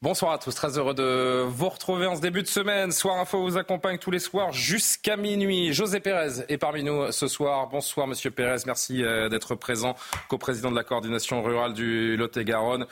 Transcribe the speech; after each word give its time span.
Bonsoir 0.00 0.30
à 0.30 0.38
tous, 0.38 0.54
très 0.54 0.78
heureux 0.78 0.94
de 0.94 1.42
vous 1.48 1.68
retrouver 1.68 2.06
en 2.06 2.14
ce 2.14 2.20
début 2.20 2.42
de 2.42 2.46
semaine. 2.46 2.92
Soir 2.92 3.18
Info 3.18 3.42
vous 3.42 3.56
accompagne 3.56 3.98
tous 3.98 4.12
les 4.12 4.20
soirs 4.20 4.52
jusqu'à 4.52 5.16
minuit. 5.16 5.72
José 5.72 5.98
Pérez 5.98 6.44
est 6.48 6.56
parmi 6.56 6.84
nous 6.84 7.10
ce 7.10 7.26
soir. 7.26 7.66
Bonsoir 7.68 8.06
Monsieur 8.06 8.30
Pérez, 8.30 8.58
merci 8.64 9.02
euh, 9.02 9.28
d'être 9.28 9.56
présent, 9.56 9.96
co-président 10.28 10.70
de 10.70 10.76
la 10.76 10.84
coordination 10.84 11.42
rurale 11.42 11.72
du 11.72 12.16
Lot-et-Garonne. 12.16 12.86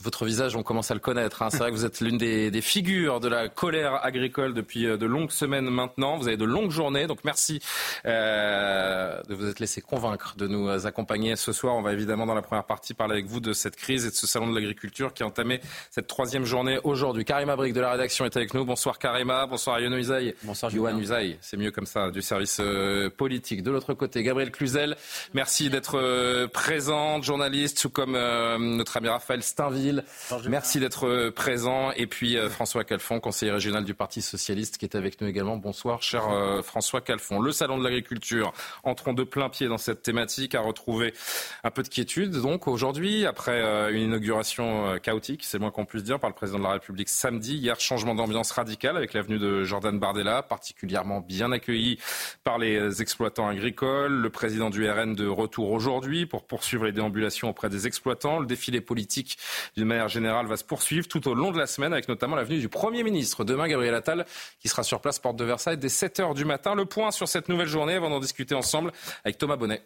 Votre 0.00 0.24
visage, 0.24 0.56
on 0.56 0.62
commence 0.62 0.90
à 0.90 0.94
le 0.94 1.00
connaître. 1.00 1.42
Hein. 1.42 1.50
C'est 1.50 1.58
vrai 1.58 1.70
que 1.70 1.76
vous 1.76 1.84
êtes 1.84 2.00
l'une 2.00 2.16
des, 2.16 2.50
figures 2.62 3.20
de 3.20 3.28
la 3.28 3.50
colère 3.50 4.02
agricole 4.02 4.54
depuis 4.54 4.86
euh, 4.86 4.96
de 4.96 5.04
longues 5.04 5.32
semaines 5.32 5.68
maintenant. 5.68 6.16
Vous 6.16 6.26
avez 6.26 6.38
de 6.38 6.46
longues 6.46 6.70
journées, 6.70 7.06
donc 7.06 7.18
merci 7.22 7.60
euh, 8.06 9.20
de 9.28 9.34
vous 9.34 9.46
être 9.46 9.60
laissé 9.60 9.82
convaincre 9.82 10.36
de 10.38 10.46
nous 10.46 10.86
accompagner 10.86 11.36
ce 11.36 11.52
soir. 11.52 11.74
On 11.74 11.82
va 11.82 11.92
évidemment 11.92 12.24
dans 12.24 12.34
la 12.34 12.40
première 12.40 12.64
partie 12.64 12.94
parler 12.94 13.12
avec 13.12 13.26
vous 13.26 13.40
de 13.40 13.52
cette 13.52 13.76
crise 13.76 14.06
et 14.06 14.10
de 14.10 14.14
ce 14.14 14.26
salon 14.26 14.48
de 14.48 14.54
l'agriculture 14.54 15.12
qui 15.12 15.22
a 15.22 15.26
entamé 15.26 15.60
cette 15.90 16.06
troisième 16.06 16.45
journée 16.46 16.78
aujourd'hui. 16.84 17.24
Karima 17.24 17.56
Brick 17.56 17.74
de 17.74 17.80
la 17.80 17.90
rédaction 17.90 18.24
est 18.24 18.36
avec 18.36 18.54
nous. 18.54 18.64
Bonsoir 18.64 18.98
Karima, 18.98 19.46
bonsoir 19.46 19.80
Yono 19.80 19.96
Usaï. 19.96 20.34
Bonsoir 20.44 20.72
Yohan 20.72 20.96
Usaï, 20.98 21.36
c'est 21.40 21.56
mieux 21.56 21.70
comme 21.70 21.86
ça, 21.86 22.10
du 22.10 22.22
service 22.22 22.58
euh, 22.60 23.10
politique. 23.10 23.62
De 23.62 23.70
l'autre 23.70 23.94
côté, 23.94 24.22
Gabriel 24.22 24.50
Cluzel, 24.50 24.96
merci 25.34 25.68
d'être 25.68 25.98
euh, 25.98 26.46
présente, 26.46 27.24
journaliste, 27.24 27.82
tout 27.82 27.90
comme 27.90 28.14
euh, 28.14 28.58
notre 28.58 28.96
ami 28.96 29.08
Raphaël 29.08 29.42
Steinville. 29.42 30.04
Merci 30.48 30.80
d'être 30.80 31.30
présent. 31.30 31.90
Et 31.92 32.06
puis 32.06 32.36
François 32.48 32.84
Calfon, 32.84 33.20
conseiller 33.20 33.52
régional 33.52 33.84
du 33.84 33.94
Parti 33.94 34.22
Socialiste, 34.22 34.78
qui 34.78 34.84
est 34.84 34.94
avec 34.94 35.20
nous 35.20 35.26
également. 35.26 35.56
Bonsoir, 35.56 36.02
cher 36.02 36.28
François 36.62 37.00
Calfon. 37.00 37.40
Le 37.40 37.50
Salon 37.50 37.78
de 37.78 37.84
l'Agriculture, 37.84 38.52
entrons 38.84 39.12
de 39.12 39.24
plein 39.24 39.48
pied 39.48 39.66
dans 39.66 39.78
cette 39.78 40.02
thématique, 40.02 40.54
à 40.54 40.60
retrouver 40.60 41.12
un 41.64 41.70
peu 41.70 41.82
de 41.82 41.88
quiétude. 41.88 42.40
Donc 42.40 42.68
aujourd'hui, 42.68 43.26
après 43.26 43.60
une 43.92 44.02
inauguration 44.02 44.98
chaotique, 45.00 45.42
c'est 45.44 45.58
moins 45.58 45.70
qu'on 45.70 45.84
puisse 45.84 46.04
dire, 46.04 46.20
par 46.20 46.30
le 46.30 46.35
président 46.36 46.58
de 46.58 46.64
la 46.64 46.72
République 46.72 47.08
samedi. 47.08 47.56
Hier, 47.56 47.80
changement 47.80 48.14
d'ambiance 48.14 48.52
radical 48.52 48.96
avec 48.96 49.14
l'avenue 49.14 49.38
de 49.38 49.64
Jordan 49.64 49.98
Bardella, 49.98 50.42
particulièrement 50.42 51.20
bien 51.20 51.50
accueilli 51.50 51.98
par 52.44 52.58
les 52.58 53.02
exploitants 53.02 53.48
agricoles. 53.48 54.12
Le 54.12 54.30
président 54.30 54.70
du 54.70 54.88
RN 54.88 55.14
de 55.14 55.26
retour 55.26 55.72
aujourd'hui 55.72 56.26
pour 56.26 56.46
poursuivre 56.46 56.84
les 56.84 56.92
déambulations 56.92 57.48
auprès 57.48 57.68
des 57.68 57.88
exploitants. 57.88 58.38
Le 58.38 58.46
défilé 58.46 58.80
politique, 58.80 59.38
d'une 59.76 59.86
manière 59.86 60.08
générale, 60.08 60.46
va 60.46 60.56
se 60.56 60.64
poursuivre 60.64 61.08
tout 61.08 61.26
au 61.26 61.34
long 61.34 61.50
de 61.50 61.58
la 61.58 61.66
semaine 61.66 61.92
avec 61.92 62.06
notamment 62.08 62.36
l'avenue 62.36 62.60
du 62.60 62.68
Premier 62.68 63.02
ministre. 63.02 63.42
Demain, 63.42 63.66
Gabriel 63.66 63.94
Attal 63.94 64.26
qui 64.60 64.68
sera 64.68 64.82
sur 64.82 65.00
place, 65.00 65.18
porte 65.18 65.36
de 65.36 65.44
Versailles, 65.44 65.78
dès 65.78 65.88
7h 65.88 66.34
du 66.34 66.44
matin. 66.44 66.74
Le 66.74 66.84
point 66.84 67.10
sur 67.10 67.26
cette 67.26 67.48
nouvelle 67.48 67.68
journée 67.68 67.94
avant 67.94 68.10
d'en 68.10 68.20
discuter 68.20 68.54
ensemble 68.54 68.92
avec 69.24 69.38
Thomas 69.38 69.56
Bonnet. 69.56 69.82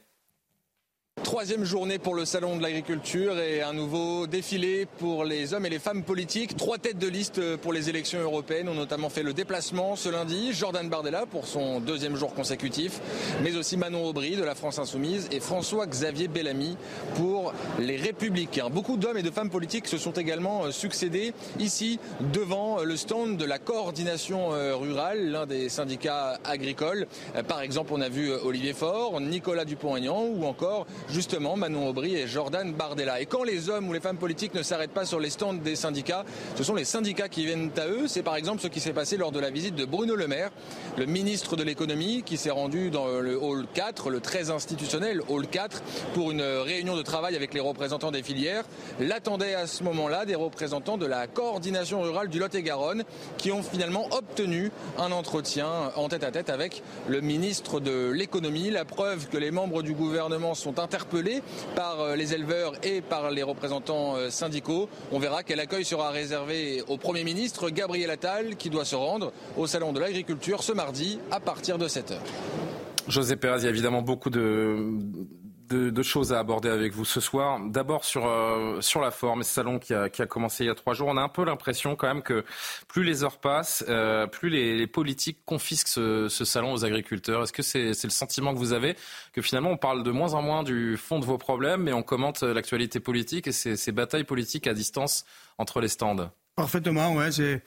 Troisième 1.23 1.65
journée 1.65 1.99
pour 1.99 2.15
le 2.15 2.25
Salon 2.25 2.57
de 2.57 2.63
l'agriculture 2.63 3.39
et 3.39 3.63
un 3.63 3.73
nouveau 3.73 4.27
défilé 4.27 4.87
pour 4.99 5.25
les 5.25 5.55
hommes 5.55 5.67
et 5.67 5.71
les 5.71 5.79
femmes 5.79 6.03
politiques. 6.03 6.57
Trois 6.57 6.79
têtes 6.79 6.99
de 6.99 7.07
liste 7.07 7.57
pour 7.59 7.73
les 7.73 7.89
élections 7.89 8.21
européennes 8.21 8.69
ont 8.69 8.75
notamment 8.75 9.11
fait 9.11 9.23
le 9.23 9.33
déplacement 9.33 9.97
ce 9.97 10.09
lundi. 10.09 10.53
Jordan 10.53 10.89
Bardella 10.89 11.27
pour 11.27 11.47
son 11.47 11.79
deuxième 11.79 12.17
jour 12.17 12.35
consécutif, 12.35 13.01
mais 13.43 13.55
aussi 13.55 13.77
Manon 13.77 14.07
Aubry 14.07 14.35
de 14.35 14.43
la 14.43 14.55
France 14.55 14.79
Insoumise 14.79 15.29
et 15.31 15.41
François-Xavier 15.41 16.27
Bellamy 16.27 16.77
pour 17.15 17.53
les 17.79 17.97
Républicains. 17.97 18.71
Beaucoup 18.71 18.97
d'hommes 18.97 19.19
et 19.19 19.23
de 19.23 19.31
femmes 19.31 19.51
politiques 19.51 19.87
se 19.87 19.99
sont 19.99 20.13
également 20.13 20.73
succédés 20.73 21.33
ici 21.61 22.01
devant 22.33 22.83
le 22.83 22.97
stand 22.97 23.37
de 23.37 23.45
la 23.45 23.59
coordination 23.59 24.49
rurale, 24.79 25.31
l'un 25.31 25.47
des 25.47 25.69
syndicats 25.69 26.41
agricoles. 26.45 27.07
Par 27.47 27.61
exemple, 27.61 27.93
on 27.95 28.01
a 28.01 28.09
vu 28.09 28.33
Olivier 28.33 28.73
Faure, 28.73 29.21
Nicolas 29.21 29.65
Dupont-Aignan 29.65 30.25
ou 30.25 30.45
encore 30.45 30.87
justement 31.11 31.57
Manon 31.57 31.89
Aubry 31.89 32.17
et 32.17 32.27
Jordan 32.27 32.73
Bardella. 32.73 33.21
Et 33.21 33.27
quand 33.27 33.43
les 33.43 33.69
hommes 33.69 33.89
ou 33.89 33.93
les 33.93 34.01
femmes 34.01 34.17
politiques 34.17 34.55
ne 34.55 34.63
s'arrêtent 34.63 34.93
pas 34.93 35.05
sur 35.05 35.21
les 35.21 35.31
stands 35.31 35.55
des 35.55 35.77
syndicats, 35.77 36.25
ce 36.57 36.65
sont 36.65 36.75
les 36.75 36.85
syndicats 36.85 37.29
qui 37.29 37.45
viennent 37.45 37.71
à 37.77 37.87
eux. 37.87 38.07
C'est 38.07 38.23
par 38.23 38.37
exemple 38.37 38.61
ce 38.61 38.69
qui 38.69 38.81
s'est 38.81 38.93
passé 38.93 39.17
lors 39.17 39.33
de 39.33 39.41
la 39.41 39.51
visite 39.51 39.75
de 39.75 39.85
Bruno 39.85 40.15
Le 40.15 40.27
Maire, 40.29 40.51
le 40.97 41.07
ministre 41.07 41.57
de 41.57 41.63
l'économie, 41.63 42.23
qui 42.23 42.37
s'est 42.37 42.51
rendu 42.51 42.91
dans 42.91 43.07
le 43.07 43.37
hall 43.37 43.67
4, 43.75 44.11
le 44.11 44.21
très 44.21 44.51
institutionnel 44.51 45.21
hall 45.29 45.47
4, 45.47 45.83
pour 46.15 46.31
une 46.31 46.43
réunion 46.43 46.97
de 46.97 47.03
travail 47.03 47.37
avec 47.37 47.55
les 47.55 47.61
représentants 47.61 48.11
des 48.11 48.23
filières. 48.23 48.65
L'attendaient 49.01 49.55
à 49.55 49.67
ce 49.67 49.83
moment-là 49.85 50.25
des 50.25 50.35
représentants 50.35 50.99
de 50.99 51.07
la 51.07 51.27
coordination 51.27 52.01
rurale 52.03 52.29
du 52.29 52.39
Lot-et-Garonne, 52.39 53.05
qui 53.39 53.53
ont 53.53 53.63
finalement 53.63 54.07
obtenu 54.13 54.71
un 54.99 55.13
entretien 55.13 55.69
en 55.97 56.09
tête 56.09 56.25
à 56.25 56.31
tête 56.31 56.51
avec 56.51 56.83
le 57.09 57.21
ministre 57.21 57.81
de 57.81 58.11
l'économie. 58.11 58.71
La 58.71 58.85
preuve 58.85 59.29
que 59.29 59.39
les 59.39 59.51
membres 59.51 59.83
du 59.83 59.95
gouvernement 59.95 60.55
sont 60.55 60.79
par 61.75 62.17
les 62.17 62.35
éleveurs 62.35 62.73
et 62.83 63.01
par 63.01 63.31
les 63.31 63.43
représentants 63.43 64.17
syndicaux. 64.31 64.89
On 65.13 65.19
verra 65.19 65.43
quel 65.43 65.61
accueil 65.61 65.85
sera 65.85 66.11
réservé 66.11 66.83
au 66.89 66.97
Premier 66.97 67.25
ministre 67.25 67.71
Gabriel 67.71 68.11
Attal 68.11 68.57
qui 68.57 68.71
doit 68.71 68.85
se 68.85 68.97
rendre 68.97 69.33
au 69.57 69.67
Salon 69.67 69.93
de 69.93 70.01
l'Agriculture 70.01 70.63
ce 70.63 70.73
mardi 70.73 71.19
à 71.31 71.41
partir 71.41 71.79
de 71.79 71.89
7h. 71.89 72.19
José 73.09 73.37
Pérez, 73.37 73.63
y 73.63 73.67
a 73.67 73.71
évidemment 73.71 74.03
beaucoup 74.03 74.31
de, 74.31 74.77
de, 75.71 75.91
de, 75.91 76.03
choses 76.03 76.33
à 76.33 76.39
aborder 76.39 76.69
avec 76.69 76.93
vous 76.93 77.05
ce 77.05 77.21
soir. 77.21 77.61
D'abord 77.61 78.05
sur, 78.05 78.27
euh, 78.27 78.81
sur 78.81 79.01
la 79.01 79.11
forme, 79.11 79.43
ce 79.43 79.53
salon 79.55 79.79
qui 79.79 79.95
a, 79.95 80.09
commencé 80.09 80.65
il 80.65 80.67
y 80.67 80.71
a 80.71 80.75
trois 80.75 80.95
jours, 80.95 81.09
on 81.09 81.17
a 81.17 81.23
un 81.23 81.29
peu 81.29 81.45
l'impression 81.45 81.97
quand 81.97 82.09
même 82.09 82.23
que 82.23 82.45
plus 82.89 83.05
les 83.05 83.25
heures 83.25 83.39
passent, 83.39 83.85
euh, 83.89 84.27
plus 84.27 84.51
les, 84.51 84.87
politiques 84.87 85.39
confisquent 85.45 85.89
ce, 85.89 86.29
salon 86.29 86.73
aux 86.73 86.85
agriculteurs. 86.85 87.43
Est-ce 87.43 87.53
que 87.53 87.63
c'est 87.63 87.91
est 87.91 88.05
le 88.05 88.11
sentiment 88.11 88.53
que 88.53 88.59
vous 88.59 88.73
avez 88.73 88.97
que 89.33 89.43
finalement 89.43 89.71
on 89.71 89.77
parle 89.77 90.03
de 90.03 90.11
moins 90.11 90.35
en 90.35 90.43
moins 90.43 90.63
du 90.63 90.97
fond 90.97 91.19
de 91.19 91.25
vos 91.25 91.39
problèmes, 91.39 91.83
mais 91.83 91.93
on 91.93 92.03
commente 92.03 92.43
l'actualité 92.43 92.99
politique 93.01 93.47
et 93.47 93.53
ces, 93.53 93.93
batailles 93.93 94.25
politiques 94.25 94.67
à 94.67 94.75
distance 94.75 95.25
entre 95.59 95.81
les 95.81 95.89
stands? 95.89 96.31
Parfaitement, 96.57 97.15
ouais, 97.15 97.31
c'est... 97.33 97.63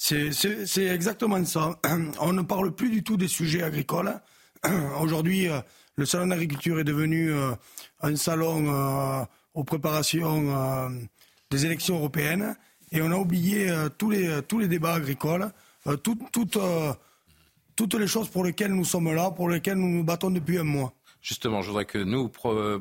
C'est 0.00 0.84
exactement 0.84 1.44
ça. 1.44 1.76
On 2.20 2.32
ne 2.32 2.42
parle 2.42 2.72
plus 2.72 2.88
du 2.88 3.02
tout 3.02 3.16
des 3.16 3.26
sujets 3.26 3.64
agricoles. 3.64 4.14
Aujourd'hui, 5.00 5.48
le 5.98 6.06
salon 6.06 6.28
d'agriculture 6.28 6.78
est 6.78 6.84
devenu 6.84 7.32
un 8.00 8.16
salon 8.16 9.26
aux 9.52 9.64
préparations 9.64 10.88
des 11.50 11.66
élections 11.66 11.96
européennes 11.96 12.56
et 12.92 13.02
on 13.02 13.10
a 13.10 13.16
oublié 13.16 13.70
tous, 13.98 14.08
les, 14.08 14.40
tous 14.46 14.60
les 14.60 14.68
débats 14.68 14.94
agricoles, 14.94 15.50
tout, 16.04 16.16
tout, 16.32 16.48
toutes 17.76 17.94
les 17.94 18.06
choses 18.06 18.28
pour 18.28 18.44
lesquelles 18.44 18.72
nous 18.72 18.84
sommes 18.84 19.12
là, 19.12 19.30
pour 19.32 19.48
lesquelles 19.48 19.76
nous 19.76 19.88
nous 19.88 20.04
battons 20.04 20.30
depuis 20.30 20.58
un 20.58 20.64
mois. 20.64 20.92
Justement, 21.20 21.62
je 21.62 21.68
voudrais 21.68 21.84
que 21.84 21.98
nous 21.98 22.30
euh, 22.46 22.80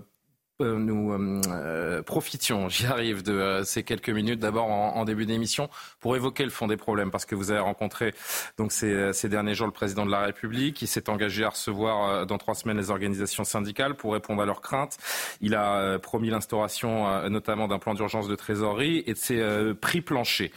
nous 0.59 1.13
euh, 1.50 2.01
profitions, 2.01 2.68
j'y 2.68 2.88
arrive, 2.88 3.22
de 3.22 3.31
euh, 3.31 3.63
ces 3.63 3.84
quelques 3.84 4.09
minutes 4.09 4.40
d'abord 4.40 4.66
en, 4.66 5.06
début 5.06 5.28
d'émission 5.28 5.69
pour 6.00 6.16
évoquer 6.16 6.44
le 6.44 6.50
fond 6.50 6.66
des 6.66 6.78
problèmes 6.78 7.12
parce 7.12 7.25
que 7.25 7.35
vous 7.35 7.51
avez 7.51 7.59
rencontré 7.59 8.13
donc 8.57 8.72
ces, 8.72 9.29
derniers 9.29 9.53
jours 9.53 9.68
le 9.68 9.73
président 9.73 10.06
de 10.06 10.12
la 10.12 10.22
République 10.22 10.75
qui 10.75 10.88
s'est 10.88 11.09
engagé 11.09 11.44
à 11.44 11.50
recevoir 11.50 12.25
dans 12.25 12.38
trois 12.38 12.56
semaines 12.56 12.78
les 12.78 12.90
organisations 12.90 13.44
syndicales 13.44 13.95
pour 13.95 14.13
répondre 14.13 14.41
à 14.41 14.45
leurs 14.45 14.62
craintes. 14.62 14.97
Il 15.41 15.56
a 15.56 16.00
promis 16.00 16.29
l'instauration 16.29 17.29
notamment 17.29 17.68
d'un 17.68 17.80
plan 17.80 17.94
d'urgence 17.94 18.27
de 18.27 18.36
trésorerie 18.36 19.03
et 19.06 19.13
de 19.13 19.18
ses 19.18 19.74
prix 19.80 20.01
planchers. 20.01 20.51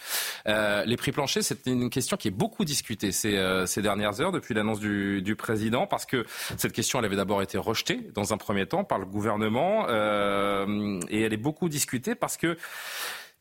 les 0.47 0.97
prix 0.97 1.13
planchers, 1.13 1.45
c'est 1.45 1.67
une 1.67 1.91
question 1.91 2.17
qui 2.17 2.29
est 2.29 2.33
beaucoup 2.33 2.65
discutée 2.65 3.13
ces, 3.13 3.39
ces 3.67 3.83
dernières 3.83 4.21
heures 4.21 4.33
depuis 4.33 4.55
l'annonce 4.55 4.81
du, 4.81 5.23
du 5.23 5.37
président 5.37 5.87
parce 5.87 6.07
que 6.07 6.25
cette 6.57 6.73
question 6.73 6.99
elle 6.99 7.05
avait 7.05 7.17
d'abord 7.17 7.43
été 7.43 7.59
rejetée 7.59 8.01
dans 8.15 8.33
un 8.33 8.37
premier 8.37 8.67
temps 8.67 8.83
par 8.83 8.99
le 8.99 9.07
gouvernement 9.07 9.90
euh, 9.91 11.01
et 11.11 11.23
elle 11.23 11.33
est 11.33 11.39
beaucoup 11.39 11.69
discutée 11.69 12.15
parce 12.15 12.37
que 12.37 12.57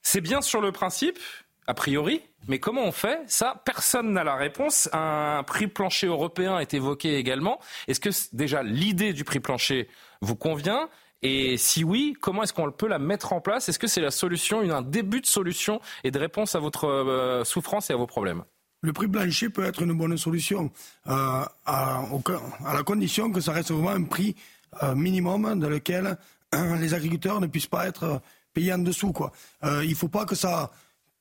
c'est 0.01 0.21
bien 0.21 0.41
sur 0.41 0.61
le 0.61 0.71
principe, 0.71 1.19
a 1.67 1.73
priori, 1.73 2.21
mais 2.47 2.59
comment 2.59 2.83
on 2.83 2.91
fait? 2.91 3.19
Ça, 3.27 3.61
personne 3.63 4.11
n'a 4.13 4.23
la 4.23 4.35
réponse. 4.35 4.89
Un 4.91 5.43
prix 5.43 5.67
plancher 5.67 6.07
européen 6.07 6.57
est 6.59 6.73
évoqué 6.73 7.17
également. 7.17 7.59
Est-ce 7.87 7.99
que 7.99 8.09
déjà 8.33 8.63
l'idée 8.63 9.13
du 9.13 9.23
prix 9.23 9.39
plancher 9.39 9.87
vous 10.21 10.35
convient? 10.35 10.89
Et 11.21 11.57
si 11.57 11.83
oui, 11.83 12.15
comment 12.19 12.43
est-ce 12.43 12.53
qu'on 12.53 12.71
peut 12.71 12.87
la 12.87 12.97
mettre 12.97 13.33
en 13.33 13.41
place? 13.41 13.69
Est-ce 13.69 13.77
que 13.77 13.87
c'est 13.87 14.01
la 14.01 14.09
solution, 14.09 14.61
un 14.61 14.81
début 14.81 15.21
de 15.21 15.25
solution 15.25 15.81
et 16.03 16.11
de 16.11 16.17
réponse 16.17 16.55
à 16.55 16.59
votre 16.59 16.85
euh, 16.85 17.43
souffrance 17.43 17.89
et 17.89 17.93
à 17.93 17.97
vos 17.97 18.07
problèmes? 18.07 18.43
Le 18.81 18.93
prix 18.93 19.09
plancher 19.09 19.49
peut 19.49 19.65
être 19.65 19.81
une 19.81 19.93
bonne 19.93 20.17
solution, 20.17 20.71
euh, 21.07 21.43
à, 21.65 22.03
la 22.73 22.83
condition 22.83 23.29
que 23.31 23.41
ça 23.41 23.51
reste 23.51 23.71
vraiment 23.71 23.89
un 23.89 24.03
prix 24.03 24.35
minimum 24.95 25.59
dans 25.59 25.69
lequel 25.69 26.17
les 26.79 26.93
agriculteurs 26.93 27.41
ne 27.41 27.47
puissent 27.47 27.67
pas 27.67 27.87
être 27.87 28.21
payés 28.53 28.73
en 28.73 28.79
dessous. 28.79 29.11
Quoi. 29.11 29.31
il 29.63 29.89
ne 29.89 29.95
faut 29.95 30.07
pas 30.07 30.25
que 30.25 30.35
ça 30.35 30.71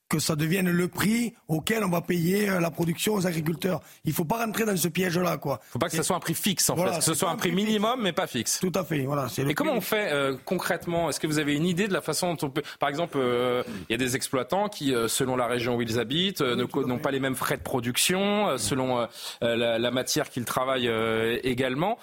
que 0.08 0.18
ça 0.18 0.36
devienne 0.36 0.70
le 0.70 0.88
prix 0.88 1.34
auquel 1.48 1.84
on 1.84 1.90
va 1.90 2.00
payer 2.00 2.48
euh, 2.48 2.60
la 2.60 2.70
production 2.70 3.14
aux 3.14 3.26
agriculteurs. 3.26 3.80
Il 4.04 4.10
ne 4.10 4.14
faut 4.14 4.24
pas 4.24 4.44
rentrer 4.44 4.64
dans 4.64 4.76
ce 4.76 4.88
piège-là. 4.88 5.38
Il 5.44 5.48
ne 5.48 5.56
faut 5.70 5.78
pas 5.78 5.88
que 5.88 5.96
ce 5.96 6.02
soit 6.02 6.16
un 6.16 6.20
prix 6.20 6.34
fixe, 6.34 6.70
en 6.70 6.76
fait. 6.76 6.98
Que 6.98 7.04
ce 7.04 7.14
soit 7.14 7.30
un 7.30 7.36
prix 7.36 7.52
minimum, 7.52 8.00
mais 8.02 8.12
pas 8.12 8.26
fixe. 8.26 8.60
Tout 8.60 8.72
à 8.74 8.84
fait, 8.84 9.04
voilà. 9.04 9.26
Et 9.36 9.54
comment 9.54 9.74
on 9.74 9.80
fait 9.80 10.10
euh, 10.12 10.36
concrètement? 10.44 11.10
Est-ce 11.10 11.20
que 11.20 11.26
vous 11.26 11.38
avez 11.38 11.54
une 11.54 11.66
idée 11.66 11.88
de 11.88 11.92
la 11.92 12.00
façon 12.00 12.34
dont 12.34 12.46
on 12.46 12.50
peut... 12.50 12.62
Par 12.78 12.88
exemple, 12.88 13.18
euh, 13.18 13.62
il 13.88 13.92
y 13.92 13.94
a 13.94 13.98
des 13.98 14.16
exploitants 14.16 14.68
qui, 14.68 14.94
selon 15.08 15.36
la 15.36 15.46
région 15.46 15.76
où 15.76 15.82
ils 15.82 15.98
habitent, 15.98 16.40
n'ont 16.40 16.98
pas 16.98 17.10
les 17.10 17.20
mêmes 17.20 17.34
frais 17.34 17.56
de 17.56 17.62
production, 17.62 18.56
selon 18.56 19.06
la, 19.40 19.78
la, 19.78 19.90
matière 19.90 20.30
qu'ils 20.30 20.44
travaillent 20.44 20.90
également. 21.42 21.98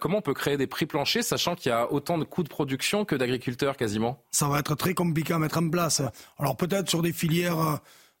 comment 0.00 0.18
on 0.18 0.22
peut 0.22 0.34
créer 0.34 0.56
des 0.56 0.66
prix 0.66 0.86
planchers, 0.86 1.24
sachant 1.24 1.54
qu'il 1.54 1.70
y 1.70 1.72
a 1.72 1.90
autant 1.92 2.18
de 2.18 2.24
coûts 2.24 2.42
de 2.42 2.48
production 2.48 3.04
que 3.04 3.14
d'agriculteurs, 3.14 3.76
quasiment? 3.76 4.22
Ça 4.30 4.48
va 4.48 4.58
être 4.58 4.74
très 4.74 4.94
compliqué 4.94 5.32
à 5.32 5.38
mettre 5.38 5.58
en 5.58 5.68
place. 5.68 6.02
Alors 6.38 6.56
peut-être 6.56 6.88
sur 6.88 7.02
des 7.02 7.12
filières 7.12 7.37
filière 7.38 7.58
euh, 7.58 7.76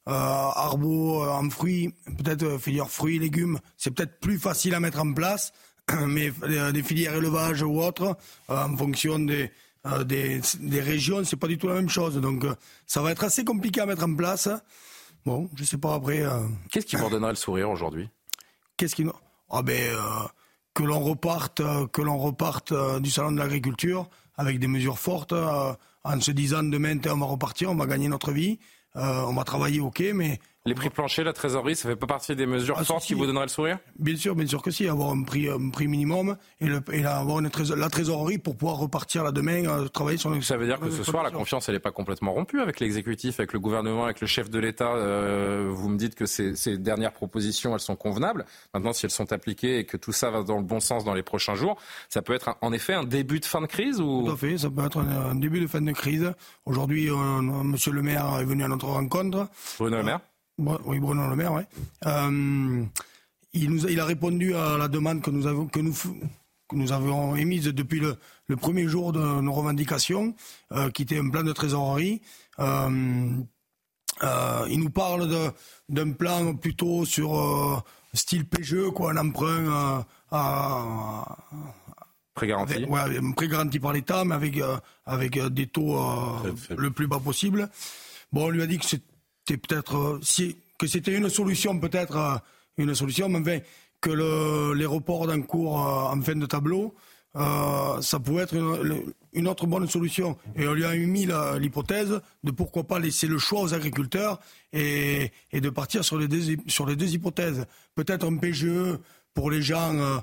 euh, 0.08 0.50
arbo 0.54 1.22
euh, 1.22 1.28
en 1.28 1.50
fruits, 1.50 1.92
peut-être 2.18 2.58
filière 2.58 2.88
fruits 2.88 3.18
légumes, 3.18 3.58
c'est 3.76 3.90
peut-être 3.90 4.20
plus 4.20 4.38
facile 4.38 4.74
à 4.74 4.80
mettre 4.80 5.00
en 5.00 5.12
place, 5.12 5.52
mais 6.06 6.32
des 6.72 6.82
filières 6.82 7.14
élevage 7.14 7.62
ou 7.62 7.80
autres, 7.80 8.16
en 8.48 8.76
fonction 8.76 9.18
des, 9.18 9.50
des, 10.06 10.40
des, 10.60 10.80
régions, 10.80 11.24
c'est 11.24 11.36
pas 11.36 11.48
du 11.48 11.58
tout 11.58 11.68
la 11.68 11.74
même 11.74 11.88
chose. 11.88 12.16
Donc 12.20 12.44
ça 12.86 13.02
va 13.02 13.10
être 13.10 13.24
assez 13.24 13.44
compliqué 13.44 13.80
à 13.80 13.86
mettre 13.86 14.04
en 14.04 14.14
place. 14.14 14.48
Bon, 15.26 15.50
je 15.54 15.64
sais 15.64 15.78
pas 15.78 15.94
après. 15.94 16.22
Qu'est-ce 16.70 16.86
qui 16.86 16.96
vous 16.96 17.10
donnerait 17.10 17.32
le 17.32 17.36
sourire 17.36 17.70
aujourd'hui? 17.70 18.08
Qu'est-ce 18.76 18.94
qui 18.94 19.04
ah 19.50 19.62
ben 19.62 19.96
que 20.74 20.82
l'on 20.84 21.00
reparte, 21.00 21.62
que 21.90 22.02
l'on 22.02 22.18
reparte 22.18 22.72
du 23.00 23.10
salon 23.10 23.32
de 23.32 23.38
l'agriculture 23.38 24.08
avec 24.36 24.58
des 24.58 24.68
mesures 24.68 24.98
fortes, 24.98 25.34
en 26.04 26.20
se 26.20 26.30
disant 26.30 26.62
demain 26.62 26.98
on 27.06 27.16
va 27.16 27.26
repartir, 27.26 27.70
on 27.70 27.74
va 27.74 27.86
gagner 27.86 28.08
notre 28.08 28.32
vie. 28.32 28.58
Euh, 28.96 29.22
on 29.22 29.34
va 29.34 29.44
travailler, 29.44 29.80
ok, 29.80 30.02
mais 30.14 30.38
les 30.68 30.74
prix 30.74 30.90
planchers, 30.90 31.24
la 31.24 31.32
trésorerie, 31.32 31.74
ça 31.74 31.88
fait 31.88 31.96
pas 31.96 32.06
partie 32.06 32.36
des 32.36 32.46
mesures 32.46 32.76
ah, 32.78 32.84
fortes 32.84 33.04
qui 33.04 33.14
vous 33.14 33.26
donneraient 33.26 33.46
le 33.46 33.50
sourire? 33.50 33.78
Bien 33.98 34.16
sûr, 34.16 34.34
bien 34.34 34.46
sûr 34.46 34.62
que 34.62 34.70
si. 34.70 34.86
Avoir 34.88 35.10
un 35.10 35.22
prix, 35.22 35.48
un 35.48 35.70
prix 35.70 35.88
minimum 35.88 36.36
et, 36.60 36.66
le, 36.66 36.80
et 36.92 37.04
avoir 37.04 37.40
une 37.40 37.50
la 37.76 37.88
trésorerie 37.88 38.38
pour 38.38 38.56
pouvoir 38.56 38.78
repartir 38.78 39.24
là 39.24 39.32
demain, 39.32 39.66
euh, 39.66 39.88
travailler 39.88 40.18
sur. 40.18 40.42
Ça 40.44 40.56
veut 40.56 40.66
dire 40.66 40.78
que 40.78 40.90
ce 40.90 41.02
soir, 41.02 41.22
la 41.22 41.30
confiance, 41.30 41.68
elle 41.68 41.74
n'est 41.74 41.80
pas 41.80 41.90
complètement 41.90 42.32
rompue 42.32 42.60
avec 42.60 42.80
l'exécutif, 42.80 43.40
avec 43.40 43.52
le 43.52 43.60
gouvernement, 43.60 44.04
avec 44.04 44.20
le 44.20 44.26
chef 44.26 44.50
de 44.50 44.58
l'État. 44.58 44.92
Euh, 44.94 45.68
vous 45.70 45.88
me 45.88 45.96
dites 45.96 46.14
que 46.14 46.26
ces, 46.26 46.54
ces, 46.54 46.78
dernières 46.78 47.12
propositions, 47.12 47.74
elles 47.74 47.80
sont 47.80 47.96
convenables. 47.96 48.44
Maintenant, 48.74 48.92
si 48.92 49.06
elles 49.06 49.10
sont 49.10 49.32
appliquées 49.32 49.78
et 49.78 49.84
que 49.84 49.96
tout 49.96 50.12
ça 50.12 50.30
va 50.30 50.42
dans 50.42 50.58
le 50.58 50.64
bon 50.64 50.80
sens 50.80 51.04
dans 51.04 51.14
les 51.14 51.22
prochains 51.22 51.54
jours, 51.54 51.76
ça 52.08 52.22
peut 52.22 52.34
être 52.34 52.56
en 52.60 52.72
effet 52.72 52.94
un 52.94 53.04
début 53.04 53.40
de 53.40 53.44
fin 53.44 53.60
de 53.60 53.66
crise 53.66 54.00
ou 54.00 54.24
Tout 54.24 54.32
à 54.32 54.36
fait, 54.36 54.58
ça 54.58 54.70
peut 54.70 54.84
être 54.84 54.98
un, 54.98 55.34
début 55.34 55.60
de 55.60 55.66
fin 55.66 55.80
de 55.80 55.92
crise. 55.92 56.32
Aujourd'hui, 56.66 57.10
Monsieur 57.10 57.92
le 57.92 58.02
Maire 58.02 58.38
est 58.40 58.44
venu 58.44 58.64
à 58.64 58.68
notre 58.68 58.86
rencontre. 58.86 59.48
Bruno 59.78 59.96
Le 59.98 60.02
Maire? 60.02 60.20
Oui, 60.58 60.98
Bruno 60.98 61.28
Le 61.28 61.36
Maire, 61.36 61.52
oui. 61.52 61.62
Euh, 62.06 62.84
il, 63.52 63.70
nous 63.70 63.86
a, 63.86 63.90
il 63.90 64.00
a 64.00 64.04
répondu 64.04 64.54
à 64.54 64.76
la 64.76 64.88
demande 64.88 65.22
que 65.22 65.30
nous 65.30 65.46
avons, 65.46 65.66
que 65.66 65.80
nous, 65.80 65.92
que 65.92 66.76
nous 66.76 66.92
avons 66.92 67.36
émise 67.36 67.64
depuis 67.64 68.00
le, 68.00 68.16
le 68.46 68.56
premier 68.56 68.86
jour 68.88 69.12
de 69.12 69.40
nos 69.40 69.52
revendications, 69.52 70.34
euh, 70.72 70.90
qui 70.90 71.02
était 71.02 71.18
un 71.18 71.30
plan 71.30 71.42
de 71.44 71.52
trésorerie. 71.52 72.20
Euh, 72.58 73.30
il 74.68 74.80
nous 74.80 74.90
parle 74.90 75.52
d'un 75.88 76.12
plan 76.12 76.54
plutôt 76.56 77.04
sur 77.04 77.84
style 78.12 78.44
PGE, 78.46 78.90
quoi, 78.92 79.12
un 79.12 79.16
emprunt 79.16 80.04
à, 80.32 81.36
prêt 82.34 82.48
garanti. 82.48 82.84
ouais, 82.84 83.00
un 83.00 83.30
prêt 83.30 83.46
garanti 83.46 83.78
par 83.78 83.92
l'État, 83.92 84.24
mais 84.24 84.34
avec 84.34 84.58
avec 85.06 85.38
des 85.38 85.68
taux 85.68 85.96
le 86.76 86.90
plus 86.90 87.06
bas 87.06 87.20
possible. 87.20 87.70
Bon, 88.32 88.46
on 88.46 88.50
lui 88.50 88.62
a 88.62 88.66
dit 88.66 88.78
que 88.78 88.86
c'est 88.86 89.02
peut-être 89.56 89.96
euh, 89.96 90.52
que 90.78 90.86
c'était 90.86 91.14
une 91.14 91.28
solution, 91.28 91.78
peut-être 91.78 92.16
euh, 92.16 92.36
une 92.76 92.94
solution, 92.94 93.28
mais 93.28 93.38
enfin, 93.38 93.58
que 94.00 94.10
le, 94.10 94.74
les 94.74 94.86
reports 94.86 95.26
d'un 95.26 95.42
cours 95.42 95.80
euh, 95.80 96.14
en 96.14 96.20
fin 96.20 96.36
de 96.36 96.46
tableau, 96.46 96.94
ça 97.34 98.18
pouvait 98.18 98.42
être 98.42 98.54
une, 99.32 99.46
autre 99.46 99.66
bonne 99.66 99.88
solution. 99.88 100.36
Et 100.56 100.66
on 100.66 100.72
lui 100.72 100.84
a 100.84 100.94
mis 100.96 101.28
l'hypothèse 101.60 102.20
de 102.42 102.50
pourquoi 102.50 102.84
pas 102.84 102.98
laisser 102.98 103.28
le 103.28 103.38
choix 103.38 103.60
aux 103.60 103.74
agriculteurs 103.74 104.40
et, 104.72 105.30
et 105.52 105.60
de 105.60 105.70
partir 105.70 106.04
sur 106.04 106.18
les 106.18 106.26
deux, 106.26 106.56
sur 106.66 106.84
les 106.84 106.96
deux 106.96 107.14
hypothèses. 107.14 107.64
Peut-être 107.94 108.26
un 108.26 108.36
PGE 108.38 108.98
pour 109.34 109.52
les 109.52 109.62
gens 109.62 110.20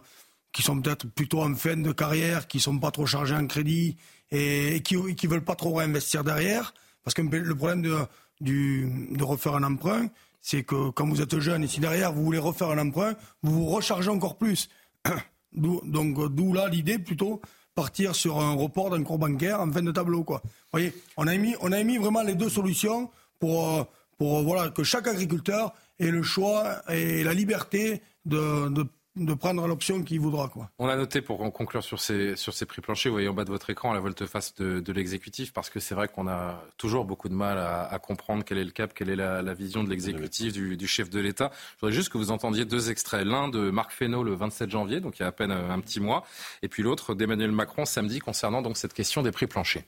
qui 0.52 0.62
sont 0.62 0.82
peut-être 0.82 1.08
plutôt 1.08 1.42
en 1.42 1.56
fin 1.56 1.78
de 1.78 1.92
carrière, 1.94 2.48
qui 2.48 2.60
sont 2.60 2.80
pas 2.80 2.92
trop 2.92 3.06
chargés 3.06 3.36
en 3.36 3.48
crédit 3.48 3.96
et, 4.32 4.82
qui 4.84 4.96
ne 4.98 5.28
veulent 5.30 5.44
pas 5.44 5.56
trop 5.56 5.74
réinvestir 5.76 6.26
derrière. 6.26 6.74
Parce 7.04 7.14
que 7.14 7.22
le 7.22 7.56
problème 7.56 7.84
de, 7.84 7.96
de 8.42 9.24
refaire 9.24 9.56
un 9.56 9.64
emprunt, 9.64 10.08
c'est 10.42 10.64
que 10.64 10.90
quand 10.92 11.08
vous 11.08 11.22
êtes 11.22 11.40
jeune 11.40 11.64
et 11.64 11.68
si 11.68 11.80
derrière 11.80 12.14
vous 12.14 12.24
voulez 12.24 12.38
refaire 12.38 12.70
un 12.70 12.78
emprunt, 12.78 13.16
vous 13.42 13.52
vous 13.52 13.66
rechargez 13.66 14.10
encore 14.10 14.38
plus. 14.38 14.70
donc 15.54 16.34
d'où 16.36 16.54
là 16.54 16.68
l'idée 16.68 17.00
plutôt 17.00 17.42
partir 17.74 18.16
sur 18.16 18.40
un 18.40 18.54
report 18.54 18.90
d'un 18.90 19.04
cours 19.04 19.18
bancaire 19.18 19.60
en 19.60 19.72
fin 19.72 19.82
de 19.82 19.92
tableau 19.92 20.24
quoi. 20.24 20.42
Vous 20.44 20.52
voyez, 20.74 20.94
on 21.18 21.28
a 21.28 21.34
émis 21.34 21.56
on 21.62 21.72
a 21.72 21.84
vraiment 21.84 22.24
les 22.24 22.36
deux 22.36 22.50
solutions 22.50 23.10
pour 23.40 23.70
euh, 23.70 23.84
pour 24.18 24.44
voilà 24.44 24.70
que 24.70 24.84
chaque 24.84 25.08
agriculteur 25.08 25.74
ait 26.00 26.12
le 26.12 26.24
choix 26.24 26.82
et 26.90 27.24
la 27.24 27.34
liberté 27.34 28.02
de 28.26 28.86
de 29.16 29.34
prendre 29.34 29.66
l'option 29.68 30.04
qu'il 30.04 30.20
voudra. 30.20 30.50
Quoi. 30.50 30.70
On 30.78 30.88
a 30.88 30.96
noté, 30.96 31.22
pour 31.22 31.38
conclure 31.54 31.84
sur 31.84 32.00
ces, 32.00 32.36
sur 32.36 32.54
ces 32.54 32.66
prix 32.66 32.82
planchers, 32.82 33.10
vous 33.12 33.16
voyez 33.16 33.30
en 33.30 33.34
bas 33.34 33.46
de 33.46 33.50
votre 33.50 33.70
écran 33.70 33.94
la 33.94 34.00
volte-face 34.00 34.56
de, 34.56 34.80
de 34.80 34.94
l'exécutif, 34.94 35.54
parce 35.54 35.70
que 35.70 35.80
c'est 35.80 35.96
vrai 35.96 36.08
qu'on 36.08 36.28
a 36.28 36.62
toujours 36.78 37.06
beaucoup 37.06 37.30
de 37.30 37.34
mal 37.34 37.58
à, 37.58 37.84
à, 37.86 38.00
comprendre 38.00 38.44
quel 38.44 38.58
est 38.58 38.64
le 38.64 38.72
cap, 38.72 38.94
quelle 38.94 39.10
est 39.10 39.16
la, 39.16 39.42
la 39.42 39.54
vision 39.54 39.84
de 39.84 39.90
l'exécutif, 39.90 40.52
du, 40.54 40.76
du, 40.76 40.88
chef 40.88 41.10
de 41.10 41.20
l'État. 41.20 41.52
Je 41.76 41.82
voudrais 41.82 41.96
juste 41.96 42.10
que 42.10 42.18
vous 42.18 42.32
entendiez 42.32 42.66
deux 42.66 42.90
extraits. 42.90 43.26
L'un 43.26 43.48
de 43.48 43.70
Marc 43.70 43.92
Fesneau 43.92 44.24
le 44.24 44.34
27 44.34 44.70
janvier, 44.70 45.00
donc 45.00 45.18
il 45.20 45.22
y 45.22 45.26
a 45.26 45.28
à 45.28 45.32
peine 45.32 45.52
un 45.52 45.80
petit 45.80 46.00
mois, 46.00 46.26
et 46.62 46.68
puis 46.68 46.84
l'autre 46.84 47.16
d'Emmanuel 47.16 47.52
Macron 47.52 47.86
samedi 47.86 48.20
concernant 48.20 48.62
donc 48.62 48.78
cette 48.78 48.94
question 48.94 49.22
des 49.22 49.32
prix 49.32 49.48
planchers. 49.48 49.84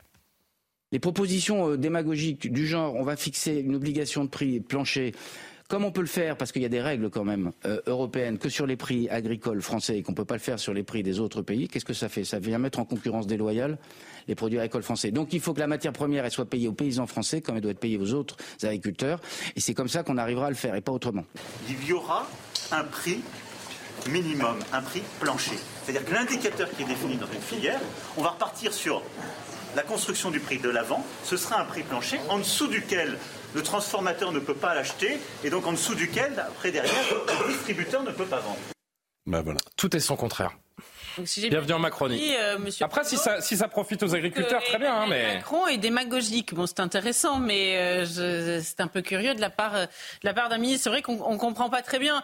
Les 0.91 0.99
propositions 0.99 1.71
euh, 1.71 1.77
démagogiques 1.77 2.51
du 2.51 2.65
genre 2.65 2.95
on 2.95 3.03
va 3.03 3.17
fixer 3.17 3.55
une 3.55 3.75
obligation 3.75 4.23
de 4.23 4.29
prix 4.29 4.61
plancher 4.61 5.13
comme 5.67 5.83
on 5.83 5.91
peut 5.91 6.01
le 6.01 6.07
faire, 6.07 6.37
parce 6.37 6.51
qu'il 6.51 6.61
y 6.61 6.65
a 6.65 6.69
des 6.69 6.81
règles 6.81 7.09
quand 7.09 7.25
même 7.25 7.51
euh, 7.65 7.81
européennes, 7.87 8.37
que 8.37 8.49
sur 8.49 8.65
les 8.65 8.77
prix 8.77 9.09
agricoles 9.09 9.61
français 9.61 9.97
et 9.97 10.03
qu'on 10.03 10.13
ne 10.13 10.17
peut 10.17 10.25
pas 10.25 10.35
le 10.35 10.39
faire 10.39 10.59
sur 10.59 10.73
les 10.73 10.83
prix 10.83 11.03
des 11.03 11.19
autres 11.19 11.41
pays, 11.41 11.67
qu'est-ce 11.67 11.85
que 11.85 11.93
ça 11.93 12.07
fait? 12.07 12.23
Ça 12.23 12.39
vient 12.39 12.57
mettre 12.57 12.79
en 12.79 12.85
concurrence 12.85 13.27
déloyale 13.27 13.77
les 14.27 14.35
produits 14.35 14.59
agricoles 14.59 14.83
français. 14.83 15.11
Donc 15.11 15.33
il 15.33 15.41
faut 15.41 15.53
que 15.53 15.59
la 15.59 15.67
matière 15.67 15.93
première 15.93 16.29
soit 16.31 16.45
payée 16.45 16.67
aux 16.67 16.73
paysans 16.73 17.07
français 17.07 17.41
comme 17.41 17.55
elle 17.55 17.61
doit 17.61 17.71
être 17.71 17.79
payée 17.79 17.97
aux 17.97 18.13
autres 18.13 18.37
agriculteurs. 18.63 19.19
Et 19.55 19.59
c'est 19.59 19.73
comme 19.73 19.89
ça 19.89 20.03
qu'on 20.03 20.17
arrivera 20.17 20.47
à 20.47 20.49
le 20.49 20.55
faire 20.55 20.75
et 20.75 20.81
pas 20.81 20.91
autrement. 20.91 21.23
Il 21.69 21.85
y 21.85 21.93
aura 21.93 22.27
un 22.71 22.83
prix 22.83 23.21
minimum, 24.09 24.57
un 24.73 24.81
prix 24.81 25.01
plancher. 25.19 25.57
C'est-à-dire 25.83 26.05
que 26.05 26.13
l'indicateur 26.13 26.69
qui 26.71 26.83
est 26.83 26.85
défini 26.85 27.17
dans 27.17 27.27
une 27.27 27.41
filière, 27.41 27.79
on 28.15 28.21
va 28.21 28.29
repartir 28.29 28.73
sur 28.73 29.01
la 29.75 29.83
construction 29.83 30.31
du 30.31 30.39
prix 30.39 30.59
de 30.59 30.69
l'avant, 30.69 31.05
ce 31.23 31.37
sera 31.37 31.61
un 31.61 31.65
prix 31.65 31.83
plancher 31.83 32.19
en 32.29 32.39
dessous 32.39 32.67
duquel 32.67 33.17
le 33.53 33.63
transformateur 33.63 34.31
ne 34.31 34.39
peut 34.39 34.53
pas 34.53 34.75
l'acheter, 34.75 35.19
et 35.43 35.49
donc 35.49 35.65
en 35.65 35.71
dessous 35.71 35.95
duquel, 35.95 36.39
après 36.39 36.71
derrière, 36.71 36.93
le 37.45 37.53
distributeur 37.53 38.03
ne 38.03 38.11
peut 38.11 38.25
pas 38.25 38.39
vendre. 38.39 38.57
Ben 39.25 39.41
voilà. 39.41 39.59
Tout 39.75 39.95
est 39.95 39.99
son 39.99 40.15
contraire. 40.15 40.57
Bienvenue 41.17 41.73
en 41.73 41.79
Macronie. 41.79 42.35
Euh, 42.37 42.57
Après, 42.81 43.03
si, 43.03 43.17
ça, 43.17 43.41
si 43.41 43.57
ça 43.57 43.67
profite 43.67 44.03
aux 44.03 44.13
agriculteurs, 44.13 44.63
très 44.63 44.77
bien. 44.77 44.93
Hein, 45.01 45.05
mais... 45.09 45.35
Macron 45.35 45.67
est 45.67 45.77
démagogique. 45.77 46.53
Bon, 46.53 46.67
c'est 46.67 46.79
intéressant, 46.79 47.39
mais 47.39 47.77
euh, 47.77 48.59
c'est 48.61 48.81
un 48.81 48.87
peu 48.87 49.01
curieux 49.01 49.33
de 49.33 49.41
la 49.41 49.49
part, 49.49 49.75
euh, 49.75 49.85
de 49.85 50.25
la 50.27 50.33
part 50.33 50.49
d'un 50.49 50.57
ministre. 50.57 50.83
C'est 50.83 50.89
vrai 50.89 51.01
qu'on 51.01 51.33
ne 51.33 51.37
comprend 51.37 51.69
pas 51.69 51.81
très 51.81 51.99
bien. 51.99 52.21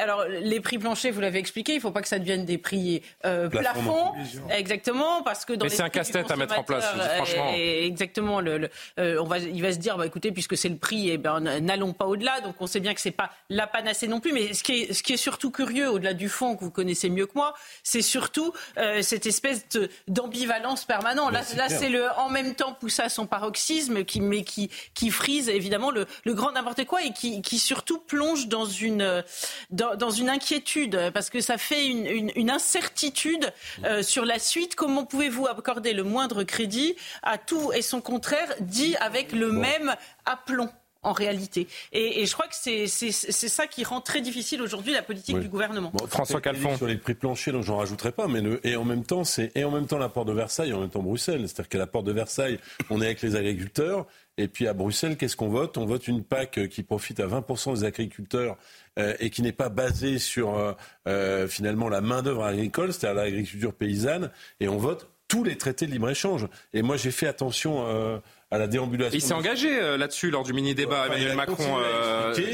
alors, 0.00 0.24
les 0.24 0.60
prix 0.60 0.78
planchers, 0.78 1.12
vous 1.12 1.20
l'avez 1.20 1.38
expliqué, 1.38 1.72
il 1.72 1.76
ne 1.76 1.80
faut 1.80 1.90
pas 1.90 2.02
que 2.02 2.08
ça 2.08 2.18
devienne 2.18 2.44
des 2.44 2.58
prix 2.58 3.02
plafonds. 3.22 4.12
Exactement, 4.50 5.22
parce 5.22 5.44
que 5.44 5.52
dans 5.52 5.64
Mais 5.64 5.70
c'est 5.70 5.82
un 5.82 5.88
casse-tête 5.88 6.30
à 6.30 6.36
mettre 6.36 6.58
en 6.58 6.64
place, 6.64 6.86
franchement. 7.16 7.52
exactement. 7.54 8.40
Le, 8.40 8.70
on 8.98 9.24
va, 9.24 9.38
il 9.38 9.62
va 9.62 9.72
se 9.72 9.78
dire, 9.78 9.96
bah, 9.96 10.06
écoutez, 10.06 10.32
puisque 10.32 10.56
c'est 10.56 10.68
le 10.68 10.76
prix, 10.76 11.10
eh 11.10 11.18
ben, 11.18 11.40
n'allons 11.40 11.92
pas 11.92 12.06
au-delà. 12.06 12.40
Donc, 12.40 12.56
on 12.60 12.66
sait 12.66 12.80
bien 12.80 12.94
que 12.94 13.00
c'est 13.00 13.10
pas 13.10 13.30
la 13.50 13.66
panacée 13.66 14.08
non 14.08 14.20
plus. 14.20 14.32
Mais 14.32 14.52
ce 14.52 14.62
qui 14.62 14.82
est, 14.82 14.92
ce 14.92 15.02
qui 15.02 15.12
est 15.12 15.18
surtout 15.18 15.50
curieux, 15.50 15.90
au-delà 15.90 16.14
du 16.14 16.28
fond 16.28 16.56
que 16.56 16.64
vous 16.64 16.70
connaissez 16.70 17.08
mieux 17.08 17.26
que 17.26 17.32
moi, 17.34 17.54
c'est 17.82 18.02
surtout 18.16 18.54
euh, 18.78 19.02
cette 19.02 19.26
espèce 19.26 19.66
d'ambivalence 20.08 20.86
permanente. 20.86 21.32
Là, 21.32 21.42
là 21.54 21.68
c'est 21.68 21.90
le 21.90 22.08
en 22.16 22.30
même 22.30 22.54
temps 22.54 22.72
poussé 22.72 23.02
à 23.02 23.10
son 23.10 23.26
paroxysme, 23.26 24.04
qui, 24.04 24.22
mais 24.22 24.42
qui, 24.42 24.70
qui 24.94 25.10
frise 25.10 25.50
évidemment 25.50 25.90
le, 25.90 26.06
le 26.24 26.32
grand 26.32 26.52
n'importe 26.52 26.86
quoi 26.86 27.02
et 27.04 27.12
qui, 27.12 27.42
qui, 27.42 27.58
surtout 27.58 27.98
plonge 27.98 28.48
dans 28.48 28.64
une, 28.64 29.22
dans, 29.70 29.96
dans, 29.96 30.10
une 30.10 30.30
inquiétude, 30.30 31.10
parce 31.12 31.28
que 31.28 31.42
ça 31.42 31.58
fait 31.58 31.86
une, 31.86 32.06
une, 32.06 32.32
une 32.36 32.50
incertitude 32.50 33.52
euh, 33.84 34.02
sur 34.02 34.24
la 34.24 34.38
suite. 34.38 34.76
Comment 34.76 35.04
pouvez-vous 35.04 35.46
accorder 35.46 35.92
le 35.92 36.02
moindre 36.02 36.42
crédit 36.42 36.96
à 37.22 37.36
tout 37.36 37.70
et 37.74 37.82
son 37.82 38.00
contraire 38.00 38.48
dit 38.60 38.96
avec 38.96 39.32
le 39.32 39.52
même 39.52 39.94
aplomb? 40.24 40.70
En 41.06 41.12
réalité. 41.12 41.68
Et, 41.92 42.26
je 42.26 42.32
crois 42.32 42.46
que 42.46 42.54
c'est 42.54 43.28
ça 43.48 43.66
qui 43.66 43.84
rend 43.84 44.00
très 44.00 44.20
difficile 44.20 44.60
aujourd'hui 44.60 44.92
la 44.92 45.02
politique 45.02 45.38
du 45.38 45.48
gouvernement. 45.48 45.92
François 46.08 46.40
Calfon. 46.40 46.76
Sur 46.76 46.86
les 46.86 46.96
prix 46.96 47.14
planchers, 47.14 47.54
donc 47.54 47.62
j'en 47.62 47.76
rajouterai 47.78 48.12
pas, 48.12 48.26
mais 48.26 48.40
le, 48.40 48.66
et 48.66 48.76
en 48.76 48.84
même 48.84 49.04
temps, 49.04 49.24
c'est 49.24 49.52
et 49.54 49.64
en 49.64 49.70
même 49.70 49.86
temps 49.86 49.98
la 49.98 50.08
porte 50.08 50.28
de 50.28 50.32
Versailles, 50.32 50.70
et 50.70 50.74
en 50.74 50.80
même 50.80 50.90
temps 50.90 51.02
Bruxelles. 51.02 51.42
C'est-à-dire 51.42 51.68
qu'à 51.68 51.78
la 51.78 51.86
porte 51.86 52.06
de 52.06 52.12
Versailles, 52.12 52.58
on 52.90 53.00
est 53.00 53.06
avec 53.06 53.22
les 53.22 53.36
agriculteurs, 53.36 54.06
et 54.38 54.48
puis 54.48 54.66
à 54.66 54.74
Bruxelles, 54.74 55.16
qu'est-ce 55.16 55.36
qu'on 55.36 55.48
vote? 55.48 55.78
On 55.78 55.86
vote 55.86 56.08
une 56.08 56.22
PAC 56.22 56.68
qui 56.68 56.82
profite 56.82 57.20
à 57.20 57.26
20% 57.26 57.74
des 57.74 57.84
agriculteurs 57.84 58.56
euh, 58.98 59.14
et 59.20 59.30
qui 59.30 59.42
n'est 59.42 59.52
pas 59.52 59.68
basée 59.68 60.18
sur 60.18 60.58
euh, 60.58 60.72
euh, 61.06 61.48
finalement 61.48 61.88
la 61.88 62.00
main-d'œuvre 62.00 62.44
agricole, 62.44 62.92
c'est-à-dire 62.92 63.22
l'agriculture 63.22 63.72
paysanne, 63.72 64.30
et 64.60 64.68
on 64.68 64.76
vote 64.76 65.08
tous 65.28 65.44
les 65.44 65.56
traités 65.56 65.86
de 65.86 65.92
libre-échange. 65.92 66.48
Et 66.72 66.82
moi, 66.82 66.96
j'ai 66.96 67.10
fait 67.10 67.26
attention 67.26 68.22
à 68.50 68.58
la 68.58 68.66
déambulation. 68.66 69.16
Il 69.16 69.22
s'est 69.22 69.34
engagé 69.34 69.96
là-dessus 69.96 70.30
lors 70.30 70.44
du 70.44 70.52
mini-débat 70.52 71.06
Emmanuel 71.06 71.36
Macron 71.36 71.78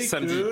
samedi. 0.08 0.42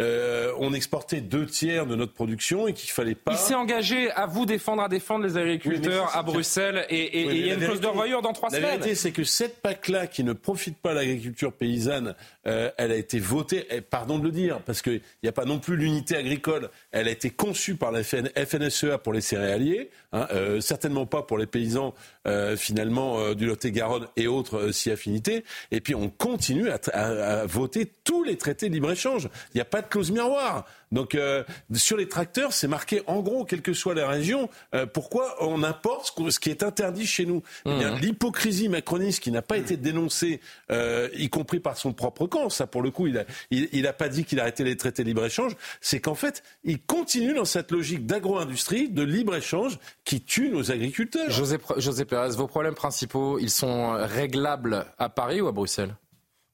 Euh, 0.00 0.52
on 0.58 0.72
exportait 0.72 1.20
deux 1.20 1.46
tiers 1.46 1.84
de 1.84 1.94
notre 1.94 2.14
production 2.14 2.66
et 2.66 2.72
qu'il 2.72 2.90
fallait 2.90 3.14
pas. 3.14 3.32
Il 3.32 3.38
s'est 3.38 3.54
engagé 3.54 4.10
à 4.12 4.26
vous 4.26 4.46
défendre, 4.46 4.82
à 4.82 4.88
défendre 4.88 5.26
les 5.26 5.36
agriculteurs 5.36 6.16
à 6.16 6.22
Bruxelles 6.22 6.86
et, 6.88 7.20
il 7.20 7.46
y 7.46 7.50
a 7.50 7.54
une 7.54 7.60
clause 7.60 7.80
de 7.80 7.86
revoyure 7.86 8.22
dans 8.22 8.32
trois 8.32 8.48
semaines. 8.48 8.62
La 8.62 8.76
vérité, 8.76 8.94
c'est 8.94 9.12
que 9.12 9.24
cette 9.24 9.60
PAC-là, 9.60 10.06
qui 10.06 10.24
ne 10.24 10.32
profite 10.32 10.78
pas 10.78 10.92
à 10.92 10.94
l'agriculture 10.94 11.52
paysanne, 11.52 12.14
euh, 12.46 12.70
elle 12.78 12.92
a 12.92 12.96
été 12.96 13.18
votée, 13.18 13.66
pardon 13.90 14.18
de 14.18 14.24
le 14.24 14.30
dire, 14.30 14.60
parce 14.60 14.80
qu'il 14.80 15.02
n'y 15.22 15.28
a 15.28 15.32
pas 15.32 15.44
non 15.44 15.58
plus 15.58 15.76
l'unité 15.76 16.16
agricole, 16.16 16.70
elle 16.92 17.08
a 17.08 17.10
été 17.10 17.28
conçue 17.28 17.74
par 17.74 17.92
la 17.92 18.02
FNSEA 18.02 18.98
pour 18.98 19.12
les 19.12 19.20
céréaliers, 19.20 19.90
hein, 20.12 20.26
euh, 20.32 20.60
certainement 20.60 21.04
pas 21.04 21.22
pour 21.22 21.36
les 21.36 21.46
paysans 21.46 21.94
finalement 22.56 23.34
du 23.34 23.46
Lot-et-Garonne 23.46 24.06
et 24.16 24.26
autres 24.26 24.72
si 24.72 24.90
affinités. 24.90 25.44
Et 25.70 25.80
puis 25.80 25.94
on 25.94 26.08
continue 26.08 26.68
à, 26.70 26.78
à 26.92 27.46
voter 27.46 27.90
tous 28.04 28.24
les 28.24 28.36
traités 28.36 28.68
de 28.68 28.74
libre-échange. 28.74 29.28
Il 29.54 29.56
n'y 29.56 29.60
a 29.60 29.66
pas 29.66 29.82
de 29.82 29.88
clause 29.88 30.10
miroir. 30.10 30.66
Donc 30.92 31.14
euh, 31.14 31.44
sur 31.74 31.96
les 31.96 32.08
tracteurs, 32.08 32.52
c'est 32.52 32.66
marqué 32.66 33.02
en 33.06 33.20
gros, 33.20 33.44
quelle 33.44 33.62
que 33.62 33.72
soit 33.72 33.94
la 33.94 34.08
région, 34.08 34.48
euh, 34.74 34.86
pourquoi 34.86 35.36
on 35.40 35.62
importe 35.62 36.12
ce, 36.30 36.40
qui 36.40 36.50
est 36.50 36.62
interdit 36.62 37.06
chez 37.06 37.26
nous. 37.26 37.42
Mmh. 37.64 37.98
L'hypocrisie 38.00 38.68
macroniste 38.68 39.22
qui 39.22 39.30
n'a 39.30 39.42
pas 39.42 39.56
été 39.56 39.76
dénoncée, 39.76 40.40
euh, 40.70 41.08
y 41.14 41.28
compris 41.28 41.60
par 41.60 41.76
son 41.76 41.92
propre 41.92 42.26
camp, 42.26 42.50
ça 42.50 42.66
pour 42.66 42.82
le 42.82 42.90
coup, 42.90 43.06
il 43.06 43.14
n'a 43.14 43.24
il, 43.50 43.86
a 43.86 43.92
pas 43.92 44.08
dit 44.08 44.24
qu'il 44.24 44.40
arrêtait 44.40 44.64
les 44.64 44.76
traités 44.76 45.04
libre-échange, 45.04 45.56
c'est 45.80 46.00
qu'en 46.00 46.14
fait, 46.14 46.42
il 46.64 46.80
continue 46.80 47.34
dans 47.34 47.44
cette 47.44 47.70
logique 47.70 48.06
d'agro-industrie, 48.06 48.88
de 48.88 49.02
libre-échange, 49.02 49.78
qui 50.04 50.20
tue 50.20 50.50
nos 50.50 50.72
agriculteurs. 50.72 51.30
José, 51.30 51.58
José 51.76 52.04
Pérez, 52.10 52.36
vos 52.36 52.46
problèmes 52.46 52.74
principaux, 52.74 53.38
ils 53.38 53.50
sont 53.50 53.92
réglables 53.92 54.84
à 54.98 55.08
Paris 55.08 55.40
ou 55.40 55.48
à 55.48 55.52
Bruxelles 55.52 55.96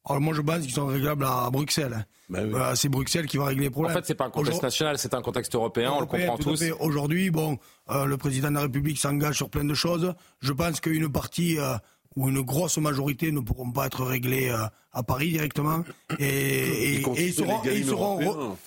alors 0.09 0.21
moi 0.21 0.35
je 0.35 0.41
pense 0.41 0.61
qu'ils 0.61 0.73
sont 0.73 0.87
réglables 0.87 1.25
à 1.25 1.51
Bruxelles. 1.51 2.07
Bah 2.29 2.41
euh, 2.41 2.75
c'est 2.75 2.89
Bruxelles 2.89 3.27
qui 3.27 3.37
va 3.39 3.47
régler 3.47 3.65
les 3.65 3.71
problèmes. 3.71 3.93
En 3.93 3.99
fait, 3.99 4.07
c'est 4.07 4.15
pas 4.15 4.27
un 4.27 4.31
contexte 4.31 4.63
national, 4.63 4.99
c'est 4.99 5.15
un 5.15 5.23
contexte 5.23 5.55
européen, 5.55 5.93
on 5.93 6.01
le 6.01 6.07
comprend 6.07 6.39
tous. 6.39 6.63
Aujourd'hui, 6.81 7.31
bon, 7.31 7.59
euh, 7.91 8.05
le 8.05 8.17
président 8.17 8.49
de 8.49 8.55
la 8.55 8.63
République 8.63 8.99
s'engage 8.99 9.37
sur 9.37 9.51
plein 9.51 9.65
de 9.65 9.75
choses. 9.75 10.15
Je 10.41 10.53
pense 10.53 10.81
qu'une 10.81 11.11
partie 11.11 11.59
euh, 11.59 11.75
ou 12.15 12.29
une 12.29 12.41
grosse 12.41 12.79
majorité 12.79 13.33
ne 13.33 13.41
pourront 13.41 13.73
pas 13.73 13.87
être 13.87 14.05
réglées 14.05 14.49
à 14.93 15.03
Paris 15.03 15.31
directement 15.33 15.85
et, 16.19 16.95
ils, 16.95 17.33
seront, 17.35 17.63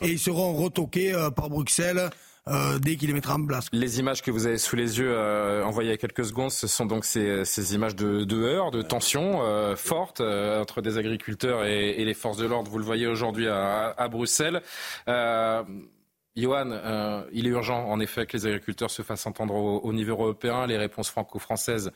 et 0.01 0.09
ils 0.09 0.19
seront 0.19 0.53
retoqués 0.53 1.13
par 1.35 1.49
Bruxelles 1.49 2.09
euh, 2.49 2.79
dès 2.79 2.95
qu'il 2.95 3.13
les 3.13 3.27
en 3.27 3.45
place. 3.45 3.67
Les 3.71 3.99
images 3.99 4.21
que 4.21 4.31
vous 4.31 4.47
avez 4.47 4.57
sous 4.57 4.75
les 4.75 4.99
yeux 4.99 5.11
euh, 5.11 5.63
envoyées 5.63 5.89
il 5.89 5.91
y 5.91 5.93
a 5.93 5.97
quelques 5.97 6.25
secondes, 6.25 6.51
ce 6.51 6.67
sont 6.67 6.85
donc 6.85 7.05
ces, 7.05 7.45
ces 7.45 7.75
images 7.75 7.95
de, 7.95 8.23
de 8.23 8.41
heurts, 8.41 8.71
de 8.71 8.81
tensions 8.81 9.41
euh, 9.43 9.75
fortes 9.75 10.21
euh, 10.21 10.61
entre 10.61 10.81
des 10.81 10.97
agriculteurs 10.97 11.65
et, 11.65 11.91
et, 11.91 12.05
les 12.05 12.13
forces 12.13 12.37
de 12.37 12.45
l'ordre. 12.45 12.69
Vous 12.69 12.79
le 12.79 12.85
voyez 12.85 13.07
aujourd'hui 13.07 13.47
à, 13.47 13.93
à, 13.97 14.07
Bruxelles. 14.07 14.61
Johan, 16.35 17.23
il 17.33 17.47
est 17.47 17.49
urgent 17.49 17.85
en 17.85 17.99
effet 17.99 18.25
que 18.25 18.37
les 18.37 18.45
agriculteurs 18.45 18.89
se 18.89 19.01
fassent 19.01 19.25
entendre 19.25 19.53
au, 19.55 19.79
au 19.79 19.93
niveau 19.93 20.13
européen. 20.13 20.67
Les 20.67 20.77
réponses 20.77 21.09
franco-françaises 21.09 21.91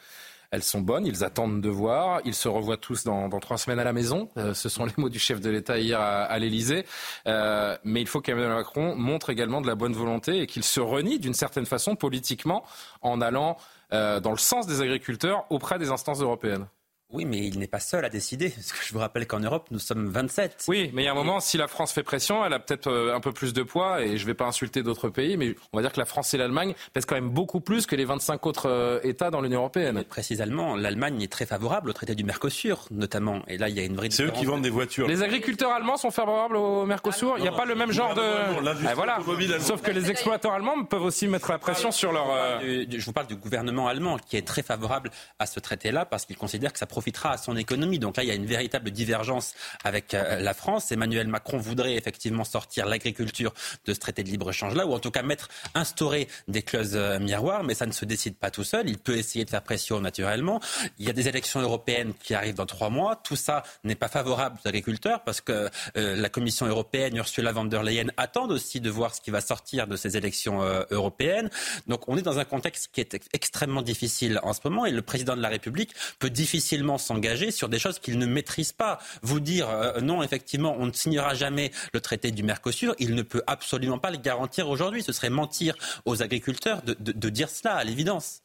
elles 0.53 0.61
sont 0.61 0.81
bonnes, 0.81 1.07
ils 1.07 1.23
attendent 1.23 1.61
de 1.61 1.69
voir, 1.69 2.21
ils 2.25 2.35
se 2.35 2.47
revoient 2.47 2.77
tous 2.77 3.03
dans, 3.03 3.27
trois 3.39 3.57
semaines 3.57 3.79
à 3.79 3.83
la 3.83 3.91
maison. 3.91 4.29
Euh, 4.37 4.53
ce 4.53 4.69
sont 4.69 4.85
les 4.85 4.93
mots 4.97 5.09
du 5.09 5.17
chef 5.17 5.41
de 5.41 5.49
l'État 5.49 5.79
hier 5.79 5.99
à, 5.99 6.37
l'Élysée. 6.37 6.85
Euh, 7.25 7.75
mais 7.83 8.01
il 8.01 8.07
faut 8.07 8.21
qu'Emmanuel 8.21 8.53
Macron 8.53 8.95
montre 8.95 9.31
également 9.31 9.61
de 9.61 9.67
la 9.67 9.73
bonne 9.73 9.93
volonté 9.93 10.41
et 10.41 10.45
qu'il 10.45 10.63
se 10.63 10.79
renie 10.79 11.17
d'une 11.17 11.33
certaine 11.33 11.65
façon 11.65 11.95
politiquement 11.95 12.63
en 13.01 13.19
allant 13.19 13.57
euh, 13.93 14.19
dans 14.19 14.29
le 14.29 14.37
sens 14.37 14.67
des 14.67 14.81
agriculteurs 14.81 15.47
auprès 15.49 15.79
des 15.79 15.89
instances 15.89 16.21
européennes. 16.21 16.67
Oui, 17.13 17.25
mais 17.25 17.37
il 17.37 17.59
n'est 17.59 17.67
pas 17.67 17.79
seul 17.79 18.03
à 18.03 18.09
décider. 18.09 18.49
Parce 18.49 18.71
que 18.71 18.83
je 18.83 18.91
vous 18.91 18.99
rappelle 18.99 19.27
qu'en 19.27 19.39
Europe, 19.39 19.67
nous 19.69 19.77
sommes 19.77 20.09
27. 20.09 20.65
Oui, 20.67 20.89
mais 20.93 21.03
il 21.03 21.05
y 21.05 21.07
a 21.07 21.11
un 21.11 21.15
moment, 21.15 21.39
si 21.39 21.57
la 21.57 21.67
France 21.67 21.93
fait 21.93 22.01
pression, 22.01 22.43
elle 22.43 22.53
a 22.53 22.59
peut-être 22.59 22.87
euh, 22.87 23.15
un 23.15 23.19
peu 23.19 23.31
plus 23.31 23.53
de 23.53 23.61
poids. 23.61 24.01
Et 24.01 24.17
je 24.17 24.23
ne 24.23 24.27
vais 24.27 24.33
pas 24.33 24.45
insulter 24.45 24.81
d'autres 24.81 25.09
pays, 25.09 25.37
mais 25.37 25.55
on 25.71 25.77
va 25.77 25.83
dire 25.83 25.91
que 25.93 25.99
la 25.99 26.05
France 26.05 26.33
et 26.33 26.37
l'Allemagne 26.37 26.73
pèsent 26.91 27.05
quand 27.05 27.13
même 27.13 27.29
beaucoup 27.29 27.61
plus 27.61 27.85
que 27.85 27.95
les 27.95 28.05
25 28.05 28.45
autres 28.47 28.67
euh, 28.67 28.99
États 29.03 29.29
dans 29.29 29.41
l'Union 29.41 29.59
européenne. 29.59 30.03
précisément, 30.03 30.75
l'Allemagne 30.75 31.21
est 31.21 31.31
très 31.31 31.45
favorable 31.45 31.91
au 31.91 31.93
traité 31.93 32.15
du 32.15 32.23
Mercosur, 32.23 32.87
notamment. 32.89 33.43
Et 33.47 33.57
là, 33.59 33.69
il 33.69 33.75
y 33.75 33.79
a 33.79 33.83
une 33.83 33.95
vraie 33.95 34.09
C'est 34.09 34.23
eux 34.23 34.31
qui 34.31 34.45
vendent 34.45 34.63
des 34.63 34.71
voitures. 34.71 35.07
Les 35.07 35.21
agriculteurs 35.21 35.71
allemands 35.71 35.97
sont 35.97 36.11
favorables 36.11 36.55
au 36.57 36.87
Mercosur. 36.87 37.35
il 37.37 37.43
n'y 37.43 37.47
a 37.47 37.51
pas 37.51 37.65
le 37.65 37.75
même 37.75 37.91
genre 37.91 38.15
de. 38.15 38.21
Ah, 38.23 38.95
voilà. 38.95 39.19
Sauf 39.59 39.83
que 39.83 39.91
les 39.91 40.09
exploitants 40.09 40.53
allemands 40.53 40.83
peuvent 40.83 41.03
aussi 41.03 41.27
mettre 41.27 41.51
la 41.51 41.59
pression 41.59 41.91
sur 41.91 42.11
leur. 42.11 42.27
Euh, 42.31 42.85
je 42.89 43.05
vous 43.05 43.13
parle 43.13 43.27
du 43.27 43.35
gouvernement 43.35 43.87
allemand 43.87 44.17
qui 44.17 44.35
est 44.35 44.47
très 44.47 44.63
favorable 44.63 45.11
à 45.37 45.45
ce 45.45 45.59
traité-là 45.59 46.05
parce 46.05 46.25
qu'il 46.25 46.37
considère 46.37 46.73
que 46.73 46.79
ça 46.79 46.87
profitera 47.03 47.31
à 47.31 47.37
son 47.37 47.57
économie 47.57 47.99
donc 47.99 48.17
là, 48.17 48.23
il 48.23 48.27
y 48.27 48.31
a 48.31 48.35
une 48.35 48.45
véritable 48.45 48.91
divergence 48.91 49.53
avec 49.83 50.13
euh, 50.13 50.39
la 50.39 50.53
France. 50.53 50.91
Emmanuel 50.91 51.27
Macron 51.27 51.57
voudrait 51.57 51.95
effectivement 51.95 52.43
sortir 52.43 52.85
l'agriculture 52.85 53.53
de 53.85 53.93
ce 53.93 53.99
traité 53.99 54.23
de 54.23 54.29
libre-échange-là, 54.29 54.85
ou 54.85 54.93
en 54.93 54.99
tout 54.99 55.11
cas 55.11 55.21
mettre, 55.21 55.49
instaurer 55.73 56.27
des 56.47 56.61
clauses 56.61 56.95
euh, 56.95 57.19
miroirs, 57.19 57.63
mais 57.63 57.73
ça 57.73 57.85
ne 57.85 57.91
se 57.91 58.05
décide 58.05 58.35
pas 58.35 58.51
tout 58.51 58.63
seul. 58.63 58.89
Il 58.89 58.97
peut 58.97 59.17
essayer 59.17 59.45
de 59.45 59.49
faire 59.49 59.63
pression 59.63 59.99
naturellement. 59.99 60.59
Il 60.99 61.05
y 61.05 61.09
a 61.09 61.13
des 61.13 61.27
élections 61.27 61.61
européennes 61.61 62.13
qui 62.23 62.33
arrivent 62.33 62.55
dans 62.55 62.65
trois 62.65 62.89
mois. 62.89 63.15
Tout 63.23 63.35
ça 63.35 63.63
n'est 63.83 63.95
pas 63.95 64.07
favorable 64.07 64.57
aux 64.63 64.67
agriculteurs 64.67 65.23
parce 65.23 65.41
que 65.41 65.69
euh, 65.97 66.15
la 66.15 66.29
Commission 66.29 66.65
européenne, 66.65 67.15
Ursula 67.17 67.51
von 67.51 67.65
der 67.65 67.83
Leyen, 67.83 68.07
attendent 68.17 68.51
aussi 68.51 68.79
de 68.81 68.89
voir 68.89 69.13
ce 69.15 69.21
qui 69.21 69.31
va 69.31 69.41
sortir 69.41 69.87
de 69.87 69.95
ces 69.95 70.17
élections 70.17 70.61
européennes. 70.89 71.49
Donc 71.87 72.07
on 72.07 72.17
est 72.17 72.21
dans 72.21 72.39
un 72.39 72.45
contexte 72.45 72.89
qui 72.93 73.01
est 73.01 73.17
extrêmement 73.33 73.81
difficile 73.81 74.39
en 74.43 74.53
ce 74.53 74.59
moment 74.63 74.85
et 74.85 74.91
le 74.91 75.01
président 75.01 75.35
de 75.35 75.41
la 75.41 75.49
République 75.49 75.93
peut 76.19 76.29
difficilement 76.29 76.92
s'engager 76.97 77.51
sur 77.51 77.69
des 77.69 77.79
choses 77.79 77.99
qu'il 77.99 78.17
ne 78.17 78.25
maîtrise 78.25 78.71
pas. 78.71 78.99
Vous 79.21 79.39
dire 79.39 79.69
euh, 79.69 80.01
non, 80.01 80.23
effectivement, 80.23 80.75
on 80.77 80.85
ne 80.85 80.91
signera 80.91 81.33
jamais 81.33 81.71
le 81.93 82.01
traité 82.01 82.31
du 82.31 82.43
Mercosur, 82.43 82.95
il 82.99 83.15
ne 83.15 83.21
peut 83.21 83.43
absolument 83.47 83.99
pas 83.99 84.11
le 84.11 84.17
garantir 84.17 84.69
aujourd'hui. 84.69 85.03
Ce 85.03 85.11
serait 85.11 85.29
mentir 85.29 85.75
aux 86.05 86.21
agriculteurs 86.21 86.81
de, 86.83 87.29
dire 87.29 87.49
cela, 87.49 87.75
à 87.75 87.83
l'évidence. 87.83 88.41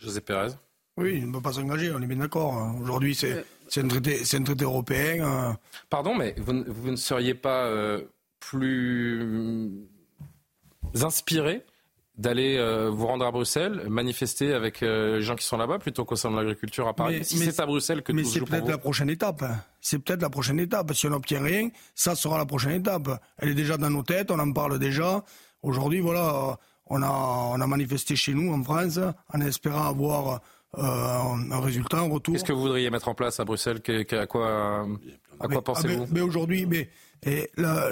José 0.00 0.20
Pérez. 0.20 0.50
Oui, 0.96 1.16
il 1.18 1.26
ne 1.26 1.32
peut 1.32 1.42
pas 1.42 1.52
s'engager, 1.52 1.92
on 1.92 2.00
est 2.00 2.06
bien 2.06 2.16
d'accord. 2.16 2.74
Aujourd'hui, 2.80 3.14
c'est 3.14 3.44
un, 3.76 3.88
traité, 3.88 4.22
un 4.32 4.42
traité 4.42 4.64
européen. 4.64 5.24
Euh. 5.24 5.52
Pardon, 5.90 6.14
mais 6.14 6.34
vous, 6.38 6.52
ne 6.52 6.96
seriez 6.96 7.34
pas 7.34 7.66
euh, 7.66 8.02
plus 8.40 9.86
inspiré 11.02 11.64
d'aller 12.16 12.56
euh, 12.56 12.88
vous 12.90 13.06
rendre 13.06 13.26
à 13.26 13.30
Bruxelles, 13.30 13.82
manifester 13.88 14.54
avec 14.54 14.82
euh, 14.82 15.16
les 15.16 15.22
gens 15.22 15.36
qui 15.36 15.44
sont 15.44 15.58
là-bas 15.58 15.78
plutôt 15.78 16.04
qu'au 16.04 16.16
sein 16.16 16.30
de 16.30 16.36
l'agriculture 16.36 16.88
à 16.88 16.94
Paris. 16.94 17.24
si 17.24 17.38
c'est 17.38 17.60
à 17.60 17.66
Bruxelles 17.66 18.02
que 18.02 18.12
mais 18.12 18.22
tout 18.22 18.30
c'est 18.30 18.40
peut-être 18.40 18.68
la 18.68 18.78
prochaine 18.78 19.10
étape. 19.10 19.44
C'est 19.80 19.98
peut-être 19.98 20.22
la 20.22 20.30
prochaine 20.30 20.58
étape. 20.58 20.92
Si 20.94 21.06
on 21.06 21.10
n'obtient 21.10 21.42
rien, 21.42 21.68
ça 21.94 22.14
sera 22.14 22.38
la 22.38 22.46
prochaine 22.46 22.72
étape. 22.72 23.08
Elle 23.38 23.50
est 23.50 23.54
déjà 23.54 23.76
dans 23.76 23.90
nos 23.90 24.02
têtes, 24.02 24.30
on 24.30 24.38
en 24.38 24.52
parle 24.52 24.78
déjà. 24.78 25.22
Aujourd'hui, 25.62 26.00
voilà, 26.00 26.58
on 26.86 27.02
a, 27.02 27.08
on 27.54 27.60
a 27.60 27.66
manifesté 27.66 28.16
chez 28.16 28.32
nous 28.32 28.52
en 28.52 28.62
France 28.62 28.98
en 29.32 29.40
espérant 29.42 29.86
avoir 29.86 30.40
euh, 30.78 30.82
un 30.82 31.60
résultat, 31.60 31.98
un 31.98 32.10
retour. 32.10 32.34
Qu'est-ce 32.34 32.44
que 32.44 32.52
vous 32.52 32.62
voudriez 32.62 32.88
mettre 32.88 33.08
en 33.08 33.14
place 33.14 33.40
à 33.40 33.44
Bruxelles? 33.44 33.82
À 34.12 34.26
quoi, 34.26 34.86
à 35.38 35.48
quoi 35.48 35.62
pensez-vous? 35.62 36.04
mais, 36.04 36.08
mais 36.12 36.20
aujourd'hui, 36.22 36.64
mais 36.64 36.88
et 37.26 37.50
la, 37.56 37.90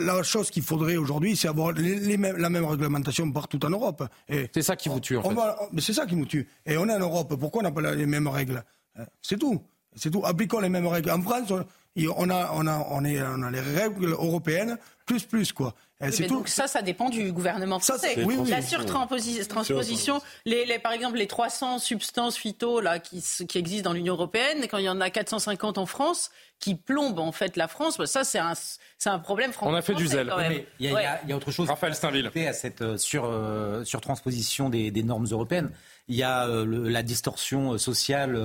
la 0.00 0.22
chose 0.22 0.50
qu'il 0.50 0.62
faudrait 0.62 0.96
aujourd'hui, 0.96 1.36
c'est 1.36 1.48
avoir 1.48 1.72
les, 1.72 2.16
la 2.16 2.50
même 2.50 2.64
réglementation 2.64 3.30
partout 3.32 3.64
en 3.64 3.70
Europe. 3.70 4.02
C'est 4.28 4.62
ça 4.62 4.76
qui 4.76 4.88
vous 4.88 5.00
tue, 5.00 5.16
en 5.16 5.22
fait. 5.22 5.80
c'est 5.80 5.92
ça 5.92 6.06
qui 6.06 6.16
nous 6.16 6.26
tue. 6.26 6.48
Et 6.66 6.76
on 6.76 6.88
est 6.88 6.94
en 6.94 6.98
Europe, 7.00 7.34
pourquoi 7.38 7.60
on 7.60 7.64
n'a 7.64 7.72
pas 7.72 7.94
les 7.94 8.06
mêmes 8.06 8.28
règles? 8.28 8.64
Hein? 8.98 9.04
C'est 9.22 9.38
tout. 9.38 9.62
C'est 9.94 10.10
tout. 10.10 10.22
Appliquons 10.24 10.60
les 10.60 10.68
mêmes 10.68 10.86
règles. 10.86 11.10
En 11.10 11.20
France, 11.20 11.52
on 11.52 12.30
a, 12.30 12.50
on 12.54 12.66
a, 12.66 12.86
on 12.90 13.04
est, 13.04 13.20
on 13.22 13.42
a 13.42 13.50
les 13.50 13.60
règles 13.60 14.12
européennes, 14.12 14.78
plus, 15.06 15.24
plus, 15.24 15.52
quoi. 15.52 15.74
Tout. 16.00 16.26
Donc 16.26 16.48
ça, 16.48 16.66
ça 16.66 16.82
dépend 16.82 17.10
du 17.10 17.32
gouvernement 17.32 17.78
français. 17.78 18.22
oui, 18.24 18.38
la 18.48 18.62
surtransposition, 18.62 20.20
les, 20.44 20.64
les, 20.64 20.78
par 20.78 20.92
exemple, 20.92 21.18
les 21.18 21.26
300 21.26 21.78
substances 21.78 22.36
phyto 22.36 22.80
là, 22.80 22.98
qui, 22.98 23.22
qui 23.46 23.58
existent 23.58 23.90
dans 23.90 23.94
l'Union 23.94 24.14
européenne, 24.14 24.66
quand 24.70 24.78
il 24.78 24.84
y 24.84 24.88
en 24.88 25.00
a 25.00 25.10
450 25.10 25.78
en 25.78 25.86
France, 25.86 26.30
qui 26.58 26.74
plombent 26.74 27.18
en 27.18 27.32
fait 27.32 27.56
la 27.56 27.68
France, 27.68 27.98
bah, 27.98 28.06
ça 28.06 28.24
c'est 28.24 28.38
un, 28.38 28.52
c'est 28.98 29.08
un 29.08 29.18
problème 29.18 29.50
On 29.62 29.74
a 29.74 29.82
fait 29.82 29.94
du 29.94 30.06
zèle. 30.06 30.32
Il 30.78 30.86
y, 30.86 30.92
y, 30.92 31.32
a 31.32 31.36
autre 31.36 31.50
chose. 31.50 31.68
Raphaël 31.68 31.94
Steinville. 31.94 32.30
À 32.46 32.52
cette 32.52 32.82
euh, 32.82 32.96
sur, 32.96 33.24
euh, 33.24 33.84
surtransposition 33.84 34.68
des, 34.68 34.90
des 34.90 35.02
normes 35.02 35.26
européennes 35.30 35.70
il 36.10 36.16
y 36.16 36.22
a 36.24 36.46
euh, 36.46 36.66
la 36.66 37.02
distorsion 37.02 37.72
euh, 37.72 37.78
sociale 37.78 38.36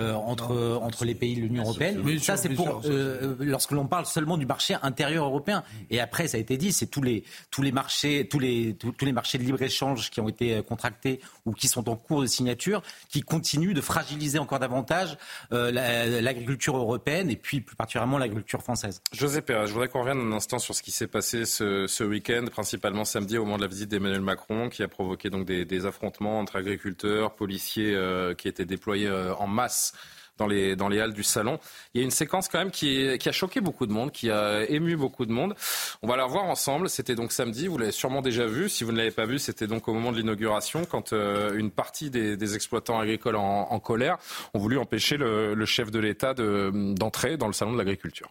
euh, 0.00 0.14
entre, 0.14 0.78
entre 0.82 1.04
les 1.04 1.14
pays 1.14 1.36
de 1.36 1.42
l'Union 1.42 1.62
européenne. 1.62 2.18
ça, 2.20 2.38
c'est 2.38 2.48
pour 2.48 2.80
euh, 2.86 3.36
lorsque 3.40 3.72
l'on 3.72 3.86
parle 3.86 4.06
seulement 4.06 4.38
du 4.38 4.46
marché 4.46 4.74
intérieur 4.82 5.26
européen. 5.26 5.62
Et 5.90 6.00
après, 6.00 6.26
ça 6.26 6.38
a 6.38 6.40
été 6.40 6.56
dit, 6.56 6.72
c'est 6.72 6.86
tous 6.86 7.02
les, 7.02 7.22
tous 7.50 7.60
les 7.60 7.70
marchés, 7.70 8.26
tous 8.26 8.38
les, 8.38 8.74
tous, 8.74 9.04
les 9.04 9.12
marchés 9.12 9.36
de 9.36 9.42
libre-échange 9.42 10.10
qui 10.10 10.20
ont 10.20 10.28
été 10.28 10.54
euh, 10.54 10.62
contractés 10.62 11.20
ou 11.44 11.52
qui 11.52 11.68
sont 11.68 11.88
en 11.90 11.96
cours 11.96 12.22
de 12.22 12.26
signature, 12.26 12.82
qui 13.10 13.20
continuent 13.20 13.74
de 13.74 13.80
fragiliser 13.82 14.38
encore 14.38 14.58
davantage 14.58 15.18
l'agriculture 15.50 16.76
européenne 16.76 17.30
et 17.30 17.36
puis 17.36 17.60
plus 17.60 17.76
particulièrement 17.76 18.18
l'agriculture 18.18 18.62
française. 18.62 19.02
José 19.12 19.42
Perez, 19.42 19.66
je 19.66 19.72
voudrais 19.72 19.88
qu'on 19.88 20.00
revienne 20.00 20.20
un 20.20 20.32
instant 20.32 20.58
sur 20.58 20.74
ce 20.74 20.82
qui 20.82 20.92
s'est 20.92 21.08
passé 21.08 21.44
ce, 21.44 21.86
ce 21.86 22.04
week-end, 22.04 22.44
principalement 22.50 23.04
samedi 23.04 23.36
au 23.36 23.44
moment 23.44 23.56
de 23.56 23.62
la 23.62 23.68
visite 23.68 23.88
d'Emmanuel 23.88 24.20
Macron, 24.20 24.68
qui 24.68 24.82
a 24.82 24.88
provoqué 24.88 25.28
donc 25.30 25.46
des, 25.46 25.64
des 25.64 25.86
affrontements 25.86 26.38
entre 26.38 26.56
agriculteurs, 26.56 27.34
policiers 27.34 27.98
qui 28.38 28.48
étaient 28.48 28.64
déployés 28.64 29.10
en 29.10 29.46
masse 29.46 29.89
dans 30.40 30.46
les, 30.46 30.74
dans 30.74 30.88
les 30.88 30.98
halles 30.98 31.12
du 31.12 31.22
salon. 31.22 31.60
Il 31.94 32.00
y 32.00 32.00
a 32.00 32.04
une 32.04 32.10
séquence 32.10 32.48
quand 32.48 32.58
même 32.58 32.70
qui, 32.70 33.18
qui 33.18 33.28
a 33.28 33.32
choqué 33.32 33.60
beaucoup 33.60 33.86
de 33.86 33.92
monde, 33.92 34.10
qui 34.10 34.30
a 34.30 34.64
ému 34.68 34.96
beaucoup 34.96 35.26
de 35.26 35.32
monde. 35.32 35.54
On 36.02 36.08
va 36.08 36.16
la 36.16 36.24
revoir 36.24 36.44
ensemble. 36.44 36.88
C'était 36.88 37.14
donc 37.14 37.30
samedi, 37.30 37.68
vous 37.68 37.78
l'avez 37.78 37.92
sûrement 37.92 38.22
déjà 38.22 38.46
vu. 38.46 38.68
Si 38.68 38.82
vous 38.82 38.90
ne 38.90 38.96
l'avez 38.96 39.10
pas 39.10 39.26
vu, 39.26 39.38
c'était 39.38 39.66
donc 39.66 39.86
au 39.86 39.92
moment 39.92 40.12
de 40.12 40.16
l'inauguration, 40.16 40.84
quand 40.86 41.12
euh, 41.12 41.54
une 41.54 41.70
partie 41.70 42.10
des, 42.10 42.36
des, 42.36 42.54
exploitants 42.54 42.98
agricoles 42.98 43.36
en, 43.36 43.68
en, 43.70 43.78
colère 43.80 44.16
ont 44.54 44.58
voulu 44.58 44.78
empêcher 44.78 45.16
le, 45.18 45.54
le 45.54 45.66
chef 45.66 45.90
de 45.90 45.98
l'État 45.98 46.34
d'entrer 46.34 47.36
dans 47.36 47.46
le 47.46 47.52
salon 47.52 47.72
de 47.72 47.78
l'agriculture. 47.78 48.30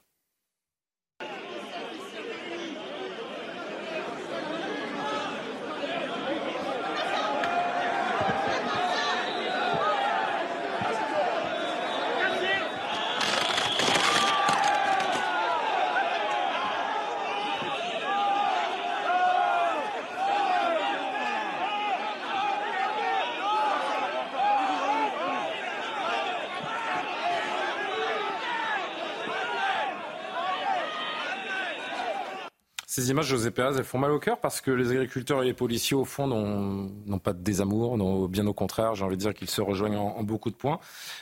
Ces 33.09 33.13
images, 33.13 33.25
José 33.25 33.49
Pérez, 33.49 33.73
elles 33.75 33.83
font 33.83 33.97
mal 33.97 34.11
au 34.11 34.19
cœur 34.19 34.39
parce 34.39 34.61
que 34.61 34.69
les 34.69 34.91
agriculteurs 34.91 35.41
et 35.41 35.45
les 35.47 35.55
policiers, 35.55 35.97
au 35.97 36.05
fond, 36.05 36.27
n'ont 36.27 37.17
pas 37.17 37.33
de 37.33 37.41
désamour, 37.41 37.97
bien 38.27 38.45
au 38.45 38.53
contraire, 38.53 38.93
j'ai 38.93 39.03
envie 39.03 39.15
de 39.15 39.21
dire 39.21 39.33
qu'ils 39.33 39.49
se 39.49 39.61
rejoignent 39.61 39.97
en, 39.97 40.21
beaucoup 40.21 40.51
de 40.51 40.55
points. 40.55 40.79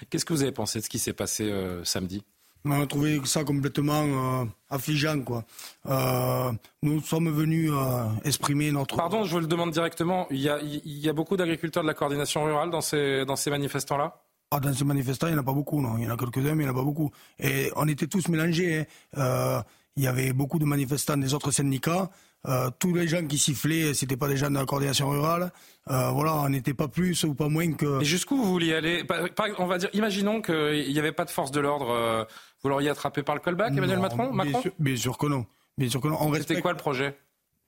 Qu'est-ce 0.09 0.25
que 0.25 0.33
vous 0.33 0.41
avez 0.41 0.51
pensé 0.51 0.79
de 0.79 0.83
ce 0.83 0.89
qui 0.89 0.99
s'est 0.99 1.13
passé 1.13 1.49
euh, 1.49 1.85
samedi? 1.85 2.25
On 2.65 2.71
a 2.71 2.85
trouvé 2.87 3.21
ça 3.23 3.45
complètement 3.45 4.41
euh, 4.41 4.45
affligeant. 4.69 5.21
Quoi. 5.21 5.45
Euh, 5.85 6.51
nous 6.81 6.99
sommes 6.99 7.29
venus 7.29 7.71
exprimer 8.25 8.69
notre... 8.73 8.97
Pardon, 8.97 9.23
je 9.23 9.31
vous 9.31 9.39
le 9.39 9.47
demande 9.47 9.71
directement. 9.71 10.27
Il 10.29 10.41
y 10.41 10.49
a, 10.49 10.59
il 10.61 10.97
y 10.97 11.07
a 11.07 11.13
beaucoup 11.13 11.37
d'agriculteurs 11.37 11.83
de 11.83 11.87
la 11.87 11.93
coordination 11.93 12.43
rurale 12.43 12.69
dans 12.69 12.81
ces, 12.81 13.23
dans 13.23 13.37
ces 13.37 13.49
manifestants-là? 13.49 14.23
Ah, 14.51 14.59
dans 14.59 14.73
ces 14.73 14.83
manifestants, 14.83 15.27
il 15.27 15.33
n'y 15.33 15.37
en 15.37 15.41
a 15.41 15.45
pas 15.45 15.53
beaucoup, 15.53 15.81
non. 15.81 15.97
Il 15.97 16.03
y 16.03 16.07
en 16.07 16.13
a 16.13 16.17
quelques-uns, 16.17 16.53
mais 16.53 16.63
il 16.63 16.67
n'y 16.67 16.69
en 16.69 16.75
a 16.75 16.77
pas 16.77 16.83
beaucoup. 16.83 17.11
Et 17.39 17.71
on 17.77 17.87
était 17.87 18.07
tous 18.07 18.27
mélangés. 18.27 18.85
Hein 19.15 19.63
il 19.97 20.03
y 20.03 20.07
avait 20.07 20.31
beaucoup 20.31 20.59
de 20.59 20.65
manifestants 20.65 21.17
des 21.17 21.33
autres 21.33 21.51
syndicats. 21.51 22.09
Euh, 22.47 22.69
tous 22.79 22.93
les 22.93 23.07
gens 23.07 23.25
qui 23.25 23.39
sifflaient, 23.39 23.95
c'était 23.95 24.15
pas 24.15 24.27
des 24.27 24.37
gens 24.37 24.49
de 24.49 24.55
la 24.55 24.65
coordination 24.65 25.09
rurale. 25.09 25.51
Euh, 25.89 26.11
voilà, 26.11 26.35
on 26.35 26.49
n'était 26.49 26.75
pas 26.75 26.87
plus 26.87 27.23
ou 27.23 27.33
pas 27.33 27.49
moins 27.49 27.73
que. 27.73 28.01
Et 28.01 28.05
jusqu'où 28.05 28.37
vous 28.37 28.45
vouliez 28.45 28.75
aller 28.75 29.03
On 29.57 29.65
va 29.65 29.79
dire, 29.79 29.89
imaginons 29.93 30.41
qu'il 30.41 30.93
n'y 30.93 30.99
avait 30.99 31.11
pas 31.11 31.25
de 31.25 31.31
force 31.31 31.51
de 31.51 31.59
l'ordre. 31.59 31.89
Euh, 31.89 32.23
vous 32.61 32.69
l'auriez 32.69 32.89
attrapé 32.89 33.23
par 33.23 33.35
le 33.35 33.41
callback, 33.41 33.73
Emmanuel 33.75 33.99
Macron, 33.99 34.33
bien, 34.33 34.61
sûr, 34.61 34.71
bien, 34.79 34.95
sûr, 34.95 35.17
que 35.17 35.25
non. 35.25 35.45
Bien 35.77 35.89
sûr 35.89 35.99
que 35.99 36.07
non. 36.07 36.33
C'était 36.35 36.61
quoi 36.61 36.71
le 36.71 36.77
projet 36.77 37.17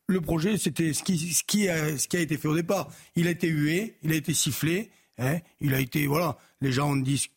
Le 0.08 0.22
projet, 0.22 0.58
c'était 0.58 0.94
ce 0.94 1.04
qui, 1.04 1.18
ce, 1.18 1.44
qui 1.44 1.68
a, 1.68 1.98
ce 1.98 2.08
qui 2.08 2.18
a 2.18 2.20
été 2.20 2.38
fait 2.38 2.48
au 2.48 2.56
départ. 2.56 2.90
Il 3.16 3.28
a 3.28 3.32
été 3.32 3.48
hué, 3.48 3.98
il 4.04 4.12
a 4.12 4.16
été 4.16 4.34
sifflé, 4.36 4.92
hein, 5.18 5.40
il 5.62 5.74
a 5.74 5.80
été 5.80 6.06
voilà. 6.06 6.38
Les 6.62 6.72
gens 6.72 6.92
ont 6.92 6.96
dit 6.96 7.30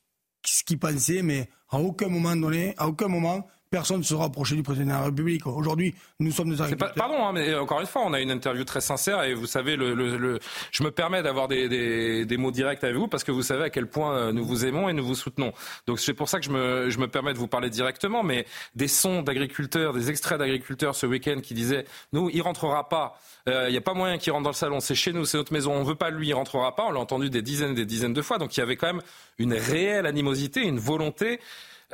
ce 0.45 0.65
qu'ils 0.65 0.79
pensaient, 0.79 1.23
mais 1.23 1.49
à 1.71 1.79
aucun 1.79 2.09
moment 2.09 2.37
donné, 2.37 2.75
à 2.77 2.89
aucun 2.89 3.09
moment, 3.09 3.47
personne 3.73 3.99
ne 3.99 4.03
se 4.03 4.15
rapprocher 4.15 4.55
du 4.55 4.63
président 4.63 4.85
de 4.85 4.91
la 4.91 5.05
République. 5.05 5.47
Aujourd'hui, 5.47 5.95
nous 6.21 6.31
sommes 6.31 6.51
des 6.51 6.61
agriculteurs. 6.61 6.93
pardon, 6.95 7.25
hein, 7.27 7.33
mais 7.33 7.49
euh, 7.49 7.63
encore 7.63 7.81
une 7.81 7.87
fois, 7.87 8.03
on 8.05 8.13
a 8.13 8.21
une 8.21 8.31
interview 8.31 8.65
très 8.65 8.83
sincère 8.83 9.23
et 9.25 9.33
vous 9.33 9.47
savez, 9.47 9.77
le, 9.77 9.95
le, 9.95 10.39
je 10.71 10.83
me 10.83 10.91
permets 10.91 11.23
d'avoir 11.23 11.49
des, 11.49 11.71
des, 11.71 12.27
des, 12.27 12.37
mots 12.37 12.51
directs 12.51 12.85
avec 12.85 12.97
vous 12.97 13.09
parce 13.09 13.25
que 13.25 13.33
vous 13.33 13.43
savez 13.43 13.65
à 13.65 13.71
quel 13.71 13.89
point 13.89 14.15
euh, 14.15 14.33
nous 14.33 14.45
vous 14.45 14.67
aimons 14.67 14.91
et 14.91 14.93
nous 14.93 15.05
vous 15.05 15.15
soutenons. 15.15 15.55
Donc 15.87 16.01
c'est 16.01 16.13
pour 16.13 16.29
ça 16.29 16.39
que 16.39 16.45
je 16.45 16.51
me, 16.51 16.91
je 16.91 16.99
me 16.99 17.09
permets 17.09 17.33
de 17.33 17.39
vous 17.39 17.49
parler 17.49 17.71
directement, 17.71 18.23
mais 18.23 18.45
des 18.75 18.89
sons 18.89 19.23
d'agriculteurs, 19.23 19.95
des 19.95 20.11
extraits 20.11 20.39
d'agriculteurs 20.39 20.95
ce 20.95 21.07
week-end 21.07 21.41
qui 21.43 21.55
disaient, 21.55 21.87
nous, 22.13 22.29
il 22.29 22.43
rentrera 22.43 22.91
pas. 22.91 23.19
Il 23.47 23.55
euh, 23.55 23.71
n'y 23.71 23.79
a 23.79 23.81
pas 23.81 23.95
moyen 23.95 24.19
qu'il 24.19 24.33
rentre 24.33 24.45
dans 24.45 24.51
le 24.51 24.55
salon. 24.55 24.81
C'est 24.81 24.95
chez 24.95 25.15
nous, 25.15 25.25
c'est 25.25 25.39
notre 25.39 25.55
maison. 25.55 25.73
On 25.73 25.83
veut 25.83 25.95
pas 25.95 26.11
lui, 26.11 26.29
il 26.29 26.35
rentrera 26.35 26.77
pas. 26.77 26.85
On 26.85 26.91
l'a 26.93 27.01
entendu 27.01 27.31
des 27.31 27.41
dizaines, 27.41 27.75
des 27.75 27.87
dizaines 27.87 28.13
de 28.13 28.23
fois. 28.23 28.37
Donc 28.37 28.55
il 28.55 28.61
y 28.61 28.63
avait 28.63 28.77
quand 28.77 28.89
même 28.89 29.03
une 29.39 29.55
réelle 29.55 30.05
animosité, 30.05 30.61
une 30.61 30.79
volonté 30.79 31.41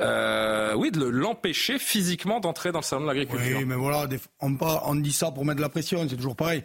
euh, 0.01 0.73
oui, 0.75 0.91
de 0.91 1.03
l'empêcher 1.03 1.77
physiquement 1.77 2.39
d'entrer 2.39 2.71
dans 2.71 2.79
le 2.79 2.83
salon 2.83 3.01
de 3.03 3.07
l'agriculture. 3.07 3.57
Oui, 3.57 3.65
mais 3.65 3.75
voilà, 3.75 4.07
on, 4.39 4.95
dit 4.95 5.11
ça 5.11 5.31
pour 5.31 5.45
mettre 5.45 5.57
de 5.57 5.61
la 5.61 5.69
pression, 5.69 6.07
c'est 6.07 6.15
toujours 6.15 6.35
pareil. 6.35 6.63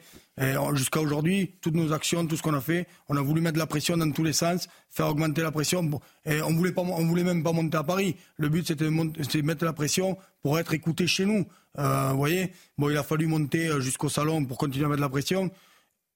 Jusqu'à 0.74 1.00
aujourd'hui, 1.00 1.54
toutes 1.60 1.74
nos 1.74 1.92
actions, 1.92 2.26
tout 2.26 2.36
ce 2.36 2.42
qu'on 2.42 2.54
a 2.54 2.60
fait, 2.60 2.86
on 3.08 3.16
a 3.16 3.20
voulu 3.20 3.40
mettre 3.40 3.54
de 3.54 3.58
la 3.58 3.66
pression 3.66 3.96
dans 3.96 4.10
tous 4.10 4.24
les 4.24 4.32
sens, 4.32 4.68
faire 4.90 5.08
augmenter 5.08 5.42
la 5.42 5.52
pression. 5.52 5.88
Et 6.24 6.42
on 6.42 6.52
voulait 6.52 6.72
pas, 6.72 6.82
on 6.82 7.06
voulait 7.06 7.24
même 7.24 7.42
pas 7.42 7.52
monter 7.52 7.76
à 7.76 7.82
Paris. 7.82 8.16
Le 8.36 8.48
but, 8.48 8.66
c'était 8.66 8.84
de, 8.84 9.42
mettre 9.42 9.64
la 9.64 9.72
pression 9.72 10.16
pour 10.42 10.58
être 10.58 10.74
écouté 10.74 11.06
chez 11.06 11.24
nous. 11.24 11.46
Euh, 11.78 12.10
vous 12.10 12.18
voyez, 12.18 12.52
bon, 12.78 12.90
il 12.90 12.96
a 12.96 13.02
fallu 13.02 13.26
monter 13.26 13.66
euh, 13.66 13.80
jusqu'au 13.80 14.08
salon 14.08 14.44
pour 14.44 14.58
continuer 14.58 14.86
à 14.86 14.88
mettre 14.88 15.00
la 15.00 15.08
pression. 15.08 15.50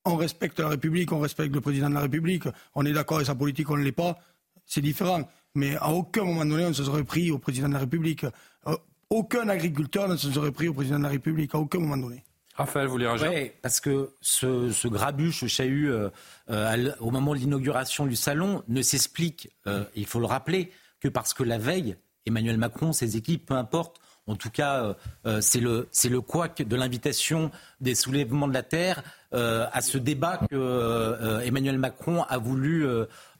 On 0.04 0.16
respecte 0.16 0.60
la 0.60 0.68
République, 0.68 1.12
on 1.12 1.18
respecte 1.18 1.54
le 1.54 1.60
président 1.60 1.88
de 1.88 1.94
la 1.94 2.00
République. 2.00 2.44
On 2.74 2.86
est 2.86 2.92
d'accord 2.92 3.18
avec 3.18 3.26
sa 3.26 3.34
politique, 3.34 3.68
on 3.70 3.76
ne 3.76 3.82
l'est 3.82 3.92
pas. 3.92 4.18
C'est 4.66 4.80
différent 4.80 5.28
mais 5.54 5.76
à 5.76 5.90
aucun 5.90 6.24
moment 6.24 6.44
donné, 6.44 6.64
on 6.64 6.68
ne 6.68 6.74
se 6.74 6.84
serait 6.84 7.04
pris 7.04 7.30
au 7.30 7.38
président 7.38 7.68
de 7.68 7.74
la 7.74 7.80
République. 7.80 8.24
Euh, 8.66 8.76
aucun 9.10 9.48
agriculteur 9.48 10.08
ne 10.08 10.16
se 10.16 10.30
serait 10.30 10.52
pris 10.52 10.68
au 10.68 10.74
président 10.74 10.98
de 10.98 11.04
la 11.04 11.08
République, 11.08 11.54
à 11.54 11.58
aucun 11.58 11.78
moment 11.78 11.96
donné. 11.96 12.24
Raphaël, 12.54 12.86
vous 12.86 12.92
voulez 12.92 13.06
réagir 13.06 13.30
Oui, 13.32 13.52
parce 13.62 13.80
que 13.80 14.10
ce, 14.20 14.70
ce 14.70 14.88
grabuge, 14.88 15.40
ce 15.40 15.46
chahut, 15.46 15.90
euh, 15.90 16.10
euh, 16.50 16.92
au 17.00 17.10
moment 17.10 17.34
de 17.34 17.38
l'inauguration 17.38 18.06
du 18.06 18.16
salon, 18.16 18.62
ne 18.68 18.82
s'explique, 18.82 19.50
il 19.94 20.06
faut 20.06 20.20
le 20.20 20.26
rappeler, 20.26 20.72
que 21.00 21.08
parce 21.08 21.34
que 21.34 21.44
la 21.44 21.58
veille, 21.58 21.96
Emmanuel 22.26 22.58
Macron, 22.58 22.92
ses 22.92 23.16
équipes, 23.16 23.46
peu 23.46 23.54
importe, 23.54 24.00
en 24.26 24.36
tout 24.36 24.50
cas, 24.50 24.96
c'est 25.40 25.60
le, 25.60 25.88
le 26.10 26.20
couac 26.20 26.60
de 26.60 26.76
l'invitation 26.76 27.50
des 27.80 27.94
soulèvements 27.94 28.48
de 28.48 28.54
la 28.54 28.62
terre 28.62 29.02
à 29.32 29.80
ce 29.82 29.98
débat 29.98 30.40
que 30.50 31.42
Emmanuel 31.44 31.78
Macron 31.78 32.22
a 32.28 32.38
voulu 32.38 32.86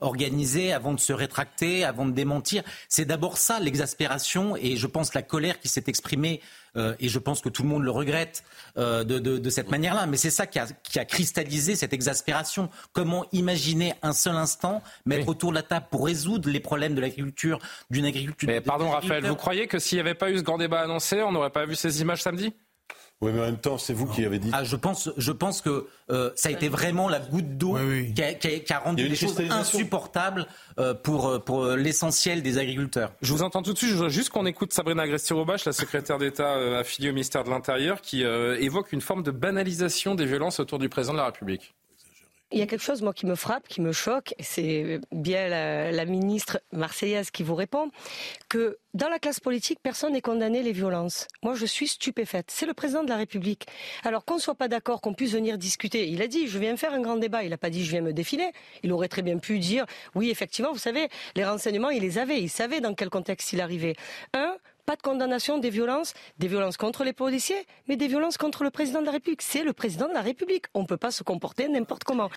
organisé 0.01 0.72
avant 0.72 0.92
de 0.92 1.01
se 1.01 1.12
rétracter, 1.12 1.85
avant 1.85 2.07
de 2.07 2.12
démentir. 2.12 2.62
C'est 2.88 3.05
d'abord 3.05 3.38
ça 3.38 3.59
l'exaspération 3.59 4.57
et 4.57 4.77
je 4.77 4.87
pense 4.87 5.14
la 5.14 5.22
colère 5.22 5.59
qui 5.61 5.68
s'est 5.68 5.85
exprimée 5.87 6.40
euh, 6.77 6.94
et 7.01 7.09
je 7.09 7.18
pense 7.18 7.40
que 7.40 7.48
tout 7.48 7.62
le 7.62 7.68
monde 7.68 7.83
le 7.83 7.90
regrette 7.90 8.44
euh, 8.77 9.03
de, 9.05 9.18
de, 9.18 9.38
de, 9.38 9.51
cette 9.51 9.70
manière-là. 9.70 10.07
Mais 10.07 10.16
c'est 10.16 10.31
ça 10.31 10.46
qui 10.46 10.59
a, 10.59 10.66
qui 10.83 10.98
a, 10.98 11.05
cristallisé 11.05 11.74
cette 11.74 11.92
exaspération. 11.92 12.68
Comment 12.92 13.24
imaginer 13.33 13.94
un 14.03 14.12
seul 14.12 14.37
instant 14.37 14.83
mettre 15.07 15.29
autour 15.29 15.51
de 15.51 15.57
la 15.57 15.62
table 15.62 15.87
pour 15.90 16.07
résoudre 16.07 16.48
les 16.48 16.61
problèmes 16.61 16.94
de 16.94 17.01
l'agriculture, 17.01 17.59
d'une 17.90 18.05
agriculture. 18.05 18.48
Mais 18.48 18.61
pardon, 18.61 18.90
Raphaël, 18.90 19.27
vous 19.27 19.37
croyez 19.37 19.66
que 19.66 19.79
s'il 19.79 19.96
n'y 19.96 20.01
avait 20.01 20.14
pas 20.14 20.31
eu 20.31 20.38
ce 20.38 20.42
grand 20.42 20.59
débat 20.59 20.81
annoncé, 20.81 21.22
on 21.22 21.33
n'aurait 21.33 21.51
pas 21.51 21.66
vu 21.66 21.74
ces 21.74 22.01
images 22.01 22.22
samedi? 22.22 22.53
Oui, 23.20 23.33
mais 23.35 23.40
en 23.40 23.46
même 23.46 23.59
temps, 23.59 23.78
c'est 23.78 23.92
vous 23.92 24.07
qui 24.07 24.24
avez 24.24 24.38
dit. 24.38 24.50
Ah, 24.52 24.62
je 24.62 24.76
pense, 24.76 25.11
je 25.16 25.33
pense 25.33 25.61
que 25.61 25.88
euh, 26.11 26.31
ça 26.37 26.50
a 26.50 26.52
été 26.52 26.68
vraiment 26.68 27.09
la 27.09 27.18
goutte 27.18 27.59
d'eau 27.59 27.76
qui, 28.14 28.61
qui, 28.61 28.72
a 28.72 28.78
rendu 28.78 29.09
les 29.09 29.16
choses 29.16 29.40
insupportables 29.50 30.46
euh, 30.78 30.94
pour, 30.94 31.26
euh, 31.26 31.38
pour 31.40 31.66
l'essentiel 31.66 32.42
des 32.42 32.59
agriculteurs. 32.59 33.12
Je 33.20 33.33
vous 33.33 33.42
entends 33.42 33.62
tout 33.62 33.72
de 33.72 33.78
suite. 33.78 33.90
Je 33.90 33.94
voudrais 33.96 34.11
juste 34.11 34.31
qu'on 34.31 34.46
écoute 34.46 34.72
Sabrina 34.72 35.02
Agresti-Roubache, 35.02 35.64
la 35.64 35.72
secrétaire 35.72 36.18
d'État 36.18 36.78
affiliée 36.78 37.11
au 37.11 37.12
ministère 37.12 37.42
de 37.42 37.50
l'Intérieur, 37.50 38.02
qui 38.02 38.22
évoque 38.22 38.92
une 38.92 39.00
forme 39.00 39.24
de 39.24 39.33
banalisation 39.33 40.14
des 40.14 40.26
violences 40.26 40.61
autour 40.61 40.78
du 40.78 40.88
président 40.88 41.14
de 41.14 41.18
la 41.18 41.26
République. 41.26 41.74
Il 42.50 42.58
y 42.58 42.62
a 42.62 42.66
quelque 42.66 42.82
chose, 42.82 43.02
moi, 43.02 43.12
qui 43.12 43.26
me 43.26 43.34
frappe, 43.34 43.68
qui 43.68 43.82
me 43.82 43.92
choque, 43.92 44.34
et 44.38 44.42
c'est 44.42 45.00
bien 45.12 45.48
la, 45.48 46.04
ministre 46.06 46.61
marseillaise 46.72 47.30
qui 47.30 47.42
vous 47.42 47.54
répond, 47.54 47.90
que 48.48 48.78
dans 48.94 49.11
la 49.11 49.18
classe 49.18 49.38
politique, 49.38 49.80
personne 49.82 50.14
n'est 50.14 50.22
condamné 50.22 50.62
les 50.62 50.72
violences. 50.72 51.28
Moi, 51.42 51.54
je 51.54 51.66
suis 51.66 51.88
stupéfaite. 51.88 52.46
C'est 52.50 52.64
le 52.64 52.72
président 52.72 53.04
de 53.04 53.11
la 53.11 53.16
République. 53.16 53.66
Alors 54.02 54.24
qu'on 54.24 54.37
ne 54.37 54.40
soit 54.40 54.54
pas 54.54 54.68
d'accord, 54.68 55.02
qu'on 55.02 55.12
puisse 55.12 55.32
venir 55.32 55.58
discuter. 55.58 56.08
Il 56.08 56.22
a 56.22 56.26
dit, 56.26 56.48
je 56.48 56.58
viens 56.58 56.74
faire 56.78 56.94
un 56.94 57.02
grand 57.02 57.16
débat. 57.16 57.42
Il 57.42 57.50
n'a 57.50 57.58
pas 57.58 57.68
dit, 57.68 57.84
je 57.84 57.90
viens 57.90 58.00
me 58.00 58.14
défiler. 58.14 58.50
Il 58.82 58.92
aurait 58.92 59.08
très 59.08 59.22
bien 59.22 59.37
pu 59.37 59.58
dire, 59.58 59.84
oui, 60.14 60.30
effectivement, 60.30 60.72
vous 60.72 60.78
savez, 60.78 61.11
les 61.37 61.44
renseignements, 61.44 61.90
il 61.90 62.00
les 62.00 62.16
avait. 62.16 62.40
Il 62.40 62.48
savait 62.48 62.80
dans 62.80 62.94
quel 62.94 63.11
contexte 63.11 63.52
il 63.52 63.61
arrivait. 63.61 63.94
Un, 64.32 64.56
pas 64.88 64.96
de 64.96 65.03
condamnation 65.03 65.59
des 65.59 65.68
violences, 65.68 66.14
des 66.38 66.48
violences 66.48 66.79
contre 66.79 67.05
les 67.05 67.12
policiers, 67.12 67.62
mais 67.88 67.96
des 67.96 68.09
violences 68.09 68.38
contre 68.38 68.64
le 68.64 68.70
président 68.70 69.01
de 69.03 69.05
la 69.07 69.12
République. 69.12 69.42
C'est 69.42 69.62
le 69.62 69.74
président 69.74 70.09
de 70.09 70.14
la 70.14 70.22
République. 70.22 70.64
On 70.72 70.81
ne 70.81 70.87
peut 70.87 70.96
pas 70.96 71.11
se 71.11 71.22
comporter 71.22 71.68
n'importe 71.68 72.05
comment. 72.05 72.31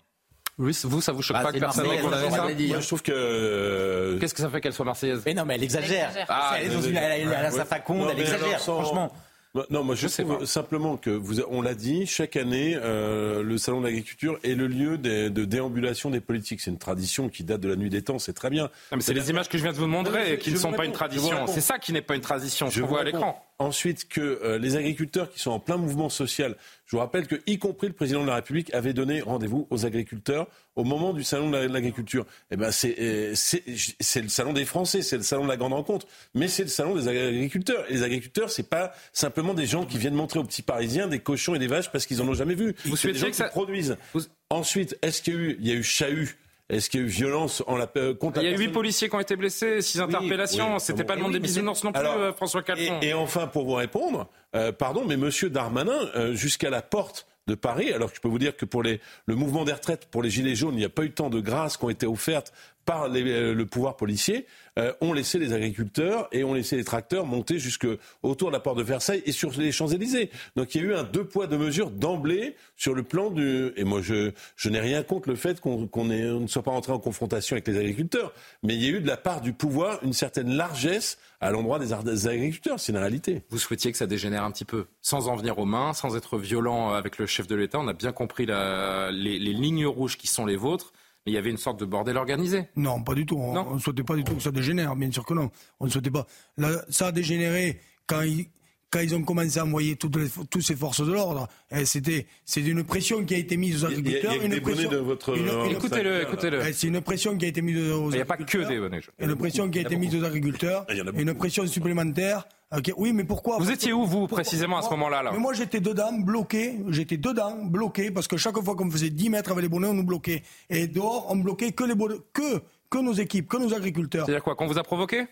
Oui, 0.57 0.77
vous, 0.83 0.99
ça 0.99 1.13
vous 1.13 1.21
choque 1.21 1.37
Bah, 1.37 1.43
pas 1.43 1.53
que 1.53 1.59
personne 1.59 1.87
Marseillaise, 1.87 2.11
n'ait 2.11 2.29
ça 2.29 2.45
l'a 2.45 2.53
dit. 2.53 2.67
Moi, 2.67 2.81
je 2.81 2.87
trouve 2.87 3.01
que. 3.03 3.13
euh, 3.15 4.19
Qu'est-ce 4.19 4.33
que 4.33 4.41
ça 4.41 4.49
fait 4.49 4.59
qu'elle 4.59 4.73
soit 4.73 4.83
marseillaise? 4.83 5.21
Mais 5.25 5.33
non, 5.33 5.45
mais 5.45 5.55
elle 5.55 5.63
exagère. 5.63 6.09
exagère. 6.09 6.25
Ah, 6.27 6.55
elle, 6.59 6.65
est 6.71 6.75
dans 6.75 6.81
une, 6.81 6.97
elle, 6.97 7.21
elle 7.21 7.33
a 7.33 7.51
sa 7.51 7.63
faconde, 7.63 8.09
elle 8.11 8.19
exagère, 8.19 8.59
franchement. 8.59 9.13
Non, 9.53 9.63
Non, 9.69 9.83
moi 9.83 9.95
je, 9.95 10.03
Je 10.03 10.07
sais 10.07 10.23
trouve 10.23 10.39
pas. 10.39 10.45
simplement 10.45 10.95
que 10.97 11.09
vous, 11.09 11.41
on 11.49 11.61
l'a 11.61 11.73
dit, 11.75 12.05
chaque 12.05 12.35
année, 12.37 12.77
euh, 12.81 13.43
le 13.43 13.57
salon 13.57 13.81
de 13.81 13.85
l'agriculture 13.85 14.39
est 14.43 14.55
le 14.55 14.67
lieu 14.67 14.97
des- 14.97 15.29
de 15.29 15.43
déambulation 15.45 16.09
des 16.09 16.21
politiques. 16.21 16.61
C'est 16.61 16.71
une 16.71 16.77
tradition 16.77 17.27
qui 17.27 17.43
date 17.43 17.59
de 17.59 17.67
la 17.67 17.75
nuit 17.75 17.89
des 17.89 18.01
temps, 18.01 18.17
c'est 18.17 18.31
très 18.33 18.49
bien. 18.49 18.63
Non, 18.91 18.97
mais 18.97 19.01
c'est 19.01 19.13
les 19.13 19.29
images 19.29 19.49
que 19.49 19.57
je 19.57 19.63
viens 19.63 19.73
de 19.73 19.77
vous 19.77 19.87
montrer 19.87 20.31
Non, 20.31 20.37
qui 20.37 20.51
je 20.51 20.55
ne 20.55 20.59
sont 20.59 20.71
pas 20.71 20.85
une 20.85 20.91
je 20.91 20.95
tradition. 20.95 21.47
C'est 21.47 21.59
ça 21.61 21.79
qui 21.79 21.91
n'est 21.91 22.01
pas 22.01 22.15
une 22.15 22.21
tradition, 22.21 22.67
vous 22.67 22.87
voit 22.87 23.01
à 23.01 23.03
l'écran. 23.03 23.45
Ensuite, 23.61 24.07
que 24.09 24.21
euh, 24.21 24.57
les 24.57 24.75
agriculteurs 24.75 25.29
qui 25.31 25.39
sont 25.39 25.51
en 25.51 25.59
plein 25.59 25.77
mouvement 25.77 26.09
social, 26.09 26.55
je 26.85 26.95
vous 26.95 26.99
rappelle 26.99 27.27
que, 27.27 27.35
y 27.45 27.59
compris 27.59 27.87
le 27.87 27.93
président 27.93 28.21
de 28.23 28.27
la 28.27 28.35
République, 28.35 28.73
avait 28.73 28.93
donné 28.93 29.21
rendez-vous 29.21 29.67
aux 29.69 29.85
agriculteurs 29.85 30.47
au 30.75 30.83
moment 30.83 31.13
du 31.13 31.23
salon 31.23 31.49
de 31.51 31.57
la- 31.57 31.67
de 31.67 31.73
l'agriculture. 31.73 32.25
Eh 32.49 32.57
ben, 32.57 32.71
c'est 32.71 32.95
euh, 32.99 33.33
c'est 33.35 34.21
le 34.21 34.29
salon 34.29 34.53
des 34.53 34.65
Français, 34.65 35.01
c'est 35.03 35.17
le 35.17 35.23
salon 35.23 35.43
de 35.43 35.49
la 35.49 35.57
grande 35.57 35.73
rencontre, 35.73 36.07
mais 36.33 36.47
c'est 36.47 36.63
le 36.63 36.69
salon 36.69 36.95
des 36.95 37.07
agriculteurs. 37.07 37.85
Et 37.89 37.93
les 37.93 38.03
agriculteurs, 38.03 38.49
c'est 38.49 38.67
pas 38.67 38.93
simplement 39.13 39.53
des 39.53 39.67
gens 39.67 39.85
qui 39.85 39.97
viennent 39.99 40.15
montrer 40.15 40.39
aux 40.39 40.43
petits 40.43 40.63
Parisiens 40.63 41.07
des 41.07 41.19
cochons 41.19 41.53
et 41.53 41.59
des 41.59 41.67
vaches 41.67 41.91
parce 41.91 42.05
qu'ils 42.07 42.21
en 42.21 42.27
ont 42.27 42.33
jamais 42.33 42.55
vu. 42.55 42.73
Vous 42.85 42.95
C'est 42.95 43.11
des 43.11 43.19
gens 43.19 43.27
que 43.27 43.35
qui 43.35 43.43
produisent. 43.49 43.95
Vous- 44.13 44.21
Ensuite, 44.49 44.97
est-ce 45.01 45.21
qu'il 45.21 45.33
y 45.33 45.37
a 45.37 45.39
eu, 45.39 45.57
il 45.61 45.67
y 45.67 45.71
a 45.71 45.75
eu 45.75 45.83
chahut 45.83 46.35
Est-ce 46.71 46.89
qu'il 46.89 47.01
y 47.01 47.03
a 47.03 47.05
eu 47.05 47.09
violence 47.09 47.61
en 47.67 47.75
la, 47.77 47.87
euh, 47.97 48.13
contre 48.15 48.41
Il 48.41 48.49
y 48.49 48.53
a 48.53 48.57
huit 48.57 48.69
policiers 48.69 49.09
qui 49.09 49.15
ont 49.15 49.19
été 49.19 49.35
blessés, 49.35 49.81
six 49.81 49.99
interpellations. 49.99 50.73
oui, 50.75 50.79
C'était 50.79 51.03
bon. 51.03 51.07
pas 51.07 51.13
le 51.15 51.19
Eh 51.19 51.23
monde 51.23 51.31
oui, 51.33 51.39
des 51.39 51.43
bisounours 51.43 51.83
non 51.83 51.91
plus, 51.91 51.99
Alors, 51.99 52.17
euh, 52.17 52.31
François 52.33 52.63
Calfon. 52.63 52.99
Et, 53.01 53.09
et 53.09 53.13
enfin, 53.13 53.47
pour 53.47 53.65
vous 53.65 53.73
répondre, 53.75 54.27
euh, 54.55 54.71
pardon, 54.71 55.03
mais 55.05 55.17
Monsieur 55.17 55.49
Darmanin, 55.49 56.09
euh, 56.15 56.33
jusqu'à 56.33 56.69
la 56.69 56.81
porte 56.81 57.27
de 57.47 57.55
Paris, 57.55 57.91
alors 57.91 58.09
que 58.11 58.15
je 58.15 58.21
peux 58.21 58.29
vous 58.29 58.39
dire 58.39 58.55
que 58.55 58.65
pour 58.65 58.83
les, 58.83 59.01
le 59.25 59.35
mouvement 59.35 59.65
des 59.65 59.73
retraites, 59.73 60.05
pour 60.05 60.21
les 60.23 60.29
Gilets 60.29 60.55
jaunes, 60.55 60.75
il 60.75 60.77
n'y 60.79 60.85
a 60.85 60.89
pas 60.89 61.03
eu 61.03 61.11
tant 61.11 61.29
de 61.29 61.39
grâces 61.41 61.75
qui 61.75 61.83
ont 61.85 61.89
été 61.89 62.05
offertes 62.05 62.53
par 62.85 63.05
euh, 63.05 63.53
le 63.53 63.65
pouvoir 63.65 63.95
policier, 63.95 64.45
euh, 64.79 64.93
ont 65.01 65.11
laissé 65.13 65.37
les 65.37 65.53
agriculteurs 65.53 66.27
et 66.31 66.43
ont 66.43 66.53
laissé 66.53 66.77
les 66.77 66.83
tracteurs 66.83 67.25
monter 67.25 67.59
jusque 67.59 67.87
autour 68.23 68.49
de 68.49 68.53
la 68.53 68.59
porte 68.59 68.77
de 68.77 68.83
Versailles 68.83 69.21
et 69.25 69.31
sur 69.31 69.51
les 69.51 69.71
Champs-Élysées. 69.71 70.29
Donc 70.55 70.73
il 70.73 70.81
y 70.81 70.85
a 70.85 70.87
eu 70.87 70.93
un 70.93 71.03
deux 71.03 71.25
poids, 71.25 71.47
deux 71.47 71.57
mesures 71.57 71.91
d'emblée 71.91 72.55
sur 72.77 72.93
le 72.93 73.03
plan 73.03 73.29
du... 73.31 73.71
Et 73.75 73.83
moi, 73.83 74.01
je, 74.01 74.31
je 74.55 74.69
n'ai 74.69 74.79
rien 74.79 75.03
contre 75.03 75.29
le 75.29 75.35
fait 75.35 75.59
qu'on 75.59 75.89
ne 76.05 76.47
soit 76.47 76.63
pas 76.63 76.71
entré 76.71 76.93
en 76.93 76.99
confrontation 76.99 77.55
avec 77.55 77.67
les 77.67 77.77
agriculteurs, 77.77 78.33
mais 78.63 78.75
il 78.75 78.83
y 78.83 78.87
a 78.87 78.89
eu 78.91 79.01
de 79.01 79.07
la 79.07 79.17
part 79.17 79.41
du 79.41 79.53
pouvoir 79.53 79.99
une 80.03 80.13
certaine 80.13 80.55
largesse 80.55 81.17
à 81.41 81.49
l'endroit 81.49 81.79
des, 81.79 82.27
agriculteurs, 82.27 82.79
c'est 82.79 82.91
une 82.91 82.99
réalité. 82.99 83.43
Vous 83.49 83.57
souhaitiez 83.57 83.91
que 83.91 83.97
ça 83.97 84.05
dégénère 84.05 84.43
un 84.43 84.51
petit 84.51 84.63
peu, 84.63 84.85
sans 85.01 85.27
en 85.27 85.35
venir 85.35 85.57
aux 85.57 85.65
mains, 85.65 85.93
sans 85.93 86.15
être 86.15 86.37
violent 86.37 86.93
avec 86.93 87.17
le 87.17 87.25
chef 87.25 87.47
de 87.47 87.55
l'État. 87.55 87.79
On 87.79 87.87
a 87.87 87.93
bien 87.93 88.11
compris 88.11 88.45
les 88.45 89.39
lignes 89.39 89.87
rouges 89.87 90.17
qui 90.17 90.27
sont 90.27 90.45
les 90.45 90.55
vôtres, 90.55 90.93
mais 91.25 91.31
il 91.31 91.35
y 91.35 91.37
avait 91.37 91.51
une 91.51 91.57
sorte 91.57 91.79
de 91.79 91.85
bordel 91.85 92.17
organisé. 92.17 92.67
Non, 92.75 93.03
pas 93.03 93.13
du 93.13 93.25
tout. 93.25 93.37
On 93.37 93.75
ne 93.75 93.79
souhaitait 93.79 94.03
pas 94.03 94.15
du 94.15 94.23
tout 94.23 94.35
que 94.35 94.41
ça 94.41 94.51
dégénère, 94.51 94.95
bien 94.95 95.11
sûr 95.11 95.25
que 95.25 95.33
non. 95.33 95.51
On 95.79 95.85
ne 95.85 95.89
souhaitait 95.89 96.11
pas. 96.11 96.25
Là, 96.57 96.83
ça 96.89 97.07
a 97.07 97.11
dégénéré 97.11 97.79
quand 98.07 98.21
ils, 98.21 98.47
quand 98.91 98.99
ils 98.99 99.15
ont 99.15 99.23
commencé 99.23 99.57
à 99.57 99.63
envoyer 99.65 99.95
toutes, 99.95 100.17
les, 100.17 100.27
toutes 100.49 100.61
ces 100.61 100.75
forces 100.75 101.01
de 101.05 101.11
l'ordre. 101.11 101.47
Et 101.75 101.85
C'était 101.85 102.27
c'est 102.45 102.61
une 102.61 102.83
pression 102.83 103.23
qui 103.25 103.33
a 103.33 103.37
été 103.37 103.55
mise 103.57 103.83
aux 103.85 103.89
Il 103.89 103.93
y 103.93 103.95
a- 103.95 103.99
il 103.99 104.23
y 104.23 104.27
a 104.27 104.31
agriculteurs. 104.31 104.45
une 104.45 104.61
pression- 104.61 104.89
de 104.91 104.97
votre, 104.97 105.37
une- 105.37 105.47
euh, 105.47 105.65
une- 105.65 105.71
Écoutez-le, 105.71 106.21
écoutez-le. 106.23 106.73
C'est 106.73 106.87
une 106.87 107.01
pression 107.01 107.37
qui 107.37 107.45
a 107.45 107.47
été 107.47 107.61
mise 107.61 107.77
aux 107.91 108.09
Il 108.11 108.15
n'y 108.15 108.21
a 108.21 108.25
pas 108.25 108.35
que 108.37 108.43
agriculteurs. 108.43 108.69
des 108.69 108.79
bonnets. 108.79 109.01
Une 109.19 109.35
pression 109.35 109.69
qui 109.69 109.79
a 109.79 109.81
été 109.81 109.95
mise 109.95 110.13
aux 110.15 110.23
agriculteurs. 110.23 110.85
Il 110.89 110.97
y 110.97 111.01
en 111.01 111.07
a 111.07 111.11
et 111.17 111.21
une 111.21 111.33
pression 111.33 111.65
supplémentaire. 111.67 112.45
Ok, 112.75 112.93
Oui, 112.95 113.11
mais 113.11 113.25
pourquoi 113.25 113.57
Vous 113.57 113.69
étiez 113.69 113.91
où, 113.91 114.05
vous, 114.05 114.19
pourquoi- 114.19 114.37
précisément, 114.43 114.77
à 114.77 114.81
ce 114.81 114.89
moment-là, 114.91 115.23
là 115.23 115.31
Mais 115.33 115.39
moi, 115.39 115.53
j'étais 115.53 115.81
dedans, 115.81 116.13
bloqué. 116.13 116.75
J'étais 116.89 117.17
dedans, 117.17 117.55
bloqué, 117.65 118.11
parce 118.11 118.27
que 118.29 118.37
chaque 118.37 118.57
fois 118.59 118.75
qu'on 118.75 118.89
faisait 118.89 119.09
10 119.09 119.29
mètres 119.29 119.51
avec 119.51 119.63
les 119.63 119.67
bonnets, 119.69 119.87
on 119.87 119.93
nous 119.93 120.05
bloquait. 120.05 120.41
Et 120.69 120.87
dehors, 120.87 121.27
on 121.29 121.35
bloquait 121.35 121.73
que 121.73 121.83
les 121.83 121.95
bonnets, 121.95 122.15
que, 122.31 122.61
que 122.89 122.97
nos 122.99 123.11
équipes, 123.13 123.49
que 123.49 123.57
nos 123.57 123.73
agriculteurs. 123.73 124.25
C'est-à-dire 124.25 124.43
quoi 124.43 124.55
Qu'on 124.55 124.67
vous 124.67 124.77
a 124.77 124.83
provoqué? 124.83 125.25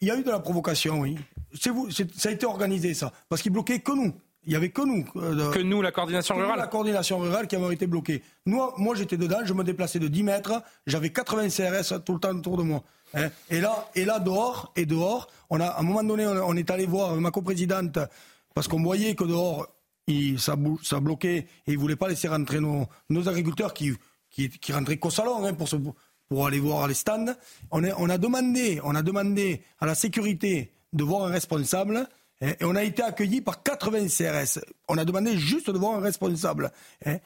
Il 0.00 0.08
y 0.08 0.10
a 0.10 0.16
eu 0.16 0.22
de 0.22 0.30
la 0.30 0.40
provocation, 0.40 1.00
oui. 1.00 1.16
C'est 1.58 1.70
vous, 1.70 1.90
c'est- 1.90 2.12
ça 2.18 2.28
a 2.28 2.32
été 2.32 2.46
organisé, 2.46 2.94
ça. 2.94 3.12
Parce 3.28 3.40
qu'ils 3.42 3.52
bloquaient 3.52 3.80
que 3.80 3.92
nous. 3.92 4.12
Il 4.46 4.52
y 4.52 4.56
avait 4.56 4.68
que 4.70 4.82
nous. 4.82 5.06
euh, 5.16 5.50
Que 5.52 5.60
nous, 5.60 5.80
la 5.80 5.90
coordination 5.90 6.34
nous, 6.34 6.42
La 6.42 6.52
rurale 6.52 6.68
coordination 6.68 7.18
rurale 7.18 7.46
qui 7.46 7.56
avait 7.56 7.72
été 7.72 7.86
bloquée. 7.86 8.22
Nous, 8.44 8.60
moi, 8.76 8.94
j'étais 8.94 9.16
dedans, 9.16 9.38
je 9.44 9.54
me 9.54 9.64
déplaçais 9.64 9.98
de 9.98 10.08
10 10.08 10.22
mètres, 10.22 10.62
j'avais 10.86 11.10
80 11.10 11.48
CRS 11.48 12.04
tout 12.04 12.12
le 12.12 12.20
temps 12.20 12.36
autour 12.36 12.58
de 12.58 12.62
moi. 12.62 12.82
hein. 13.14 13.30
Et 13.48 13.60
là, 13.62 13.88
et 13.94 14.04
là, 14.04 14.18
dehors, 14.18 14.70
et 14.76 14.84
dehors, 14.84 15.28
on 15.48 15.60
a, 15.60 15.66
à 15.66 15.80
un 15.80 15.82
moment 15.82 16.02
donné, 16.04 16.26
on, 16.26 16.48
on 16.48 16.56
est 16.56 16.70
allé 16.70 16.84
voir 16.84 17.14
ma 17.14 17.30
coprésidente, 17.30 17.98
parce 18.54 18.68
qu'on 18.68 18.82
voyait 18.82 19.14
que 19.14 19.24
dehors, 19.24 19.66
il, 20.08 20.38
ça, 20.38 20.56
ça 20.82 21.00
bloquait, 21.00 21.46
et 21.66 21.72
ils 21.72 21.78
voulaient 21.78 21.96
pas 21.96 22.08
laisser 22.08 22.28
rentrer 22.28 22.60
nos, 22.60 22.86
nos 23.08 23.26
agriculteurs 23.30 23.72
qui, 23.72 23.92
qui, 24.30 24.50
qui 24.50 24.72
rentraient 24.74 24.98
qu'au 24.98 25.08
salon, 25.10 25.42
hein, 25.46 25.54
pour 25.54 25.68
se, 25.68 25.76
pour 26.28 26.46
aller 26.46 26.60
voir 26.60 26.86
les 26.88 26.94
stands. 26.94 27.34
On, 27.70 27.84
a 27.84 27.94
on 27.96 28.08
a 28.08 28.18
demandé 28.18 29.62
à 29.80 29.86
la 29.86 29.94
sécurité 29.94 30.72
de 30.92 31.04
voir 31.04 31.26
un 31.26 31.30
responsable. 31.30 32.08
Hein, 32.44 32.52
Et 32.60 32.64
on 32.64 32.74
a 32.76 32.82
été 32.84 33.02
accueillis 33.02 33.40
par 33.40 33.62
80 33.62 34.06
CRS. 34.08 34.60
On 34.88 34.98
a 34.98 35.04
demandé 35.04 35.36
juste 35.36 35.70
de 35.70 35.78
voir 35.78 35.96
un 35.98 36.00
responsable. 36.00 36.70
hein. 37.06 37.16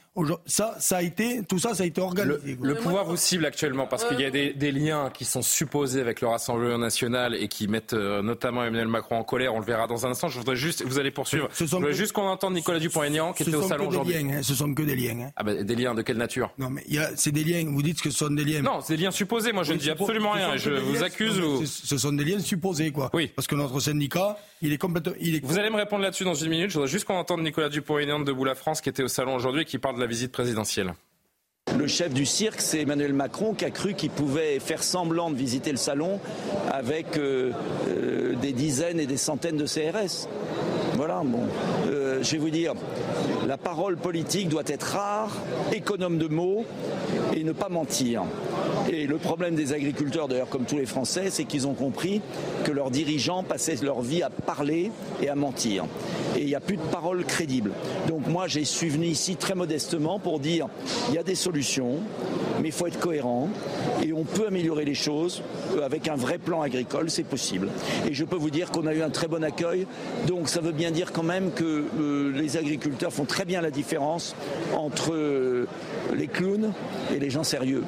Ça, 0.46 0.74
ça 0.78 0.96
a 0.98 1.02
été, 1.02 1.42
tout 1.48 1.58
ça, 1.58 1.74
ça 1.74 1.82
a 1.82 1.86
été 1.86 2.00
organisé. 2.00 2.58
le 2.60 2.74
pouvoir 2.76 3.04
vous 3.04 3.16
cible 3.16 3.46
actuellement 3.46 3.86
parce 3.86 4.04
qu'il 4.04 4.20
y 4.20 4.24
a 4.24 4.30
des, 4.30 4.52
des 4.52 4.72
liens 4.72 5.10
qui 5.10 5.24
sont 5.24 5.42
supposés 5.42 6.00
avec 6.00 6.20
le 6.20 6.26
Rassemblement 6.28 6.78
national 6.78 7.34
et 7.36 7.48
qui 7.48 7.68
mettent 7.68 7.92
euh, 7.92 8.20
notamment 8.22 8.62
Emmanuel 8.64 8.88
Macron 8.88 9.16
en 9.16 9.24
colère. 9.24 9.54
On 9.54 9.60
le 9.60 9.64
verra 9.64 9.86
dans 9.86 10.06
un 10.06 10.10
instant. 10.10 10.28
Je 10.28 10.38
voudrais 10.38 10.56
juste, 10.56 10.84
vous 10.84 10.98
allez 10.98 11.10
poursuivre. 11.10 11.48
Ce 11.52 11.64
Je 11.66 11.70
voudrais 11.70 11.90
que- 11.92 11.96
juste 11.96 12.12
qu'on 12.12 12.26
entende 12.28 12.54
Nicolas 12.54 12.78
Dupont-Aignan 12.80 13.32
qui 13.32 13.44
Ce 13.44 13.50
était 13.50 13.56
au 13.58 13.62
sont 13.62 13.68
salon 13.68 13.84
que 13.86 13.90
des 13.90 13.96
aujourd'hui. 13.96 14.14
liens. 14.24 14.38
hein. 14.38 14.42
Ce 14.42 14.54
sont 14.54 14.72
que 14.74 14.82
des 14.82 14.96
liens. 14.96 15.20
hein. 15.26 15.30
Ah 15.36 15.42
bah, 15.44 15.54
des 15.54 15.74
liens 15.76 15.94
de 15.94 16.02
quelle 16.02 16.16
nature? 16.16 16.50
Non, 16.58 16.70
mais 16.70 16.84
c'est 17.16 17.32
des 17.32 17.44
liens. 17.44 17.64
Vous 17.68 17.82
dites 17.82 18.00
que 18.02 18.10
ce 18.10 18.18
sont 18.18 18.30
des 18.30 18.44
liens. 18.44 18.62
Non, 18.62 18.80
c'est 18.80 18.96
des 18.96 19.02
liens 19.04 19.10
supposés. 19.10 19.52
Moi, 19.52 19.62
je 19.62 19.70
Oui, 19.72 19.76
ne 19.78 19.82
dis 19.82 19.90
absolument 19.90 20.32
rien. 20.32 20.56
Je 20.56 20.70
vous 20.70 20.94
liens- 20.94 21.02
accuse. 21.02 21.38
ou- 21.40 21.64
Ce 21.64 21.96
sont 21.98 22.12
des 22.12 22.24
liens 22.24 22.40
supposés, 22.40 22.90
quoi. 22.90 23.10
Oui. 23.12 23.30
Parce 23.36 23.46
que 23.46 23.54
notre 23.54 23.78
syndicat, 23.80 24.36
il 24.62 24.72
est 24.72 24.78
complètement. 24.78 25.07
Il 25.20 25.36
est 25.36 25.44
Vous 25.44 25.58
allez 25.58 25.70
me 25.70 25.76
répondre 25.76 26.02
là-dessus 26.02 26.24
dans 26.24 26.34
une 26.34 26.50
minute. 26.50 26.70
Je 26.70 26.74
voudrais 26.74 26.88
juste 26.88 27.04
qu'on 27.04 27.16
entende 27.16 27.42
Nicolas 27.42 27.68
Dupont-Aignan 27.68 28.20
de 28.20 28.24
Debout 28.24 28.44
la 28.44 28.54
France 28.54 28.80
qui 28.80 28.88
était 28.88 29.02
au 29.02 29.08
salon 29.08 29.34
aujourd'hui 29.34 29.62
et 29.62 29.64
qui 29.64 29.78
parle 29.78 29.96
de 29.96 30.00
la 30.00 30.06
visite 30.06 30.32
présidentielle. 30.32 30.94
Le 31.76 31.86
chef 31.86 32.14
du 32.14 32.24
cirque, 32.24 32.60
c'est 32.60 32.80
Emmanuel 32.80 33.12
Macron 33.12 33.52
qui 33.54 33.64
a 33.64 33.70
cru 33.70 33.94
qu'il 33.94 34.10
pouvait 34.10 34.58
faire 34.58 34.82
semblant 34.82 35.30
de 35.30 35.36
visiter 35.36 35.70
le 35.70 35.76
salon 35.76 36.18
avec 36.70 37.18
euh, 37.18 37.52
euh, 37.88 38.34
des 38.36 38.52
dizaines 38.52 38.98
et 38.98 39.06
des 39.06 39.18
centaines 39.18 39.56
de 39.56 39.66
CRS. 39.66 40.28
Voilà, 40.94 41.22
bon. 41.24 41.42
Euh, 41.88 42.22
je 42.22 42.32
vais 42.32 42.38
vous 42.38 42.50
dire, 42.50 42.72
la 43.46 43.58
parole 43.58 43.96
politique 43.96 44.48
doit 44.48 44.64
être 44.66 44.94
rare, 44.94 45.30
économe 45.72 46.18
de 46.18 46.26
mots 46.26 46.64
et 47.34 47.44
ne 47.44 47.52
pas 47.52 47.68
mentir. 47.68 48.22
Et 48.90 49.06
le 49.06 49.18
problème 49.18 49.54
des 49.54 49.72
agriculteurs, 49.72 50.28
d'ailleurs, 50.28 50.48
comme 50.48 50.64
tous 50.64 50.78
les 50.78 50.86
Français, 50.86 51.28
c'est 51.30 51.44
qu'ils 51.44 51.66
ont 51.66 51.74
compris 51.74 52.22
que 52.64 52.72
leurs 52.72 52.90
dirigeants 52.90 53.42
passaient 53.42 53.76
leur 53.82 54.00
vie 54.00 54.22
à 54.22 54.30
parler 54.30 54.90
et 55.22 55.28
à 55.28 55.34
mentir. 55.34 55.84
Et 56.36 56.42
il 56.42 56.46
n'y 56.46 56.54
a 56.54 56.60
plus 56.60 56.76
de 56.76 56.82
paroles 56.82 57.24
crédibles. 57.24 57.72
Donc 58.06 58.26
moi, 58.26 58.46
suis 58.48 58.88
venu 58.88 59.06
ici 59.06 59.36
très 59.36 59.54
modestement 59.54 60.18
pour 60.18 60.40
dire, 60.40 60.68
il 61.08 61.14
y 61.14 61.18
a 61.18 61.22
des 61.22 61.34
solutions, 61.34 61.96
mais 62.60 62.68
il 62.68 62.72
faut 62.72 62.86
être 62.86 62.98
cohérent 62.98 63.48
et 64.02 64.12
on 64.12 64.24
peut 64.24 64.46
améliorer 64.46 64.84
les 64.84 64.94
choses 64.94 65.42
euh, 65.76 65.84
avec 65.84 66.08
un 66.08 66.16
vrai 66.16 66.38
plan 66.38 66.62
agricole, 66.62 67.10
c'est 67.10 67.24
possible. 67.24 67.68
Et 68.08 68.14
je 68.14 68.24
peux 68.24 68.36
vous 68.36 68.50
dire 68.50 68.70
qu'on 68.70 68.86
a 68.86 68.94
eu 68.94 69.02
un 69.02 69.10
très 69.10 69.28
bon 69.28 69.42
accueil, 69.44 69.86
donc 70.26 70.48
ça 70.48 70.60
veut 70.60 70.72
bien 70.72 70.90
dire 70.90 71.12
quand 71.12 71.22
même 71.22 71.52
que 71.52 71.84
euh, 71.98 72.32
les 72.34 72.56
agriculteurs 72.56 73.12
font 73.12 73.24
très 73.24 73.44
bien 73.44 73.60
la 73.60 73.70
différence 73.70 74.34
entre 74.76 75.12
euh, 75.12 75.66
les 76.14 76.26
clowns 76.26 76.72
et 77.14 77.18
les 77.18 77.30
gens 77.30 77.44
sérieux. 77.44 77.82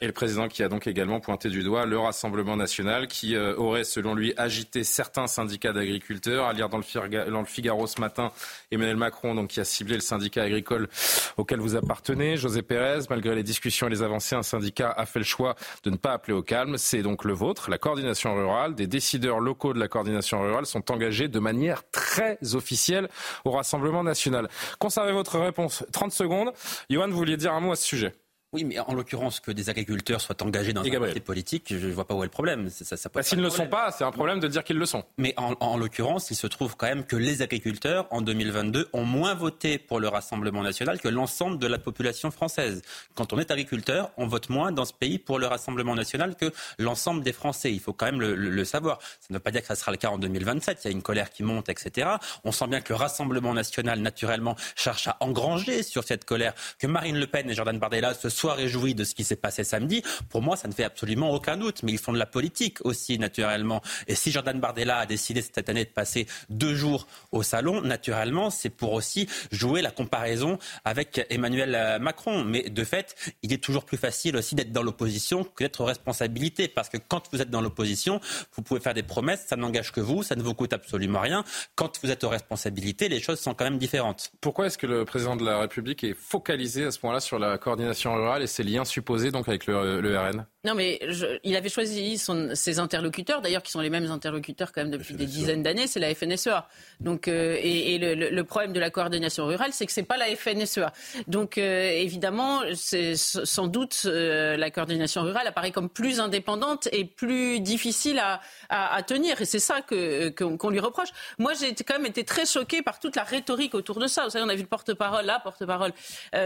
Et 0.00 0.06
le 0.06 0.12
président 0.12 0.46
qui 0.46 0.62
a 0.62 0.68
donc 0.68 0.86
également 0.86 1.18
pointé 1.18 1.48
du 1.48 1.64
doigt 1.64 1.84
le 1.84 1.98
Rassemblement 1.98 2.56
national 2.56 3.08
qui 3.08 3.34
euh, 3.34 3.56
aurait, 3.56 3.82
selon 3.82 4.14
lui, 4.14 4.32
agité 4.36 4.84
certains 4.84 5.26
syndicats 5.26 5.72
d'agriculteurs. 5.72 6.46
À 6.46 6.52
lire 6.52 6.68
dans 6.68 6.78
le, 6.78 7.44
Figaro 7.44 7.86
ce 7.88 8.00
matin, 8.00 8.30
Emmanuel 8.70 8.96
Macron, 8.96 9.34
donc, 9.34 9.48
qui 9.48 9.58
a 9.58 9.64
ciblé 9.64 9.96
le 9.96 10.00
syndicat 10.00 10.44
agricole 10.44 10.88
auquel 11.36 11.58
vous 11.58 11.74
appartenez. 11.74 12.36
José 12.36 12.62
Pérez, 12.62 13.06
malgré 13.10 13.34
les 13.34 13.42
discussions 13.42 13.88
et 13.88 13.90
les 13.90 14.02
avancées, 14.02 14.36
un 14.36 14.44
syndicat 14.44 14.92
a 14.96 15.04
fait 15.04 15.18
le 15.18 15.24
choix 15.24 15.56
de 15.82 15.90
ne 15.90 15.96
pas 15.96 16.12
appeler 16.12 16.34
au 16.34 16.42
calme. 16.42 16.78
C'est 16.78 17.02
donc 17.02 17.24
le 17.24 17.32
vôtre, 17.32 17.68
la 17.68 17.78
coordination 17.78 18.36
rurale. 18.36 18.76
Des 18.76 18.86
décideurs 18.86 19.40
locaux 19.40 19.74
de 19.74 19.80
la 19.80 19.88
coordination 19.88 20.40
rurale 20.40 20.66
sont 20.66 20.92
engagés 20.92 21.26
de 21.26 21.40
manière 21.40 21.82
très 21.90 22.38
officielle 22.54 23.08
au 23.44 23.50
Rassemblement 23.50 24.04
national. 24.04 24.48
Conservez 24.78 25.12
votre 25.12 25.40
réponse. 25.40 25.84
30 25.90 26.12
secondes. 26.12 26.52
Johan, 26.88 27.08
vous 27.08 27.16
vouliez 27.16 27.36
dire 27.36 27.52
un 27.52 27.58
mot 27.58 27.72
à 27.72 27.76
ce 27.76 27.84
sujet? 27.84 28.14
Oui, 28.54 28.64
mais 28.64 28.78
en 28.78 28.94
l'occurrence, 28.94 29.40
que 29.40 29.50
des 29.52 29.68
agriculteurs 29.68 30.22
soient 30.22 30.42
engagés 30.42 30.72
dans 30.72 30.80
un 30.80 30.84
parti 31.00 31.20
politique, 31.20 31.66
je 31.68 31.86
ne 31.86 31.92
vois 31.92 32.06
pas 32.06 32.14
où 32.14 32.22
est 32.22 32.26
le 32.26 32.30
problème. 32.30 32.70
Ça, 32.70 32.96
ça, 32.96 33.10
Bah, 33.12 33.22
S'ils 33.22 33.36
ne 33.38 33.42
le 33.42 33.50
sont 33.50 33.66
pas, 33.66 33.90
c'est 33.92 34.04
un 34.04 34.10
problème 34.10 34.40
de 34.40 34.48
dire 34.48 34.64
qu'ils 34.64 34.78
le 34.78 34.86
sont. 34.86 35.04
Mais 35.18 35.34
en, 35.36 35.54
en 35.60 35.76
l'occurrence, 35.76 36.30
il 36.30 36.34
se 36.34 36.46
trouve 36.46 36.74
quand 36.74 36.86
même 36.86 37.04
que 37.04 37.14
les 37.16 37.42
agriculteurs, 37.42 38.06
en 38.10 38.22
2022, 38.22 38.88
ont 38.94 39.04
moins 39.04 39.34
voté 39.34 39.76
pour 39.78 40.00
le 40.00 40.08
Rassemblement 40.08 40.62
national 40.62 40.98
que 40.98 41.08
l'ensemble 41.08 41.58
de 41.58 41.66
la 41.66 41.78
population 41.78 42.30
française. 42.30 42.80
Quand 43.14 43.34
on 43.34 43.38
est 43.38 43.50
agriculteur, 43.50 44.10
on 44.16 44.26
vote 44.26 44.48
moins 44.48 44.72
dans 44.72 44.86
ce 44.86 44.94
pays 44.94 45.18
pour 45.18 45.38
le 45.38 45.46
Rassemblement 45.46 45.94
national 45.94 46.34
que 46.34 46.50
l'ensemble 46.78 47.22
des 47.22 47.34
Français. 47.34 47.70
Il 47.74 47.80
faut 47.80 47.92
quand 47.92 48.06
même 48.06 48.20
le, 48.20 48.34
le- 48.34 48.48
le 48.48 48.64
savoir. 48.64 48.98
Ça 49.02 49.26
ne 49.28 49.34
veut 49.36 49.40
pas 49.40 49.50
dire 49.50 49.60
que 49.60 49.66
ça 49.68 49.74
sera 49.74 49.90
le 49.90 49.98
cas 49.98 50.08
en 50.08 50.16
2027. 50.16 50.80
Il 50.84 50.88
y 50.88 50.90
a 50.90 50.92
une 50.92 51.02
colère 51.02 51.28
qui 51.30 51.42
monte, 51.42 51.68
etc. 51.68 52.08
On 52.44 52.52
sent 52.52 52.66
bien 52.68 52.80
que 52.80 52.94
le 52.94 52.96
Rassemblement 52.96 53.52
national, 53.52 54.00
naturellement, 54.00 54.56
cherche 54.74 55.06
à 55.06 55.18
engranger 55.20 55.82
sur 55.82 56.02
cette 56.04 56.24
colère, 56.24 56.54
que 56.78 56.86
Marine 56.86 57.18
Le 57.18 57.26
Pen 57.26 57.50
et 57.50 57.54
Jordan 57.54 57.78
Bardella 57.78 58.14
se 58.14 58.30
soit 58.38 58.54
réjoui 58.54 58.94
de 58.94 59.04
ce 59.04 59.14
qui 59.14 59.24
s'est 59.24 59.36
passé 59.36 59.64
samedi. 59.64 60.02
Pour 60.28 60.42
moi, 60.42 60.56
ça 60.56 60.68
ne 60.68 60.72
fait 60.72 60.84
absolument 60.84 61.30
aucun 61.30 61.56
doute. 61.56 61.82
Mais 61.82 61.92
ils 61.92 61.98
font 61.98 62.12
de 62.12 62.18
la 62.18 62.26
politique 62.26 62.78
aussi, 62.84 63.18
naturellement. 63.18 63.82
Et 64.06 64.14
si 64.14 64.30
Jordan 64.30 64.58
Bardella 64.60 64.98
a 64.98 65.06
décidé 65.06 65.42
cette 65.42 65.68
année 65.68 65.84
de 65.84 65.90
passer 65.90 66.26
deux 66.48 66.74
jours 66.74 67.06
au 67.32 67.42
salon, 67.42 67.82
naturellement, 67.82 68.50
c'est 68.50 68.70
pour 68.70 68.92
aussi 68.92 69.28
jouer 69.50 69.82
la 69.82 69.90
comparaison 69.90 70.58
avec 70.84 71.26
Emmanuel 71.30 71.98
Macron. 72.00 72.44
Mais 72.44 72.70
de 72.70 72.84
fait, 72.84 73.16
il 73.42 73.52
est 73.52 73.62
toujours 73.62 73.84
plus 73.84 73.98
facile 73.98 74.36
aussi 74.36 74.54
d'être 74.54 74.72
dans 74.72 74.82
l'opposition 74.82 75.44
que 75.44 75.64
d'être 75.64 75.80
aux 75.80 75.86
responsabilités. 75.86 76.68
Parce 76.68 76.88
que 76.88 76.96
quand 76.96 77.24
vous 77.32 77.42
êtes 77.42 77.50
dans 77.50 77.60
l'opposition, 77.60 78.20
vous 78.54 78.62
pouvez 78.62 78.80
faire 78.80 78.94
des 78.94 79.02
promesses, 79.02 79.44
ça 79.48 79.56
n'engage 79.56 79.92
que 79.92 80.00
vous, 80.00 80.22
ça 80.22 80.36
ne 80.36 80.42
vous 80.42 80.54
coûte 80.54 80.72
absolument 80.72 81.20
rien. 81.20 81.44
Quand 81.74 81.98
vous 82.02 82.10
êtes 82.10 82.22
aux 82.24 82.28
responsabilités, 82.28 83.08
les 83.08 83.20
choses 83.20 83.40
sont 83.40 83.54
quand 83.54 83.64
même 83.64 83.78
différentes. 83.78 84.30
Pourquoi 84.40 84.66
est-ce 84.66 84.78
que 84.78 84.86
le 84.86 85.04
président 85.04 85.34
de 85.34 85.44
la 85.44 85.58
République 85.58 86.04
est 86.04 86.14
focalisé 86.14 86.84
à 86.84 86.90
ce 86.90 86.98
point-là 86.98 87.20
sur 87.20 87.38
la 87.38 87.58
coordination 87.58 88.14
rurale 88.14 88.27
et 88.36 88.46
ses 88.46 88.62
liens 88.62 88.84
supposés 88.84 89.30
donc 89.30 89.48
avec 89.48 89.66
le, 89.66 90.00
le 90.00 90.18
RN 90.18 90.46
non, 90.64 90.74
mais 90.74 91.00
il 91.44 91.54
avait 91.54 91.68
choisi 91.68 92.18
ses 92.52 92.78
interlocuteurs, 92.80 93.40
d'ailleurs, 93.40 93.62
qui 93.62 93.70
sont 93.70 93.80
les 93.80 93.90
mêmes 93.90 94.10
interlocuteurs 94.10 94.72
quand 94.72 94.82
même 94.82 94.90
depuis 94.90 95.14
des 95.14 95.24
dizaines 95.24 95.62
d'années, 95.62 95.86
c'est 95.86 96.00
la 96.00 96.12
FNSEA. 96.12 96.66
Donc, 96.98 97.28
euh, 97.28 97.56
et, 97.62 97.96
le, 97.98 98.42
problème 98.42 98.72
de 98.72 98.80
la 98.80 98.90
coordination 98.90 99.46
rurale, 99.46 99.72
c'est 99.72 99.86
que 99.86 99.92
c'est 99.92 100.02
pas 100.02 100.16
la 100.16 100.26
FNSEA. 100.34 100.92
Donc, 101.28 101.58
euh, 101.58 101.90
évidemment, 101.90 102.62
c'est 102.74 103.14
sans 103.16 103.68
doute 103.68 104.02
euh, 104.06 104.56
la 104.56 104.70
coordination 104.72 105.22
rurale 105.22 105.46
apparaît 105.46 105.70
comme 105.70 105.88
plus 105.88 106.18
indépendante 106.18 106.88
et 106.90 107.04
plus 107.04 107.60
difficile 107.60 108.18
à, 108.18 108.40
à, 108.68 109.00
tenir. 109.04 109.40
Et 109.40 109.44
c'est 109.44 109.60
ça 109.60 109.80
que 109.80 110.30
qu'on 110.30 110.70
lui 110.70 110.80
reproche. 110.80 111.10
Moi, 111.38 111.52
j'ai 111.54 111.72
quand 111.76 111.94
même 111.94 112.06
été 112.06 112.24
très 112.24 112.46
choquée 112.46 112.82
par 112.82 112.98
toute 112.98 113.14
la 113.14 113.22
rhétorique 113.22 113.74
autour 113.74 114.00
de 114.00 114.08
ça. 114.08 114.24
Vous 114.24 114.30
savez, 114.30 114.44
on 114.44 114.48
a 114.48 114.56
vu 114.56 114.62
le 114.62 114.68
porte-parole, 114.68 115.24
là, 115.24 115.40
porte-parole 115.42 115.92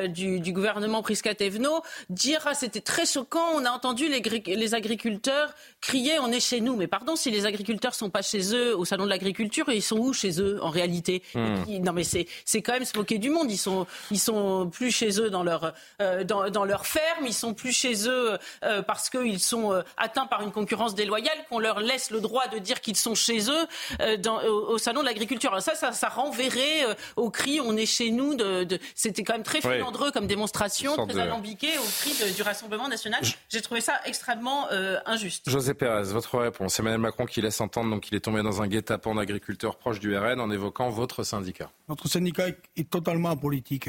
du, 0.09 0.39
du, 0.39 0.53
gouvernement 0.53 1.03
Prisca 1.03 1.35
Thévenot, 1.35 1.72
dire 2.11 2.41
ah 2.47 2.55
c'était 2.55 2.81
très 2.81 3.07
choquant. 3.07 3.47
On 3.55 3.65
a 3.65 3.71
entendu 3.71 4.09
les, 4.09 4.75
agriculteurs 4.75 5.55
crier 5.81 6.19
on 6.21 6.31
est 6.31 6.41
chez 6.41 6.61
nous. 6.61 6.77
Mais 6.77 6.87
pardon, 6.87 7.17
si 7.17 7.31
les 7.31 7.47
agriculteurs 7.47 7.95
sont 7.95 8.11
pas 8.11 8.23
chez 8.23 8.55
eux 8.55 8.77
au 8.77 8.85
salon 8.85 9.05
de 9.05 9.11
l'agriculture, 9.11 9.67
ils 9.69 9.83
sont 9.83 9.99
où 9.99 10.13
chez 10.13 10.41
eux 10.41 10.63
en 10.63 10.71
réalité? 10.71 11.23
Hmm. 11.35 11.57
Non 11.81 11.93
mais 11.93 12.05
c'est 12.05 12.63
quand 12.63 12.73
même 12.73 12.85
se 12.85 12.97
moquer 12.97 13.19
du 13.19 13.31
monde. 13.31 13.51
Ils 13.51 13.59
sont 13.59 13.87
ils 14.11 14.21
sont 14.21 14.69
plus 14.71 14.91
chez 14.91 15.21
eux 15.21 15.31
dans 15.31 15.43
leur 15.43 15.73
euh, 16.01 16.25
dans, 16.25 16.51
dans, 16.51 16.65
leur 16.65 16.87
ferme. 16.87 17.27
Ils 17.27 17.35
sont 17.35 17.55
plus 17.55 17.73
chez 17.73 18.09
eux 18.09 18.39
euh, 18.65 18.83
parce 18.83 19.11
qu'ils 19.11 19.41
sont 19.41 19.73
euh, 19.73 19.83
atteints 19.97 20.27
par 20.27 20.43
une 20.43 20.53
concurrence 20.53 20.95
déloyale 20.95 21.39
qu'on 21.49 21.59
leur 21.59 21.81
laisse 21.81 22.11
le 22.11 22.21
droit 22.21 22.47
de 22.49 22.59
dire 22.59 22.81
qu'ils 22.81 22.97
sont 22.97 23.15
chez 23.15 23.51
eux 23.51 24.17
dans, 24.19 24.43
au, 24.43 24.79
salon 24.79 25.01
de 25.01 25.07
l'agriculture. 25.07 25.61
Ça, 25.61 25.75
ça, 25.75 25.93
ça 25.93 26.09
renverrait 26.09 26.97
au 27.17 27.31
cri 27.31 27.61
on 27.61 27.77
est 27.77 27.87
chez 27.87 28.11
nous. 28.11 28.35
De, 28.35 28.65
de... 28.65 28.79
C'était 28.95 29.23
quand 29.23 29.35
même 29.35 29.43
très 29.43 29.61
filandreux 29.61 30.11
comme 30.11 30.27
démonstration, 30.27 31.07
très 31.07 31.19
alambiqué 31.19 31.62
au 31.79 31.85
cri 31.85 32.33
du 32.35 32.43
Rassemblement 32.43 32.89
national. 32.89 33.23
J'ai 33.49 33.63
trouvé 33.63 33.81
ça 33.81 34.01
extrêmement 34.05 34.71
euh, 34.71 34.99
injuste. 35.07 35.49
José 35.49 35.75
Pérez, 35.75 36.05
votre 36.13 36.39
réponse. 36.39 36.79
Emmanuel 36.79 37.01
Macron 37.01 37.27
qui 37.27 37.41
laisse 37.41 37.61
entendre 37.61 37.91
donc 37.91 38.03
qu'il 38.03 38.17
est 38.17 38.21
tombé 38.21 38.43
dans 38.43 38.63
un 38.63 38.69
guet-apens 38.69 39.15
d'agriculteurs 39.15 39.77
proches 39.77 40.01
du 40.01 40.17
RN 40.17 40.41
en 40.41 40.51
évoquant 40.51 40.91
votre 40.91 41.23
syndicat. 41.23 41.71
Notre 41.89 42.09
syndicat 42.09 42.49
est 42.77 42.91
totalement 42.91 43.31
apolitique. 43.31 43.89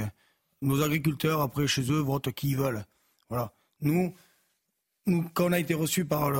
Nos 0.61 0.81
agriculteurs, 0.81 1.41
après, 1.41 1.67
chez 1.67 1.91
eux, 1.91 1.99
votent 1.99 2.31
qui 2.31 2.51
ils 2.51 2.57
veulent. 2.57 2.85
Voilà. 3.29 3.51
Nous, 3.81 4.13
nous 5.05 5.29
quand 5.33 5.45
on 5.45 5.51
a 5.51 5.59
été 5.59 5.73
reçus 5.73 6.05
par, 6.05 6.31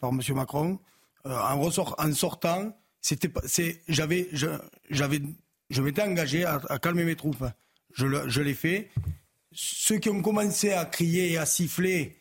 par 0.00 0.10
M. 0.10 0.20
Macron, 0.34 0.78
euh, 1.26 1.36
en, 1.36 1.60
ressort, 1.60 1.94
en 1.98 2.12
sortant, 2.12 2.76
c'était, 3.00 3.30
c'est, 3.44 3.82
j'avais, 3.88 4.28
je, 4.32 4.46
j'avais, 4.90 5.20
je 5.70 5.82
m'étais 5.82 6.02
engagé 6.02 6.44
à, 6.44 6.78
calmer 6.80 7.04
mes 7.04 7.16
troupes. 7.16 7.44
Je, 7.94 8.06
je 8.28 8.42
l'ai 8.42 8.54
fait. 8.54 8.90
Ceux 9.52 9.98
qui 9.98 10.10
ont 10.10 10.22
commencé 10.22 10.72
à 10.72 10.84
crier 10.84 11.32
et 11.32 11.38
à 11.38 11.46
siffler 11.46 12.18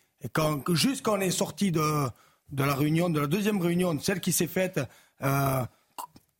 juste 0.74 1.04
quand 1.04 1.18
on 1.18 1.22
est 1.22 1.32
sorti 1.32 1.72
de, 1.72 1.82
la 2.58 2.76
réunion, 2.76 3.10
de 3.10 3.20
la 3.20 3.28
deuxième 3.28 3.62
réunion, 3.62 3.98
celle 4.00 4.20
qui 4.20 4.32
s'est 4.32 4.48
faite 4.48 4.80
euh, 5.24 5.64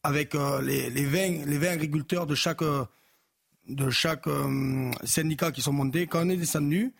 avec 0.04 0.36
euh, 0.36 0.62
les, 0.62 0.90
les, 0.90 1.06
20, 1.06 1.46
les 1.46 1.58
20 1.58 1.68
agriculteurs 1.70 2.26
de 2.26 2.36
chaque, 2.36 2.62
euh, 2.62 2.86
syndicat 5.04 5.52
qui 5.52 5.62
sont 5.62 5.74
montés, 5.74 6.08
quand 6.08 6.26
on 6.26 6.30
est 6.30 6.38
descendu, 6.38 6.94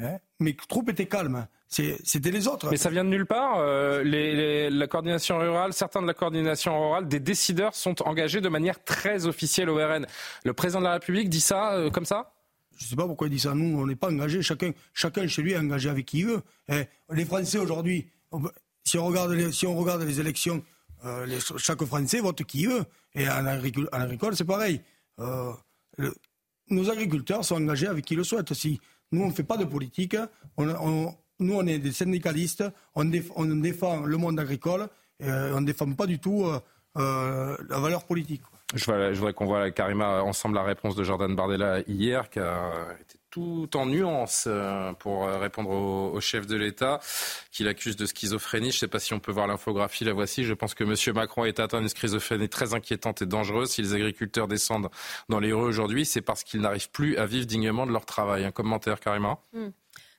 hein, 0.00 0.18
mes 0.40 0.54
troupes 0.56 0.90
étaient 0.90 1.06
calmes. 1.06 1.46
C'était 1.68 2.30
les 2.30 2.48
autres. 2.48 2.68
Mais 2.70 2.76
ça 2.76 2.90
vient 2.90 3.02
de 3.02 3.08
nulle 3.08 3.24
part. 3.24 3.58
la 4.04 4.86
coordination 4.88 5.38
rurale, 5.38 5.72
certains 5.72 6.02
de 6.02 6.06
la 6.06 6.12
coordination 6.12 6.78
rurale, 6.78 7.08
des 7.08 7.18
décideurs 7.18 7.74
sont 7.74 8.02
engagés 8.06 8.42
de 8.42 8.48
manière 8.50 8.84
très 8.84 9.24
officielle 9.24 9.70
au 9.70 9.76
RN. 9.76 10.06
Le 10.44 10.52
président 10.52 10.80
de 10.80 10.84
la 10.84 10.92
République 10.92 11.30
dit 11.30 11.40
ça 11.40 11.82
comme 11.90 12.04
ça? 12.04 12.34
Je 12.82 12.86
ne 12.88 12.90
sais 12.90 12.96
pas 12.96 13.06
pourquoi 13.06 13.28
il 13.28 13.30
dit 13.30 13.38
ça. 13.38 13.54
Nous, 13.54 13.78
on 13.78 13.86
n'est 13.86 13.96
pas 13.96 14.08
engagés. 14.08 14.42
Chacun, 14.42 14.72
chacun 14.92 15.26
chez 15.28 15.42
lui 15.42 15.52
est 15.52 15.58
engagé 15.58 15.88
avec 15.88 16.06
qui 16.06 16.20
il 16.20 16.26
veut. 16.26 16.42
Eh, 16.68 16.82
les 17.12 17.24
Français 17.24 17.58
aujourd'hui, 17.58 18.08
si 18.84 18.98
on 18.98 19.06
regarde 19.06 19.30
les, 19.30 19.52
si 19.52 19.66
on 19.66 19.76
regarde 19.76 20.02
les 20.02 20.18
élections, 20.18 20.64
euh, 21.04 21.38
chaque 21.58 21.84
Français 21.84 22.20
vote 22.20 22.42
qui 22.42 22.62
il 22.62 22.68
veut. 22.68 22.84
Et 23.14 23.28
en 23.28 23.46
agricole, 23.46 24.36
c'est 24.36 24.44
pareil. 24.44 24.80
Euh, 25.20 25.52
nos 26.70 26.90
agriculteurs 26.90 27.44
sont 27.44 27.54
engagés 27.54 27.86
avec 27.86 28.04
qui 28.04 28.16
le 28.16 28.24
souhaitent. 28.24 28.52
Si 28.52 28.80
nous, 29.12 29.22
on 29.22 29.28
ne 29.28 29.32
fait 29.32 29.44
pas 29.44 29.56
de 29.56 29.64
politique, 29.64 30.16
nous, 30.58 31.54
on 31.54 31.66
est 31.66 31.78
des 31.78 31.92
syndicalistes, 31.92 32.64
on, 32.94 33.04
défend 33.04 34.00
le 34.00 34.16
monde 34.16 34.40
agricole, 34.40 34.88
et 35.20 35.30
on 35.30 35.60
ne 35.60 35.66
défend 35.66 35.92
pas 35.92 36.06
du 36.06 36.18
tout 36.18 36.46
euh, 36.96 37.56
la 37.68 37.78
valeur 37.78 38.04
politique. 38.04 38.42
Je 38.74 38.84
voudrais, 39.16 39.32
qu'on 39.32 39.44
voit, 39.44 39.70
Karima, 39.70 40.22
ensemble 40.22 40.54
la 40.54 40.62
réponse 40.62 40.94
de 40.94 41.04
Jordan 41.04 41.34
Bardella 41.34 41.80
hier, 41.86 42.30
qui 42.30 42.38
a 42.38 42.72
été 43.00 43.18
tout 43.32 43.68
en 43.76 43.86
nuance 43.86 44.44
euh, 44.46 44.92
pour 44.92 45.24
euh, 45.24 45.38
répondre 45.38 45.70
au, 45.70 46.20
chef 46.20 46.46
de 46.46 46.54
l'État, 46.54 47.00
qui 47.50 47.64
l'accuse 47.64 47.96
de 47.96 48.06
schizophrénie. 48.06 48.70
Je 48.70 48.76
ne 48.76 48.80
sais 48.80 48.88
pas 48.88 48.98
si 48.98 49.14
on 49.14 49.20
peut 49.20 49.32
voir 49.32 49.46
l'infographie, 49.46 50.04
la 50.04 50.12
voici. 50.12 50.44
Je 50.44 50.52
pense 50.52 50.74
que 50.74 50.84
M. 50.84 50.94
Macron 51.14 51.46
est 51.46 51.58
atteint 51.58 51.80
d'une 51.80 51.88
schizophrénie 51.88 52.50
très 52.50 52.74
inquiétante 52.74 53.22
et 53.22 53.26
dangereuse. 53.26 53.70
Si 53.70 53.82
les 53.82 53.94
agriculteurs 53.94 54.48
descendent 54.48 54.90
dans 55.30 55.40
les 55.40 55.52
rues 55.52 55.64
aujourd'hui, 55.64 56.04
c'est 56.04 56.20
parce 56.20 56.44
qu'ils 56.44 56.60
n'arrivent 56.60 56.90
plus 56.90 57.16
à 57.16 57.24
vivre 57.24 57.46
dignement 57.46 57.86
de 57.86 57.92
leur 57.92 58.04
travail. 58.04 58.44
Un 58.44 58.52
commentaire, 58.52 59.00
Karima? 59.00 59.38
Hmm. 59.54 59.70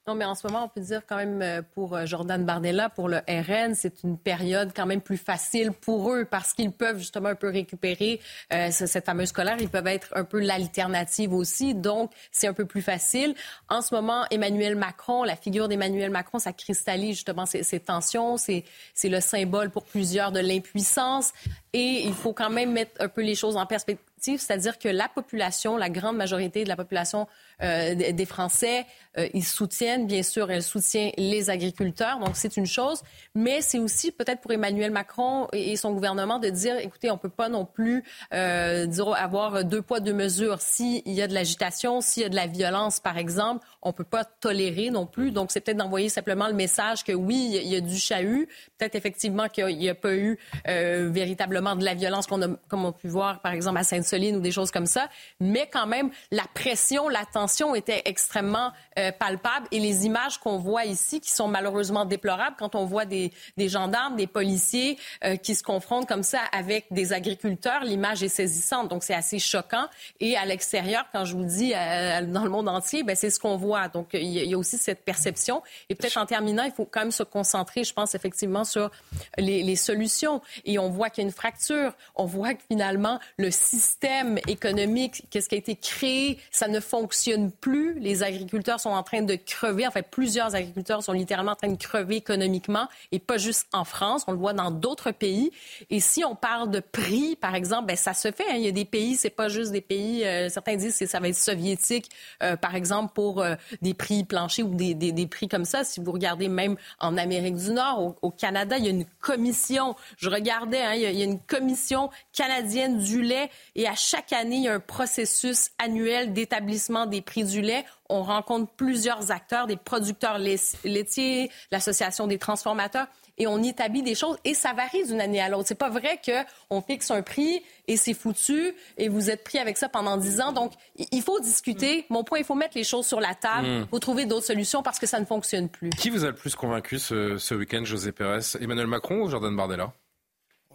Non, 0.05 0.15
mais 0.15 0.25
en 0.25 0.35
ce 0.35 0.45
moment, 0.45 0.65
on 0.65 0.67
peut 0.67 0.85
dire 0.85 1.01
quand 1.07 1.15
même 1.15 1.41
euh, 1.41 1.61
pour 1.61 1.95
euh, 1.95 2.05
Jordan 2.05 2.43
Bardella, 2.43 2.89
pour 2.89 3.07
le 3.07 3.19
RN, 3.19 3.73
c'est 3.73 4.03
une 4.03 4.17
période 4.17 4.71
quand 4.75 4.85
même 4.85 4.99
plus 4.99 5.15
facile 5.15 5.71
pour 5.71 6.11
eux 6.11 6.25
parce 6.25 6.51
qu'ils 6.51 6.73
peuvent 6.73 6.97
justement 6.97 7.29
un 7.29 7.35
peu 7.35 7.49
récupérer 7.49 8.19
euh, 8.51 8.67
cette 8.69 9.05
fameuse 9.05 9.31
colère. 9.31 9.55
Ils 9.61 9.69
peuvent 9.69 9.87
être 9.87 10.09
un 10.13 10.25
peu 10.25 10.41
l'alternative 10.41 11.33
aussi. 11.33 11.73
Donc, 11.73 12.11
c'est 12.33 12.47
un 12.47 12.53
peu 12.53 12.65
plus 12.65 12.81
facile. 12.81 13.33
En 13.69 13.81
ce 13.81 13.95
moment, 13.95 14.25
Emmanuel 14.29 14.75
Macron, 14.75 15.23
la 15.23 15.37
figure 15.37 15.69
d'Emmanuel 15.69 16.11
Macron, 16.11 16.37
ça 16.37 16.51
cristallise 16.51 17.15
justement 17.15 17.45
ces, 17.45 17.63
ces 17.63 17.79
tensions. 17.79 18.35
C'est 18.35 18.65
le 19.05 19.21
symbole 19.21 19.69
pour 19.69 19.85
plusieurs 19.85 20.33
de 20.33 20.41
l'impuissance. 20.41 21.31
Et 21.71 22.03
il 22.03 22.13
faut 22.13 22.33
quand 22.33 22.49
même 22.49 22.73
mettre 22.73 22.91
un 22.99 23.07
peu 23.07 23.21
les 23.21 23.35
choses 23.35 23.55
en 23.55 23.65
perspective 23.65 24.01
c'est-à-dire 24.25 24.79
que 24.79 24.87
la 24.87 25.09
population, 25.09 25.77
la 25.77 25.89
grande 25.89 26.15
majorité 26.15 26.63
de 26.63 26.69
la 26.69 26.75
population 26.75 27.27
euh, 27.63 27.95
des 27.95 28.25
Français, 28.25 28.85
euh, 29.17 29.27
ils 29.33 29.45
soutiennent, 29.45 30.07
bien 30.07 30.23
sûr, 30.23 30.49
elle 30.51 30.63
soutient 30.63 31.11
les 31.17 31.49
agriculteurs, 31.49 32.19
donc 32.19 32.31
c'est 32.33 32.57
une 32.57 32.65
chose, 32.65 33.03
mais 33.35 33.61
c'est 33.61 33.79
aussi 33.79 34.11
peut-être 34.11 34.41
pour 34.41 34.51
Emmanuel 34.51 34.91
Macron 34.91 35.47
et 35.53 35.75
son 35.75 35.93
gouvernement 35.93 36.39
de 36.39 36.49
dire, 36.49 36.77
écoutez, 36.77 37.11
on 37.11 37.17
peut 37.17 37.29
pas 37.29 37.49
non 37.49 37.65
plus 37.65 38.03
euh, 38.33 38.85
dire, 38.87 39.13
avoir 39.13 39.63
deux 39.63 39.81
poids, 39.81 39.99
deux 39.99 40.13
mesures. 40.13 40.61
S'il 40.61 41.07
y 41.07 41.21
a 41.21 41.27
de 41.27 41.33
l'agitation, 41.33 42.01
s'il 42.01 42.23
y 42.23 42.25
a 42.25 42.29
de 42.29 42.35
la 42.35 42.47
violence, 42.47 42.99
par 42.99 43.17
exemple, 43.17 43.65
on 43.83 43.93
peut 43.93 44.03
pas 44.03 44.23
tolérer 44.23 44.89
non 44.89 45.05
plus. 45.05 45.31
Donc, 45.31 45.51
c'est 45.51 45.61
peut-être 45.61 45.77
d'envoyer 45.77 46.09
simplement 46.09 46.47
le 46.47 46.53
message 46.53 47.03
que 47.03 47.11
oui, 47.11 47.59
il 47.63 47.67
y 47.67 47.75
a 47.75 47.81
du 47.81 47.97
chahut, 47.97 48.47
peut-être 48.77 48.95
effectivement 48.95 49.49
qu'il 49.49 49.77
n'y 49.77 49.89
a, 49.89 49.95
pas 49.95 50.13
eu 50.13 50.37
véritablement 50.65 51.75
de 51.75 51.83
la 51.83 51.93
violence 51.93 52.27
qu'on 52.27 52.41
a, 52.41 52.47
comme 52.67 52.85
on 52.85 52.89
a 52.89 52.93
pu 52.93 53.07
voir, 53.07 53.41
par 53.41 53.53
exemple, 53.53 53.77
à 53.77 53.83
sainte 53.83 54.03
ou 54.11 54.39
des 54.39 54.51
choses 54.51 54.71
comme 54.71 54.85
ça. 54.85 55.09
Mais 55.39 55.69
quand 55.71 55.87
même, 55.87 56.09
la 56.31 56.43
pression, 56.53 57.09
la 57.09 57.25
tension 57.25 57.75
était 57.75 58.01
extrêmement 58.05 58.71
euh, 58.99 59.11
palpable. 59.11 59.67
Et 59.71 59.79
les 59.79 60.05
images 60.05 60.37
qu'on 60.37 60.57
voit 60.57 60.85
ici, 60.85 61.19
qui 61.19 61.31
sont 61.31 61.47
malheureusement 61.47 62.05
déplorables, 62.05 62.55
quand 62.57 62.75
on 62.75 62.85
voit 62.85 63.05
des, 63.05 63.31
gendarmes, 63.57 64.15
des 64.15 64.27
policiers 64.27 64.97
euh, 65.23 65.35
qui 65.35 65.55
se 65.55 65.63
confrontent 65.63 66.07
comme 66.07 66.23
ça 66.23 66.39
avec 66.51 66.85
des 66.91 67.13
agriculteurs, 67.13 67.83
l'image 67.83 68.23
est 68.23 68.29
saisissante. 68.29 68.89
Donc, 68.89 69.03
c'est 69.03 69.13
assez 69.13 69.39
choquant. 69.39 69.87
Et 70.19 70.37
à 70.37 70.45
l'extérieur, 70.45 71.05
quand 71.11 71.25
je 71.25 71.35
vous 71.35 71.45
dis 71.45 71.73
euh, 71.75 72.25
dans 72.25 72.43
le 72.43 72.49
monde 72.49 72.69
entier, 72.69 73.03
ben, 73.03 73.15
c'est 73.15 73.29
ce 73.29 73.39
qu'on 73.39 73.57
voit. 73.57 73.72
Donc, 73.91 74.09
il 74.13 74.27
y, 74.27 74.53
a 74.53 74.57
aussi 74.57 74.77
cette 74.77 75.03
perception. 75.03 75.61
Et 75.89 75.95
peut-être 75.95 76.17
en 76.17 76.25
terminant, 76.25 76.63
il 76.63 76.71
faut 76.71 76.85
quand 76.85 77.01
même 77.01 77.11
se 77.11 77.23
concentrer, 77.23 77.83
je 77.83 77.93
pense, 77.93 78.15
effectivement, 78.15 78.63
sur 78.63 78.91
les, 79.37 79.75
solutions. 79.75 80.41
Et 80.65 80.77
on 80.77 80.89
voit 80.89 81.09
qu'il 81.09 81.23
y 81.23 81.25
a 81.25 81.27
une 81.27 81.33
fracture. 81.33 81.93
On 82.15 82.25
voit 82.25 82.53
que 82.53 82.61
finalement, 82.69 83.19
le 83.37 83.51
système 83.51 83.83
système 83.93 84.39
économique, 84.47 85.23
qu'est-ce 85.29 85.49
qui 85.49 85.55
a 85.55 85.57
été 85.57 85.75
créé, 85.75 86.39
ça 86.51 86.67
ne 86.67 86.79
fonctionne 86.79 87.51
plus. 87.51 87.99
Les 87.99 88.23
agriculteurs 88.23 88.79
sont 88.79 88.89
en 88.89 89.03
train 89.03 89.21
de 89.21 89.35
crever. 89.35 89.85
En 89.85 89.91
fait, 89.91 90.07
plusieurs 90.09 90.55
agriculteurs 90.55 91.03
sont 91.03 91.11
littéralement 91.11 91.51
en 91.51 91.55
train 91.55 91.69
de 91.69 91.77
crever 91.77 92.15
économiquement 92.17 92.87
et 93.11 93.19
pas 93.19 93.37
juste 93.37 93.67
en 93.73 93.83
France. 93.83 94.23
On 94.27 94.31
le 94.31 94.37
voit 94.37 94.53
dans 94.53 94.71
d'autres 94.71 95.11
pays. 95.11 95.51
Et 95.89 95.99
si 95.99 96.23
on 96.23 96.35
parle 96.35 96.71
de 96.71 96.79
prix, 96.79 97.35
par 97.35 97.55
exemple, 97.55 97.87
ben, 97.87 97.95
ça 97.95 98.13
se 98.13 98.31
fait. 98.31 98.45
Hein. 98.49 98.55
Il 98.55 98.63
y 98.63 98.67
a 98.67 98.71
des 98.71 98.85
pays, 98.85 99.15
c'est 99.15 99.29
pas 99.29 99.49
juste 99.49 99.71
des 99.71 99.81
pays. 99.81 100.23
Euh, 100.25 100.49
certains 100.49 100.75
disent 100.75 100.97
que 100.97 101.05
ça 101.05 101.19
va 101.19 101.27
être 101.27 101.35
soviétique, 101.35 102.09
euh, 102.41 102.55
par 102.55 102.75
exemple, 102.75 103.13
pour 103.13 103.41
euh, 103.41 103.55
des 103.81 103.93
prix 103.93 104.23
planchers 104.23 104.65
ou 104.65 104.75
des, 104.75 105.27
prix 105.27 105.47
comme 105.47 105.65
ça. 105.65 105.83
Si 105.83 105.99
vous 105.99 106.11
regardez 106.11 106.47
même 106.47 106.75
en 106.99 107.17
Amérique 107.17 107.55
du 107.55 107.71
Nord, 107.71 108.15
au, 108.21 108.31
Canada, 108.31 108.77
il 108.77 108.85
y 108.85 108.87
a 108.87 108.91
une 108.91 109.05
commission. 109.19 109.95
Je 110.17 110.29
regardais, 110.29 110.81
hein, 110.81 110.93
il, 110.93 111.01
y 111.01 111.21
a, 111.21 111.25
une 111.25 111.39
commission 111.39 112.09
canadienne 112.33 112.97
du 112.97 113.21
lait 113.21 113.49
et 113.75 113.87
à 113.87 113.95
chaque 113.95 114.33
année, 114.33 114.57
il 114.57 114.63
y 114.63 114.67
a 114.67 114.73
un 114.73 114.79
processus 114.79 115.71
annuel 115.77 116.33
d'établissement 116.33 117.05
des 117.05 117.21
prix 117.21 117.43
du 117.43 117.61
lait 117.61 117.85
on 118.13 118.21
rencontre 118.21 118.71
plusieurs 118.73 119.31
acteurs, 119.31 119.65
des 119.65 119.75
producteurs 119.75 120.37
laitiers, 120.37 121.49
l'association 121.71 122.27
des 122.27 122.37
transformateurs 122.37 123.07
et 123.39 123.47
on 123.47 123.61
établit 123.63 124.03
des 124.03 124.13
choses 124.13 124.37
et 124.45 124.53
ça 124.53 124.73
varie 124.73 125.03
d'une 125.05 125.19
année 125.19 125.41
à 125.41 125.49
l'autre. 125.49 125.67
C'est 125.67 125.75
pas 125.75 125.89
vrai 125.89 126.21
qu'on 126.23 126.81
fixe 126.81 127.09
un 127.09 127.23
prix 127.23 127.63
et 127.87 127.97
c'est 127.97 128.13
foutu 128.13 128.73
et 128.97 129.09
vous 129.09 129.31
êtes 129.31 129.43
pris 129.43 129.57
avec 129.57 129.77
ça 129.77 129.89
pendant 129.89 130.17
dix 130.17 130.41
ans. 130.41 130.51
Donc, 130.51 130.73
il 131.11 131.21
faut 131.23 131.39
discuter. 131.39 132.05
Mon 132.09 132.23
point, 132.23 132.37
il 132.37 132.45
faut 132.45 132.55
mettre 132.55 132.77
les 132.77 132.83
choses 132.83 133.07
sur 133.07 133.19
la 133.19 133.33
table. 133.33 133.67
Il 133.67 133.79
mm. 133.81 133.87
faut 133.87 133.99
trouver 133.99 134.25
d'autres 134.25 134.45
solutions 134.45 134.83
parce 134.83 134.99
que 134.99 135.07
ça 135.07 135.19
ne 135.19 135.25
fonctionne 135.25 135.67
plus. 135.67 135.89
Qui 135.89 136.11
vous 136.11 136.23
a 136.23 136.27
le 136.27 136.35
plus 136.35 136.55
convaincu 136.55 136.99
ce, 136.99 137.53
week-end, 137.55 137.83
José 137.83 138.11
Pérez? 138.11 138.41
Emmanuel 138.61 138.87
Macron 138.87 139.23
ou 139.23 139.29
Jordan 139.29 139.55
Bardella? 139.55 139.91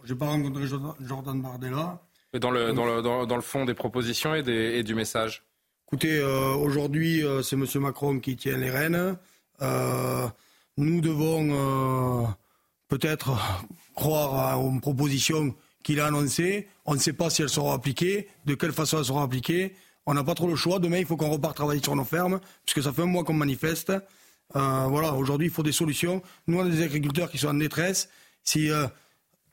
Je 0.03 0.13
n'ai 0.13 0.19
pas 0.19 0.27
rencontré 0.27 0.65
Jordan 0.99 1.41
Bardella. 1.41 2.01
Dans 2.33 2.51
le, 2.51 2.73
dans, 2.73 2.85
le, 2.85 3.01
dans, 3.01 3.35
le, 3.35 3.41
fond 3.41 3.65
des 3.65 3.73
propositions 3.73 4.35
et, 4.35 4.43
des, 4.43 4.75
et 4.75 4.83
du 4.83 4.93
message 4.93 5.48
Écoutez, 5.91 6.19
euh, 6.19 6.53
aujourd'hui, 6.53 7.25
euh, 7.25 7.41
c'est 7.41 7.55
M. 7.55 7.65
Macron 7.81 8.19
qui 8.19 8.35
tient 8.35 8.57
les 8.57 8.69
rênes. 8.69 9.17
Euh, 9.63 10.27
nous 10.77 11.01
devons 11.01 12.27
peut-être 12.89 13.31
croire 13.95 14.63
aux 14.63 14.79
propositions 14.79 15.55
qu'il 15.81 15.99
a 15.99 16.05
annoncées. 16.05 16.67
On 16.85 16.93
ne 16.93 16.99
sait 16.99 17.13
pas 17.13 17.31
si 17.31 17.41
elles 17.41 17.49
seront 17.49 17.71
appliquées, 17.71 18.27
de 18.45 18.53
quelle 18.53 18.71
façon 18.71 18.99
elles 18.99 19.05
seront 19.05 19.23
appliquées. 19.23 19.73
On 20.05 20.13
n'a 20.13 20.23
pas 20.23 20.35
trop 20.35 20.47
le 20.47 20.55
choix. 20.55 20.77
Demain, 20.77 20.99
il 20.99 21.07
faut 21.07 21.17
qu'on 21.17 21.31
reparte 21.31 21.55
travailler 21.55 21.81
sur 21.81 21.95
nos 21.95 22.03
fermes, 22.03 22.39
puisque 22.65 22.83
ça 22.83 22.93
fait 22.93 23.01
un 23.01 23.07
mois 23.07 23.23
qu'on 23.23 23.33
manifeste. 23.33 23.91
Voilà, 24.53 25.15
aujourd'hui, 25.15 25.47
il 25.47 25.51
faut 25.51 25.63
des 25.63 25.71
solutions. 25.71 26.21
Nous, 26.45 26.59
on 26.59 26.67
a 26.67 26.69
des 26.69 26.83
agriculteurs 26.83 27.31
qui 27.31 27.39
sont 27.39 27.47
en 27.47 27.55
détresse. 27.55 28.09
Si, 28.43 28.69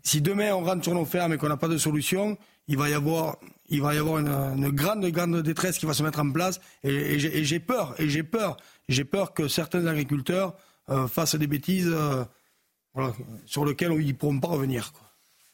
si 0.02 0.20
demain 0.20 0.52
on 0.52 0.64
rentre 0.64 0.84
sur 0.84 0.92
nos 0.92 1.06
fermes 1.06 1.32
et 1.32 1.38
qu'on 1.38 1.48
n'a 1.48 1.56
pas 1.56 1.68
de 1.68 1.78
solution, 1.78 2.36
il 2.68 2.76
va 2.76 2.88
y 2.88 2.94
avoir, 2.94 3.36
il 3.68 3.82
va 3.82 3.94
y 3.94 3.98
avoir 3.98 4.18
une, 4.18 4.70
grande, 4.70 5.04
grande 5.06 5.42
détresse 5.42 5.78
qui 5.78 5.86
va 5.86 5.94
se 5.94 6.02
mettre 6.02 6.20
en 6.20 6.30
place. 6.30 6.60
Et, 6.82 7.18
j'ai 7.18 7.60
peur, 7.60 7.94
et 7.98 8.08
j'ai 8.08 8.22
peur, 8.22 8.56
j'ai 8.88 9.04
peur 9.04 9.34
que 9.34 9.48
certains 9.48 9.86
agriculteurs 9.86 10.56
euh, 10.88 11.06
fassent 11.06 11.36
des 11.36 11.46
bêtises 11.46 11.94
sur 13.44 13.64
lequel 13.64 13.92
ils 13.92 14.06
ne 14.08 14.12
pourront 14.12 14.40
pas 14.40 14.48
revenir. 14.48 14.92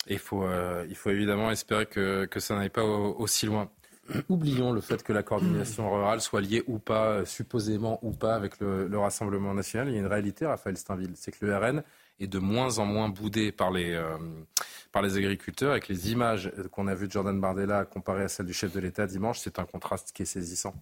Il, 0.09 0.19
faut, 0.19 0.45
euh, 0.45 0.85
il 0.89 0.97
faut 0.97 1.11
évidemment 1.11 1.51
espérer 1.51 1.87
que, 1.87 2.25
que 2.27 2.41
ça 2.41 2.57
n'aille 2.57 2.71
pas 2.71 2.85
aussi 2.85 3.47
loin. 3.47 3.71
Oublions 4.29 4.73
le 4.73 4.81
fait 4.81 5.03
que 5.03 5.13
la 5.13 5.23
coordination 5.23 5.93
rurale 5.93 6.21
soit 6.21 6.41
liée 6.41 6.65
ou 6.67 6.79
pas, 6.79 7.07
euh, 7.07 7.25
supposément 7.25 8.01
ou 8.03 8.11
pas, 8.11 8.35
avec 8.35 8.59
le, 8.61 8.99
Rassemblement 8.99 9.55
national. 9.55 9.89
Il 9.89 9.95
y 9.95 9.97
a 9.97 10.01
une 10.01 10.07
réalité, 10.07 10.45
Raphaël 10.45 10.77
Steinville, 10.77 11.13
c'est 11.15 11.31
que 11.33 11.47
le 11.47 11.57
RN 11.57 11.83
est 12.25 12.29
de 12.29 12.39
moins 12.39 12.79
en 12.79 12.87
moins 12.87 13.09
boudé 13.09 13.53
par 13.53 13.71
les, 13.71 13.93
euh, 13.93 14.17
par 14.93 15.03
les 15.03 15.17
agriculteurs. 15.17 15.73
Avec 15.73 15.89
les 15.89 16.13
images 16.13 16.53
qu'on 16.71 16.87
a 16.87 16.95
vues 16.95 17.07
de 17.07 17.13
Jordan 17.13 17.41
Bardella 17.41 17.85
comparées 17.85 18.25
à 18.25 18.29
celles 18.29 18.47
du 18.47 18.53
chef 18.53 18.73
de 18.73 18.81
l'État 18.81 19.07
dimanche, 19.07 19.41
c'est 19.41 19.59
un 19.59 19.65
contraste 19.65 20.13
qui 20.13 20.23
est 20.23 20.27
saisissant. 20.27 20.75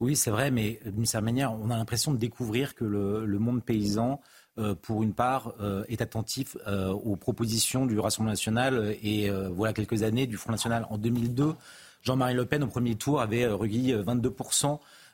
Oui, 0.00 0.16
c'est 0.16 0.30
vrai, 0.30 0.50
mais 0.50 0.80
d'une 0.84 1.06
certaine 1.06 1.26
manière, 1.26 1.52
on 1.52 1.70
a 1.70 1.76
l'impression 1.76 2.12
de 2.12 2.18
découvrir 2.18 2.74
que 2.74 2.84
le, 2.84 3.38
monde 3.38 3.64
paysan 3.64 4.20
euh, 4.58 4.74
pour 4.74 5.02
une 5.02 5.14
part, 5.14 5.54
euh, 5.60 5.84
est 5.88 6.02
attentif 6.02 6.56
aux 6.66 7.16
propositions 7.16 7.86
du 7.86 7.98
Rassemblement 7.98 8.32
national 8.32 8.96
et 9.02 9.30
voilà 9.30 9.72
quelques 9.72 10.02
années 10.02 10.26
du 10.26 10.36
Front 10.36 10.52
national. 10.52 10.86
En 10.90 10.98
2002, 10.98 11.54
Jean-Marie 12.02 12.34
Le 12.34 12.44
Pen, 12.44 12.62
au 12.62 12.66
premier 12.66 12.96
tour, 12.96 13.20
avait 13.20 13.46
recueilli 13.46 13.92
22 13.92 14.34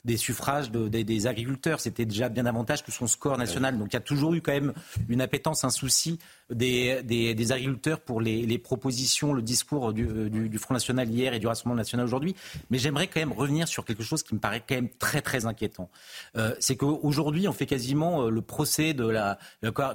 des 0.04 0.16
suffrages 0.16 0.70
des, 0.70 1.26
agriculteurs. 1.26 1.80
C'était 1.80 2.06
déjà 2.06 2.28
bien 2.28 2.44
davantage 2.44 2.84
que 2.84 2.92
son 2.92 3.06
score 3.06 3.36
national. 3.36 3.78
Donc 3.78 3.88
il 3.90 3.94
y 3.94 3.96
a 3.96 4.00
toujours 4.00 4.34
eu 4.34 4.40
quand 4.40 4.52
même 4.52 4.72
une 5.08 5.20
appétence, 5.20 5.64
un 5.64 5.70
souci 5.70 6.18
des, 6.50 7.02
des, 7.02 7.52
agriculteurs 7.52 8.00
pour 8.00 8.20
les, 8.20 8.58
propositions, 8.58 9.32
le 9.32 9.42
discours 9.42 9.92
du, 9.92 10.30
du, 10.30 10.58
Front 10.58 10.74
National 10.74 11.08
hier 11.08 11.34
et 11.34 11.38
du 11.38 11.46
Rassemblement 11.46 11.76
National 11.76 12.06
aujourd'hui. 12.06 12.34
Mais 12.70 12.78
j'aimerais 12.78 13.06
quand 13.08 13.20
même 13.20 13.32
revenir 13.32 13.68
sur 13.68 13.84
quelque 13.84 14.02
chose 14.02 14.22
qui 14.22 14.34
me 14.34 14.40
paraît 14.40 14.62
quand 14.66 14.74
même 14.74 14.88
très 14.88 15.20
très 15.20 15.46
inquiétant. 15.46 15.90
Euh, 16.36 16.54
c'est 16.60 16.76
qu'aujourd'hui, 16.76 17.48
on 17.48 17.52
fait 17.52 17.66
quasiment 17.66 18.22
euh, 18.22 18.30
le 18.30 18.42
procès 18.42 18.94
de 18.94 19.06
la, 19.06 19.38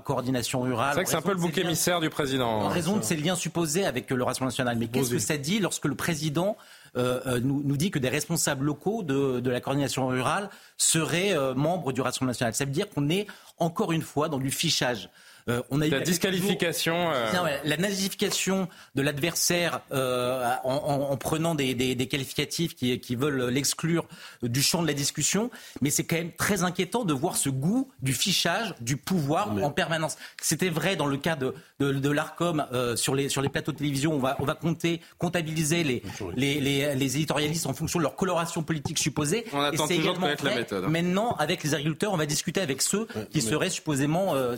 coordination 0.04 0.62
rurale. 0.62 0.90
C'est 0.90 0.96
vrai 0.96 1.04
que 1.04 1.10
c'est 1.10 1.16
un 1.16 1.22
peu 1.22 1.34
le 1.34 1.40
bouc 1.40 1.58
émissaire 1.58 2.00
du 2.00 2.10
président. 2.10 2.62
En 2.62 2.70
raison 2.70 2.98
de 2.98 3.04
ses 3.04 3.16
liens 3.16 3.36
supposés 3.36 3.86
avec 3.86 4.10
le 4.10 4.24
Rassemblement 4.24 4.50
National. 4.50 4.78
Mais 4.78 4.88
qu'est-ce 4.88 5.12
que 5.12 5.20
ça 5.20 5.38
dit 5.38 5.60
lorsque 5.60 5.86
le 5.86 5.96
président 5.96 6.58
euh, 6.98 7.20
euh, 7.26 7.40
nous, 7.42 7.78
dit 7.78 7.92
que 7.92 8.00
des 8.00 8.10
responsables 8.10 8.66
locaux 8.66 9.04
de, 9.04 9.40
de 9.40 9.50
la 9.50 9.60
coordination 9.60 10.08
rurale 10.08 10.50
seraient 10.78 11.36
euh, 11.36 11.54
membres 11.54 11.92
du 11.92 12.02
Rassemblement 12.02 12.32
national. 12.32 12.54
Ça 12.54 12.66
veut 12.66 12.72
dire 12.72 12.90
qu'on 12.90 13.10
est 13.10 13.28
encore 13.58 13.92
une 13.92 14.02
fois 14.02 14.30
dans 14.30 14.40
du 14.40 14.52
fichage. 14.52 15.10
Euh, 15.48 15.62
on 15.70 15.80
a 15.82 15.88
la 15.88 16.00
disqualification. 16.00 17.12
Euh... 17.12 17.32
la 17.64 17.78
nazification 17.78 18.68
de 18.96 19.02
l'adversaire 19.02 19.82
euh, 19.92 20.52
en, 20.64 21.08
en, 21.12 21.18
prenant 21.18 21.54
des, 21.54 21.76
des, 21.76 21.94
des 21.94 22.08
qualificatifs 22.08 22.76
qui, 22.76 23.00
qui 23.00 23.16
veulent 23.16 23.50
l'exclure 23.50 24.06
du 24.42 24.64
champ 24.64 24.82
de 24.82 24.88
la 24.88 24.94
discussion. 24.94 25.52
Mais 25.82 25.92
c'est 25.92 26.04
quand 26.04 26.16
même 26.16 26.32
très 26.32 26.64
inquiétant 26.64 27.06
de 27.06 27.14
voir 27.14 27.36
ce 27.36 27.50
goût 27.50 27.92
du 28.02 28.14
fichage, 28.14 28.74
du 28.82 28.98
pouvoir 28.98 29.52
en 29.64 29.70
permanence. 29.70 30.18
C'était 30.42 30.70
vrai 30.70 30.96
dans 30.96 31.06
le 31.06 31.18
cas 31.18 31.36
de, 31.36 31.54
de, 31.80 31.92
de 31.92 32.10
l'ARCOM 32.10 32.66
euh, 32.74 32.96
sur, 32.96 33.14
les, 33.14 33.30
sur 33.30 33.42
les 33.42 33.50
plateaux 33.50 33.72
de 33.72 33.78
télévision. 33.78 34.14
On 34.14 34.20
va, 34.20 34.38
on 34.40 34.46
va 34.46 34.56
compter, 34.56 35.02
comptabiliser 35.20 35.84
les, 35.84 36.02
les, 36.36 36.60
les, 36.60 36.96
les, 36.96 37.16
éditorialistes 37.18 37.68
en 37.68 37.74
fonction 37.74 38.00
de 38.00 38.04
leur 38.04 38.16
coloration 38.16 38.64
politique 38.64 38.98
supposée. 38.98 39.46
On 39.54 39.62
attend 39.62 39.88
toujours 39.88 40.14
de 40.16 40.20
connaître 40.20 40.46
la 40.46 40.56
méthode. 40.56 40.90
Maintenant, 40.90 41.36
avec 41.38 41.64
les 41.64 41.76
agriculteurs, 41.76 42.14
on 42.14 42.18
va 42.18 42.26
discuter 42.26 42.62
avec 42.62 42.82
ceux 42.82 43.08
qui 43.30 43.42
seraient 43.42 43.70
supposément. 43.70 44.34
Euh, 44.34 44.56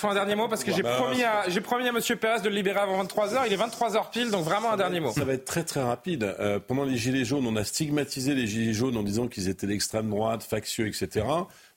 François 0.00 0.10
un 0.10 0.24
dernier 0.24 0.34
mot 0.34 0.48
parce 0.48 0.64
que 0.64 0.72
j'ai 0.72 0.82
bah, 0.82 0.96
promis, 0.96 1.22
à, 1.22 1.48
j'ai 1.48 1.60
promis 1.60 1.86
à 1.86 1.92
Monsieur 1.92 2.16
Pérez 2.16 2.40
de 2.40 2.48
le 2.48 2.54
libérer 2.54 2.80
avant 2.80 3.02
23h. 3.04 3.42
Il 3.46 3.52
est 3.52 3.56
23h 3.56 4.10
pile, 4.10 4.30
donc 4.30 4.44
vraiment 4.44 4.72
un 4.72 4.76
dernier 4.76 4.98
mot. 4.98 5.12
Ça 5.12 5.24
va 5.24 5.34
être 5.34 5.44
très 5.44 5.62
très 5.62 5.82
rapide. 5.82 6.34
Euh, 6.40 6.58
pendant 6.58 6.84
les 6.84 6.96
Gilets 6.96 7.24
jaunes, 7.24 7.46
on 7.46 7.54
a 7.56 7.64
stigmatisé 7.64 8.34
les 8.34 8.46
Gilets 8.46 8.72
jaunes 8.72 8.96
en 8.96 9.02
disant 9.02 9.28
qu'ils 9.28 9.48
étaient 9.48 9.66
d'extrême 9.66 10.08
droite, 10.08 10.42
factieux, 10.42 10.86
etc. 10.86 11.26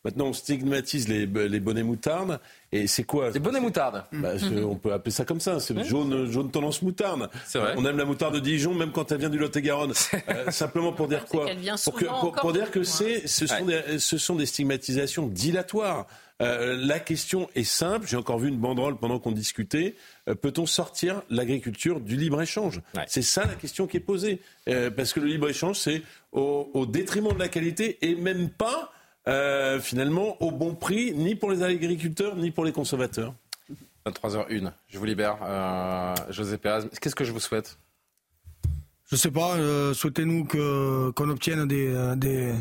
Maintenant, 0.05 0.25
on 0.25 0.33
stigmatise 0.33 1.07
les, 1.07 1.25
les 1.25 1.59
bonnets 1.61 1.83
moutardes. 1.83 2.39
Et 2.73 2.87
c'est 2.87 3.03
quoi 3.03 3.29
Les 3.31 3.39
bonnets 3.39 3.61
moutardes. 3.61 4.03
Bah, 4.11 4.31
On 4.65 4.75
peut 4.75 4.91
appeler 4.91 5.11
ça 5.11 5.23
comme 5.23 5.39
ça. 5.39 5.59
C'est 5.59 5.81
jaune, 5.85 6.29
jaune 6.29 6.51
tendance 6.51 6.81
moutarde. 6.81 7.29
Vrai. 7.53 7.73
On 7.77 7.85
aime 7.85 7.97
la 7.97 8.05
moutarde 8.05 8.35
de 8.35 8.39
Dijon, 8.39 8.73
même 8.73 8.91
quand 8.91 9.11
elle 9.11 9.19
vient 9.19 9.29
du 9.29 9.37
Lot-et-Garonne. 9.37 9.93
Euh, 10.29 10.51
simplement 10.51 10.93
pour 10.93 11.07
dire 11.07 11.25
quoi 11.25 11.45
pour, 11.83 11.93
que, 11.93 12.05
pour, 12.05 12.31
pour, 12.33 12.53
dire 12.53 12.71
que 12.71 12.83
c'est, 12.83 13.27
ce, 13.27 13.45
sont 13.45 13.65
des, 13.65 13.99
ce 13.99 14.17
sont 14.17 14.35
des 14.35 14.45
stigmatisations 14.45 15.27
dilatoires. 15.27 16.07
Euh, 16.41 16.75
la 16.77 16.99
question 16.99 17.49
est 17.55 17.63
simple. 17.63 18.07
J'ai 18.07 18.17
encore 18.17 18.39
vu 18.39 18.49
une 18.49 18.57
banderole 18.57 18.97
pendant 18.97 19.19
qu'on 19.19 19.31
discutait. 19.31 19.95
Euh, 20.27 20.35
peut-on 20.35 20.65
sortir 20.65 21.21
l'agriculture 21.29 21.99
du 21.99 22.15
libre-échange? 22.15 22.81
C'est 23.07 23.21
ça 23.21 23.45
la 23.45 23.55
question 23.55 23.87
qui 23.87 23.97
est 23.97 24.01
posée. 24.01 24.41
Euh, 24.67 24.89
parce 24.89 25.13
que 25.13 25.19
le 25.19 25.27
libre-échange, 25.27 25.77
c'est 25.77 26.01
au, 26.31 26.69
au, 26.73 26.85
détriment 26.85 27.33
de 27.33 27.39
la 27.39 27.49
qualité 27.49 27.97
et 28.01 28.15
même 28.15 28.49
pas, 28.49 28.91
finalement, 29.81 30.41
au 30.41 30.51
bon 30.51 30.75
prix, 30.75 31.13
ni 31.13 31.35
pour 31.35 31.49
les 31.49 31.63
agriculteurs, 31.63 32.35
ni 32.35 32.51
pour 32.51 32.65
les 32.65 32.73
consommateurs. 32.73 33.33
23h01. 34.05 34.73
Je 34.89 34.97
vous 34.97 35.05
libère. 35.05 35.37
José 36.29 36.57
Pérez, 36.57 36.89
qu'est-ce 36.99 37.15
que 37.15 37.23
je 37.23 37.31
vous 37.31 37.39
souhaite? 37.39 37.77
Je 39.09 39.15
ne 39.15 39.19
sais 39.19 39.31
pas. 39.31 39.55
Souhaitez-nous 39.93 40.45
qu'on 40.45 41.29
obtienne 41.29 41.65
des, 41.67 42.15
des 42.17 42.53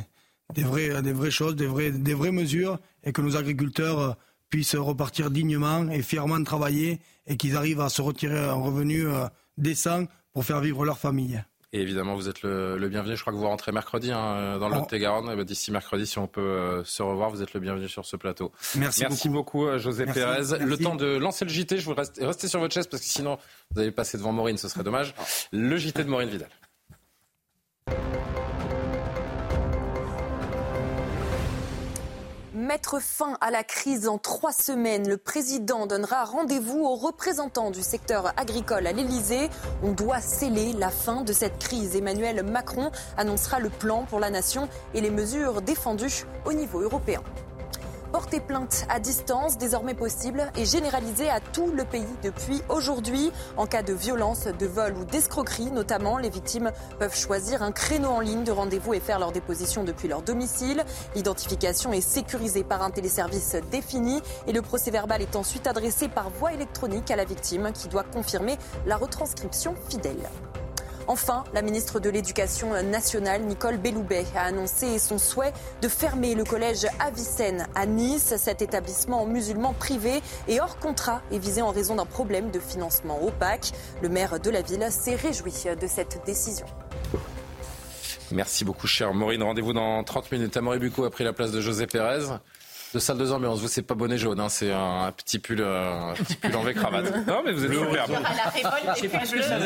des 0.54 0.62
vraies, 0.62 1.02
des 1.02 1.12
vraies 1.12 1.30
choses, 1.30 1.56
des 1.56 1.66
vraies, 1.66 1.90
des 1.90 2.14
vraies 2.14 2.32
mesures 2.32 2.78
et 3.04 3.12
que 3.12 3.20
nos 3.20 3.36
agriculteurs 3.36 3.98
euh, 3.98 4.12
puissent 4.48 4.76
repartir 4.76 5.30
dignement 5.30 5.88
et 5.90 6.02
fièrement 6.02 6.42
travailler 6.44 7.00
et 7.26 7.36
qu'ils 7.36 7.56
arrivent 7.56 7.80
à 7.80 7.88
se 7.88 8.02
retirer 8.02 8.38
un 8.38 8.52
revenu 8.54 9.06
euh, 9.06 9.26
décent 9.56 10.04
pour 10.32 10.44
faire 10.44 10.60
vivre 10.60 10.84
leur 10.84 10.98
famille. 10.98 11.42
Et 11.74 11.80
évidemment, 11.80 12.14
vous 12.14 12.28
êtes 12.28 12.42
le, 12.42 12.86
bienvenu. 12.90 13.16
Je 13.16 13.20
crois 13.22 13.32
que 13.32 13.38
vous 13.38 13.46
rentrez 13.46 13.72
mercredi 13.72 14.12
hein, 14.12 14.58
dans 14.58 14.68
le 14.68 14.74
oh. 14.74 14.80
Lot-et-Garonne. 14.80 15.30
Eh 15.32 15.36
ben, 15.36 15.44
d'ici 15.44 15.72
mercredi, 15.72 16.06
si 16.06 16.18
on 16.18 16.26
peut 16.26 16.42
euh, 16.42 16.84
se 16.84 17.02
revoir, 17.02 17.30
vous 17.30 17.42
êtes 17.42 17.54
le 17.54 17.60
bienvenu 17.60 17.88
sur 17.88 18.04
ce 18.04 18.16
plateau. 18.16 18.52
Merci, 18.76 19.00
Merci 19.00 19.30
beaucoup, 19.30 19.66
José 19.78 20.04
Pérez. 20.04 20.58
Le 20.60 20.76
temps 20.76 20.96
de 20.96 21.16
lancer 21.16 21.46
le 21.46 21.50
JT, 21.50 21.78
je 21.78 21.86
vous 21.86 21.94
reste, 21.94 22.20
restez 22.20 22.48
sur 22.48 22.60
votre 22.60 22.74
chaise 22.74 22.86
parce 22.86 23.02
que 23.02 23.08
sinon, 23.08 23.38
vous 23.70 23.80
allez 23.80 23.90
passer 23.90 24.18
devant 24.18 24.32
Maureen, 24.32 24.58
ce 24.58 24.68
serait 24.68 24.84
dommage. 24.84 25.14
Le 25.50 25.78
JT 25.78 26.04
de 26.04 26.10
Maureen 26.10 26.28
Vidal. 26.28 26.50
Mettre 32.72 33.02
fin 33.02 33.36
à 33.42 33.50
la 33.50 33.64
crise 33.64 34.08
en 34.08 34.16
trois 34.16 34.50
semaines, 34.50 35.06
le 35.06 35.18
président 35.18 35.86
donnera 35.86 36.24
rendez-vous 36.24 36.78
aux 36.78 36.96
représentants 36.96 37.70
du 37.70 37.82
secteur 37.82 38.32
agricole 38.38 38.86
à 38.86 38.92
l'Elysée. 38.92 39.50
On 39.82 39.92
doit 39.92 40.22
sceller 40.22 40.72
la 40.72 40.88
fin 40.88 41.20
de 41.20 41.34
cette 41.34 41.58
crise. 41.58 41.96
Emmanuel 41.96 42.42
Macron 42.42 42.90
annoncera 43.18 43.58
le 43.58 43.68
plan 43.68 44.06
pour 44.08 44.20
la 44.20 44.30
nation 44.30 44.70
et 44.94 45.02
les 45.02 45.10
mesures 45.10 45.60
défendues 45.60 46.24
au 46.46 46.54
niveau 46.54 46.80
européen. 46.80 47.22
Porter 48.12 48.40
plainte 48.40 48.86
à 48.90 49.00
distance, 49.00 49.56
désormais 49.56 49.94
possible 49.94 50.44
et 50.56 50.66
généralisée 50.66 51.30
à 51.30 51.40
tout 51.40 51.72
le 51.74 51.84
pays 51.84 52.06
depuis 52.22 52.62
aujourd'hui. 52.68 53.32
En 53.56 53.66
cas 53.66 53.82
de 53.82 53.94
violence, 53.94 54.46
de 54.46 54.66
vol 54.66 54.94
ou 54.98 55.04
d'escroquerie 55.04 55.70
notamment, 55.70 56.18
les 56.18 56.28
victimes 56.28 56.70
peuvent 56.98 57.16
choisir 57.16 57.62
un 57.62 57.72
créneau 57.72 58.10
en 58.10 58.20
ligne 58.20 58.44
de 58.44 58.52
rendez-vous 58.52 58.92
et 58.92 59.00
faire 59.00 59.18
leur 59.18 59.32
déposition 59.32 59.82
depuis 59.82 60.08
leur 60.08 60.20
domicile. 60.20 60.84
L'identification 61.16 61.92
est 61.94 62.02
sécurisée 62.02 62.64
par 62.64 62.82
un 62.82 62.90
téléservice 62.90 63.56
défini 63.70 64.20
et 64.46 64.52
le 64.52 64.60
procès 64.60 64.90
verbal 64.90 65.22
est 65.22 65.34
ensuite 65.34 65.66
adressé 65.66 66.08
par 66.08 66.28
voie 66.28 66.52
électronique 66.52 67.10
à 67.10 67.16
la 67.16 67.24
victime 67.24 67.72
qui 67.72 67.88
doit 67.88 68.04
confirmer 68.04 68.58
la 68.86 68.96
retranscription 68.96 69.74
fidèle. 69.88 70.28
Enfin, 71.12 71.44
la 71.52 71.60
ministre 71.60 72.00
de 72.00 72.08
l'Éducation 72.08 72.72
nationale, 72.84 73.42
Nicole 73.42 73.76
Belloubet, 73.76 74.24
a 74.34 74.44
annoncé 74.44 74.98
son 74.98 75.18
souhait 75.18 75.52
de 75.82 75.88
fermer 75.88 76.34
le 76.34 76.42
collège 76.42 76.86
Avicenne 77.00 77.66
à 77.74 77.84
Nice. 77.84 78.34
Cet 78.38 78.62
établissement 78.62 79.26
musulman 79.26 79.74
privé 79.74 80.22
et 80.48 80.58
hors 80.58 80.78
contrat 80.78 81.20
est 81.30 81.36
visé 81.36 81.60
en 81.60 81.70
raison 81.70 81.96
d'un 81.96 82.06
problème 82.06 82.50
de 82.50 82.58
financement 82.58 83.22
opaque. 83.22 83.72
Le 84.00 84.08
maire 84.08 84.40
de 84.40 84.48
la 84.48 84.62
ville 84.62 84.86
s'est 84.88 85.14
réjoui 85.14 85.52
de 85.78 85.86
cette 85.86 86.24
décision. 86.24 86.64
Merci 88.30 88.64
beaucoup, 88.64 88.86
cher 88.86 89.12
Maureen. 89.12 89.42
Rendez-vous 89.42 89.74
dans 89.74 90.02
30 90.02 90.32
minutes. 90.32 90.56
Amaury 90.56 90.78
Bucco 90.78 91.04
a 91.04 91.10
pris 91.10 91.24
la 91.24 91.34
place 91.34 91.50
de 91.50 91.60
José 91.60 91.86
Pérez. 91.86 92.24
De 92.92 92.98
salle 92.98 93.16
de 93.16 93.30
ambiance, 93.30 93.60
vous 93.60 93.68
c'est 93.68 93.82
pas 93.82 93.94
bonnet 93.94 94.18
jaune, 94.18 94.38
hein, 94.38 94.50
c'est 94.50 94.70
un 94.70 95.10
petit 95.12 95.38
pull, 95.38 95.60
euh, 95.60 96.10
un 96.10 96.14
petit 96.14 96.34
pull 96.34 96.54
en 96.54 96.62
V 96.62 96.74
cravate. 96.74 97.04
Non 97.26 97.42
mais 97.44 97.52
vous 97.52 97.64
êtes 97.64 97.72
superbe. 97.72 98.10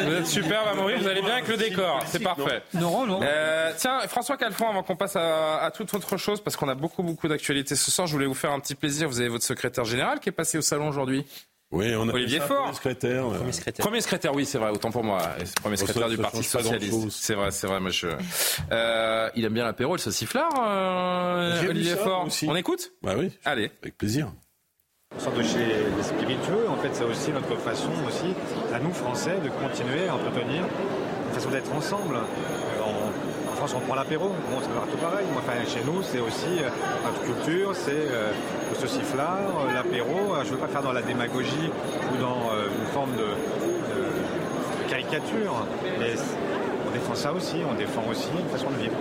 Vous 0.04 0.14
êtes 0.14 0.26
superbe, 0.26 0.68
Amaury, 0.68 0.94
vous 0.96 1.08
allez 1.08 1.22
bien 1.22 1.32
avec 1.32 1.48
le 1.48 1.56
décor, 1.56 2.00
c'est 2.06 2.22
parfait. 2.22 2.62
Non, 2.74 3.04
non. 3.04 3.20
Euh, 3.22 3.72
tiens, 3.76 4.00
François 4.06 4.36
Calfon, 4.36 4.68
avant 4.68 4.82
qu'on 4.82 4.96
passe 4.96 5.16
à, 5.16 5.58
à, 5.58 5.70
toute 5.70 5.92
autre 5.94 6.16
chose, 6.16 6.40
parce 6.40 6.56
qu'on 6.56 6.68
a 6.68 6.74
beaucoup 6.74 7.02
beaucoup 7.02 7.26
d'actualités 7.26 7.74
ce 7.74 7.90
soir, 7.90 8.06
je 8.06 8.12
voulais 8.12 8.26
vous 8.26 8.34
faire 8.34 8.52
un 8.52 8.60
petit 8.60 8.74
plaisir. 8.74 9.08
Vous 9.08 9.20
avez 9.20 9.28
votre 9.28 9.44
secrétaire 9.44 9.84
général 9.84 10.20
qui 10.20 10.28
est 10.28 10.32
passé 10.32 10.58
au 10.58 10.62
salon 10.62 10.88
aujourd'hui. 10.88 11.24
Oui, 11.72 11.94
on 11.96 12.08
a 12.08 12.12
Olivier 12.12 12.38
Faure. 12.40 12.62
Premier 12.62 12.74
secrétaire. 12.74 13.26
Premier 13.28 13.52
secrétaire. 13.52 13.84
Premier 13.84 14.00
secrétaire, 14.00 14.34
oui, 14.34 14.46
c'est 14.46 14.58
vrai, 14.58 14.70
autant 14.70 14.90
pour 14.90 15.02
moi. 15.02 15.20
Premier 15.62 15.76
secrétaire 15.76 16.08
du 16.08 16.16
Parti 16.16 16.42
Socialiste. 16.42 17.10
C'est 17.10 17.34
vrai, 17.34 17.50
c'est 17.50 17.66
vrai. 17.66 17.80
Euh, 18.70 19.30
il 19.34 19.44
aime 19.44 19.52
bien 19.52 19.64
l'apéro, 19.64 19.94
le 19.94 19.98
sauciflard, 19.98 20.52
euh, 20.64 21.68
Olivier 21.68 21.96
Faure. 21.96 22.28
On 22.46 22.56
écoute 22.56 22.92
Bah 23.02 23.14
oui, 23.18 23.32
Allez. 23.44 23.70
avec 23.82 23.98
plaisir. 23.98 24.32
Sans 25.18 25.32
de 25.32 25.42
chez 25.42 25.58
les 25.58 26.02
spiritueux, 26.02 26.68
en 26.68 26.76
fait, 26.76 26.90
c'est 26.92 27.04
aussi 27.04 27.30
notre 27.30 27.56
façon 27.56 27.90
aussi, 28.06 28.34
à 28.72 28.78
nous 28.78 28.92
Français, 28.92 29.36
de 29.42 29.48
continuer 29.48 30.08
à 30.08 30.14
entretenir 30.14 30.62
une 31.28 31.34
façon 31.34 31.50
d'être 31.50 31.72
ensemble. 31.72 32.16
On 33.74 33.80
prend 33.80 33.96
l'apéro, 33.96 34.28
bon, 34.28 34.58
c'est 34.62 34.70
partout 34.72 34.96
pareil. 34.98 35.26
Enfin, 35.36 35.52
chez 35.66 35.80
nous, 35.84 36.02
c'est 36.02 36.20
aussi 36.20 36.60
euh, 36.60 36.68
notre 37.04 37.22
culture, 37.22 37.74
c'est 37.74 37.90
euh, 37.90 38.30
le 38.70 38.76
sauciflard, 38.76 39.66
euh, 39.68 39.74
l'apéro. 39.74 40.34
Euh, 40.34 40.42
Je 40.44 40.50
ne 40.50 40.54
veux 40.54 40.60
pas 40.60 40.68
faire 40.68 40.82
dans 40.82 40.92
la 40.92 41.02
démagogie 41.02 41.70
ou 42.12 42.16
dans 42.20 42.50
euh, 42.52 42.68
une 42.78 42.86
forme 42.92 43.10
de 43.12 43.26
caricature, 44.88 45.66
mais 45.98 46.14
on 46.86 46.92
défend 46.92 47.14
ça 47.14 47.32
aussi, 47.32 47.56
on 47.68 47.74
défend 47.74 48.04
aussi 48.10 48.28
une 48.38 48.48
façon 48.48 48.70
de 48.70 48.76
vivre. 48.76 48.94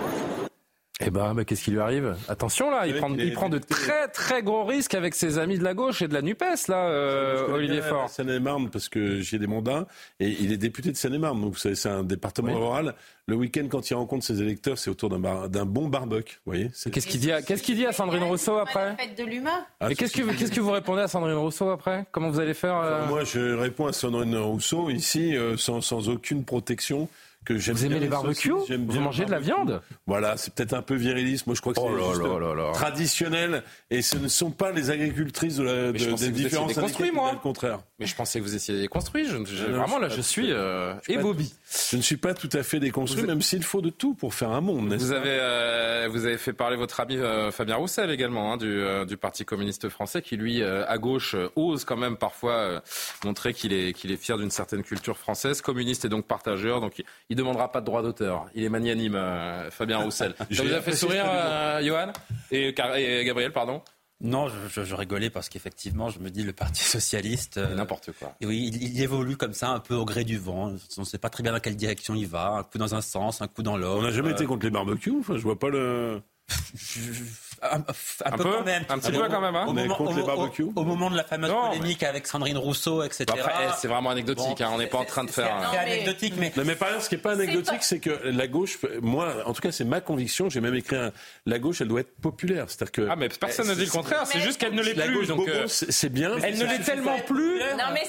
Eh 1.04 1.10
ben, 1.10 1.34
qu'est-ce 1.44 1.62
qui 1.62 1.72
lui 1.72 1.80
arrive? 1.80 2.16
Attention 2.26 2.70
là, 2.70 2.86
il 2.86 2.94
prend, 2.96 3.12
il 3.12 3.34
prend 3.34 3.50
de 3.50 3.58
très 3.58 4.08
très 4.08 4.42
gros 4.42 4.64
risques 4.64 4.94
avec 4.94 5.14
ses 5.14 5.38
amis 5.38 5.58
de 5.58 5.62
la 5.64 5.74
gauche 5.74 6.00
et 6.00 6.08
de 6.08 6.14
la 6.14 6.22
Nupes 6.22 6.42
là, 6.68 6.88
euh, 6.88 7.48
Olivier 7.52 7.82
Faure. 7.82 8.08
Seine-et-Marne 8.08 8.70
parce 8.70 8.88
que 8.88 9.20
j'ai 9.20 9.38
des 9.38 9.46
mandats 9.46 9.86
et 10.20 10.28
il 10.30 10.52
est 10.52 10.56
député 10.56 10.90
de 10.90 10.96
Seine-et-Marne. 10.96 11.38
Donc 11.38 11.52
vous 11.52 11.58
savez, 11.58 11.74
c'est 11.74 11.90
un 11.90 12.02
département 12.02 12.48
Oui. 12.48 12.54
rural. 12.54 12.94
Le 13.26 13.34
week-end, 13.36 13.66
quand 13.68 13.90
il 13.90 13.94
rencontre 13.94 14.24
ses 14.24 14.40
électeurs, 14.40 14.78
c'est 14.78 14.88
autour 14.88 15.10
d'un 15.10 15.18
bar- 15.18 15.50
d'un 15.50 15.66
bon 15.66 15.88
barbecue. 15.88 16.36
Vous 16.46 16.52
voyez 16.52 16.70
c'est- 16.72 16.90
Qu'est-ce 16.90 17.06
qu'il 17.08 17.20
dit, 17.20 17.30
à, 17.32 17.42
qu'est-ce 17.42 17.62
qu'il 17.62 17.76
dit 17.76 17.84
à 17.84 17.92
Sandrine 17.92 18.22
Rousseau 18.22 18.56
après? 18.56 18.96
Fête 18.96 19.18
de 19.18 19.24
l'humain. 19.24 19.66
Ah, 19.80 19.90
Et 19.90 19.96
qu'est-ce 19.96 20.16
que, 20.16 20.22
vous- 20.22 20.32
qu'est-ce 20.32 20.52
que 20.52 20.60
vous 20.60 20.70
répondez 20.70 21.02
à 21.02 21.08
Sandrine 21.08 21.34
Rousseau 21.36 21.68
après? 21.68 22.06
Comment 22.10 22.30
vous 22.30 22.40
allez 22.40 22.54
faire 22.54 22.76
euh, 22.76 23.06
Moi, 23.06 23.24
je 23.24 23.54
réponds 23.54 23.86
à 23.86 23.92
Sandrine 23.92 24.34
Rousseau 24.38 24.88
ici 24.88 25.36
euh, 25.36 25.58
sans, 25.58 25.82
sans 25.82 26.08
aucune 26.08 26.42
protection. 26.44 27.06
Que 27.46 27.58
j'aime 27.58 27.76
Vous 27.76 27.84
aimez 27.86 28.00
les 28.00 28.08
barbecues 28.08 28.50
Vous 28.50 29.00
mangez 29.00 29.24
de 29.24 29.30
la 29.30 29.38
viande 29.38 29.80
Voilà, 30.06 30.36
c'est 30.36 30.52
peut-être 30.52 30.74
un 30.74 30.82
peu 30.82 30.96
viriliste. 30.96 31.46
Moi, 31.46 31.54
je 31.54 31.60
crois 31.60 31.72
que 31.72 31.78
Oh 31.80 31.88
c'est 31.88 32.22
là. 32.56 32.72
traditionnel. 32.72 33.62
Et 33.90 34.02
ce 34.02 34.16
ne 34.16 34.26
sont 34.26 34.50
pas 34.50 34.72
les 34.72 34.90
agricultrices 34.90 35.56
de 35.56 35.62
la, 35.62 35.92
de- 35.92 36.10
pensais 36.10 36.30
des 36.30 36.48
syndicats 36.50 36.66
qui 36.88 37.12
moi. 37.12 37.30
le 37.32 37.38
contraire. 37.38 37.78
Mais 38.00 38.06
je 38.06 38.16
pensais 38.16 38.40
que 38.40 38.44
vous 38.44 38.56
étiez 38.56 38.78
déconstruit. 38.80 39.26
Je, 39.26 39.44
je- 39.44 39.66
non, 39.66 39.78
vraiment 39.78 39.98
là, 39.98 40.08
je 40.08 40.20
suis 40.20 40.50
euh, 40.52 40.94
Je 40.98 41.02
suis 41.04 41.14
pas- 41.14 41.20
ébobie. 41.20 41.54
Je 41.90 41.96
ne 41.96 42.02
suis 42.02 42.16
pas 42.16 42.32
tout 42.32 42.48
à 42.52 42.62
fait 42.62 42.78
déconstruit, 42.78 43.24
même 43.24 43.42
s'il 43.42 43.64
faut 43.64 43.80
de 43.80 43.90
tout 43.90 44.14
pour 44.14 44.34
faire 44.34 44.50
un 44.52 44.60
monde, 44.60 44.94
Vous 44.94 45.10
pas 45.10 45.16
avez, 45.16 45.38
euh, 45.40 46.08
vous 46.08 46.24
avez 46.24 46.38
fait 46.38 46.52
parler 46.52 46.76
votre 46.76 47.00
ami 47.00 47.16
euh, 47.16 47.50
Fabien 47.50 47.74
Roussel 47.74 48.10
également 48.12 48.52
hein, 48.52 48.56
du, 48.56 48.66
euh, 48.68 49.04
du 49.04 49.16
Parti 49.16 49.44
communiste 49.44 49.88
français 49.88 50.22
qui 50.22 50.36
lui, 50.36 50.62
euh, 50.62 50.86
à 50.86 50.98
gauche, 50.98 51.34
euh, 51.34 51.48
ose 51.56 51.84
quand 51.84 51.96
même 51.96 52.16
parfois 52.16 52.52
euh, 52.52 52.80
montrer 53.24 53.52
qu'il 53.52 53.72
est, 53.72 53.92
qu'il 53.94 54.12
est 54.12 54.16
fier 54.16 54.38
d'une 54.38 54.50
certaine 54.52 54.84
culture 54.84 55.18
française, 55.18 55.60
communiste 55.60 56.04
et 56.04 56.08
donc 56.08 56.26
partageur. 56.26 56.80
Donc 56.80 57.00
il, 57.00 57.04
il 57.30 57.36
demandera 57.36 57.72
pas 57.72 57.80
de 57.80 57.86
droit 57.86 58.02
d'auteur. 58.02 58.46
Il 58.54 58.62
est 58.62 58.68
magnanime, 58.68 59.16
euh, 59.16 59.68
Fabien 59.72 59.98
Roussel. 59.98 60.34
Ça 60.52 60.62
vous 60.62 60.72
a 60.72 60.80
fait 60.80 60.94
sourire, 60.94 61.24
euh, 61.26 61.82
Johan? 61.82 62.12
Et 62.52 62.74
Gabriel, 62.74 63.52
pardon? 63.52 63.82
Non, 64.22 64.48
je, 64.48 64.54
je- 64.72 64.84
je 64.84 64.94
rigolais 64.94 65.28
parce 65.28 65.48
qu'effectivement, 65.50 66.08
je 66.08 66.18
me 66.20 66.30
dis 66.30 66.42
le 66.42 66.52
Parti 66.54 66.82
socialiste. 66.84 67.58
euh, 67.58 67.74
N'importe 67.74 68.12
quoi. 68.18 68.34
et 68.40 68.46
oui, 68.46 68.70
il, 68.72 68.82
il 68.82 69.02
évolue 69.02 69.36
comme 69.36 69.52
ça, 69.52 69.68
un 69.70 69.80
peu 69.80 69.94
au 69.94 70.04
gré 70.06 70.24
du 70.24 70.38
vent. 70.38 70.72
On 70.96 71.00
ne 71.02 71.04
sait 71.06 71.18
pas 71.18 71.28
très 71.28 71.42
bien 71.42 71.52
dans 71.52 71.60
quelle 71.60 71.76
direction 71.76 72.14
il 72.14 72.26
va. 72.26 72.48
Un 72.48 72.62
coup 72.62 72.78
dans 72.78 72.94
un 72.94 73.02
sens, 73.02 73.42
un 73.42 73.46
coup 73.48 73.62
dans 73.62 73.76
l'autre. 73.76 73.98
On 73.98 74.02
n'a 74.02 74.10
jamais 74.12 74.30
Euh, 74.30 74.32
été 74.34 74.46
contre 74.46 74.64
les 74.64 74.70
barbecues. 74.70 75.14
Enfin, 75.20 75.36
je 75.36 75.42
vois 75.42 75.58
pas 75.58 75.68
le. 75.68 76.22
un, 77.72 77.76
un 77.78 78.32
Un 78.32 78.36
peu, 78.36 78.42
peu 78.44 78.50
quand 78.58 78.64
même. 78.64 78.84
Un 78.88 78.98
petit 78.98 79.12
peu 79.12 79.28
quand 79.28 79.40
même, 79.40 79.56
hein 79.56 79.64
Au 79.66 79.70
On 79.70 79.76
est 79.76 79.82
moment, 79.82 79.94
contre 79.96 80.12
au- 80.12 80.16
les 80.16 80.22
barbecues 80.22 80.66
au 80.74 80.84
moment 80.84 81.10
de 81.10 81.16
la 81.16 81.24
fameuse 81.24 81.50
Non, 81.50 81.68
polémique 81.68 82.02
avec 82.02 82.26
Sandrine 82.26 82.58
Rousseau, 82.58 83.02
etc. 83.02 83.24
Eh, 83.36 83.68
c'est 83.78 83.88
vraiment 83.88 84.10
anecdotique. 84.10 84.58
Bon, 84.58 84.64
hein, 84.64 84.70
on 84.72 84.78
n'est 84.78 84.86
pas 84.86 84.98
en 84.98 85.04
train 85.04 85.24
de 85.24 85.30
faire. 85.30 85.54
C'est 85.72 85.78
anecdotique, 85.78 86.34
mais 86.38 86.52
Non, 86.56 86.62
mais 86.64 86.74
par 86.74 86.88
exemple, 86.88 87.04
ce 87.04 87.08
qui 87.10 87.14
n'est 87.16 87.20
pas 87.22 87.32
anecdotique, 87.32 87.82
c'est 87.82 87.98
que 88.00 88.10
la 88.24 88.46
gauche, 88.46 88.78
moi, 89.02 89.34
en 89.44 89.52
tout 89.52 89.62
cas, 89.62 89.72
c'est 89.72 89.84
ma 89.84 90.00
conviction, 90.00 90.48
j'ai 90.50 90.60
même 90.60 90.74
écrit 90.74 90.96
un, 90.96 91.12
la 91.46 91.58
gauche, 91.58 91.80
elle 91.80 91.88
doit 91.88 92.00
être 92.00 92.14
populaire. 92.20 92.64
C'est-à-dire 92.68 92.92
que. 92.92 93.08
Ah 93.10 93.16
mais 93.16 93.28
personne 93.28 93.68
ne 93.68 93.74
dit 93.74 93.84
le 93.84 93.90
contraire. 93.90 94.26
C'est 94.26 94.40
juste 94.40 94.60
qu'elle 94.60 94.74
ne 94.74 94.82
l'est 94.82 94.94
plus. 94.94 95.26
Donc, 95.28 95.48
euh, 95.48 95.64
c'est 95.68 96.08
bien. 96.08 96.32
Elle 96.42 96.58
ne 96.58 96.64
l'est 96.64 96.84
tellement 96.84 97.18
plus. 97.26 97.60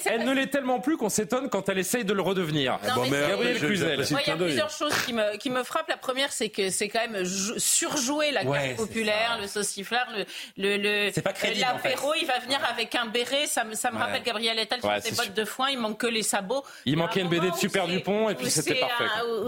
Elle 0.06 0.26
ne 0.26 0.34
l'est 0.34 0.48
tellement 0.48 0.80
plus 0.80 0.98
qu'on 0.98 1.10
s'étonne 1.10 1.50
quand 1.50 1.70
elle 1.70 1.78
essaye 1.80 2.06
de 2.06 2.14
le 2.14 2.22
redevenir. 2.22 2.80
Gabriel 2.84 3.58
je- 3.60 3.66
Cluzel. 3.66 4.06
Moi, 4.12 4.20
il 4.26 4.30
y 4.30 4.32
a 4.32 4.36
plusieurs 4.36 4.70
choses 4.70 4.94
qui 5.06 5.14
me, 5.14 5.38
qui 5.38 5.50
me 5.50 5.64
frappent. 5.64 5.90
La 5.90 5.98
première, 5.98 6.32
c'est 6.32 6.50
que 6.50 6.70
c'est 6.70 6.88
quand 6.90 7.00
même 7.08 7.24
jou- 7.24 7.54
surjouer 7.58 8.32
la 8.32 8.44
carte 8.44 8.76
populaire. 8.78 9.38
Le 9.48 9.64
sauciflard, 9.64 10.08
le, 10.16 10.26
le, 10.58 10.78
le 10.78 11.12
C'est 11.14 11.22
pas 11.22 11.34
crédible, 11.34 11.66
en 11.74 11.78
fait. 11.80 11.90
l'apéro. 11.90 12.14
Il 12.20 12.28
va 12.28 12.40
venir 12.40 12.60
avec 12.70 12.94
un 12.96 13.06
béret. 13.08 13.48
Ça 13.48 13.64
me, 13.64 13.74
ça 13.74 13.92
me 13.92 13.98
Ouais. 13.98 14.04
rappelle 14.04 14.24
Gabriel 14.24 14.60
Attal 14.60 14.80
sur 14.80 14.90
Ouais, 14.90 15.02
ses 15.02 15.12
bottes 15.16 15.26
sûr. 15.26 15.34
de 15.34 15.46
foin. 15.46 15.70
Il 15.70 15.80
manque 15.80 15.98
que 15.98 16.08
les 16.08 16.24
sabots. 16.24 16.64
Il 16.86 16.98
manquait 16.98 17.22
un 17.22 17.24
une 17.24 17.30
BD 17.30 17.50
de 17.52 17.56
Super 17.56 17.88
Dupont 17.88 18.30
et 18.30 18.36
puis 18.36 18.50
c'était 18.50 18.74
c'est 18.76 18.80
parfait, 18.80 19.06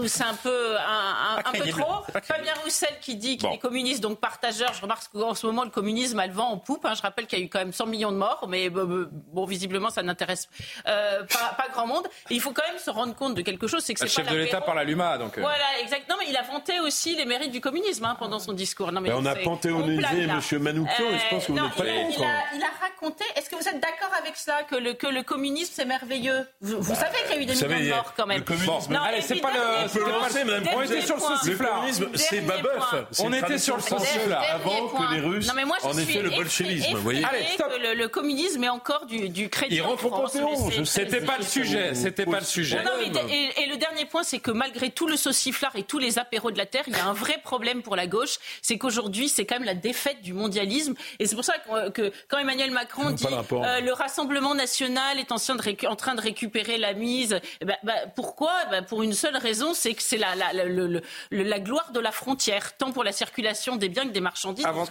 c'est 0.08 0.24
un 0.24 0.34
peu 0.34 0.76
un, 0.76 1.36
un, 1.38 1.42
Pas 1.42 1.48
un 1.48 1.52
peu 1.52 1.68
trop. 1.68 1.94
Fabien 2.22 2.52
Roussel 2.64 2.90
qui 3.00 3.16
dit 3.16 3.36
qu'il 3.36 3.48
Bon. 3.48 3.54
est 3.54 3.58
communiste, 3.58 4.00
donc 4.02 4.18
partageur. 4.20 4.72
Je 4.74 4.82
remarque 4.82 5.04
qu'en 5.12 5.34
ce 5.34 5.46
moment, 5.46 5.64
le 5.64 5.70
communisme 5.70 6.18
a 6.18 6.26
le 6.26 6.32
vent 6.32 6.50
en 6.50 6.58
poupe. 6.58 6.84
hein. 6.84 6.94
Je 6.94 7.02
rappelle 7.02 7.26
qu'il 7.26 7.38
y 7.38 7.42
a 7.42 7.44
eu 7.44 7.48
quand 7.48 7.58
même 7.60 7.72
100 7.72 7.86
millions 7.86 8.12
de 8.12 8.16
morts, 8.16 8.46
mais 8.48 8.66
euh, 8.70 9.08
bon, 9.32 9.44
visiblement, 9.44 9.90
ça 9.90 10.02
n'intéresse 10.02 10.48
euh, 10.86 11.22
pas, 11.24 11.54
pas 11.56 11.68
grand 11.72 11.86
monde. 11.86 12.06
Et 12.30 12.34
il 12.34 12.40
faut 12.40 12.52
quand 12.52 12.66
même 12.68 12.78
se 12.78 12.90
rendre 12.90 13.14
compte 13.14 13.34
de 13.34 13.42
quelque 13.42 13.66
chose, 13.66 13.82
c'est 13.84 13.94
que 13.94 14.02
Le 14.02 14.08
c'est 14.08 14.16
chef 14.16 14.26
pas 14.26 14.32
de 14.32 14.38
l'État 14.38 14.60
par 14.60 14.74
la 14.74 14.84
Luma, 14.84 15.18
donc. 15.18 15.36
euh, 15.38 15.40
Voilà, 15.42 15.64
exactement. 15.80 16.16
Mais 16.20 16.26
il 16.28 16.36
a 16.36 16.42
vanté 16.42 16.80
aussi 16.80 17.14
les 17.16 17.24
mérites 17.24 17.52
du 17.52 17.60
communisme 17.60 18.04
hein, 18.04 18.16
pendant 18.18 18.38
son 18.38 18.52
discours. 18.52 18.92
Non, 18.92 19.00
mais 19.00 19.10
Ben, 19.10 19.16
on 19.18 19.26
a 19.26 19.34
c'est- 19.34 19.42
blabla. 19.82 20.40
M. 20.52 20.58
Manoukian 20.62 21.04
et 21.10 21.18
je 21.18 21.30
pense 21.30 21.46
que 21.46 21.52
vous 21.52 21.58
non, 21.58 21.64
n'êtes 21.64 21.74
pas 21.74 21.86
il, 21.86 22.06
contre. 22.06 22.18
il 22.20 22.24
a, 22.24 22.56
il 22.56 22.62
a 22.62 22.70
raconté. 22.80 23.24
Est-ce 23.36 23.50
que 23.50 23.56
vous 23.56 23.68
êtes 23.68 23.80
d'accord 23.80 24.12
avec 24.18 24.36
cela 24.36 24.62
que 24.64 24.76
le, 24.76 24.94
que 24.94 25.06
le 25.06 25.22
communisme 25.22 25.72
c'est 25.74 25.84
merveilleux? 25.84 26.46
Vous, 26.60 26.80
vous 26.80 26.94
savez 26.94 27.16
qu'il 27.26 27.36
y 27.36 27.38
a 27.38 27.42
eu 27.42 27.46
des 27.46 27.54
Bah, 27.54 27.66
millions 27.68 27.68
savez, 27.76 27.84
de 27.84 27.88
morts 27.94 28.14
quand 28.16 28.26
même. 28.26 28.38
le 28.38 28.44
communisme- 28.44 28.92
Non, 28.92 29.00
Allez, 29.02 29.20
c'est 29.22 29.36
pas 29.40 29.50
le- 29.52 29.88
c'est 29.88 30.00
pas 30.00 30.20
madame. 30.20 30.62
dernier 30.64 30.70
On 30.76 30.82
était 30.82 31.00
sur 31.02 31.16
le 31.16 31.20
saucisson. 31.22 31.50
Le 31.62 31.68
communisme, 31.68 32.08
c'est 32.14 32.40
Babeuf. 32.40 32.94
On 33.20 33.32
était 33.32 33.58
sur 33.58 33.76
le 33.76 33.82
Dernier 33.82 34.34
avant 34.50 34.88
que 34.88 35.14
les 35.14 35.20
Russes 35.20 35.46
Non, 35.48 35.54
mais 35.56 35.64
moi, 35.64 35.76
je 35.82 35.86
en 35.86 35.92
aient 35.98 36.04
suis 36.04 36.12
fait 36.14 36.22
le 36.22 36.30
bolchevisme. 36.30 36.94
Vous 36.96 37.02
voyez 37.02 37.24
Allez, 37.24 37.44
stop. 37.54 37.68
que 37.72 37.80
le, 37.80 37.94
le 37.94 38.08
communisme 38.08 38.62
est 38.64 38.68
encore 38.68 39.06
du, 39.06 39.28
du 39.28 39.48
crédit. 39.48 39.76
Il 39.76 39.82
en 39.82 39.88
rentre 39.88 40.04
au 40.06 40.08
France, 40.08 40.32
Panthéon, 40.32 40.50
mais 40.50 40.70
c'est- 40.72 40.78
je 40.78 40.84
c'est- 40.84 41.00
C'était 41.10 41.20
pas 41.24 41.36
le 41.38 41.44
sujet. 41.44 41.94
C'était 41.94 42.26
pas 42.26 42.38
le 42.40 42.44
sujet. 42.44 42.76
non, 42.76 42.84
non, 42.84 42.90
mais 42.98 43.34
et, 43.34 43.62
et 43.62 43.66
le 43.66 43.76
dernier 43.76 44.04
point, 44.04 44.22
c'est 44.22 44.38
que 44.38 44.50
malgré 44.50 44.90
tout 44.90 45.06
le 45.06 45.16
sauciflard 45.16 45.74
et 45.76 45.82
tous 45.82 45.98
les 45.98 46.18
apéros 46.18 46.50
de 46.50 46.58
la 46.58 46.66
Terre, 46.66 46.84
il 46.86 46.94
y 46.96 47.00
a 47.00 47.06
un 47.06 47.12
vrai 47.12 47.38
problème 47.42 47.82
pour 47.82 47.96
la 47.96 48.06
gauche. 48.06 48.36
C'est 48.62 48.78
qu'aujourd'hui, 48.78 49.28
c'est 49.28 49.44
quand 49.46 49.56
même 49.56 49.64
la 49.64 49.69
défaite 49.74 50.22
du 50.22 50.32
mondialisme. 50.32 50.94
Et 51.18 51.26
c'est 51.26 51.34
pour 51.34 51.44
ça 51.44 51.54
que, 51.58 51.90
que 51.90 52.12
quand 52.28 52.38
Emmanuel 52.38 52.70
Macron 52.70 53.10
dit 53.10 53.24
euh, 53.52 53.80
le 53.80 53.92
Rassemblement 53.92 54.54
national 54.54 55.18
est 55.18 55.32
en 55.32 55.36
train 55.38 55.54
de, 55.56 55.62
récu- 55.62 55.86
en 55.86 55.96
train 55.96 56.14
de 56.14 56.20
récupérer 56.20 56.78
la 56.78 56.92
mise, 56.94 57.38
eh 57.60 57.64
ben, 57.64 57.76
ben, 57.82 57.94
pourquoi? 58.14 58.52
Ben, 58.70 58.84
Pour 58.84 59.02
une 59.02 59.12
seule 59.12 59.36
raison, 59.36 59.74
c'est 59.74 59.94
que 59.94 60.02
c'est 60.02 60.16
la, 60.16 60.34
la, 60.34 60.52
la, 60.52 60.64
le- 60.64 60.86
le- 60.86 61.02
le- 61.30 61.42
la 61.42 61.60
gloire 61.60 61.90
de 61.92 62.00
la 62.00 62.12
frontière, 62.12 62.76
tant 62.76 62.92
pour 62.92 63.04
la 63.04 63.12
circulation 63.12 63.76
des 63.76 63.88
biens 63.88 64.04
que 64.06 64.12
des 64.12 64.20
marchandises. 64.20 64.64
Avant 64.66 64.84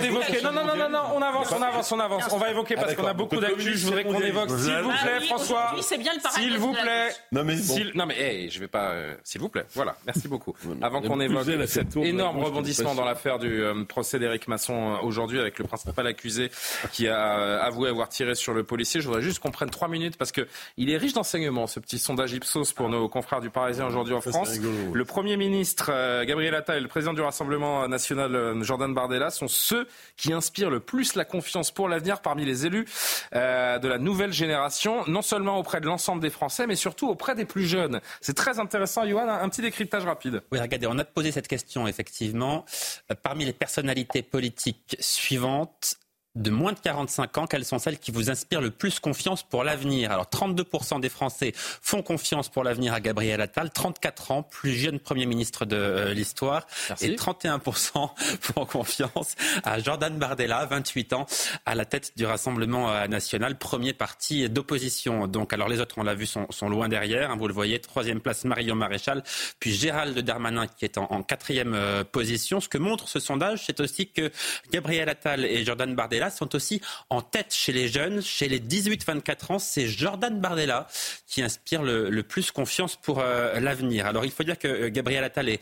d'évoquer. 0.00 0.42
Non, 0.42 0.52
non, 0.52 0.64
non, 0.64 0.76
non, 0.76 0.88
non, 0.88 0.98
on 1.14 1.22
avance, 1.22 1.48
on 1.52 1.62
avance, 1.62 1.92
on 1.92 2.00
avance. 2.00 2.24
On 2.32 2.38
va 2.38 2.50
évoquer 2.50 2.74
parce 2.76 2.94
qu'on 2.94 3.06
a 3.06 3.12
beaucoup 3.14 3.36
d'actu. 3.36 3.76
Je 3.76 3.84
voudrais 3.86 4.04
qu'on 4.04 4.20
évoque, 4.20 4.50
s'il 4.50 4.72
vous 4.78 4.90
plaît, 4.90 4.98
Ah 5.04 5.18
oui, 5.20 5.26
François. 5.26 5.64
aujourd'hui, 5.64 5.82
c'est 5.82 5.98
bien 5.98 6.12
le 6.14 6.20
paradoxe 6.20 6.44
S'il 6.44 6.58
vous 6.58 6.72
la 6.74 6.82
plaît. 6.82 7.08
Non, 7.32 7.44
mais 7.44 7.56
bon. 7.56 7.74
S'il- 7.74 7.92
Non 7.94 8.06
mais 8.06 8.18
hey, 8.20 8.50
je 8.50 8.60
vais 8.60 8.68
pas. 8.68 8.90
euh, 8.90 9.14
S'il 9.24 9.40
vous 9.40 9.48
plaît. 9.48 9.66
Voilà. 9.74 9.96
Merci 10.06 10.28
beaucoup. 10.28 10.54
Avant 10.82 11.00
qu'on 11.02 11.20
évoque 11.20 11.46
la 11.46 11.66
cet 11.66 11.94
la 11.96 12.04
énorme 12.04 12.42
rebondissement 12.42 12.94
dans 12.94 13.04
l'affaire 13.04 13.38
du 13.38 13.62
euh, 13.62 13.84
Premier 13.84 13.99
procès 14.00 14.18
d'Éric 14.18 14.48
Masson 14.48 14.98
aujourd'hui 15.02 15.38
avec 15.38 15.58
le 15.58 15.66
principal 15.66 16.06
accusé 16.06 16.50
qui 16.90 17.06
a 17.06 17.62
avoué 17.62 17.90
avoir 17.90 18.08
tiré 18.08 18.34
sur 18.34 18.54
le 18.54 18.64
policier. 18.64 19.02
Je 19.02 19.06
voudrais 19.06 19.20
juste 19.20 19.40
qu'on 19.40 19.50
prenne 19.50 19.68
trois 19.68 19.88
minutes 19.88 20.16
parce 20.16 20.32
que 20.32 20.48
il 20.78 20.88
est 20.88 20.96
riche 20.96 21.12
d'enseignements, 21.12 21.66
ce 21.66 21.80
petit 21.80 21.98
sondage 21.98 22.32
Ipsos 22.32 22.72
pour 22.74 22.88
nos 22.88 23.10
confrères 23.10 23.42
du 23.42 23.50
Parisien 23.50 23.86
aujourd'hui 23.86 24.14
en 24.14 24.22
France. 24.22 24.58
Le 24.94 25.04
Premier 25.04 25.36
ministre 25.36 25.92
Gabriel 26.24 26.54
Attal 26.54 26.78
et 26.78 26.80
le 26.80 26.88
président 26.88 27.12
du 27.12 27.20
Rassemblement 27.20 27.86
national 27.88 28.62
Jordan 28.62 28.94
Bardella 28.94 29.28
sont 29.28 29.48
ceux 29.48 29.86
qui 30.16 30.32
inspirent 30.32 30.70
le 30.70 30.80
plus 30.80 31.14
la 31.14 31.26
confiance 31.26 31.70
pour 31.70 31.86
l'avenir 31.86 32.22
parmi 32.22 32.46
les 32.46 32.64
élus 32.64 32.86
de 33.32 33.86
la 33.86 33.98
nouvelle 33.98 34.32
génération, 34.32 35.04
non 35.08 35.20
seulement 35.20 35.58
auprès 35.58 35.82
de 35.82 35.86
l'ensemble 35.86 36.22
des 36.22 36.30
Français, 36.30 36.66
mais 36.66 36.74
surtout 36.74 37.10
auprès 37.10 37.34
des 37.34 37.44
plus 37.44 37.66
jeunes. 37.66 38.00
C'est 38.22 38.34
très 38.34 38.60
intéressant, 38.60 39.06
Johan. 39.06 39.28
Un 39.28 39.48
petit 39.50 39.60
décryptage 39.60 40.04
rapide. 40.06 40.40
Oui, 40.52 40.58
regardez, 40.58 40.86
on 40.86 40.98
a 40.98 41.04
posé 41.04 41.32
cette 41.32 41.48
question, 41.48 41.86
effectivement. 41.86 42.64
Euh, 43.10 43.14
parmi 43.22 43.44
les 43.44 43.52
personnalités 43.90 44.22
politiques 44.22 44.96
suivantes, 45.00 45.96
de 46.36 46.50
moins 46.50 46.72
de 46.72 46.78
45 46.78 47.38
ans, 47.38 47.46
quelles 47.46 47.64
sont 47.64 47.80
celles 47.80 47.98
qui 47.98 48.12
vous 48.12 48.30
inspirent 48.30 48.60
le 48.60 48.70
plus 48.70 49.00
confiance 49.00 49.42
pour 49.42 49.64
l'avenir? 49.64 50.12
Alors 50.12 50.26
32% 50.26 51.00
des 51.00 51.08
Français 51.08 51.52
font 51.56 52.02
confiance 52.02 52.48
pour 52.48 52.62
l'avenir 52.62 52.94
à 52.94 53.00
Gabriel 53.00 53.40
Attal, 53.40 53.70
34 53.70 54.30
ans, 54.30 54.42
plus 54.44 54.72
jeune 54.72 55.00
Premier 55.00 55.26
ministre 55.26 55.64
de 55.64 55.76
euh, 55.76 56.14
l'histoire, 56.14 56.68
et 57.00 57.16
31% 57.16 58.10
font 58.40 58.64
confiance 58.64 59.34
à 59.64 59.80
Jordan 59.80 60.16
Bardella, 60.18 60.66
28 60.66 61.14
ans, 61.14 61.26
à 61.66 61.74
la 61.74 61.84
tête 61.84 62.12
du 62.16 62.24
Rassemblement 62.24 62.90
euh, 62.90 63.08
national, 63.08 63.58
premier 63.58 63.92
parti 63.92 64.48
d'opposition. 64.48 65.26
Donc 65.26 65.52
alors 65.52 65.68
les 65.68 65.80
autres, 65.80 65.96
on 65.98 66.04
l'a 66.04 66.14
vu, 66.14 66.26
sont, 66.26 66.46
sont, 66.50 66.68
loin 66.68 66.88
derrière, 66.88 67.32
hein, 67.32 67.36
vous 67.36 67.48
le 67.48 67.54
voyez, 67.54 67.80
troisième 67.80 68.20
place 68.20 68.44
Marion 68.44 68.76
Maréchal, 68.76 69.24
puis 69.58 69.74
Gérald 69.74 70.16
Darmanin 70.20 70.68
qui 70.68 70.84
est 70.84 70.96
en, 70.96 71.08
en 71.10 71.24
quatrième 71.24 71.74
euh, 71.74 72.04
position. 72.04 72.60
Ce 72.60 72.68
que 72.68 72.78
montre 72.78 73.08
ce 73.08 73.18
sondage, 73.18 73.64
c'est 73.66 73.80
aussi 73.80 74.08
que 74.08 74.30
Gabriel 74.70 75.08
Attal 75.08 75.44
et 75.44 75.64
Jordan 75.64 75.92
Bardella 75.96 76.19
sont 76.28 76.54
aussi 76.54 76.82
en 77.08 77.22
tête 77.22 77.54
chez 77.54 77.72
les 77.72 77.88
jeunes, 77.88 78.20
chez 78.20 78.48
les 78.48 78.60
18-24 78.60 79.52
ans. 79.52 79.58
C'est 79.58 79.86
Jordan 79.86 80.38
Bardella 80.40 80.88
qui 81.26 81.42
inspire 81.42 81.82
le, 81.82 82.22
plus 82.22 82.50
confiance 82.50 82.96
pour 82.96 83.20
euh, 83.20 83.58
l'avenir. 83.60 84.06
Alors 84.06 84.24
il 84.24 84.30
faut 84.30 84.42
dire 84.42 84.58
que 84.58 84.68
euh, 84.68 84.90
Gabriel 84.90 85.24
Attal 85.24 85.48
et, 85.48 85.60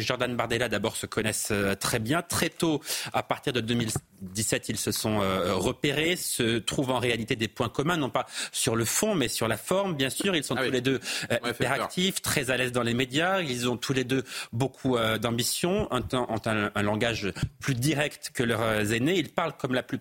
Jordan 0.00 0.34
Bardella 0.34 0.68
d'abord 0.68 0.96
se 0.96 1.06
connaissent 1.06 1.50
euh, 1.52 1.74
très 1.74 1.98
bien. 1.98 2.22
Très 2.22 2.48
tôt, 2.48 2.80
à 3.12 3.22
partir 3.22 3.52
de 3.52 3.60
2017, 3.60 4.70
ils 4.70 4.78
se 4.78 4.92
sont 4.92 5.20
repérés, 5.20 6.16
se 6.16 6.58
trouvent 6.58 6.90
en 6.90 6.98
réalité 6.98 7.36
des 7.36 7.48
points 7.48 7.68
communs, 7.68 7.96
non 7.96 8.08
pas 8.08 8.26
sur 8.52 8.76
le 8.76 8.84
fond, 8.84 9.14
mais 9.14 9.28
sur 9.28 9.46
la 9.46 9.56
forme. 9.56 9.94
Bien 9.94 10.10
sûr, 10.10 10.34
ils 10.34 10.44
sont 10.44 10.54
ah 10.56 10.64
tous 10.64 10.70
les 10.70 10.80
deux 10.80 11.00
hyper 11.44 11.72
actifs, 11.72 12.22
très 12.22 12.50
à 12.50 12.56
l'aise 12.56 12.72
dans 12.72 12.82
les 12.82 12.94
médias. 12.94 13.40
Ils 13.40 13.68
ont 13.68 13.76
tous 13.76 13.92
les 13.92 14.04
deux 14.04 14.24
beaucoup 14.52 14.96
d'ambition, 15.20 15.88
ont 15.90 16.02
un, 16.12 16.70
un, 16.74 16.82
langage 16.82 17.32
plus 17.60 17.74
direct 17.74 18.30
que 18.32 18.42
leurs 18.42 18.92
aînés. 18.92 19.18
Ils 19.18 19.30
parlent 19.30 19.56
comme 19.56 19.74
la 19.74 19.82
plupart 19.82 19.99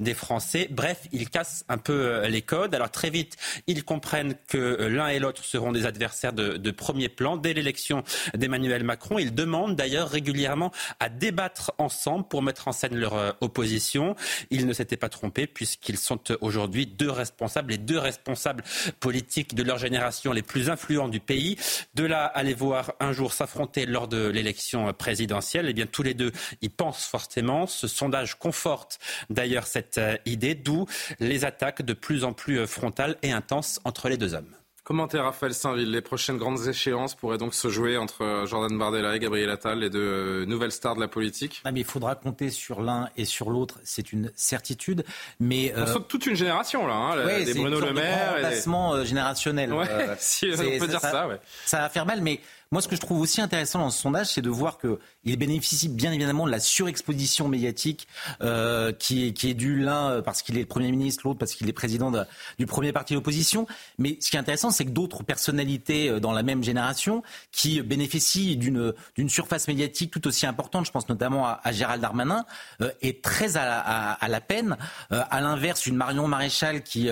des, 0.00 0.14
Français. 0.14 0.68
Bref, 0.70 1.06
ils 1.12 1.30
cassent 1.30 1.64
un 1.68 1.78
peu 1.78 1.92
euh, 1.92 2.28
les 2.28 2.42
codes. 2.42 2.74
Alors 2.74 2.90
très 2.90 3.10
vite, 3.10 3.36
ils 3.66 3.84
comprennent 3.84 4.34
que 4.48 4.58
euh, 4.58 4.88
l'un 4.88 5.08
et 5.08 5.18
l'autre 5.18 5.44
seront 5.44 5.72
des 5.72 5.86
adversaires 5.86 6.32
de, 6.32 6.70
premier 6.70 7.08
plan. 7.08 7.36
Dès 7.36 7.52
l'élection 7.52 8.04
d'Emmanuel 8.34 8.84
Macron, 8.84 9.18
ils 9.18 9.34
demandent 9.34 9.76
d'ailleurs 9.76 10.08
régulièrement 10.08 10.70
à 10.98 11.08
débattre 11.08 11.72
ensemble 11.78 12.26
pour 12.28 12.42
mettre 12.42 12.68
en 12.68 12.72
scène 12.72 12.96
leur 12.96 13.14
euh, 13.14 13.32
opposition. 13.40 14.14
Ils 14.50 14.66
ne 14.66 14.72
s'étaient 14.72 14.96
pas 14.96 15.08
trompés 15.08 15.46
puisqu'ils 15.46 15.98
sont 15.98 16.20
aujourd'hui 16.40 16.86
deux 16.86 17.10
responsables, 17.10 17.72
les 17.72 17.78
deux 17.78 17.98
responsables 17.98 18.64
politiques 19.00 19.54
de 19.54 19.62
leur 19.62 19.78
génération 19.78 20.32
les 20.32 20.42
plus 20.42 20.70
influents 20.70 21.08
du 21.08 21.20
pays. 21.20 21.56
De 21.94 22.04
là 22.04 22.24
à 22.24 22.42
les 22.42 22.54
voir 22.54 22.92
un 23.00 23.12
jour 23.12 23.32
s'affronter 23.32 23.86
lors 23.86 24.08
de 24.08 24.28
l'élection 24.28 24.92
présidentielle, 24.92 25.66
eh 25.68 25.72
bien 25.72 25.86
tous 25.86 26.02
les 26.02 26.14
deux 26.14 26.32
y 26.62 26.68
pensent 26.68 27.06
forcément. 27.06 27.66
Ce 27.66 27.88
sondage 27.88 28.38
conforte 28.38 28.98
d'ailleurs 29.30 29.66
cette 29.66 29.98
euh, 29.98 30.16
idée, 30.26 30.54
d'où 30.54 30.86
les 31.20 31.44
attaques 31.44 31.82
de 31.82 31.94
plus 31.94 32.24
en 32.24 32.32
plus 32.32 32.58
euh, 32.58 32.66
frontales 32.66 33.16
et 33.22 33.32
intenses 33.32 33.80
entre 33.84 34.08
les 34.08 34.16
deux 34.16 34.34
hommes. 34.34 34.54
Commentaire 34.82 35.22
Raphaël 35.22 35.54
Saint-Ville. 35.54 35.92
Les 35.92 36.00
prochaines 36.00 36.36
grandes 36.36 36.66
échéances 36.66 37.14
pourraient 37.14 37.38
donc 37.38 37.54
se 37.54 37.68
jouer 37.68 37.96
entre 37.96 38.24
euh, 38.24 38.46
Jordan 38.46 38.76
Bardella 38.76 39.14
et 39.14 39.20
Gabriel 39.20 39.48
Attal, 39.48 39.78
les 39.78 39.90
deux 39.90 40.44
nouvelles 40.46 40.72
stars 40.72 40.96
de 40.96 41.00
la 41.00 41.06
politique. 41.06 41.62
mais 41.64 41.80
il 41.80 41.84
faudra 41.84 42.16
compter 42.16 42.50
sur 42.50 42.82
l'un 42.82 43.08
et 43.16 43.24
sur 43.24 43.50
l'autre, 43.50 43.78
c'est 43.84 44.12
une 44.12 44.32
certitude. 44.34 45.04
Mais 45.38 45.72
on 45.76 45.86
saute 45.86 46.08
toute 46.08 46.26
une 46.26 46.34
génération 46.34 46.88
là, 46.88 46.94
hein, 46.94 47.44
des 47.44 47.54
Bruno 47.54 47.78
Le 47.78 47.92
Maire, 47.92 48.30
un 48.30 48.34
remplacement 48.34 49.04
générationnel. 49.04 49.72
Ouais, 49.72 49.86
si 50.18 50.50
on 50.52 50.78
peut 50.78 50.88
dire 50.88 51.00
ça. 51.00 51.10
Ça, 51.10 51.28
ouais. 51.28 51.40
ça 51.66 51.78
va 51.78 51.88
faire 51.88 52.06
mal, 52.06 52.20
mais 52.20 52.40
moi, 52.72 52.80
ce 52.80 52.86
que 52.86 52.94
je 52.94 53.00
trouve 53.00 53.20
aussi 53.20 53.40
intéressant 53.40 53.80
dans 53.80 53.90
ce 53.90 54.00
sondage, 54.00 54.28
c'est 54.28 54.42
de 54.42 54.48
voir 54.48 54.78
qu'il 54.78 55.36
bénéficie 55.36 55.88
bien 55.88 56.12
évidemment 56.12 56.46
de 56.46 56.52
la 56.52 56.60
surexposition 56.60 57.48
médiatique 57.48 58.06
euh, 58.42 58.92
qui, 58.92 59.26
est, 59.26 59.32
qui 59.32 59.52
due 59.56 59.80
l'un 59.80 60.10
euh, 60.10 60.22
parce 60.22 60.42
qu'il 60.42 60.56
est 60.56 60.64
Premier 60.64 60.92
ministre, 60.92 61.22
l'autre 61.24 61.40
parce 61.40 61.54
qu'il 61.54 61.68
est 61.68 61.72
président 61.72 62.12
du 62.60 62.66
premier 62.66 62.92
parti 62.92 63.14
d'opposition. 63.14 63.66
Mais 63.98 64.18
ce 64.20 64.30
qui 64.30 64.36
est 64.36 64.38
intéressant, 64.38 64.70
c'est 64.70 64.84
que 64.84 64.90
d'autres 64.90 65.24
personnalités 65.24 66.08
euh, 66.08 66.20
dans 66.20 66.30
la 66.30 66.44
même 66.44 66.62
génération 66.62 67.24
qui 67.50 67.82
bénéficient 67.82 68.56
d'une 68.56 68.94
surface 69.28 69.66
médiatique 69.66 70.12
tout 70.12 70.28
aussi 70.28 70.46
importante, 70.46 70.86
je 70.86 70.92
pense 70.92 71.08
notamment 71.08 71.46
à, 71.46 71.72
Gérald 71.72 72.00
Darmanin, 72.00 72.44
euh, 72.82 72.92
est 73.02 73.20
très 73.20 73.56
à 73.56 74.28
la 74.28 74.40
peine. 74.40 74.76
Euh, 75.10 75.24
à 75.28 75.40
l'inverse, 75.40 75.86
une 75.86 75.96
Marion 75.96 76.28
Maréchal 76.28 76.84
qui, 76.84 77.10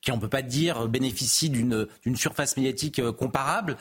qui 0.00 0.12
on 0.12 0.18
peut 0.18 0.28
pas 0.28 0.42
dire 0.42 0.88
bénéficie 0.88 1.50
d'une 1.50 1.86
surface 2.16 2.56
médiatique 2.56 3.00
comparable, 3.12 3.76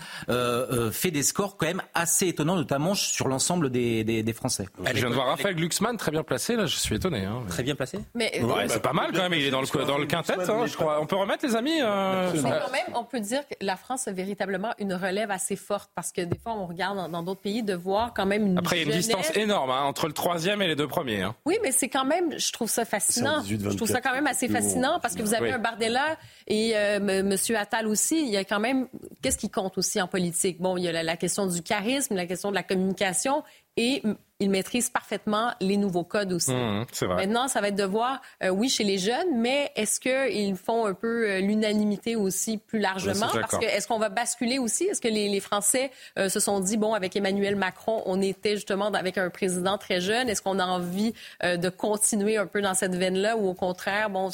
fait 0.92 1.12
des 1.12 1.24
scores 1.24 1.58
quand 1.58 1.68
même 1.68 1.82
assez 1.94 2.28
étonnants, 2.28 2.56
notamment 2.56 2.96
sur 2.96 3.28
l'ensemble 3.28 3.70
des, 3.70 4.04
des, 4.04 4.34
Français. 4.34 4.68
Je 4.86 4.94
viens 4.94 5.10
de 5.10 5.16
voir 5.16 5.28
Raphaël 5.28 5.56
Glucksmann 5.56 5.98
très 5.98 6.12
bien 6.12 6.24
placé, 6.24 6.56
là, 6.56 6.66
je 6.66 6.76
suis 6.76 6.96
étonné. 6.96 7.26
Hein. 7.26 7.44
Très 7.48 7.64
bien 7.64 7.76
placé 7.76 8.00
mais, 8.14 8.42
ouais, 8.42 8.68
C'est 8.68 8.82
pas 8.82 8.94
mal 8.94 9.12
quand 9.12 9.24
même, 9.24 9.34
il 9.34 9.46
est 9.46 9.52
dans 9.52 9.62
le, 9.62 9.86
dans 9.86 9.98
le 9.98 10.06
quintet, 10.06 10.34
hein, 10.34 10.66
je 10.66 10.76
crois. 10.76 11.00
On 11.02 11.06
peut 11.06 11.16
remettre 11.16 11.46
les 11.46 11.56
amis 11.56 11.80
euh... 11.82 12.32
quand 12.34 12.72
même, 12.72 12.96
on 12.96 13.04
peut 13.04 13.20
dire 13.20 13.48
que 13.48 13.56
la 13.62 13.76
France 13.76 14.08
a 14.08 14.12
véritablement 14.12 14.74
une 14.80 14.94
relève 14.94 15.32
assez 15.32 15.56
forte, 15.56 15.90
parce 15.96 16.12
que 16.12 16.22
des 16.22 16.38
fois, 16.38 16.54
on 16.54 16.66
regarde 16.66 17.12
dans 17.12 17.24
d'autres 17.24 17.42
pays 17.42 17.64
de 17.64 17.74
voir 17.74 18.14
quand 18.14 18.26
même 18.26 18.46
une 18.46 18.58
Après, 18.58 18.78
il 18.78 18.88
y 18.88 18.92
a 18.92 18.94
une 18.94 19.00
distance 19.00 19.36
énorme 19.36 19.72
hein, 19.72 19.82
entre 19.84 20.08
le 20.08 20.14
troisième 20.14 20.62
et 20.62 20.68
les 20.68 20.76
deux 20.76 20.88
premiers. 20.88 21.24
Hein. 21.24 21.36
Oui, 21.46 21.58
mais 21.64 21.72
c'est 21.72 21.90
quand 21.90 22.06
même, 22.06 22.38
je 22.38 22.52
trouve 22.52 22.70
ça 22.70 22.86
fascinant. 22.86 23.44
je 23.44 23.76
trouve 23.76 23.90
ça 23.90 24.02
quand 24.02 24.14
même 24.14 24.28
assez 24.28 24.48
fascinant, 24.48 25.00
parce 25.02 25.16
que 25.16 25.22
vous 25.22 25.34
avez 25.34 25.52
un 25.52 25.60
Bardella 25.60 26.07
et 26.48 26.76
euh, 26.76 26.98
M. 26.98 27.36
Attal 27.56 27.88
aussi. 27.88 28.22
Il 28.22 28.30
y 28.30 28.38
a 28.38 28.44
quand 28.44 28.60
même, 28.60 28.88
qu'est-ce 29.22 29.38
qui 29.38 29.50
compte 29.50 29.78
aussi 29.78 30.02
en 30.02 30.08
politique? 30.08 30.62
Bon, 30.62 30.78
il 30.78 30.84
y 30.84 30.88
a 30.88 30.92
la, 30.92 31.04
la 31.04 31.18
question 31.18 31.48
du 31.48 31.62
charisme, 31.62 32.16
la 32.16 32.26
question 32.26 32.50
de 32.50 32.56
la 32.56 32.64
communication 32.64 33.44
et 33.76 34.02
il 34.40 34.52
maîtrise 34.52 34.90
parfaitement 34.90 35.52
les 35.60 35.78
nouveaux 35.78 36.04
codes 36.04 36.32
aussi. 36.32 36.54
Mmh, 36.54 36.86
vrai. 37.02 37.26
Maintenant, 37.26 37.48
ça 37.48 37.60
va 37.60 37.70
être 37.70 37.76
de 37.76 37.84
voir, 37.84 38.22
euh, 38.44 38.50
oui, 38.50 38.70
chez 38.70 38.84
les 38.84 39.00
jeunes, 39.00 39.36
mais 39.36 39.72
est-ce 39.76 40.00
qu'ils 40.00 40.56
font 40.56 40.86
un 40.86 40.94
peu 40.94 41.28
euh, 41.28 41.40
l'unanimité 41.40 42.16
aussi 42.16 42.58
plus 42.58 42.80
largement? 42.80 43.28
Parce 43.34 43.58
que 43.58 43.66
est-ce 43.66 43.88
qu'on 43.88 43.98
va 43.98 44.10
basculer 44.10 44.60
aussi? 44.60 44.86
Est-ce 44.86 45.02
que 45.02 45.08
les, 45.08 45.28
les 45.28 45.40
Français 45.40 45.92
euh, 46.20 46.30
se 46.30 46.40
sont 46.40 46.60
dit, 46.60 46.78
bon, 46.78 46.94
avec 46.94 47.16
Emmanuel 47.16 47.56
Macron, 47.56 48.04
on 48.06 48.22
était 48.22 48.56
justement 48.56 48.88
avec 48.88 49.18
un 49.18 49.30
président 49.32 49.80
très 49.80 50.02
jeune. 50.02 50.30
Est-ce 50.30 50.44
qu'on 50.44 50.60
a 50.60 50.66
envie 50.66 51.14
de 51.44 51.70
continuer 51.70 52.38
un 52.38 52.46
peu 52.46 52.62
dans 52.62 52.74
cette 52.74 52.96
veine-là 52.96 53.38
ou 53.38 53.48
au 53.48 53.54
contraire, 53.54 54.10
bon, 54.10 54.30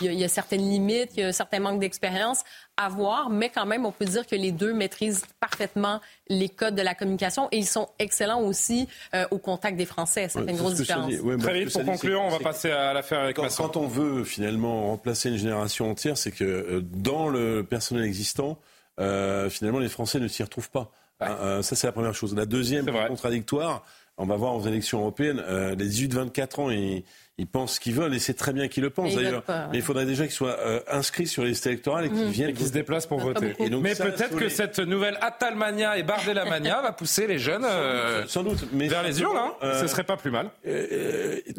il 0.00 0.12
y, 0.12 0.16
y, 0.16 0.24
a 0.24 0.28
certaines 0.28 0.68
limites, 0.68 1.10
il 1.16 1.20
y 1.20 1.22
a 1.22 1.28
un 1.28 1.32
certain 1.32 1.60
manque 1.60 1.78
d'expérience? 1.78 2.42
À 2.76 2.88
voir, 2.88 3.30
mais 3.30 3.50
quand 3.50 3.66
même, 3.66 3.86
on 3.86 3.92
peut 3.92 4.04
dire 4.04 4.26
que 4.26 4.34
les 4.34 4.52
deux 4.52 4.72
maîtrisent 4.72 5.24
parfaitement 5.38 6.00
les 6.28 6.48
codes 6.48 6.74
de 6.74 6.82
la 6.82 6.94
communication 6.94 7.48
et 7.52 7.58
ils 7.58 7.66
sont 7.66 7.88
excellents 7.98 8.40
aussi 8.40 8.88
au 9.30 9.38
contact 9.38 9.76
des 9.76 9.84
Français. 9.84 10.28
Ça 10.28 10.42
fait 10.42 10.50
une 10.50 10.56
grosse 10.56 10.74
différence. 10.74 11.12
Très 11.38 11.60
vite, 11.60 11.72
pour 11.72 11.84
conclure, 11.84 12.20
on 12.22 12.30
va 12.30 12.38
passer 12.38 12.70
à 12.70 12.92
l'affaire 12.92 13.20
avec 13.20 13.36
quand, 13.36 13.48
quand 13.56 13.76
on 13.76 13.86
veut 13.86 14.24
finalement 14.24 14.88
remplacer 14.88 15.30
une 15.30 15.36
génération 15.36 15.90
entière, 15.90 16.16
c'est 16.16 16.30
que 16.30 16.44
euh, 16.44 16.80
dans 16.80 17.28
le 17.28 17.64
personnel 17.64 18.04
existant, 18.04 18.58
euh, 19.00 19.50
finalement, 19.50 19.78
les 19.78 19.88
Français 19.88 20.20
ne 20.20 20.28
s'y 20.28 20.42
retrouvent 20.42 20.70
pas. 20.70 20.90
Hein, 21.20 21.36
euh, 21.40 21.62
ça, 21.62 21.76
c'est 21.76 21.86
la 21.86 21.92
première 21.92 22.14
chose. 22.14 22.34
La 22.34 22.46
deuxième, 22.46 22.86
contradictoire, 23.08 23.84
on 24.16 24.26
va 24.26 24.36
voir 24.36 24.54
aux 24.54 24.66
élections 24.66 25.00
européennes, 25.00 25.42
les 25.76 25.88
18-24 25.88 26.60
ans, 26.60 26.70
ils 26.70 27.02
ils 27.36 27.48
pensent 27.48 27.74
ce 27.74 27.80
qu'ils 27.80 27.94
veulent 27.94 28.14
et 28.14 28.20
c'est 28.20 28.34
très 28.34 28.52
bien 28.52 28.68
qu'ils 28.68 28.84
le 28.84 28.90
pensent 28.90 29.14
d'ailleurs. 29.14 29.42
Mais 29.48 29.78
il 29.78 29.82
faudrait 29.82 30.06
déjà 30.06 30.24
qu'ils 30.24 30.34
soient 30.34 30.56
euh, 30.60 30.80
inscrits 30.88 31.26
sur 31.26 31.42
les 31.42 31.50
listes 31.50 31.66
électorales 31.66 32.06
et 32.06 32.08
qu'ils 32.08 32.26
mmh. 32.26 32.30
viennent. 32.30 32.50
Et 32.50 32.54
qu'ils 32.54 32.66
se 32.66 32.72
déplacent 32.72 33.06
pour 33.06 33.18
voter. 33.18 33.54
mais 33.58 33.94
peut-être 33.94 34.36
que 34.36 34.48
cette 34.48 34.78
nouvelle 34.78 35.18
Atalmania 35.20 35.98
et 35.98 36.04
Bardellamania 36.04 36.80
va 36.82 36.92
pousser 36.92 37.26
les 37.26 37.38
jeunes 37.38 37.64
euh, 37.64 38.24
sans 38.28 38.44
doute, 38.44 38.66
mais 38.72 38.86
vers 38.86 39.02
les 39.02 39.20
urnes. 39.20 39.36
Hein. 39.36 39.52
Euh, 39.62 39.80
ce 39.80 39.88
serait 39.88 40.04
pas 40.04 40.16
plus 40.16 40.30
mal. 40.30 40.50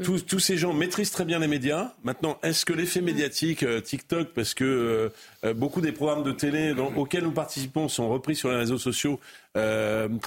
tous, 0.03 0.25
tous, 0.25 0.39
ces 0.39 0.57
gens 0.57 0.73
maîtrisent 0.73 1.11
très 1.11 1.25
bien 1.25 1.39
les 1.39 1.47
médias. 1.47 1.91
Maintenant, 2.03 2.37
est-ce 2.41 2.65
que 2.65 2.73
l'effet 2.73 3.01
médiatique, 3.01 3.65
TikTok, 3.83 4.29
parce 4.29 4.53
que 4.53 5.11
beaucoup 5.53 5.81
des 5.81 5.91
programmes 5.91 6.23
de 6.23 6.31
télé 6.31 6.73
dans, 6.73 6.93
auxquels 6.95 7.23
nous 7.23 7.31
participons 7.31 7.87
sont 7.87 8.09
repris 8.09 8.35
sur 8.35 8.49
les 8.49 8.57
réseaux 8.57 8.77
sociaux, 8.77 9.19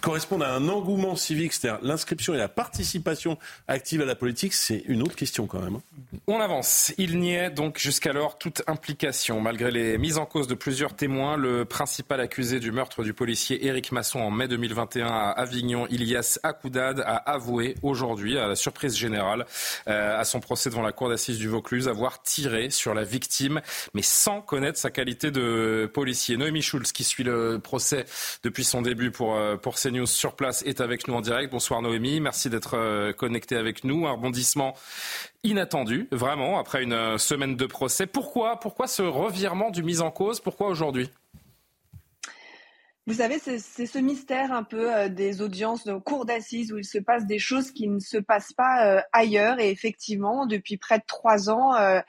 correspondent 0.01 0.43
à 0.43 0.55
un 0.55 0.69
engouement 0.69 1.15
civique, 1.15 1.53
c'est-à-dire 1.53 1.81
l'inscription 1.83 2.35
et 2.35 2.39
la 2.39 2.49
participation 2.49 3.37
active 3.67 4.01
à 4.01 4.05
la 4.07 4.15
politique, 4.15 4.55
c'est 4.55 4.83
une 4.87 5.03
autre 5.03 5.17
question. 5.17 5.47
quand 5.47 5.61
même. 5.61 5.77
Hein. 5.77 6.19
On 6.27 6.41
avance. 6.41 6.93
Il 6.99 7.19
n'y 7.19 7.37
a 7.37 7.51
donc 7.51 7.79
jusqu'alors 7.79 8.39
toute 8.39 8.63
implication. 8.67 9.41
Malgré 9.41 9.71
les 9.71 9.99
mises 9.99 10.19
en 10.19 10.27
cause 10.27 10.47
de 10.47 10.55
plusieurs 10.55 10.95
témoins, 10.95 11.37
le 11.37 11.65
principal 11.65 12.21
accusé 12.21 12.61
du 12.61 12.73
meurtre 12.73 13.03
du 13.03 13.13
policier 13.13 13.67
Éric 13.67 13.93
Masson 13.93 14.21
en 14.21 14.31
mai 14.31 14.49
2021 14.49 15.07
à 15.07 15.31
Avignon, 15.31 15.87
Ilias 15.89 16.39
Akoudad, 16.43 17.01
a 17.01 17.17
avoué 17.17 17.75
aujourd'hui, 17.83 18.39
à 18.39 18.47
la 18.47 18.57
surprise 18.57 18.97
générale, 18.97 19.47
euh, 19.89 20.19
à 20.19 20.25
son 20.25 20.41
procès 20.41 20.71
devant 20.71 20.83
la 20.83 20.93
cour 20.93 21.09
d'assises 21.09 21.39
du 21.39 21.49
Vaucluse, 21.49 21.89
avoir 21.89 22.23
tiré 22.23 22.71
sur 22.71 22.95
la 22.95 23.05
victime, 23.05 23.61
mais 23.95 24.03
sans 24.03 24.41
connaître 24.41 24.79
sa 24.79 24.91
qualité 24.91 25.08
de 25.15 25.91
policier. 25.93 26.37
Noémie 26.37 26.63
Schulz, 26.63 26.93
qui 26.93 27.05
suit 27.05 27.25
le 27.25 27.59
procès 27.59 28.05
depuis 28.43 28.65
son 28.65 28.83
début 28.83 29.11
pour, 29.11 29.37
euh, 29.37 29.57
pour 29.57 29.77
CNews 29.77 30.07
sur 30.07 30.35
place, 30.37 30.63
est 30.63 30.81
avec 30.81 31.09
nous 31.09 31.15
en 31.15 31.21
direct. 31.21 31.53
Bonsoir 31.53 31.83
Noémie, 31.83 32.21
merci 32.21 32.51
d'être 32.51 32.77
euh, 32.77 33.13
connectée 33.13 33.57
avec 33.57 33.85
nous. 33.85 34.07
Un 34.07 34.13
rebondissement 34.13 34.75
inattendu, 35.45 36.09
vraiment, 36.11 36.59
après 36.59 36.83
une 36.83 36.93
euh, 36.93 37.19
semaine 37.19 37.57
de 37.57 37.67
procès. 37.67 38.07
Pourquoi, 38.07 38.61
pourquoi 38.61 38.87
ce 38.87 39.03
revirement 39.03 39.71
du 39.71 39.83
mise 39.83 40.01
en 40.01 40.11
cause? 40.11 40.41
Pourquoi 40.41 40.69
aujourd'hui? 40.69 41.11
Vous 43.09 43.15
savez, 43.15 43.39
c'est 43.39 43.87
ce 43.87 43.99
mystère 43.99 44.53
un 44.53 44.65
peu 44.65 44.95
euh, 44.95 45.09
des 45.09 45.41
audiences 45.41 45.85
de 45.87 45.95
cours 45.95 46.27
d'assises 46.27 46.75
où 46.75 46.77
il 46.77 46.85
se 46.85 46.99
passe 46.99 47.25
des 47.25 47.39
choses 47.39 47.71
qui 47.71 47.89
ne 47.89 48.01
se 48.01 48.19
passent 48.19 48.53
pas 48.53 48.87
euh, 48.87 49.01
ailleurs. 49.15 49.59
Et 49.61 49.71
effectivement, 49.71 50.45
depuis 50.45 50.77
près 50.77 50.99
de 50.99 51.05
trois 51.07 51.49
ans, 51.49 51.75
euh, 51.75 52.01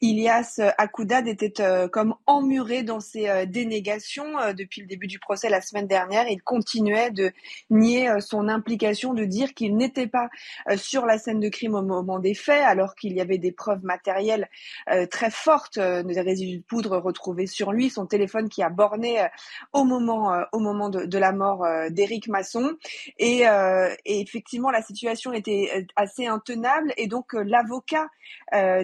Ilias 0.00 0.58
Akoudad 0.78 1.28
était 1.28 1.52
comme 1.92 2.14
emmuré 2.24 2.84
dans 2.84 3.00
ses 3.00 3.44
dénégations. 3.46 4.54
depuis 4.54 4.80
le 4.80 4.86
début 4.86 5.08
du 5.08 5.18
procès 5.18 5.50
la 5.50 5.60
semaine 5.60 5.86
dernière, 5.86 6.26
il 6.26 6.42
continuait 6.42 7.10
de 7.10 7.32
nier 7.68 8.10
son 8.20 8.48
implication, 8.48 9.12
de 9.12 9.24
dire 9.24 9.52
qu'il 9.52 9.76
n'était 9.76 10.06
pas 10.06 10.28
sur 10.76 11.04
la 11.04 11.18
scène 11.18 11.40
de 11.40 11.48
crime 11.50 11.74
au 11.74 11.82
moment 11.82 12.18
des 12.18 12.34
faits, 12.34 12.62
alors 12.62 12.94
qu'il 12.94 13.12
y 13.14 13.20
avait 13.20 13.38
des 13.38 13.52
preuves 13.52 13.84
matérielles 13.84 14.48
très 15.10 15.30
fortes, 15.30 15.78
des 15.78 16.20
résidus 16.20 16.58
de 16.58 16.62
poudre 16.62 16.96
retrouvés 16.98 17.46
sur 17.46 17.72
lui, 17.72 17.90
son 17.90 18.06
téléphone 18.06 18.48
qui 18.48 18.62
a 18.62 18.70
borné 18.70 19.26
au 19.72 19.84
moment 19.84 20.45
au 20.52 20.58
moment 20.58 20.88
de, 20.88 21.18
la 21.18 21.32
mort 21.32 21.64
euh, 21.64 21.88
d'Éric 21.90 22.28
Masson. 22.28 22.76
Euh, 23.20 23.94
et, 24.04 24.20
effectivement, 24.20 24.70
la 24.70 24.82
situation 24.82 25.32
était 25.32 25.70
euh, 25.74 25.82
assez 25.96 26.26
intenable. 26.26 26.92
Et 26.96 27.06
donc, 27.06 27.32
l'avocat 27.32 28.08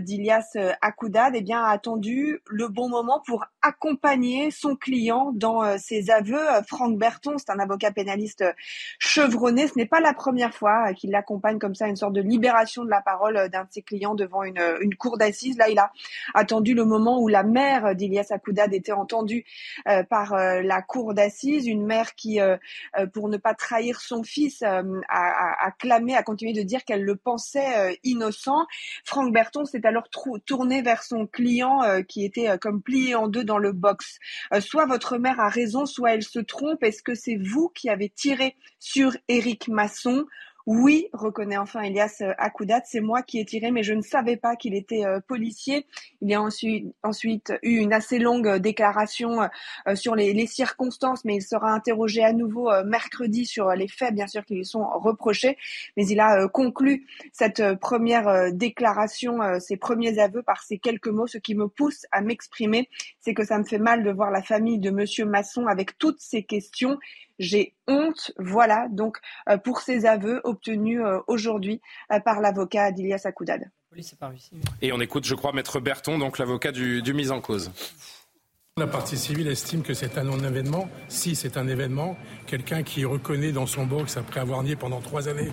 d'Ilias 0.00 0.56
Akoudad 0.80 1.32
eh 1.34 1.40
bien, 1.40 1.64
a 1.64 1.70
attendu 1.70 2.40
le 2.46 2.68
bon 2.68 2.88
moment 2.88 3.20
pour 3.26 3.44
accompagner 3.60 4.52
son 4.52 4.76
client 4.76 5.32
dans 5.34 5.78
ses 5.78 6.10
aveux. 6.10 6.38
Franck 6.68 6.96
Berton, 6.96 7.34
c'est 7.38 7.50
un 7.50 7.58
avocat 7.58 7.90
pénaliste 7.90 8.44
chevronné. 9.00 9.66
Ce 9.66 9.72
n'est 9.76 9.86
pas 9.86 10.00
la 10.00 10.14
première 10.14 10.54
fois 10.54 10.92
qu'il 10.94 11.10
l'accompagne 11.10 11.58
comme 11.58 11.74
ça, 11.74 11.88
une 11.88 11.96
sorte 11.96 12.12
de 12.12 12.20
libération 12.20 12.84
de 12.84 12.90
la 12.90 13.00
parole 13.00 13.48
d'un 13.50 13.64
de 13.64 13.68
ses 13.70 13.82
clients 13.82 14.14
devant 14.14 14.44
une, 14.44 14.62
une 14.80 14.94
cour 14.94 15.18
d'assises. 15.18 15.58
Là, 15.58 15.68
il 15.68 15.78
a 15.80 15.90
attendu 16.34 16.74
le 16.74 16.84
moment 16.84 17.20
où 17.20 17.26
la 17.26 17.42
mère 17.42 17.96
d'Ilias 17.96 18.28
Akoudad 18.30 18.72
était 18.72 18.92
entendue 18.92 19.44
par 20.08 20.36
la 20.36 20.82
cour 20.82 21.14
d'assises 21.14 21.32
une 21.60 21.84
mère 21.84 22.14
qui, 22.14 22.40
euh, 22.40 22.56
euh, 22.98 23.06
pour 23.06 23.28
ne 23.28 23.36
pas 23.36 23.54
trahir 23.54 24.00
son 24.00 24.22
fils, 24.22 24.62
euh, 24.62 25.00
a, 25.08 25.70
clamé, 25.78 26.14
a 26.14 26.22
continué 26.22 26.52
de 26.52 26.62
dire 26.62 26.84
qu'elle 26.84 27.04
le 27.04 27.16
pensait 27.16 27.98
innocent. 28.04 28.66
Franck 29.04 29.32
Berton 29.32 29.64
s'est 29.64 29.86
alors 29.86 30.08
tourné 30.44 30.82
vers 30.82 31.02
son 31.02 31.26
client 31.26 31.80
qui 32.08 32.24
était 32.24 32.58
comme 32.58 32.82
plié 32.82 33.14
en 33.14 33.28
deux 33.28 33.44
dans 33.44 33.58
le 33.58 33.72
box. 33.72 34.18
soit 34.60 34.86
votre 34.86 35.18
mère 35.18 35.40
a 35.40 35.48
raison, 35.48 35.86
soit 35.86 36.14
elle 36.14 36.22
se 36.22 36.38
trompe. 36.38 36.82
Est-ce 36.82 37.02
que 37.02 37.14
c'est 37.14 37.36
vous 37.36 37.68
qui 37.68 37.88
avez 37.88 38.08
tiré 38.08 38.56
sur 38.78 39.16
Éric 39.28 39.68
Masson? 39.68 40.26
Oui, 40.66 41.08
reconnaît 41.12 41.56
enfin 41.56 41.82
Elias 41.82 42.18
euh, 42.20 42.34
Akoudat, 42.38 42.82
c'est 42.84 43.00
moi 43.00 43.22
qui 43.22 43.40
ai 43.40 43.44
tiré, 43.44 43.70
mais 43.72 43.82
je 43.82 43.94
ne 43.94 44.00
savais 44.00 44.36
pas 44.36 44.54
qu'il 44.54 44.74
était 44.74 45.04
euh, 45.04 45.18
policier. 45.20 45.86
Il 46.20 46.30
y 46.30 46.34
a 46.34 46.42
ensuite, 46.42 46.94
ensuite 47.02 47.52
eu 47.62 47.78
une 47.78 47.92
assez 47.92 48.18
longue 48.20 48.46
euh, 48.46 48.58
déclaration 48.58 49.48
sur 49.94 50.14
les, 50.14 50.32
les, 50.32 50.46
circonstances, 50.46 51.24
mais 51.24 51.36
il 51.36 51.42
sera 51.42 51.72
interrogé 51.72 52.22
à 52.22 52.32
nouveau 52.32 52.70
mercredi 52.84 53.46
sur 53.46 53.70
les 53.70 53.88
faits, 53.88 54.14
bien 54.14 54.26
sûr, 54.26 54.44
qui 54.44 54.54
lui 54.54 54.64
sont 54.64 54.84
reprochés. 54.84 55.56
Mais 55.96 56.06
il 56.06 56.20
a 56.20 56.48
conclu 56.48 57.06
cette 57.32 57.74
première 57.76 58.52
déclaration, 58.52 59.38
ses 59.60 59.76
premiers 59.76 60.18
aveux 60.18 60.42
par 60.42 60.62
ces 60.62 60.78
quelques 60.78 61.08
mots. 61.08 61.26
Ce 61.26 61.38
qui 61.38 61.54
me 61.54 61.68
pousse 61.68 62.06
à 62.12 62.20
m'exprimer, 62.20 62.88
c'est 63.20 63.34
que 63.34 63.44
ça 63.44 63.58
me 63.58 63.64
fait 63.64 63.78
mal 63.78 64.04
de 64.04 64.10
voir 64.10 64.30
la 64.30 64.42
famille 64.42 64.78
de 64.78 64.90
Monsieur 64.90 65.24
Masson 65.24 65.66
avec 65.66 65.98
toutes 65.98 66.20
ces 66.20 66.42
questions 66.42 66.98
j'ai 67.38 67.74
honte. 67.88 68.32
Voilà 68.38 68.88
donc 68.90 69.18
euh, 69.48 69.56
pour 69.58 69.80
ces 69.80 70.06
aveux 70.06 70.40
obtenus 70.44 71.00
euh, 71.00 71.20
aujourd'hui 71.26 71.80
euh, 72.12 72.20
par 72.20 72.40
l'avocat 72.40 72.92
d'Ilias 72.92 73.22
Akoudad. 73.24 73.70
Et 74.80 74.92
on 74.92 75.00
écoute, 75.00 75.26
je 75.26 75.34
crois, 75.34 75.52
Maître 75.52 75.78
Berton, 75.78 76.18
donc 76.18 76.38
l'avocat 76.38 76.72
du, 76.72 77.02
du 77.02 77.12
mise 77.12 77.30
en 77.30 77.42
cause. 77.42 77.70
La 78.78 78.86
partie 78.86 79.18
civile 79.18 79.48
estime 79.48 79.82
que 79.82 79.92
c'est 79.92 80.16
un 80.16 80.24
non-événement. 80.24 80.88
Si 81.08 81.36
c'est 81.36 81.58
un 81.58 81.68
événement, 81.68 82.16
quelqu'un 82.46 82.82
qui 82.82 83.04
reconnaît 83.04 83.52
dans 83.52 83.66
son 83.66 83.84
box, 83.84 84.16
après 84.16 84.40
avoir 84.40 84.62
nié 84.62 84.76
pendant 84.76 85.02
trois 85.02 85.28
années, 85.28 85.52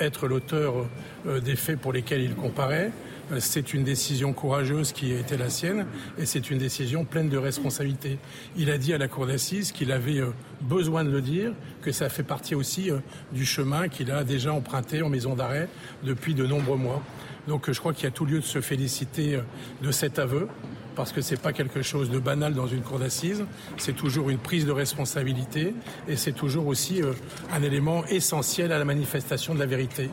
être 0.00 0.26
l'auteur 0.26 0.88
des 1.24 1.54
faits 1.54 1.78
pour 1.78 1.92
lesquels 1.92 2.22
il 2.22 2.34
comparaît, 2.34 2.90
c'est 3.38 3.74
une 3.74 3.84
décision 3.84 4.32
courageuse 4.32 4.92
qui 4.92 5.12
a 5.12 5.18
été 5.18 5.36
la 5.36 5.50
sienne 5.50 5.86
et 6.18 6.26
c'est 6.26 6.50
une 6.50 6.58
décision 6.58 7.04
pleine 7.04 7.28
de 7.28 7.36
responsabilité. 7.36 8.18
Il 8.56 8.70
a 8.70 8.78
dit 8.78 8.94
à 8.94 8.98
la 8.98 9.08
cour 9.08 9.26
d'assises 9.26 9.72
qu'il 9.72 9.92
avait 9.92 10.18
euh, 10.18 10.32
besoin 10.60 11.04
de 11.04 11.10
le 11.10 11.20
dire, 11.20 11.52
que 11.82 11.92
ça 11.92 12.08
fait 12.08 12.22
partie 12.22 12.54
aussi 12.54 12.90
euh, 12.90 12.98
du 13.32 13.44
chemin 13.44 13.88
qu'il 13.88 14.10
a 14.10 14.24
déjà 14.24 14.52
emprunté 14.52 15.02
en 15.02 15.08
maison 15.08 15.34
d'arrêt 15.34 15.68
depuis 16.04 16.34
de 16.34 16.46
nombreux 16.46 16.78
mois. 16.78 17.02
Donc 17.46 17.70
je 17.70 17.78
crois 17.78 17.92
qu'il 17.92 18.04
y 18.04 18.08
a 18.08 18.10
tout 18.10 18.24
lieu 18.24 18.40
de 18.40 18.44
se 18.44 18.60
féliciter 18.60 19.36
euh, 19.36 19.42
de 19.82 19.90
cet 19.92 20.18
aveu 20.18 20.48
parce 20.96 21.12
que 21.12 21.20
ce 21.20 21.32
n'est 21.32 21.40
pas 21.40 21.52
quelque 21.52 21.82
chose 21.82 22.10
de 22.10 22.18
banal 22.18 22.54
dans 22.54 22.66
une 22.66 22.82
cour 22.82 22.98
d'assises, 22.98 23.44
c'est 23.76 23.94
toujours 23.94 24.30
une 24.30 24.38
prise 24.38 24.66
de 24.66 24.72
responsabilité 24.72 25.72
et 26.08 26.16
c'est 26.16 26.32
toujours 26.32 26.66
aussi 26.66 27.02
un 27.52 27.62
élément 27.62 28.04
essentiel 28.06 28.72
à 28.72 28.80
la 28.80 28.84
manifestation 28.84 29.54
de 29.54 29.60
la 29.60 29.66
vérité. 29.66 30.10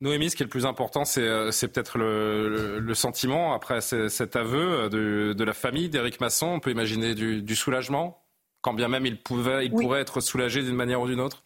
Noémie, 0.00 0.30
ce 0.30 0.36
qui 0.36 0.42
est 0.42 0.46
le 0.46 0.50
plus 0.50 0.66
important, 0.66 1.04
c'est 1.04 1.26
euh, 1.26 1.50
peut-être 1.50 1.98
le, 1.98 2.94
sentiment 2.94 3.52
après 3.52 3.80
cet 3.80 4.36
aveu 4.36 4.88
euh, 4.92 5.34
de, 5.34 5.44
la 5.44 5.52
famille 5.52 5.88
d'Éric 5.88 6.20
Masson. 6.20 6.46
On 6.46 6.60
peut 6.60 6.70
imaginer 6.70 7.14
du, 7.14 7.56
soulagement, 7.56 8.22
quand 8.60 8.74
bien 8.74 8.88
même 8.88 9.06
il, 9.06 9.20
pouvait, 9.20 9.66
il 9.66 9.72
pourrait 9.72 10.00
être 10.00 10.20
soulagé 10.20 10.62
d'une 10.62 10.76
manière 10.76 11.00
ou 11.00 11.08
d'une 11.08 11.20
autre 11.20 11.42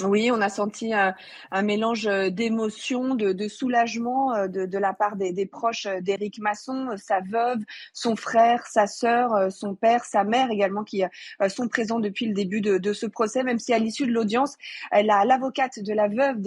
oui, 0.00 0.30
on 0.32 0.40
a 0.40 0.48
senti 0.48 0.92
un, 0.94 1.14
mélange 1.62 2.06
d'émotions, 2.30 3.14
de, 3.14 3.48
soulagement 3.48 4.34
euh, 4.34 4.48
de, 4.48 4.78
la 4.78 4.94
part 4.94 5.16
des, 5.16 5.46
proches 5.46 5.86
d'Éric 6.00 6.38
Masson, 6.38 6.94
sa 6.96 7.20
veuve, 7.20 7.58
son 7.92 8.16
frère, 8.16 8.66
sa 8.66 8.86
sœur, 8.86 9.52
son 9.52 9.74
père, 9.74 10.04
sa 10.04 10.24
mère 10.24 10.50
également, 10.50 10.82
qui 10.82 11.04
euh, 11.04 11.48
sont 11.48 11.68
présents 11.68 12.00
depuis 12.00 12.26
le 12.26 12.32
début 12.32 12.60
de, 12.60 12.92
ce 12.92 13.06
procès, 13.06 13.42
même 13.42 13.58
si 13.58 13.72
à 13.72 13.78
l'issue 13.78 14.06
de 14.06 14.12
l'audience, 14.12 14.56
l'avocate 14.92 15.78
de 15.78 15.92
la 15.92 16.08
veuve 16.08 16.38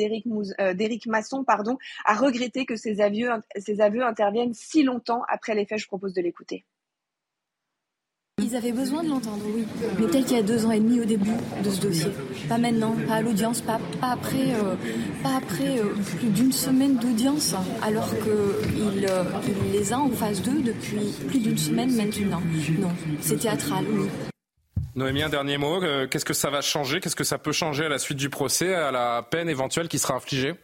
euh, 0.59 0.73
d'Éric 0.73 1.05
Masson 1.05 1.43
pardon, 1.43 1.77
a 2.05 2.15
regretté 2.15 2.65
que 2.65 2.75
ses 2.75 2.99
aveux, 2.99 3.29
ses 3.57 3.79
aveux 3.79 4.03
interviennent 4.03 4.53
si 4.53 4.83
longtemps 4.83 5.23
après 5.27 5.55
les 5.55 5.65
faits. 5.65 5.79
Je 5.79 5.87
propose 5.87 6.13
de 6.13 6.21
l'écouter. 6.21 6.65
Ils 8.43 8.53
avaient 8.53 8.73
besoin 8.73 9.01
de 9.01 9.07
l'entendre, 9.07 9.43
oui. 9.55 9.65
Mais 9.97 10.07
tel 10.07 10.25
qu'il 10.25 10.35
y 10.35 10.39
a 10.39 10.43
deux 10.43 10.65
ans 10.65 10.71
et 10.71 10.81
demi 10.81 10.99
au 10.99 11.05
début 11.05 11.31
de 11.63 11.69
ce 11.69 11.79
dossier. 11.79 12.11
Pas 12.49 12.57
maintenant, 12.57 12.93
pas 13.07 13.15
à 13.15 13.21
l'audience, 13.21 13.61
pas, 13.61 13.79
après, 14.01 14.53
euh, 14.53 14.75
pas 15.23 15.37
après 15.37 15.79
euh, 15.79 15.93
plus 16.17 16.27
d'une 16.27 16.51
semaine 16.51 16.97
d'audience, 16.97 17.55
alors 17.81 18.09
qu'il 18.09 19.05
euh, 19.09 19.23
les 19.71 19.93
a 19.93 19.99
en 19.99 20.09
phase 20.09 20.41
2 20.41 20.63
depuis 20.63 21.13
plus 21.29 21.39
d'une 21.39 21.57
semaine 21.57 21.95
maintenant. 21.95 22.41
Non, 22.77 22.91
c'est 23.21 23.37
théâtral, 23.37 23.85
oui. 23.89 24.09
Noémie, 24.95 25.23
un 25.23 25.29
dernier 25.29 25.57
mot. 25.57 25.79
Qu'est-ce 26.11 26.25
que 26.25 26.33
ça 26.33 26.49
va 26.49 26.59
changer? 26.59 26.99
Qu'est-ce 26.99 27.15
que 27.15 27.23
ça 27.23 27.37
peut 27.37 27.53
changer 27.53 27.85
à 27.85 27.89
la 27.89 27.99
suite 27.99 28.17
du 28.17 28.29
procès, 28.29 28.73
à 28.73 28.91
la 28.91 29.23
peine 29.23 29.47
éventuelle 29.47 29.87
qui 29.87 29.97
sera 29.97 30.15
infligée? 30.15 30.55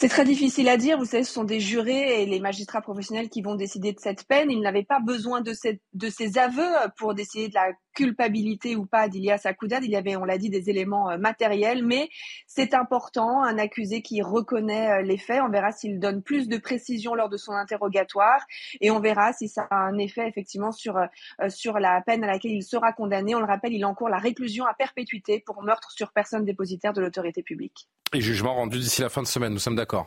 C'est 0.00 0.08
très 0.08 0.24
difficile 0.24 0.68
à 0.68 0.76
dire. 0.76 0.96
Vous 0.96 1.06
savez, 1.06 1.24
ce 1.24 1.32
sont 1.32 1.42
des 1.42 1.58
jurés 1.58 2.22
et 2.22 2.26
les 2.26 2.38
magistrats 2.38 2.80
professionnels 2.80 3.28
qui 3.28 3.42
vont 3.42 3.56
décider 3.56 3.92
de 3.92 3.98
cette 3.98 4.28
peine. 4.28 4.48
Ils 4.48 4.60
n'avaient 4.60 4.84
pas 4.84 5.00
besoin 5.00 5.40
de, 5.40 5.52
cette, 5.52 5.80
de 5.92 6.08
ces 6.08 6.38
aveux 6.38 6.70
pour 6.96 7.14
décider 7.14 7.48
de 7.48 7.54
la 7.54 7.72
culpabilité 7.98 8.76
ou 8.76 8.86
pas 8.86 9.08
d'Ilias 9.08 9.42
Akoudad. 9.44 9.82
Il 9.82 9.90
y 9.90 9.96
avait, 9.96 10.14
on 10.14 10.24
l'a 10.24 10.38
dit, 10.38 10.50
des 10.50 10.70
éléments 10.70 11.10
euh, 11.10 11.18
matériels, 11.18 11.84
mais 11.84 12.08
c'est 12.46 12.72
important. 12.72 13.42
Un 13.42 13.58
accusé 13.58 14.02
qui 14.02 14.22
reconnaît 14.22 15.00
euh, 15.00 15.02
les 15.02 15.18
faits, 15.18 15.42
on 15.44 15.50
verra 15.50 15.72
s'il 15.72 15.98
donne 15.98 16.22
plus 16.22 16.46
de 16.48 16.58
précision 16.58 17.16
lors 17.16 17.28
de 17.28 17.36
son 17.36 17.52
interrogatoire 17.52 18.46
et 18.80 18.92
on 18.92 19.00
verra 19.00 19.32
si 19.32 19.48
ça 19.48 19.66
a 19.70 19.76
un 19.76 19.98
effet 19.98 20.28
effectivement 20.28 20.70
sur, 20.70 20.96
euh, 20.96 21.48
sur 21.48 21.80
la 21.80 22.00
peine 22.00 22.22
à 22.22 22.28
laquelle 22.28 22.52
il 22.52 22.62
sera 22.62 22.92
condamné. 22.92 23.34
On 23.34 23.40
le 23.40 23.46
rappelle, 23.46 23.72
il 23.72 23.84
encourt 23.84 24.08
la 24.08 24.18
réclusion 24.18 24.64
à 24.64 24.74
perpétuité 24.74 25.42
pour 25.44 25.60
meurtre 25.64 25.90
sur 25.90 26.12
personne 26.12 26.44
dépositaire 26.44 26.92
de 26.92 27.00
l'autorité 27.00 27.42
publique. 27.42 27.88
Et 28.14 28.20
jugement 28.20 28.54
rendu 28.54 28.78
d'ici 28.78 29.02
la 29.02 29.08
fin 29.08 29.22
de 29.22 29.26
semaine, 29.26 29.52
nous 29.52 29.58
sommes 29.58 29.76
d'accord 29.76 30.06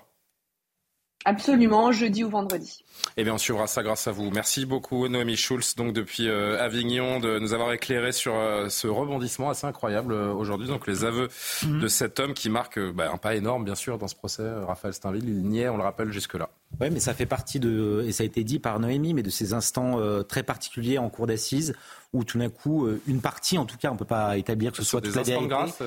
Absolument, 1.26 1.92
jeudi 1.92 2.24
ou 2.24 2.30
vendredi. 2.30 2.84
Eh 3.18 3.24
bien, 3.24 3.34
on 3.34 3.38
suivra 3.38 3.68
ça 3.68 3.84
grâce 3.84 4.08
à 4.08 4.12
vous. 4.12 4.32
Merci 4.32 4.66
beaucoup, 4.66 5.08
Noémie 5.08 5.36
Schulz, 5.36 5.76
donc 5.76 5.94
depuis 5.94 6.28
euh, 6.28 6.60
Avignon, 6.60 7.20
de 7.20 7.40
nous 7.40 7.54
avoir 7.54 7.74
éclairé 7.74 8.12
sur 8.12 8.36
euh, 8.36 8.70
ce 8.70 8.88
rebondissement 8.88 9.50
assez 9.50 9.68
incroyable 9.68 10.14
euh, 10.14 10.34
aujourd'hui. 10.34 10.68
Donc, 10.68 10.88
les 10.88 11.04
aveux 11.04 11.30
mhm. 11.64 11.82
de 11.82 11.88
cet 11.88 12.20
homme 12.20 12.34
qui 12.34 12.50
marque 12.50 12.80
bah, 12.80 13.12
un 13.14 13.18
pas 13.18 13.36
énorme, 13.36 13.66
bien 13.66 13.76
sûr, 13.76 13.98
dans 13.98 14.08
ce 14.08 14.16
procès. 14.16 14.44
Raphaël 14.66 14.94
Steinville, 14.94 15.28
il 15.28 15.44
niait, 15.44 15.70
on 15.70 15.78
le 15.78 15.84
rappelle, 15.84 16.12
jusque-là. 16.12 16.50
Oui, 16.80 16.90
mais 16.92 17.00
ça 17.00 17.14
fait 17.14 17.26
partie 17.26 17.60
de, 17.60 18.04
et 18.08 18.12
ça 18.12 18.24
a 18.24 18.26
été 18.26 18.44
dit 18.44 18.60
par 18.60 18.80
Noémie, 18.80 19.14
mais 19.14 19.24
de 19.24 19.30
ces 19.30 19.54
instants 19.54 20.00
très 20.24 20.44
particuliers 20.44 20.98
en 20.98 21.10
cour 21.10 21.28
d'assises 21.28 21.74
où 22.14 22.24
tout 22.24 22.38
d'un 22.38 22.50
coup, 22.50 22.90
une 23.08 23.22
partie, 23.22 23.58
en 23.58 23.66
tout 23.66 23.78
cas, 23.78 23.90
on 23.90 23.94
ne 23.94 23.98
peut 24.00 24.06
pas 24.06 24.38
établir 24.38 24.72
que 24.72 24.78
ce 24.78 24.84
soit 24.84 25.00
toute 25.02 25.16
la 25.16 25.24
vérité. 25.24 25.84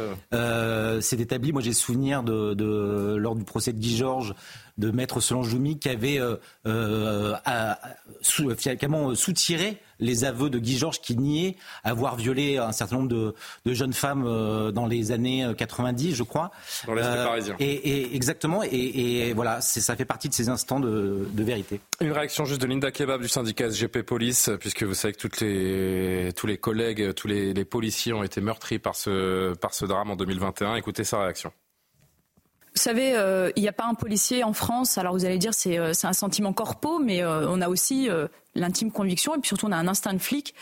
c'est 1.02 1.20
établi. 1.20 1.52
Moi, 1.52 1.60
j'ai 1.62 1.72
souvenir 1.72 2.22
de, 2.22 2.54
de, 2.54 3.16
lors 3.16 3.36
du 3.36 3.44
procès 3.44 3.72
de 3.72 3.78
Guy 3.78 3.96
Georges 3.96 4.34
de 4.78 4.90
maître 4.90 5.20
Solange 5.20 5.48
Joumi 5.48 5.78
qui 5.78 5.88
avait 5.88 6.18
euh, 6.18 6.36
euh, 6.66 7.34
sous, 8.20 8.50
soutiré 9.14 9.80
les 9.98 10.24
aveux 10.24 10.50
de 10.50 10.58
Guy 10.58 10.78
Georges 10.78 11.00
qui 11.00 11.16
niait 11.16 11.56
avoir 11.82 12.16
violé 12.16 12.58
un 12.58 12.72
certain 12.72 12.96
nombre 12.96 13.08
de, 13.64 13.74
jeunes 13.74 13.92
femmes 13.92 14.24
euh, 14.26 14.70
dans 14.70 14.86
les 14.86 15.12
années 15.12 15.46
90, 15.56 16.14
je 16.14 16.22
crois. 16.22 16.50
Dans 16.86 16.94
l'Est 16.94 17.02
parisien. 17.02 17.56
Et, 17.58 18.14
exactement. 18.14 18.62
Et, 18.62 19.32
voilà, 19.34 19.60
ça 19.60 19.96
fait 19.96 20.04
partie 20.04 20.28
de 20.28 20.34
ces 20.34 20.48
instants 20.48 20.80
de, 20.80 21.26
vérité. 21.34 21.80
Une 22.00 22.12
réaction 22.12 22.44
juste 22.46 22.60
de 22.60 22.66
Linda 22.66 22.90
Kebab 22.90 23.20
du 23.20 23.28
syndicat 23.28 23.70
SGP 23.70 24.02
Police, 24.02 24.50
puisque 24.60 24.82
vous 24.82 24.94
savez 24.94 25.12
que 25.12 25.18
toutes 25.18 25.40
les, 25.40 26.30
tous 26.34 26.46
les 26.46 26.56
collègues, 26.56 27.12
tous 27.14 27.28
les, 27.28 27.52
les 27.52 27.64
policiers 27.64 28.12
ont 28.12 28.22
été 28.22 28.40
meurtris 28.40 28.78
par 28.78 28.94
ce, 28.94 29.54
par 29.54 29.74
ce 29.74 29.84
drame 29.84 30.10
en 30.10 30.16
2021. 30.16 30.76
Écoutez 30.76 31.04
sa 31.04 31.20
réaction. 31.20 31.52
Vous 32.74 32.82
savez, 32.82 33.14
euh, 33.14 33.52
il 33.54 33.62
n'y 33.62 33.68
a 33.68 33.72
pas 33.72 33.86
un 33.86 33.94
policier 33.94 34.42
en 34.42 34.52
France. 34.52 34.98
Alors 34.98 35.12
vous 35.12 35.24
allez 35.24 35.38
dire 35.38 35.54
c'est 35.54 35.78
euh, 35.78 35.92
un 36.02 36.12
sentiment 36.12 36.52
corpo, 36.52 36.98
mais 36.98 37.22
euh, 37.22 37.46
on 37.48 37.60
a 37.60 37.68
aussi 37.68 38.08
l'intime 38.56 38.90
conviction 38.90 39.34
et 39.34 39.38
puis 39.38 39.48
surtout 39.48 39.66
on 39.66 39.72
a 39.72 39.76
un 39.76 39.86
instinct 39.86 40.12
de 40.12 40.18
flic. 40.18 40.54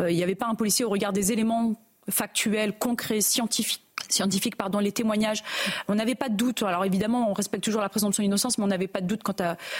Il 0.00 0.14
n'y 0.14 0.22
avait 0.22 0.34
pas 0.34 0.46
un 0.46 0.54
policier 0.54 0.84
au 0.84 0.90
regard 0.90 1.12
des 1.12 1.32
éléments 1.32 1.74
factuels, 2.10 2.76
concrets, 2.78 3.22
scientifiques 3.22 3.83
scientifique, 4.08 4.56
pardon, 4.56 4.78
les 4.78 4.92
témoignages. 4.92 5.42
On 5.88 5.94
n'avait 5.94 6.14
pas 6.14 6.28
de 6.28 6.34
doute. 6.34 6.62
Alors 6.62 6.84
évidemment, 6.84 7.30
on 7.30 7.34
respecte 7.34 7.64
toujours 7.64 7.80
la 7.80 7.88
présomption 7.88 8.22
d'innocence, 8.22 8.58
mais 8.58 8.64
on 8.64 8.68
n'avait 8.68 8.88
pas 8.88 9.00
de 9.00 9.06
doute 9.06 9.22
quant 9.22 9.34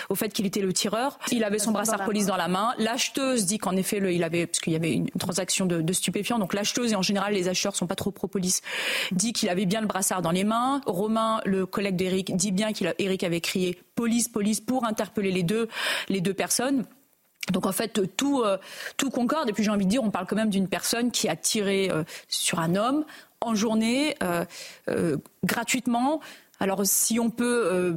au 0.08 0.14
fait 0.14 0.30
qu'il 0.30 0.46
était 0.46 0.60
le 0.60 0.72
tireur. 0.72 1.18
Il 1.30 1.44
avait 1.44 1.58
son 1.58 1.72
brassard 1.72 2.04
police 2.04 2.26
dans 2.26 2.36
la 2.36 2.48
main. 2.48 2.74
L'acheteuse 2.78 3.46
dit 3.46 3.58
qu'en 3.58 3.76
effet, 3.76 4.00
il 4.14 4.24
avait, 4.24 4.46
parce 4.46 4.60
qu'il 4.60 4.72
y 4.72 4.76
avait 4.76 4.92
une 4.92 5.10
transaction 5.10 5.66
de, 5.66 5.92
stupéfiants. 5.92 6.38
Donc 6.38 6.54
l'acheteuse 6.54 6.92
et 6.92 6.96
en 6.96 7.02
général 7.02 7.34
les 7.34 7.48
acheteurs 7.48 7.76
sont 7.76 7.86
pas 7.86 7.94
trop 7.94 8.10
pro 8.10 8.26
police, 8.26 8.62
dit 9.12 9.32
qu'il 9.32 9.48
avait 9.48 9.66
bien 9.66 9.80
le 9.80 9.86
brassard 9.86 10.22
dans 10.22 10.30
les 10.30 10.44
mains. 10.44 10.80
Romain, 10.86 11.40
le 11.44 11.66
collègue 11.66 11.96
d'Éric, 11.96 12.36
dit 12.36 12.52
bien 12.52 12.72
qu'Éric 12.72 13.22
avait 13.22 13.40
crié 13.40 13.78
police, 13.94 14.28
police 14.28 14.60
pour 14.60 14.84
interpeller 14.84 15.30
les 15.30 15.42
deux, 15.42 15.68
les 16.08 16.20
deux 16.20 16.34
personnes. 16.34 16.84
Donc 17.52 17.66
en 17.66 17.72
fait 17.72 18.16
tout 18.16 18.42
euh, 18.42 18.56
tout 18.96 19.10
concorde 19.10 19.50
et 19.50 19.52
puis 19.52 19.62
j'ai 19.62 19.70
envie 19.70 19.84
de 19.84 19.90
dire 19.90 20.02
on 20.02 20.10
parle 20.10 20.26
quand 20.26 20.36
même 20.36 20.48
d'une 20.48 20.68
personne 20.68 21.10
qui 21.10 21.28
a 21.28 21.36
tiré 21.36 21.90
euh, 21.90 22.02
sur 22.26 22.58
un 22.58 22.74
homme 22.74 23.04
en 23.46 23.54
journée, 23.54 24.16
euh, 24.22 24.44
euh, 24.88 25.16
gratuitement. 25.44 26.20
Alors 26.60 26.82
si 26.84 27.18
on 27.18 27.30
peut, 27.30 27.68
euh, 27.72 27.92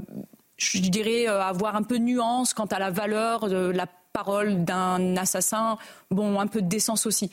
je 0.58 0.80
dirais, 0.80 1.28
avoir 1.28 1.76
un 1.76 1.84
peu 1.84 2.00
de 2.00 2.04
nuance 2.04 2.54
quant 2.54 2.66
à 2.66 2.80
la 2.80 2.90
valeur 2.90 3.48
de 3.50 3.72
la 3.72 3.88
parole 4.14 4.64
d'un 4.64 5.16
assassin, 5.16 5.78
bon, 6.10 6.40
un 6.40 6.48
peu 6.48 6.62
de 6.62 6.68
décence 6.68 7.06
aussi. 7.06 7.30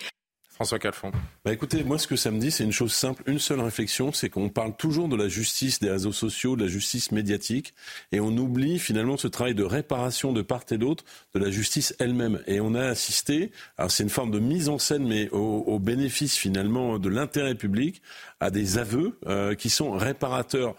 François 0.55 0.79
Calfon. 0.79 1.11
Bah 1.45 1.53
écoutez, 1.53 1.83
moi 1.83 1.99
ce 1.99 2.07
que 2.07 2.15
ça 2.15 2.31
me 2.31 2.39
dit, 2.39 2.53
c'est 2.53 2.63
une 2.63 2.73
chose 2.73 2.93
simple, 2.93 3.25
une 3.27 3.41
seule 3.41 3.61
réflexion, 3.61 4.13
c'est 4.13 4.31
qu'on 4.31 4.49
parle 4.49 4.77
toujours 4.77 5.09
de 5.09 5.17
la 5.17 5.27
justice 5.27 5.81
des 5.81 5.91
réseaux 5.91 6.13
sociaux, 6.13 6.55
de 6.55 6.63
la 6.63 6.69
justice 6.69 7.11
médiatique, 7.11 7.75
et 8.13 8.21
on 8.21 8.29
oublie 8.37 8.79
finalement 8.79 9.17
ce 9.17 9.27
travail 9.27 9.57
de 9.57 9.65
réparation 9.65 10.33
de 10.33 10.43
part 10.43 10.63
et 10.71 10.79
d'autre 10.79 11.05
de 11.35 11.41
la 11.41 11.51
justice 11.51 11.97
elle-même. 11.99 12.41
Et 12.47 12.61
on 12.61 12.75
a 12.77 12.85
assisté, 12.85 13.51
c'est 13.89 14.05
une 14.05 14.11
forme 14.11 14.31
de 14.31 14.39
mise 14.39 14.69
en 14.69 14.79
scène, 14.79 15.09
mais 15.09 15.29
au, 15.31 15.81
bénéfice 15.81 16.37
finalement 16.37 17.01
de 17.01 17.09
l'intérêt 17.09 17.57
public, 17.57 18.01
à 18.39 18.51
des 18.51 18.79
aveux 18.79 19.19
euh, 19.27 19.57
qui 19.57 19.71
sont 19.71 19.91
réparateurs 19.91 20.77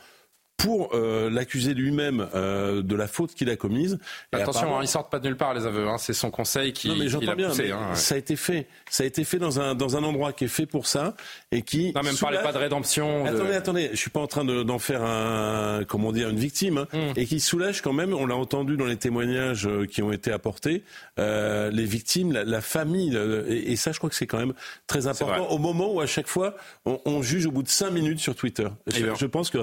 pour 0.57 0.91
euh, 0.93 1.29
l'accuser 1.29 1.73
lui-même 1.73 2.27
euh, 2.33 2.81
de 2.81 2.95
la 2.95 3.07
faute 3.07 3.33
qu'il 3.33 3.49
a 3.49 3.55
commise. 3.55 3.99
Attention, 4.31 4.77
hein, 4.77 4.79
ils 4.81 4.87
sortent 4.87 5.11
pas 5.11 5.19
de 5.19 5.27
nulle 5.27 5.37
part 5.37 5.53
les 5.53 5.65
aveux. 5.65 5.87
Hein. 5.87 5.97
c'est 5.97 6.13
son 6.13 6.31
conseil 6.31 6.73
qui, 6.73 6.87
non, 6.87 6.95
mais 6.95 7.29
a 7.29 7.35
bien, 7.35 7.49
poussé. 7.49 7.71
Hein, 7.71 7.93
Ça 7.93 8.15
a 8.15 8.17
été 8.17 8.35
fait. 8.35 8.67
Ça 8.89 9.03
a 9.03 9.05
été 9.05 9.23
fait 9.23 9.37
dans 9.37 9.59
un 9.59 9.75
dans 9.75 9.97
un 9.97 10.03
endroit 10.03 10.33
qui 10.33 10.45
est 10.45 10.49
fait 10.49 10.65
pour 10.65 10.87
ça 10.87 11.15
et 11.51 11.61
qui. 11.61 11.91
Non, 11.93 12.03
même 12.03 12.17
parlez 12.17 12.39
pas 12.39 12.53
de 12.53 12.57
rédemption. 12.57 13.25
Attendez, 13.25 13.53
attendez. 13.53 13.89
Je 13.91 13.97
suis 13.97 14.09
pas 14.09 14.21
en 14.21 14.27
train 14.27 14.45
d'en 14.45 14.79
faire 14.79 15.03
un 15.03 15.83
comment 15.87 16.11
dire 16.11 16.29
une 16.29 16.39
victime 16.39 16.79
hein, 16.79 16.87
hmm. 16.93 17.13
et 17.15 17.25
qui 17.25 17.39
soulage 17.39 17.81
quand 17.81 17.93
même. 17.93 18.13
On 18.13 18.25
l'a 18.25 18.35
entendu 18.35 18.77
dans 18.77 18.85
les 18.85 18.97
témoignages 18.97 19.67
euh, 19.67 19.85
qui 19.85 20.01
ont 20.01 20.11
été 20.11 20.31
apportés. 20.31 20.83
Euh, 21.19 21.69
les 21.69 21.85
victimes, 21.85 22.31
la, 22.31 22.61
famille 22.61 23.17
et, 23.47 23.75
ça, 23.75 23.91
je 23.91 23.97
crois 23.97 24.09
que 24.09 24.15
c'est 24.15 24.27
quand 24.27 24.39
même 24.39 24.53
très 24.87 25.07
important. 25.07 25.47
Au 25.49 25.57
moment 25.57 25.93
où 25.93 26.01
à 26.01 26.07
chaque 26.07 26.27
fois 26.27 26.55
on, 26.85 26.99
on, 27.05 27.21
juge 27.21 27.45
au 27.45 27.51
bout 27.51 27.63
de 27.63 27.69
cinq 27.69 27.91
minutes 27.91 28.19
sur 28.19 28.35
Twitter. 28.35 28.67
Je, 28.87 29.13
je 29.15 29.25
pense 29.25 29.49
que 29.49 29.57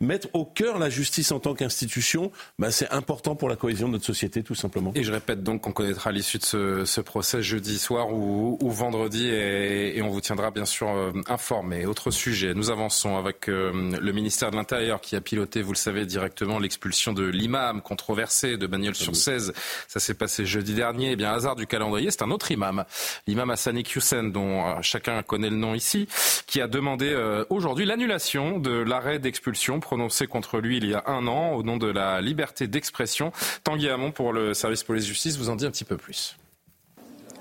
mettre 0.00 0.27
au 0.32 0.44
cœur 0.44 0.78
la 0.78 0.90
justice 0.90 1.32
en 1.32 1.40
tant 1.40 1.54
qu'institution, 1.54 2.30
bah, 2.58 2.70
c'est 2.70 2.90
important 2.90 3.36
pour 3.36 3.48
la 3.48 3.56
cohésion 3.56 3.88
de 3.88 3.92
notre 3.92 4.04
société, 4.04 4.42
tout 4.42 4.54
simplement. 4.54 4.92
Et 4.94 5.02
je 5.02 5.12
répète 5.12 5.42
donc 5.42 5.62
qu'on 5.62 5.72
connaîtra 5.72 6.12
l'issue 6.12 6.38
de 6.38 6.84
ce, 6.84 7.00
procès 7.00 7.42
jeudi 7.42 7.78
soir 7.78 8.12
ou, 8.12 8.58
vendredi 8.70 9.28
et, 9.28 10.00
on 10.02 10.08
vous 10.08 10.20
tiendra 10.20 10.50
bien 10.50 10.64
sûr 10.64 10.88
euh, 10.88 11.12
informé. 11.28 11.86
Autre 11.86 12.10
sujet, 12.10 12.54
nous 12.54 12.70
avançons 12.70 13.16
avec 13.16 13.48
euh, 13.48 13.96
le 14.00 14.12
ministère 14.12 14.50
de 14.50 14.56
l'Intérieur 14.56 15.00
qui 15.00 15.16
a 15.16 15.20
piloté, 15.20 15.62
vous 15.62 15.72
le 15.72 15.76
savez, 15.76 16.06
directement 16.06 16.58
l'expulsion 16.58 17.12
de 17.12 17.24
l'imam 17.24 17.82
controversé 17.82 18.56
de 18.56 18.66
Bagnols 18.66 18.94
sur 18.94 19.16
16. 19.16 19.52
Ça 19.86 20.00
s'est 20.00 20.14
passé 20.14 20.44
jeudi 20.44 20.74
dernier. 20.74 21.12
Eh 21.12 21.16
bien, 21.16 21.32
hasard 21.32 21.56
du 21.56 21.66
calendrier, 21.66 22.10
c'est 22.10 22.22
un 22.22 22.30
autre 22.30 22.50
imam, 22.50 22.84
l'imam 23.26 23.50
Hassani 23.50 23.84
Hussein, 23.94 24.24
dont 24.24 24.66
euh, 24.66 24.74
chacun 24.82 25.22
connaît 25.22 25.50
le 25.50 25.56
nom 25.56 25.74
ici, 25.74 26.08
qui 26.46 26.60
a 26.60 26.68
demandé 26.68 27.14
aujourd'hui 27.50 27.84
l'annulation 27.84 28.58
de 28.58 28.70
l'arrêt 28.70 29.18
d'expulsion 29.18 29.80
prononcé 29.80 30.17
contre 30.26 30.58
lui 30.58 30.78
il 30.78 30.86
y 30.86 30.94
a 30.94 31.04
un 31.06 31.26
an 31.26 31.52
au 31.52 31.62
nom 31.62 31.76
de 31.76 31.86
la 31.86 32.20
liberté 32.20 32.66
d'expression. 32.66 33.32
Tanguy 33.64 33.88
Hamon 33.88 34.10
pour 34.10 34.32
le 34.32 34.54
service 34.54 34.82
police-justice 34.84 35.36
vous 35.36 35.50
en 35.50 35.56
dit 35.56 35.66
un 35.66 35.70
petit 35.70 35.84
peu 35.84 35.96
plus. 35.96 36.36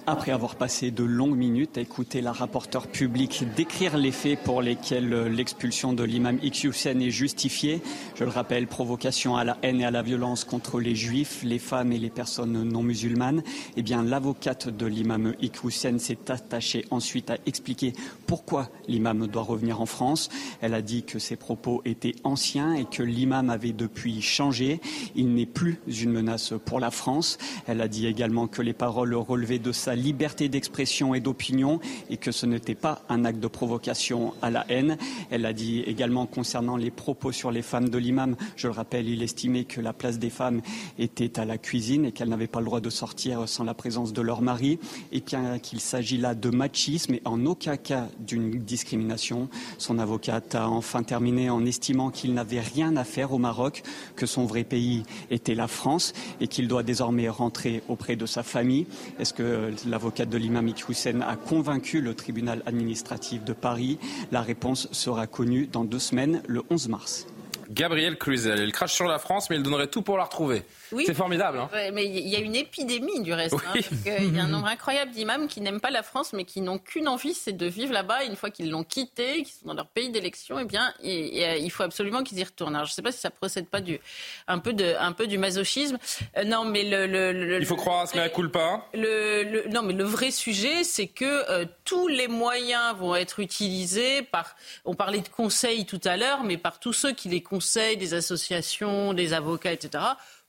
Après 0.10 0.32
avoir 0.32 0.56
passé 0.56 0.90
de 0.90 1.04
longues 1.04 1.36
minutes 1.36 1.78
à 1.78 1.82
écouter 1.82 2.22
la 2.22 2.32
rapporteure 2.32 2.88
publique 2.88 3.44
décrire 3.58 3.98
les 3.98 4.14
faits 4.14 4.40
pour 4.42 4.62
lesquels 4.62 5.10
l'expulsion 5.26 5.92
de 5.92 6.02
l'imam 6.06 6.40
X 6.42 6.86
est 6.86 7.10
justifiée, 7.10 7.82
je 8.16 8.24
le 8.24 8.30
rappelle, 8.30 8.68
provocation 8.68 9.36
à 9.36 9.44
la 9.44 9.58
haine 9.64 9.82
et 9.82 9.86
à 9.86 9.92
la 9.92 10.04
violence 10.04 10.46
contre 10.46 10.80
les 10.80 10.96
juifs, 10.96 11.44
les 11.44 11.60
femmes 11.60 11.92
et 11.92 11.98
les 11.98 12.10
personnes 12.10 12.64
non 12.64 12.84
musulmanes, 12.84 13.44
eh 13.76 13.82
bien 13.82 14.02
l'avocate 14.02 14.70
de 14.70 14.86
l'imam 14.86 15.34
X 15.42 15.60
s'est 15.98 16.32
attachée 16.32 16.86
ensuite 16.90 17.30
à 17.30 17.38
expliquer 17.46 17.92
pourquoi 18.28 18.70
l'imam 18.88 19.28
doit 19.28 19.44
revenir 19.44 19.82
en 19.82 19.86
France. 19.86 20.30
Elle 20.62 20.74
a 20.74 20.82
dit 20.82 21.04
que 21.04 21.20
ses 21.20 21.36
propos 21.36 21.82
étaient 21.84 22.16
anciens 22.24 22.76
et 22.76 22.86
que 22.86 23.04
l'imam 23.04 23.50
avait 23.50 23.74
depuis 23.74 24.22
changé. 24.22 24.80
Il 25.16 25.34
n'est 25.34 25.46
plus 25.46 25.82
une 25.86 26.14
menace 26.14 26.54
pour 26.64 26.80
la 26.80 26.92
France. 26.92 27.38
Elle 27.68 27.82
a 27.82 27.90
dit 27.90 28.08
également 28.08 28.48
que 28.48 28.62
les 28.62 28.74
paroles 28.74 29.14
relevées 29.14 29.60
de 29.60 29.74
sa 29.74 29.97
liberté 29.98 30.50
d'expression 30.50 31.14
et 31.14 31.20
d'opinion 31.20 31.80
et 32.10 32.18
que 32.18 32.32
ce 32.32 32.46
n'était 32.46 32.76
pas 32.76 33.02
un 33.10 33.26
acte 33.26 33.40
de 33.40 33.48
provocation 33.48 34.34
à 34.42 34.50
la 34.50 34.66
haine. 34.70 34.98
Elle 35.30 35.46
a 35.46 35.54
dit 35.54 35.82
également 35.82 36.26
concernant 36.26 36.78
les 36.78 36.92
propos 36.92 37.32
sur 37.32 37.52
les 37.52 37.62
femmes 37.62 37.90
de 37.90 37.98
l'imam, 37.98 38.36
je 38.56 38.68
le 38.68 38.74
rappelle, 38.74 39.08
il 39.08 39.22
estimait 39.24 39.66
que 39.66 39.82
la 39.82 39.94
place 39.94 40.20
des 40.20 40.30
femmes 40.30 40.62
était 40.98 41.40
à 41.40 41.46
la 41.46 41.58
cuisine 41.58 42.06
et 42.06 42.12
qu'elles 42.12 42.30
n'avaient 42.30 42.48
pas 42.48 42.60
le 42.60 42.66
droit 42.66 42.82
de 42.82 42.90
sortir 42.90 43.48
sans 43.48 43.64
la 43.64 43.74
présence 43.74 44.14
de 44.14 44.22
leur 44.22 44.42
mari 44.42 44.80
et 45.12 45.22
qu'il 45.22 45.82
s'agit 45.82 46.18
là 46.18 46.36
de 46.36 46.50
machisme 46.50 47.16
et 47.16 47.22
en 47.26 47.46
aucun 47.46 47.78
cas 47.78 48.08
d'une 48.20 48.52
discrimination. 48.60 49.50
Son 49.78 50.00
avocate 50.00 50.56
a 50.56 50.70
enfin 50.70 51.04
terminé 51.04 51.50
en 51.50 51.66
estimant 51.66 52.10
qu'il 52.10 52.34
n'avait 52.34 52.60
rien 52.60 52.96
à 52.98 53.04
faire 53.04 53.34
au 53.34 53.38
Maroc, 53.38 53.84
que 54.16 54.26
son 54.26 54.46
vrai 54.46 54.64
pays 54.64 55.04
était 55.32 55.56
la 55.56 55.68
France 55.68 56.14
et 56.42 56.48
qu'il 56.48 56.68
doit 56.68 56.84
désormais 56.84 57.30
rentrer 57.30 57.84
auprès 57.88 58.16
de 58.16 58.26
sa 58.26 58.44
famille. 58.44 58.88
Est-ce 59.20 59.34
que 59.34 59.74
l'avocate 59.90 60.30
de 60.30 60.38
l'imam 60.38 60.68
Hussein 60.90 61.22
a 61.22 61.36
convaincu 61.36 62.02
le 62.02 62.14
tribunal 62.14 62.62
administratif 62.66 63.44
de 63.44 63.54
Paris. 63.54 63.98
La 64.32 64.42
réponse 64.42 64.88
sera 64.92 65.28
connue 65.28 65.68
dans 65.68 65.84
deux 65.84 66.00
semaines, 66.00 66.42
le 66.48 66.64
11 66.70 66.88
mars. 66.90 67.28
Gabriel 67.70 68.18
Cluzel. 68.18 68.60
Il 68.60 68.72
crache 68.72 68.94
sur 68.94 69.08
la 69.08 69.20
France, 69.20 69.50
mais 69.50 69.58
il 69.58 69.64
donnerait 69.64 69.88
tout 69.88 70.02
pour 70.02 70.18
la 70.18 70.24
retrouver. 70.24 70.64
C'est 71.06 71.14
formidable. 71.14 71.60
Hein. 71.60 71.70
mais 71.94 72.06
il 72.06 72.28
y 72.28 72.36
a 72.36 72.40
une 72.40 72.56
épidémie 72.56 73.22
du 73.22 73.34
reste. 73.34 73.56
Hein, 73.56 73.80
il 74.06 74.36
y 74.36 74.40
a 74.40 74.44
un 74.44 74.48
nombre 74.48 74.68
incroyable 74.68 75.12
d'imams 75.12 75.48
qui 75.48 75.62
n'aiment 75.62 75.82
pas 75.82 75.92
la 75.92 76.04
France, 76.04 76.34
mais 76.34 76.44
qui 76.44 76.62
n'ont 76.62 76.80
qu'une 76.80 77.08
envie, 77.08 77.34
c'est 77.34 77.54
de 77.54 77.66
vivre 77.66 77.94
là-bas. 77.94 78.24
Une 78.26 78.36
fois 78.36 78.50
qu'ils 78.50 78.70
l'ont 78.70 78.84
quitté, 78.84 79.44
qu'ils 79.44 79.48
sont 79.48 79.68
dans 79.68 79.74
leur 79.74 79.88
pays 79.88 80.10
d'élection, 80.10 80.60
eh 80.60 80.66
bien, 80.66 80.94
il 81.04 81.70
faut 81.72 81.84
absolument 81.84 82.24
qu'ils 82.24 82.40
y 82.40 82.44
retournent. 82.44 82.76
Alors, 82.76 82.86
je 82.86 82.92
ne 82.92 82.96
sais 82.96 83.02
pas 83.02 83.12
si 83.12 83.20
ça 83.20 83.30
procède 83.30 83.68
pas 83.68 83.82
du 83.82 84.00
un 84.48 84.60
peu 84.60 84.74
de 84.74 84.96
un 85.00 85.12
peu 85.12 85.28
du 85.28 85.38
masochisme. 85.38 85.98
Euh, 86.38 86.44
non, 86.44 86.66
mais 86.66 86.84
le, 86.84 87.60
il 87.60 87.66
faut 87.66 87.76
croire 87.76 88.02
à 88.02 88.08
ce 88.08 88.18
mea 88.18 88.30
culpa. 88.30 88.86
Le, 88.94 89.68
non, 89.70 89.82
mais 89.82 89.94
le 89.94 90.04
vrai 90.04 90.32
sujet, 90.32 90.84
c'est 90.84 91.08
que 91.08 91.26
euh, 91.26 91.66
tous 91.86 92.08
les 92.08 92.28
moyens 92.28 92.96
vont 92.98 93.16
être 93.16 93.40
utilisés 93.40 94.22
par. 94.22 94.56
On 94.86 94.96
parlait 94.96 95.22
de 95.22 95.30
conseils 95.30 95.86
tout 95.86 96.02
à 96.06 96.18
l'heure, 96.18 96.44
mais 96.44 96.58
par 96.58 96.80
tous 96.80 96.94
ceux 96.94 97.14
qui 97.14 97.30
les 97.30 97.42
conseillent, 97.42 97.98
des 97.98 98.14
associations, 98.14 99.14
des 99.14 99.34
avocats, 99.34 99.72
etc 99.72 100.04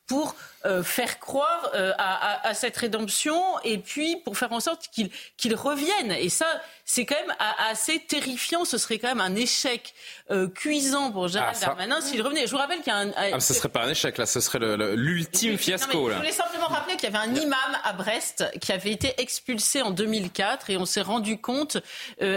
pour 0.09 0.35
euh, 0.67 0.83
faire 0.83 1.21
croire 1.21 1.71
euh, 1.75 1.93
à, 1.99 2.53
cette 2.53 2.77
rédemption 2.77 3.41
et 3.63 3.79
puis 3.79 4.17
pour 4.17 4.37
faire 4.37 4.53
en 4.53 4.59
sorte 4.59 4.89
qu'il 4.91 5.09
qu'il 5.37 5.55
revienne. 5.55 6.11
Et 6.11 6.29
ça, 6.31 6.47
c'est 6.85 7.07
quand 7.07 7.15
même 7.15 7.37
assez 7.71 8.01
terrifiant. 8.01 8.65
Ce 8.65 8.77
serait 8.77 8.99
quand 8.99 9.07
même 9.07 9.21
un 9.21 9.37
échec 9.37 9.95
euh, 10.33 10.49
cuisant 10.49 11.13
pour 11.13 11.29
Gérald 11.29 11.57
ah, 11.63 11.67
Darmanin 11.67 12.01
s'il 12.01 12.23
revenait. 12.23 12.47
Je 12.47 12.51
vous 12.51 12.59
rappelle 12.59 12.79
qu'il 12.79 12.93
y 12.93 12.97
a 12.97 12.99
un. 12.99 13.13
Ah, 13.17 13.39
ce 13.39 13.55
serait 13.55 13.69
pas 13.69 13.85
un 13.85 13.91
échec 13.91 14.19
là, 14.19 14.27
ce 14.27 14.41
serait 14.41 14.59
l'ultime 14.97 15.57
fiasco. 15.59 16.11
Je 16.11 16.17
voulais 16.17 16.33
simplement 16.33 16.67
rappeler 16.67 16.97
qu'il 16.97 17.09
y 17.09 17.17
avait 17.17 17.25
un 17.25 17.35
imam 17.37 17.79
à 17.85 17.93
Brest 17.93 18.45
qui 18.61 18.73
avait 18.73 18.91
été 18.91 19.15
expulsé 19.19 19.83
en 19.83 19.93
2004 19.93 20.71
et 20.71 20.77
on 20.77 20.87
s'est 20.87 21.03
rendu 21.03 21.41
compte 21.41 21.77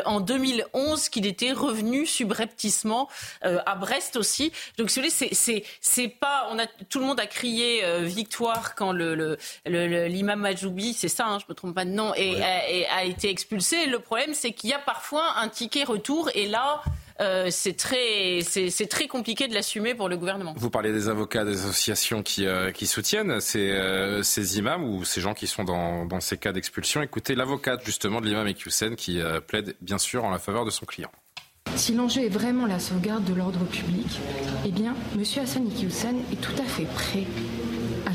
en 0.05 0.19
2011 0.19 1.09
qu'il 1.09 1.25
était 1.25 1.53
revenu 1.53 2.05
subrepticement 2.05 3.09
à 3.41 3.75
Brest 3.75 4.15
aussi. 4.15 4.51
Donc 4.77 4.91
si 4.91 4.99
vous 4.99 5.07
voulez, 5.07 5.33
c'est 5.33 5.63
c'est 5.81 6.07
pas. 6.07 6.49
On 6.51 6.59
a 6.59 6.67
tout 6.67 6.99
le 6.99 7.05
monde 7.05 7.19
a 7.19 7.25
crié 7.25 7.83
victoire 8.11 8.75
quand 8.75 8.91
le 8.91 9.37
l'imam 9.65 10.39
Majoubi, 10.39 10.93
c'est 10.93 11.09
ça, 11.09 11.27
hein, 11.27 11.39
je 11.39 11.45
me 11.49 11.53
trompe 11.53 11.75
pas 11.75 11.85
de 11.85 11.91
nom, 11.91 12.13
et, 12.15 12.41
a, 12.41 12.97
a 12.97 13.03
été 13.03 13.29
expulsé. 13.29 13.85
Le 13.87 13.99
problème 13.99 14.33
c'est 14.33 14.51
qu'il 14.51 14.69
y 14.69 14.73
a 14.73 14.79
parfois 14.79 15.37
un 15.37 15.49
ticket 15.49 15.83
retour 15.83 16.29
et 16.35 16.47
là, 16.47 16.81
euh, 17.21 17.47
c'est 17.51 17.73
très, 17.73 18.41
c'est, 18.41 18.87
très 18.87 19.07
compliqué 19.07 19.47
de 19.47 19.53
l'assumer 19.53 19.93
pour 19.93 20.09
le 20.09 20.17
gouvernement. 20.17 20.53
Vous 20.57 20.71
parlez 20.71 20.91
des 20.91 21.07
avocats, 21.07 21.45
des 21.45 21.59
associations 21.59 22.23
qui, 22.23 22.47
euh, 22.47 22.71
qui 22.71 22.87
soutiennent 22.87 23.39
ces, 23.39 23.71
euh, 23.71 24.23
ces, 24.23 24.57
imams 24.57 24.83
ou 24.83 25.05
ces 25.05 25.21
gens 25.21 25.35
qui 25.35 25.45
sont 25.45 25.63
dans, 25.63 26.05
dans 26.05 26.19
ces 26.19 26.37
cas 26.37 26.51
d'expulsion. 26.51 27.01
Écoutez 27.03 27.35
l'avocate 27.35 27.85
justement 27.85 28.21
de 28.21 28.25
l'imam 28.25 28.47
Ekyusen 28.47 28.95
qui 28.95 29.19
plaide 29.47 29.75
bien 29.81 29.97
sûr 29.97 30.23
en 30.25 30.31
la 30.31 30.39
faveur 30.39 30.65
de 30.65 30.71
son 30.71 30.85
client. 30.85 31.11
Si 31.75 31.93
l'enjeu 31.93 32.23
est 32.23 32.29
vraiment 32.29 32.65
la 32.65 32.79
sauvegarde 32.79 33.23
de 33.23 33.33
l'ordre 33.33 33.63
public, 33.65 34.19
eh 34.65 34.71
bien, 34.71 34.95
M. 35.15 35.23
Hassan 35.41 35.67
Iqiyoussen 35.67 36.17
est 36.31 36.41
tout 36.41 36.59
à 36.59 36.65
fait 36.65 36.85
prêt 36.85 37.25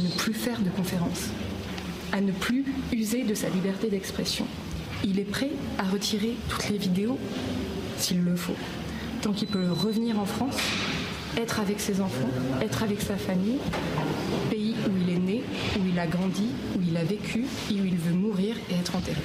ne 0.07 0.11
plus 0.11 0.35
faire 0.35 0.61
de 0.61 0.71
conférences, 0.71 1.29
à 2.13 2.21
ne 2.21 2.33
plus 2.33 2.65
user 2.93 3.25
de 3.25 3.35
sa 3.35 3.49
liberté 3.49 3.89
d'expression 3.89 4.47
il 5.05 5.19
est 5.19 5.25
prêt 5.25 5.51
à 5.79 5.85
retirer 5.85 6.37
toutes 6.49 6.69
les 6.69 6.79
vidéos 6.79 7.19
s'il 7.99 8.23
le 8.23 8.37
faut. 8.37 8.57
Tant 9.23 9.33
qu'il 9.33 9.49
peut 9.49 9.71
revenir 9.71 10.19
en 10.19 10.27
France, 10.27 10.57
être 11.37 11.61
avec 11.61 11.81
ses 11.81 12.01
enfants, 12.01 12.29
être 12.63 12.83
avec 12.83 13.01
sa 13.01 13.17
famille, 13.17 13.59
pays 14.51 14.75
où 14.89 14.93
il 15.01 15.15
est 15.15 15.19
né, 15.19 15.43
où 15.79 15.87
il 15.87 15.99
a 15.99 16.07
grandi, 16.07 16.49
où 16.77 16.81
il 16.87 16.97
a 16.97 17.05
vécu 17.05 17.45
et 17.71 17.81
où 17.81 17.85
il 17.85 17.97
veut 17.97 18.15
mourir 18.15 18.57
et 18.71 18.75
être 18.75 18.97
enterré. 18.97 19.23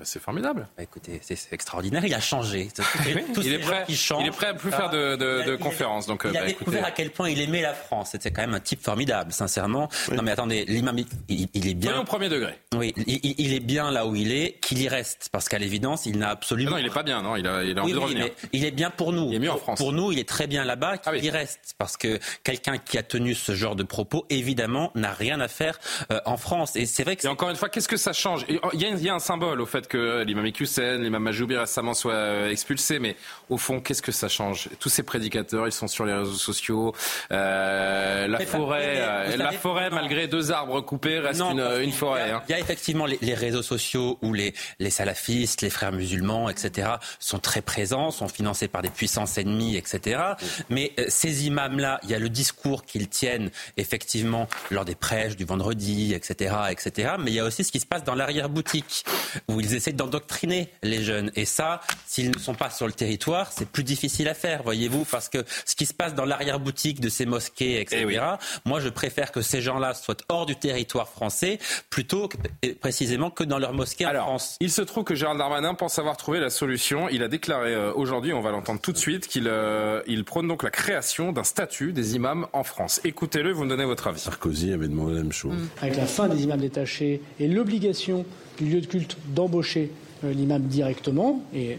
Bah, 0.00 0.06
c'est 0.06 0.22
formidable. 0.22 0.66
Bah, 0.78 0.82
écoutez, 0.82 1.20
c'est 1.22 1.52
extraordinaire. 1.52 2.02
Il 2.06 2.14
a 2.14 2.20
changé. 2.20 2.68
il, 3.06 3.52
est 3.52 3.58
prêt, 3.58 3.84
il 3.86 4.26
est 4.26 4.30
prêt 4.30 4.46
à 4.46 4.54
plus 4.54 4.70
faire 4.70 4.88
de, 4.88 5.14
de, 5.16 5.56
conférences. 5.56 6.06
Donc, 6.06 6.22
il 6.24 6.34
a 6.34 6.40
euh, 6.40 6.42
bah, 6.42 6.46
découvert 6.46 6.86
à 6.86 6.90
quel 6.90 7.10
point 7.10 7.28
il 7.28 7.38
aimait 7.38 7.60
la 7.60 7.74
France. 7.74 8.12
C'était 8.12 8.30
quand 8.30 8.40
même 8.40 8.54
un 8.54 8.60
type 8.60 8.82
formidable, 8.82 9.30
sincèrement. 9.30 9.90
Non 10.10 10.22
mais 10.22 10.30
attendez, 10.30 10.64
l'imam, 10.64 10.96
il, 11.28 11.68
est 11.68 11.74
bien. 11.74 12.00
au 12.00 12.04
premier 12.04 12.30
degré. 12.30 12.54
Oui, 12.74 12.94
il, 13.06 13.52
est 13.52 13.60
bien 13.60 13.90
là 13.90 14.06
où 14.06 14.16
il 14.16 14.32
est, 14.32 14.58
qu'il 14.62 14.80
y 14.80 14.88
reste, 14.88 15.28
parce 15.32 15.50
qu'à 15.50 15.58
l'évidence, 15.58 16.06
il 16.06 16.18
n'a 16.18 16.30
absolument. 16.30 16.70
Ah 16.70 16.74
non, 16.74 16.78
il 16.78 16.86
est 16.86 16.94
pas 16.94 17.02
bien, 17.02 17.20
non. 17.20 17.36
Il 17.36 17.46
a, 17.46 17.62
il 17.62 17.78
a 17.78 17.82
envie 17.82 17.92
de 17.92 17.98
revenir. 17.98 18.28
il 18.54 18.64
est 18.64 18.70
bien 18.70 18.88
pour 18.88 19.12
nous. 19.12 19.28
Il 19.28 19.34
est 19.34 19.38
mieux 19.38 19.50
en 19.50 19.58
France. 19.58 19.78
Pour 19.78 19.92
nous, 19.92 20.12
il 20.12 20.18
est 20.18 20.28
très 20.28 20.46
bien 20.46 20.64
là-bas, 20.64 20.96
qu'il 20.96 21.12
ah 21.12 21.16
y 21.18 21.28
reste, 21.28 21.74
parce 21.76 21.98
que 21.98 22.18
quelqu'un 22.42 22.78
qui 22.78 22.96
a 22.96 23.02
tenu 23.02 23.34
ce 23.34 23.54
genre 23.54 23.76
de 23.76 23.82
propos, 23.82 24.24
évidemment, 24.30 24.92
n'a 24.94 25.12
rien 25.12 25.40
à 25.40 25.48
faire 25.48 25.78
euh, 26.10 26.20
en 26.24 26.38
France. 26.38 26.74
Et 26.76 26.86
c'est 26.86 27.04
vrai 27.04 27.16
que. 27.16 27.26
Et 27.26 27.28
encore 27.28 27.50
une 27.50 27.56
fois, 27.56 27.68
qu'est-ce 27.68 27.88
que 27.88 27.98
ça 27.98 28.14
change? 28.14 28.46
Il 28.48 28.54
y, 28.80 28.86
a, 28.86 28.88
il 28.88 29.02
y 29.02 29.10
a 29.10 29.14
un 29.14 29.18
symbole 29.18 29.60
au 29.60 29.66
fait 29.66 29.89
que 29.90 30.22
l'imam 30.22 30.46
Hussein, 30.46 30.98
l'imam 30.98 31.22
Majoubi 31.22 31.56
récemment 31.56 31.94
soit 31.94 32.14
euh, 32.14 32.50
expulsé, 32.50 32.98
mais 32.98 33.16
au 33.50 33.58
fond, 33.58 33.80
qu'est-ce 33.80 34.00
que 34.00 34.12
ça 34.12 34.28
change? 34.28 34.68
Tous 34.78 34.88
ces 34.88 35.02
prédicateurs, 35.02 35.66
ils 35.66 35.72
sont 35.72 35.88
sur 35.88 36.06
les 36.06 36.14
réseaux 36.14 36.32
sociaux. 36.32 36.94
Euh, 37.32 38.28
la 38.28 38.38
forêt, 38.46 38.94
euh, 38.98 39.36
la 39.36 39.52
forêt, 39.52 39.90
malgré 39.90 40.28
deux 40.28 40.52
arbres 40.52 40.80
coupés, 40.80 41.18
reste 41.18 41.40
une, 41.40 41.92
forêt. 41.92 42.30
Hein. 42.30 42.42
Il 42.48 42.52
y, 42.52 42.54
a, 42.54 42.60
effectivement 42.60 43.04
les, 43.04 43.34
réseaux 43.34 43.62
sociaux 43.62 44.18
où 44.22 44.32
les, 44.32 44.54
les 44.78 44.90
salafistes, 44.90 45.60
les 45.62 45.70
frères 45.70 45.92
musulmans, 45.92 46.48
etc., 46.48 46.92
sont 47.18 47.40
très 47.40 47.60
présents, 47.60 48.10
sont 48.10 48.28
financés 48.28 48.68
par 48.68 48.82
des 48.82 48.90
puissances 48.90 49.38
ennemies, 49.38 49.76
etc. 49.76 50.20
Mais 50.68 50.92
ces 51.08 51.46
imams-là, 51.46 51.98
il 52.04 52.10
y 52.10 52.14
a 52.14 52.18
le 52.20 52.28
discours 52.28 52.84
qu'ils 52.84 53.08
tiennent 53.08 53.50
effectivement 53.76 54.48
lors 54.70 54.84
des 54.84 54.94
prêches 54.94 55.36
du 55.36 55.44
vendredi, 55.44 56.14
etc., 56.14 56.54
etc. 56.70 57.14
Mais 57.18 57.32
il 57.32 57.34
y 57.34 57.40
a 57.40 57.44
aussi 57.44 57.64
ce 57.64 57.72
qui 57.72 57.80
se 57.80 57.86
passe 57.86 58.04
dans 58.04 58.14
l'arrière-boutique, 58.14 59.04
où 59.48 59.60
ils 59.60 59.74
essaient 59.80 59.92
d'endoctriner 59.92 60.68
les 60.82 61.02
jeunes. 61.02 61.30
Et 61.34 61.44
ça, 61.44 61.80
s'ils 62.06 62.30
ne 62.30 62.38
sont 62.38 62.54
pas 62.54 62.70
sur 62.70 62.86
le 62.86 62.92
territoire, 62.92 63.50
c'est 63.52 63.68
plus 63.68 63.84
difficile 63.84 64.28
à 64.28 64.34
faire, 64.34 64.62
voyez-vous, 64.62 65.04
parce 65.04 65.28
que 65.28 65.44
ce 65.64 65.74
qui 65.74 65.86
se 65.86 65.94
passe 65.94 66.14
dans 66.14 66.24
l'arrière-boutique 66.24 67.00
de 67.00 67.08
ces 67.08 67.26
mosquées, 67.26 67.80
etc., 67.80 68.06
eh 68.10 68.68
moi, 68.68 68.80
je 68.80 68.88
préfère 68.88 69.32
que 69.32 69.40
ces 69.40 69.60
gens-là 69.60 69.94
soient 69.94 70.16
hors 70.28 70.46
du 70.46 70.56
territoire 70.56 71.08
français 71.08 71.58
plutôt 71.88 72.28
que, 72.28 72.36
précisément 72.74 73.30
que 73.30 73.44
dans 73.44 73.58
leur 73.58 73.72
mosquée 73.72 74.06
en 74.06 74.12
France. 74.12 74.56
Il 74.60 74.70
se 74.70 74.82
trouve 74.82 75.04
que 75.04 75.14
Gérald 75.14 75.38
Darmanin 75.38 75.74
pense 75.74 75.98
avoir 75.98 76.16
trouvé 76.16 76.40
la 76.40 76.50
solution. 76.50 77.08
Il 77.08 77.22
a 77.22 77.28
déclaré 77.28 77.74
euh, 77.74 77.92
aujourd'hui, 77.94 78.32
on 78.32 78.40
va 78.40 78.50
l'entendre 78.50 78.80
tout 78.80 78.92
de 78.92 78.98
suite, 78.98 79.26
qu'il 79.26 79.48
euh, 79.48 80.02
il 80.06 80.24
prône 80.24 80.48
donc 80.48 80.62
la 80.62 80.70
création 80.70 81.32
d'un 81.32 81.44
statut 81.44 81.92
des 81.92 82.16
imams 82.16 82.46
en 82.52 82.64
France. 82.64 83.00
Écoutez-le, 83.04 83.52
vous 83.52 83.64
me 83.64 83.70
donnez 83.70 83.84
votre 83.84 84.06
avis. 84.08 84.20
Sarkozy 84.20 84.72
avait 84.72 84.88
demandé 84.88 85.14
la 85.14 85.22
même 85.22 85.32
chose. 85.32 85.54
Avec 85.80 85.96
la 85.96 86.06
fin 86.06 86.28
des 86.28 86.42
imams 86.42 86.60
détachés 86.60 87.22
et 87.38 87.48
l'obligation 87.48 88.24
du 88.60 88.70
lieu 88.70 88.80
de 88.80 88.86
culte 88.86 89.16
d'embaucher 89.34 89.90
euh, 90.24 90.32
l'imam 90.32 90.62
directement 90.62 91.42
et 91.54 91.78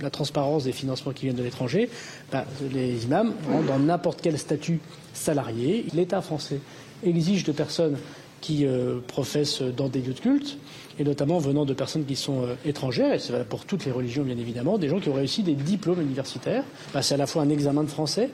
la 0.00 0.10
transparence 0.10 0.64
des 0.64 0.72
financements 0.72 1.12
qui 1.12 1.26
viennent 1.26 1.36
de 1.36 1.42
l'étranger, 1.42 1.90
ben, 2.30 2.44
les 2.72 3.04
imams 3.04 3.32
rentrent 3.50 3.66
dans 3.66 3.78
n'importe 3.80 4.20
quel 4.22 4.38
statut 4.38 4.78
salarié. 5.12 5.86
L'État 5.92 6.22
français 6.22 6.60
exige 7.04 7.44
de 7.44 7.52
personnes 7.52 7.96
qui 8.40 8.64
euh, 8.64 9.00
professent 9.06 9.62
dans 9.62 9.88
des 9.88 10.00
lieux 10.00 10.14
de 10.14 10.20
culte, 10.20 10.56
et 10.98 11.04
notamment 11.04 11.38
venant 11.38 11.64
de 11.64 11.74
personnes 11.74 12.04
qui 12.04 12.16
sont 12.16 12.44
euh, 12.44 12.54
étrangères, 12.64 13.12
et 13.12 13.18
c'est 13.18 13.44
pour 13.48 13.64
toutes 13.64 13.84
les 13.84 13.92
religions 13.92 14.22
bien 14.22 14.38
évidemment, 14.38 14.78
des 14.78 14.88
gens 14.88 15.00
qui 15.00 15.08
ont 15.08 15.14
réussi 15.14 15.42
des 15.42 15.54
diplômes 15.54 16.00
universitaires. 16.00 16.64
Ben, 16.94 17.02
c'est 17.02 17.14
à 17.14 17.18
la 17.18 17.26
fois 17.26 17.42
un 17.42 17.50
examen 17.50 17.82
de 17.82 17.90
français 17.90 18.30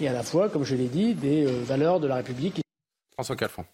et 0.00 0.08
à 0.08 0.12
la 0.12 0.22
fois, 0.22 0.48
comme 0.48 0.64
je 0.64 0.74
l'ai 0.74 0.88
dit, 0.88 1.14
des 1.14 1.44
valeurs 1.44 2.00
de 2.00 2.06
la 2.06 2.16
République. 2.16 2.60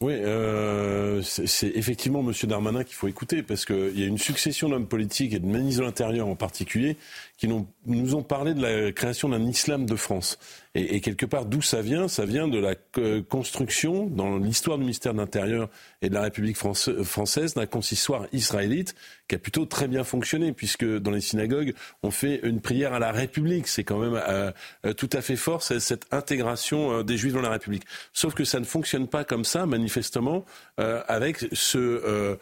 Oui, 0.00 0.14
euh, 0.14 1.22
c'est 1.22 1.68
effectivement 1.74 2.20
M. 2.20 2.32
Darmanin 2.44 2.84
qu'il 2.84 2.94
faut 2.94 3.08
écouter 3.08 3.42
parce 3.42 3.64
qu'il 3.64 3.98
y 3.98 4.02
a 4.02 4.06
une 4.06 4.18
succession 4.18 4.68
d'hommes 4.68 4.86
politiques 4.86 5.32
et 5.32 5.38
de 5.38 5.46
ministres 5.46 5.80
de 5.80 5.86
l'Intérieur 5.86 6.28
en 6.28 6.36
particulier 6.36 6.96
qui 7.36 7.48
nous 7.48 8.14
ont 8.14 8.22
parlé 8.22 8.54
de 8.54 8.62
la 8.62 8.92
création 8.92 9.28
d'un 9.28 9.44
islam 9.44 9.84
de 9.84 9.96
France. 9.96 10.38
Et, 10.74 11.00
quelque 11.00 11.24
part, 11.24 11.46
d'où 11.46 11.62
ça 11.62 11.80
vient? 11.80 12.06
Ça 12.06 12.26
vient 12.26 12.48
de 12.48 12.58
la 12.58 12.74
construction, 13.22 14.06
dans 14.06 14.36
l'histoire 14.36 14.76
du 14.76 14.82
ministère 14.82 15.14
de 15.14 15.18
l'Intérieur 15.18 15.70
et 16.02 16.10
de 16.10 16.14
la 16.14 16.22
République 16.22 16.56
française, 16.56 17.54
d'un 17.54 17.66
consistoire 17.66 18.26
israélite 18.32 18.94
qui 19.28 19.34
a 19.34 19.38
plutôt 19.38 19.64
très 19.64 19.88
bien 19.88 20.04
fonctionné, 20.04 20.52
puisque 20.52 20.84
dans 20.84 21.10
les 21.10 21.20
synagogues, 21.20 21.74
on 22.02 22.10
fait 22.10 22.40
une 22.42 22.60
prière 22.60 22.92
à 22.92 22.98
la 22.98 23.10
République. 23.10 23.68
C'est 23.68 23.84
quand 23.84 23.98
même 23.98 24.20
euh, 24.28 24.50
euh, 24.84 24.92
tout 24.92 25.10
à 25.12 25.22
fait 25.22 25.36
fort, 25.36 25.62
cette 25.62 26.06
intégration 26.12 26.98
euh, 26.98 27.02
des 27.02 27.16
Juifs 27.16 27.32
dans 27.32 27.40
la 27.40 27.50
République. 27.50 27.84
Sauf 28.12 28.34
que 28.34 28.44
ça 28.44 28.60
ne 28.60 28.64
fonctionne 28.64 29.08
pas 29.08 29.24
comme 29.24 29.44
ça, 29.44 29.66
manifestement, 29.66 30.44
avec 30.76 31.46
ce 31.52 31.78
euh, 31.78 32.36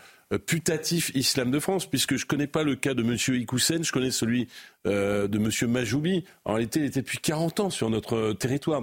putatif 0.47 1.11
islam 1.15 1.51
de 1.51 1.59
France, 1.59 1.87
puisque 1.87 2.17
je 2.17 2.25
ne 2.25 2.29
connais 2.29 2.47
pas 2.47 2.63
le 2.63 2.77
cas 2.77 2.95
de 2.95 3.03
M. 3.03 3.17
Ikoussen, 3.41 3.85
je 3.85 3.93
connais 3.93 4.11
celui 4.11 4.49
euh, 4.87 5.29
de 5.29 5.39
M. 5.39 5.71
Majoubi. 5.71 6.25
En 6.45 6.55
réalité, 6.55 6.81
il 6.81 6.87
était 6.87 7.01
depuis 7.01 7.19
40 7.19 7.61
ans 7.61 7.71
sur 7.71 7.91
notre 7.91 8.33
territoire. 8.33 8.83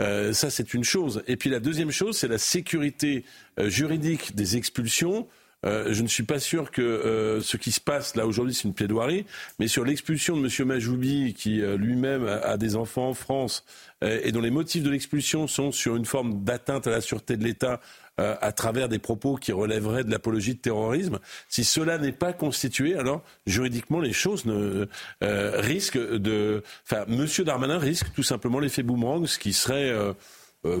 Euh, 0.00 0.32
ça, 0.32 0.50
c'est 0.50 0.74
une 0.74 0.84
chose. 0.84 1.22
Et 1.26 1.36
puis 1.36 1.50
la 1.50 1.60
deuxième 1.60 1.90
chose, 1.90 2.16
c'est 2.16 2.28
la 2.28 2.38
sécurité 2.38 3.24
juridique 3.58 4.34
des 4.34 4.56
expulsions. 4.56 5.26
Je 5.64 6.02
ne 6.02 6.08
suis 6.08 6.22
pas 6.22 6.38
sûr 6.38 6.70
que 6.70 7.38
ce 7.42 7.56
qui 7.56 7.72
se 7.72 7.80
passe 7.80 8.16
là 8.16 8.26
aujourd'hui, 8.26 8.54
c'est 8.54 8.64
une 8.64 8.74
plaidoirie, 8.74 9.26
mais 9.58 9.68
sur 9.68 9.84
l'expulsion 9.84 10.36
de 10.36 10.46
M. 10.46 10.68
Majoubi, 10.68 11.34
qui 11.34 11.60
lui-même 11.60 12.26
a, 12.26 12.56
des 12.56 12.76
enfants 12.76 13.08
en 13.08 13.14
France, 13.14 13.64
et 14.02 14.32
dont 14.32 14.40
les 14.40 14.50
motifs 14.50 14.82
de 14.82 14.90
l'expulsion 14.90 15.46
sont 15.46 15.72
sur 15.72 15.96
une 15.96 16.06
forme 16.06 16.44
d'atteinte 16.44 16.86
à 16.86 16.90
la 16.90 17.00
sûreté 17.00 17.36
de 17.36 17.44
l'État 17.44 17.80
euh, 18.20 18.36
à 18.42 18.52
travers 18.52 18.88
des 18.88 18.98
propos 18.98 19.36
qui 19.36 19.50
relèveraient 19.50 20.04
de 20.04 20.10
l'apologie 20.10 20.54
de 20.54 20.58
terrorisme. 20.58 21.20
Si 21.48 21.64
cela 21.64 21.96
n'est 21.96 22.12
pas 22.12 22.34
constitué, 22.34 22.94
alors 22.94 23.22
juridiquement 23.46 24.00
les 24.00 24.12
choses 24.12 24.44
ne, 24.44 24.88
euh, 25.22 25.60
risquent 25.60 25.96
de. 25.96 26.62
Enfin, 26.84 27.04
Monsieur 27.08 27.44
Darmanin 27.44 27.78
risque 27.78 28.12
tout 28.12 28.22
simplement 28.22 28.58
l'effet 28.58 28.82
boomerang, 28.82 29.26
ce 29.26 29.38
qui 29.38 29.54
serait 29.54 29.90
euh, 29.90 30.12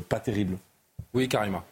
pas 0.08 0.20
terrible. 0.20 0.58
Oui, 1.14 1.28
carrément. 1.28 1.64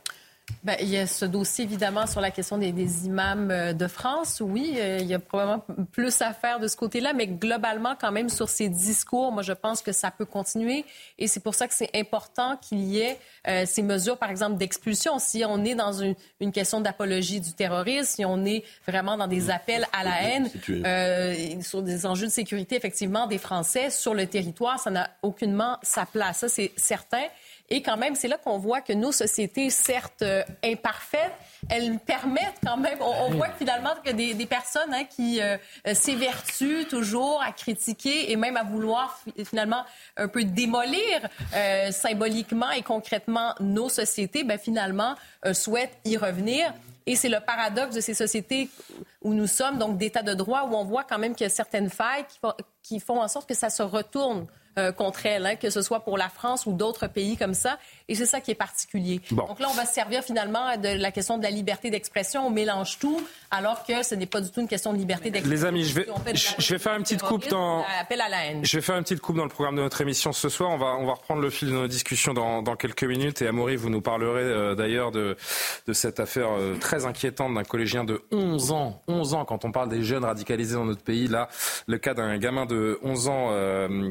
Ben, 0.65 0.77
il 0.81 0.89
y 0.89 0.97
a 0.97 1.07
ce 1.07 1.25
dossier, 1.25 1.65
évidemment, 1.65 2.07
sur 2.07 2.21
la 2.21 2.31
question 2.31 2.59
des, 2.59 2.73
des 2.73 3.07
imams 3.07 3.51
euh, 3.51 3.73
de 3.73 3.87
France. 3.87 4.43
Oui, 4.45 4.75
euh, 4.77 4.99
il 5.01 5.07
y 5.07 5.15
a 5.15 5.19
probablement 5.19 5.65
plus 5.93 6.21
à 6.21 6.33
faire 6.33 6.59
de 6.59 6.69
ce 6.69 6.77
côté-là, 6.77 7.13
mais 7.13 7.27
globalement, 7.27 7.95
quand 8.01 8.13
même, 8.13 8.29
sur 8.29 8.49
ces 8.49 8.69
discours, 8.69 9.31
moi, 9.31 9.43
je 9.43 9.53
pense 9.53 9.83
que 9.83 9.93
ça 9.93 10.11
peut 10.11 10.25
continuer. 10.25 10.85
Et 11.19 11.27
c'est 11.27 11.41
pour 11.41 11.55
ça 11.55 11.69
que 11.69 11.75
c'est 11.75 11.91
important 11.95 12.57
qu'il 12.57 12.81
y 12.81 12.99
ait 12.99 13.19
euh, 13.47 13.65
ces 13.67 13.83
mesures, 13.83 14.19
par 14.19 14.31
exemple, 14.31 14.57
d'expulsion. 14.57 15.19
Si 15.19 15.45
on 15.47 15.65
est 15.65 15.75
dans 15.75 15.93
une, 15.93 16.15
une 16.41 16.53
question 16.53 16.81
d'apologie 16.81 17.41
du 17.41 17.53
terrorisme, 17.53 18.17
si 18.17 18.25
on 18.25 18.45
est 18.45 18.65
vraiment 18.87 19.17
dans 19.17 19.29
des 19.29 19.51
appels 19.51 19.87
à 19.93 20.03
la 20.03 20.23
haine, 20.23 20.51
euh, 20.71 21.61
sur 21.61 21.83
des 21.83 22.07
enjeux 22.07 22.27
de 22.27 22.33
sécurité, 22.33 22.77
effectivement, 22.77 23.27
des 23.27 23.39
Français 23.39 23.91
sur 23.91 24.15
le 24.15 24.27
territoire, 24.27 24.81
ça 24.81 24.91
n'a 24.91 25.11
aucunement 25.23 25.79
sa 25.83 26.07
place. 26.07 26.39
Ça, 26.39 26.49
c'est 26.49 26.73
certain. 26.77 27.25
Et 27.71 27.83
quand 27.83 27.97
même, 27.97 28.15
c'est 28.15 28.29
là 28.29 28.39
qu'on 28.39 28.59
voit 28.59 28.81
que 28.81 28.93
nos 28.93 29.13
sociétés, 29.13 29.69
certes 29.69 30.23
euh, 30.23 30.43
imparfaites, 30.65 31.33
elles 31.69 31.99
permettent 31.99 32.59
quand 32.65 32.77
même, 32.77 32.99
on, 33.01 33.31
voit 33.31 33.51
finalement 33.59 33.95
que 34.05 34.11
des, 34.11 34.35
des 34.35 34.47
personnes 34.47 34.93
hein, 34.95 35.05
qui 35.05 35.43
euh, 35.43 35.57
s'évertuent 35.93 36.87
toujours 36.89 37.43
à 37.43 37.53
critiquer 37.53 38.31
et 38.31 38.37
même 38.37 38.57
à 38.57 38.63
vouloir 38.63 39.21
finalement 39.45 39.85
un 40.17 40.29
peu 40.29 40.45
démolir 40.45 41.29
euh, 41.55 41.91
symboliquement 41.91 42.71
et 42.71 42.83
concrètement 42.83 43.55
nos 43.61 43.89
sociétés, 43.89 44.45
ben, 44.45 44.59
finalement 44.59 45.15
euh, 45.45 45.53
souhaitent 45.53 45.99
y 46.05 46.17
revenir. 46.17 46.73
Et 47.07 47.17
c'est 47.17 47.31
le 47.31 47.41
paradoxe 47.41 47.95
de 47.95 48.01
ces 48.01 48.15
sociétés 48.15 48.69
où 49.23 49.33
nous 49.33 49.47
sommes, 49.47 49.79
donc 49.79 49.97
d'état 49.97 50.23
de 50.23 50.35
droit, 50.35 50.69
où 50.71 50.75
on 50.75 50.85
voit 50.85 51.05
quand 51.05 51.19
même 51.19 51.35
qu'il 51.35 51.45
y 51.45 51.51
a 51.51 51.51
certaines 51.51 51.89
failles 51.89 52.25
qui 52.83 53.01
font 53.01 53.21
en 53.21 53.29
sorte 53.29 53.49
que 53.49 53.55
ça 53.55 53.71
se 53.71 53.83
retourne 53.83 54.47
euh, 54.79 54.93
contre 54.93 55.27
elle, 55.27 55.45
hein, 55.45 55.57
que 55.57 55.71
ce 55.71 55.83
soit 55.83 56.01
pour 56.01 56.17
la 56.17 56.29
France 56.29 56.67
ou 56.67 56.73
d'autres 56.73 57.09
pays 57.09 57.37
comme 57.37 57.55
ça. 57.55 57.79
Et 58.09 58.15
c'est 58.15 58.27
ça 58.27 58.41
qui 58.41 58.51
est 58.51 58.55
particulier. 58.55 59.21
Donc 59.33 59.61
là, 59.61 59.67
on 59.71 59.75
va 59.75 59.85
se 59.85 59.93
servir 59.93 60.23
finalement 60.23 60.77
de 60.77 60.89
la 61.01 61.11
question 61.11 61.37
de 61.37 61.43
la 61.43 61.51
liberté 61.51 61.91
d'expression. 61.91 62.47
On 62.47 62.51
mélange 62.51 62.99
tout, 62.99 63.21
alors 63.51 63.85
que 63.85 64.03
ce 64.03 64.15
n'est 64.15 64.27
pas 64.27 64.41
du 64.41 64.51
tout 64.51 64.61
une 64.61 64.69
question 64.69 64.93
de 64.93 64.99
liberté 64.99 65.31
d'expression. 65.31 65.63
Les 65.63 65.69
amis, 65.69 65.85
je 65.85 65.95
vais, 65.95 66.07
je 66.59 66.73
vais 66.73 66.79
faire 66.79 66.95
une 66.95 67.03
petite 67.03 67.23
coupe 67.23 67.49
dans. 67.49 67.85
Appel 68.01 68.21
à 68.21 68.29
la 68.29 68.47
haine. 68.47 68.65
Je 68.65 68.77
vais 68.79 68.83
faire 68.83 68.97
une 68.97 69.03
petite 69.03 69.21
coupe 69.21 69.37
dans 69.37 69.43
le 69.45 69.51
programme 69.51 69.77
de 69.77 69.83
notre 69.83 70.01
émission 70.01 70.33
ce 70.33 70.49
soir. 70.49 70.71
On 70.71 70.79
va, 70.79 70.97
on 70.99 71.07
va 71.07 71.15
reprendre 71.15 71.43
le 71.43 71.51
fil 71.51 71.69
de 71.69 71.75
nos 71.75 71.89
discussions 71.89 72.33
dans, 72.33 72.63
dans 72.63 72.77
quelques 72.77 73.05
minutes. 73.05 73.43
Et 73.43 73.49
Amaury, 73.49 73.77
vous 73.77 73.91
nous 73.91 74.01
parlerez 74.01 74.43
euh, 74.43 74.75
d'ailleurs 74.75 75.11
de, 75.11 75.37
de 75.87 75.93
cette 75.93 76.21
affaire 76.21 76.49
euh, 76.57 76.77
très 76.79 77.05
inquiétante 77.05 77.55
d'un 77.55 77.65
collégien 77.65 78.05
de 78.05 78.23
11 78.31 78.71
ans. 78.73 79.03
11 79.09 79.35
ans, 79.35 79.45
quand 79.45 79.65
on 79.65 79.73
parle 79.73 79.89
des 79.89 80.03
jeunes 80.03 80.25
radicalisés 80.25 80.77
dans 80.77 80.85
notre 80.85 81.03
pays. 81.03 81.27
Là, 81.27 81.49
le 81.87 81.99
cas 81.99 82.15
d'un 82.15 82.39
gamin 82.39 82.65
de 82.65 82.99
11 83.03 83.29
ans 83.29 83.51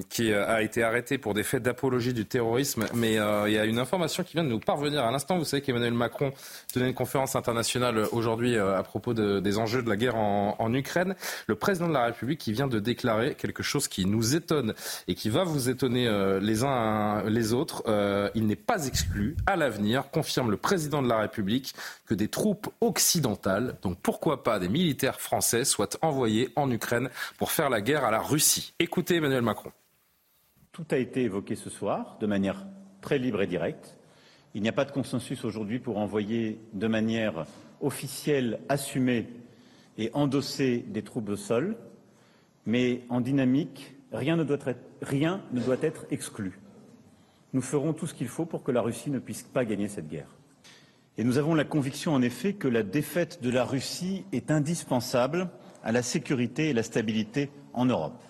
qui 0.10 0.34
a 0.34 0.57
été 0.62 0.84
arrêté 0.84 1.18
pour 1.18 1.34
des 1.34 1.44
faits 1.44 1.64
d'apologie 1.64 2.14
du 2.14 2.26
terrorisme. 2.26 2.86
Mais 2.94 3.14
il 3.14 3.54
y 3.54 3.58
a 3.58 3.66
une 3.66 3.80
information 3.80 4.24
qui 4.24 4.34
vient 4.34 4.44
de 4.44 4.50
nous 4.50 4.60
parvenir 4.60 5.04
à 5.04 5.12
l'instant. 5.12 5.38
Vous 5.38 5.46
savez 5.46 5.62
qu'Emmanuel 5.62 5.94
Macron 5.94 6.32
tenait 6.74 6.88
une 6.88 6.94
conférence 6.94 7.36
internationale 7.36 8.06
aujourd'hui 8.12 8.58
à 8.58 8.84
propos 8.84 9.14
de, 9.14 9.40
des 9.40 9.58
enjeux 9.58 9.82
de 9.82 9.90
la 9.90 9.96
guerre 9.96 10.16
en, 10.16 10.74
Ukraine. 10.74 11.16
Le 11.48 11.56
président 11.56 11.88
de 11.88 11.94
la 11.94 12.06
République 12.06 12.40
qui 12.40 12.52
vient 12.52 12.68
de 12.68 12.80
déclarer 12.80 13.36
quelque 13.36 13.64
chose 13.64 13.88
qui 13.88 14.06
nous 14.06 14.36
étonne 14.36 14.74
et 15.08 15.16
qui 15.16 15.30
va 15.30 15.44
vous 15.44 15.70
étonner 15.70 16.10
les 16.42 16.64
uns 16.64 17.24
les 17.26 17.54
autres. 17.54 17.84
Euh, 17.88 18.30
il 18.36 18.48
n'est 18.48 18.56
pas 18.56 18.88
exclu 18.88 19.36
à 19.46 19.56
l'avenir, 19.56 20.10
confirme 20.12 20.52
le 20.52 20.58
président 20.58 21.02
de 21.02 21.08
la 21.08 21.20
République, 21.20 21.74
que 22.06 22.14
des 22.14 22.28
troupes 22.28 22.70
occidentales, 22.82 23.76
donc 23.82 23.98
pourquoi 24.02 24.44
pas 24.44 24.60
des 24.60 24.70
militaires 24.70 25.20
français, 25.20 25.66
soient 25.66 25.90
envoyés 26.02 26.50
en 26.56 26.70
Ukraine 26.72 27.10
pour 27.38 27.52
faire 27.52 27.70
la 27.70 27.82
guerre 27.82 28.06
à 28.06 28.12
la 28.12 28.20
Russie. 28.20 28.74
Écoutez 28.80 29.16
Emmanuel 29.16 29.42
Macron. 29.42 29.72
Tout 30.78 30.86
a 30.92 30.98
été 30.98 31.24
évoqué 31.24 31.56
ce 31.56 31.72
soir 31.72 32.18
de 32.20 32.28
manière 32.28 32.68
très 33.02 33.18
libre 33.18 33.42
et 33.42 33.48
directe. 33.48 33.98
Il 34.54 34.62
n'y 34.62 34.70
a 34.70 34.72
pas 34.72 34.86
de 34.86 34.92
consensus 34.92 35.44
aujourd'hui 35.44 35.80
pour 35.80 35.98
envoyer 35.98 36.60
de 36.74 36.86
manière 36.86 37.48
officielle, 37.82 38.60
assumée 38.70 39.28
et 39.98 40.12
endossée 40.14 40.86
des 40.88 41.02
troupes 41.02 41.30
au 41.30 41.36
sol, 41.36 41.78
mais 42.68 43.02
en 43.10 43.22
dynamique, 43.22 43.96
rien 44.12 44.38
ne 44.38 44.44
doit 44.44 44.60
être, 45.82 46.06
exclu. 46.12 46.60
Nous 47.54 47.64
ferons 47.64 47.94
tout 47.94 48.06
ce 48.06 48.14
qu'il 48.14 48.28
faut 48.28 48.46
pour 48.46 48.62
que 48.62 48.72
la 48.72 48.82
Russie 48.82 49.10
ne 49.10 49.18
puisse 49.18 49.42
pas 49.42 49.66
gagner 49.66 49.88
cette 49.88 50.08
guerre. 50.08 50.30
Et 51.18 51.24
nous 51.24 51.40
avons 51.40 51.56
la 51.56 51.64
conviction, 51.64 52.14
en 52.14 52.22
effet, 52.22 52.54
que 52.54 52.68
la 52.68 52.84
défaite 52.84 53.42
de 53.42 53.50
la 53.50 53.66
Russie 53.66 54.26
est 54.32 54.52
indispensable 54.52 55.50
à 55.84 55.92
la 55.92 56.04
sécurité 56.04 56.70
et 56.70 56.74
la 56.74 56.84
stabilité 56.84 57.50
en 57.74 57.86
Europe. 57.86 58.22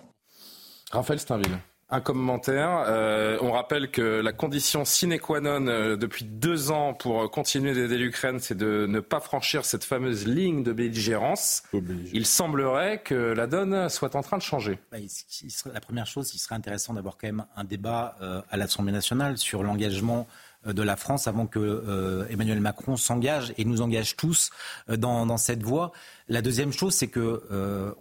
Raphaël 0.90 1.20
Steinville. 1.20 1.58
Un 1.90 2.02
commentaire. 2.02 2.84
Euh, 2.86 3.38
on 3.40 3.52
rappelle 3.52 3.90
que 3.90 4.20
la 4.20 4.32
condition 4.32 4.84
sine 4.84 5.18
qua 5.18 5.40
non 5.40 5.66
euh, 5.68 5.96
depuis 5.96 6.26
deux 6.26 6.70
ans 6.70 6.92
pour 6.92 7.30
continuer 7.30 7.72
d'aider 7.72 7.96
l'Ukraine, 7.96 8.40
c'est 8.40 8.56
de 8.56 8.84
ne 8.86 9.00
pas 9.00 9.20
franchir 9.20 9.64
cette 9.64 9.84
fameuse 9.84 10.26
ligne 10.26 10.62
de 10.62 10.72
belligérance. 10.74 11.62
Il 12.12 12.26
semblerait 12.26 13.00
que 13.00 13.14
la 13.14 13.46
donne 13.46 13.88
soit 13.88 14.16
en 14.16 14.22
train 14.22 14.36
de 14.36 14.42
changer. 14.42 14.78
Bah, 14.92 14.98
la 15.72 15.80
première 15.80 16.06
chose, 16.06 16.34
il 16.34 16.38
serait 16.38 16.56
intéressant 16.56 16.92
d'avoir 16.92 17.16
quand 17.16 17.28
même 17.28 17.46
un 17.56 17.64
débat 17.64 18.16
euh, 18.20 18.42
à 18.50 18.58
l'Assemblée 18.58 18.92
nationale 18.92 19.38
sur 19.38 19.62
l'engagement 19.62 20.26
de 20.66 20.82
la 20.82 20.96
France 20.96 21.26
avant 21.26 21.46
que 21.46 21.58
euh, 21.58 22.26
Emmanuel 22.28 22.60
Macron 22.60 22.96
s'engage 22.96 23.54
et 23.56 23.64
nous 23.64 23.80
engage 23.80 24.16
tous 24.16 24.50
dans, 24.88 25.24
dans, 25.24 25.36
cette 25.38 25.62
voie. 25.62 25.92
La 26.28 26.42
deuxième 26.42 26.72
chose, 26.72 26.94
c'est 26.94 27.08
que 27.08 27.44
euh, 27.50 27.92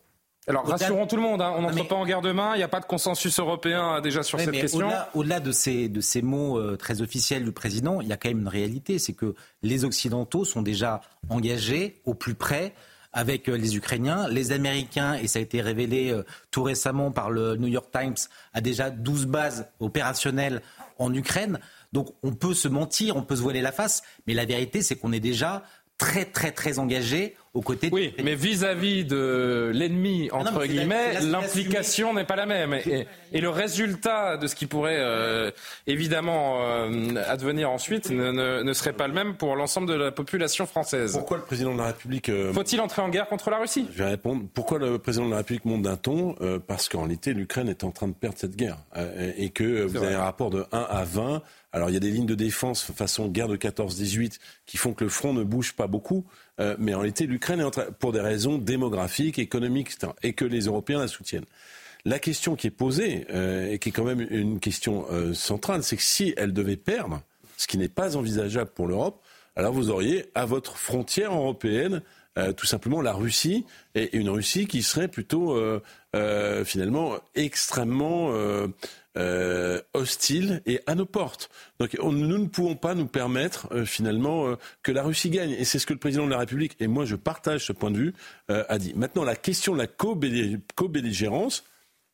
alors 0.48 0.66
rassurons 0.66 1.08
tout 1.08 1.18
le 1.18 1.22
monde, 1.22 1.42
hein. 1.42 1.54
on 1.58 1.62
n'entre 1.62 1.88
pas 1.88 1.96
en 1.96 2.06
guerre 2.06 2.22
demain, 2.22 2.56
il 2.56 2.60
n'y 2.60 2.64
a 2.64 2.70
pas 2.70 2.80
de 2.80 2.86
consensus 2.86 3.38
européen 3.38 3.96
euh, 3.96 4.02
déjà 4.02 4.24
sur 4.24 4.40
cette 4.40 4.52
question. 4.52 4.90
Au-delà 5.14 5.42
de 5.42 5.52
ces, 5.52 5.90
de 5.90 6.00
ces 6.00 6.22
mots 6.22 6.58
euh, 6.58 6.78
très 6.78 7.02
officiels 7.02 7.44
du 7.44 7.52
président, 7.52 8.00
il 8.00 8.08
y 8.08 8.14
a 8.14 8.18
quand 8.18 8.30
même 8.30 8.40
une 8.40 8.48
réalité, 8.48 8.98
c'est 8.98 9.14
que 9.14 9.36
les 9.62 9.84
Occidentaux 9.84 10.46
sont 10.46 10.62
déjà 10.62 11.02
engagés 11.30 12.02
au 12.06 12.14
plus 12.14 12.34
près 12.34 12.74
avec 13.12 13.50
euh, 13.50 13.58
les 13.58 13.76
Ukrainiens. 13.76 14.30
Les 14.30 14.54
Américains, 14.54 15.16
et 15.16 15.28
ça 15.28 15.40
a 15.40 15.42
été 15.42 15.62
révélé 15.62 16.16
tout 16.50 16.64
récemment 16.64 17.12
par 17.12 17.30
le 17.30 17.58
New 17.58 17.68
York 17.68 17.90
Times, 17.92 18.16
a 18.54 18.62
déjà 18.62 18.90
12 18.90 19.26
bases 19.26 19.68
opérationnelles 19.82 20.62
en 20.98 21.14
Ukraine. 21.14 21.60
Donc 21.92 22.14
on 22.24 22.32
peut 22.34 22.54
se 22.54 22.70
mentir, 22.70 23.18
on 23.18 23.22
peut 23.22 23.36
se 23.36 23.42
voiler 23.42 23.62
la 23.62 23.74
face, 23.74 24.02
mais 24.28 24.34
la 24.34 24.46
vérité 24.46 24.82
c'est 24.82 24.96
qu'on 24.96 25.12
est 25.12 25.20
déjà 25.20 25.64
très 25.98 26.26
très 26.26 26.52
très 26.52 26.80
engagé 26.80 27.36
aux 27.58 27.62
côtés. 27.62 27.90
Oui, 27.92 28.14
mais 28.24 28.36
vis-à-vis 28.36 29.04
de 29.04 29.72
l'ennemi 29.74 30.30
Ah 30.32 30.38
entre 30.38 30.66
guillemets, 30.66 31.20
l'implication 31.22 32.14
n'est 32.14 32.24
pas 32.24 32.36
la 32.36 32.46
même 32.46 32.74
et, 32.76 33.08
et, 33.34 33.42
le 33.42 33.50
résultat 33.50 34.38
de 34.38 34.46
ce 34.46 34.56
qui 34.56 34.68
pourrait 34.68 35.00
euh, 35.00 35.50
évidemment 35.88 36.62
euh, 36.62 37.16
advenir 37.28 37.72
ensuite 37.72 38.12
ne, 38.12 38.32
ne, 38.32 38.62
ne, 38.62 38.74
serait 38.74 38.94
pas 38.94 39.08
le 39.08 39.14
même 39.14 39.36
pour 39.36 39.56
l'ensemble 39.56 39.88
de 39.88 39.96
la 39.96 40.12
population 40.12 40.68
française. 40.68 41.14
Pourquoi 41.14 41.38
le 41.38 41.44
président 41.44 41.74
de 41.74 41.80
la 41.80 41.88
République 41.88 42.30
euh, 42.30 42.54
faut-il 42.54 42.80
entrer 42.80 43.02
en 43.02 43.10
guerre 43.10 43.28
contre 43.28 43.50
la 43.50 43.58
Russie? 43.58 43.88
Je 43.92 43.98
vais 43.98 44.10
répondre. 44.10 44.44
Pourquoi 44.54 44.78
le 44.78 45.00
président 45.00 45.26
de 45.26 45.32
la 45.32 45.38
République 45.38 45.66
monte 45.66 45.82
d'un 45.82 45.98
ton 45.98 46.36
euh, 46.42 46.60
Parce 46.60 46.90
qu'en 46.90 47.00
réalité, 47.00 47.34
l'Ukraine 47.34 47.70
est 47.70 47.84
en 47.84 47.92
train 47.92 48.08
de 48.08 48.14
perdre 48.14 48.38
cette 48.38 48.56
guerre 48.56 48.78
et 49.38 49.50
que 49.50 49.84
vous 49.84 49.98
avez 49.98 50.14
un 50.14 50.24
rapport 50.24 50.52
de 50.52 50.66
1 50.72 50.80
à 50.80 51.04
20 51.04 51.42
alors 51.74 51.90
il 51.90 51.94
y 51.94 51.98
a 51.98 52.00
des 52.00 52.10
lignes 52.12 52.26
de 52.26 52.34
défense 52.36 52.92
façon 52.92 53.28
guerre 53.28 53.48
de 53.48 53.58
14-18 53.58 54.40
qui 54.66 54.78
font 54.78 54.94
que 54.94 55.04
le 55.04 55.10
front 55.10 55.34
ne 55.34 55.44
bouge 55.44 55.74
pas 55.74 55.88
beaucoup, 55.88 56.26
euh, 56.60 56.76
mais 56.80 56.94
en 56.94 57.00
réalité 57.00 57.26
l'Ukraine 57.26 57.60
est 57.60 57.64
en 57.64 57.72
train, 57.72 57.86
pour 58.00 58.12
des 58.12 58.22
raisons 58.22 58.58
démographiques, 58.58 59.40
économiques, 59.40 59.98
et 60.24 60.34
que 60.34 60.46
les 60.46 60.66
Européens 60.66 61.00
la 61.00 61.08
soutiennent. 61.08 61.46
La 62.06 62.20
question 62.20 62.56
qui 62.56 62.68
est 62.68 62.72
posée, 62.72 63.28
euh, 63.32 63.72
et 63.72 63.80
qui 63.80 63.90
est 63.90 63.92
quand 63.92 64.06
même 64.06 64.26
une 64.30 64.60
question 64.60 65.06
euh, 65.12 65.34
centrale, 65.34 65.84
c'est 65.84 65.98
que 65.98 66.04
si 66.04 66.34
elle 66.38 66.54
devait 66.54 66.78
perdre, 66.78 67.22
ce 67.58 67.68
qui 67.68 67.78
n'est 67.78 67.90
pas 67.90 68.16
envisageable 68.16 68.70
pour 68.74 68.88
l'Europe, 68.88 69.22
alors 69.56 69.74
vous 69.74 69.90
auriez 69.90 70.26
à 70.36 70.46
votre 70.46 70.78
frontière 70.78 71.34
européenne 71.34 72.02
euh, 72.38 72.54
tout 72.54 72.68
simplement 72.68 73.02
la 73.02 73.14
Russie, 73.14 73.66
et 73.96 74.16
une 74.16 74.30
Russie 74.30 74.68
qui 74.68 74.84
serait 74.84 75.08
plutôt 75.08 75.56
euh, 75.56 75.82
euh, 76.16 76.64
finalement 76.64 77.14
extrêmement 77.34 78.32
euh, 79.18 79.82
hostile 79.94 80.62
et 80.66 80.80
à 80.86 80.96
nos 80.96 81.06
portes. 81.06 81.50
Donc 81.80 81.98
on, 82.00 82.12
nous 82.12 82.38
ne 82.38 82.48
pouvons 82.48 82.76
pas 82.76 82.96
nous 82.96 83.08
permettre 83.08 83.68
euh, 83.72 83.86
finalement 83.86 84.48
euh, 84.48 84.56
que 84.84 84.92
la 84.92 85.04
Russie 85.04 85.30
gagne. 85.30 85.52
Et 85.52 85.66
c'est 85.66 85.80
ce 85.80 85.86
que 85.86 85.94
le 85.94 86.00
président 86.00 86.26
de 86.26 86.32
la 86.32 86.40
République, 86.40 86.76
et 86.80 86.88
moi 86.88 87.06
je 87.06 87.16
partage 87.16 87.66
ce 87.66 87.74
point 87.74 87.92
de 87.92 87.98
vue, 87.98 88.14
a 88.48 88.78
dit. 88.78 88.94
Maintenant 88.96 89.24
la 89.24 89.36
question 89.36 89.74
de 89.74 89.80
la 89.80 89.88
co-belligérance, 89.88 91.64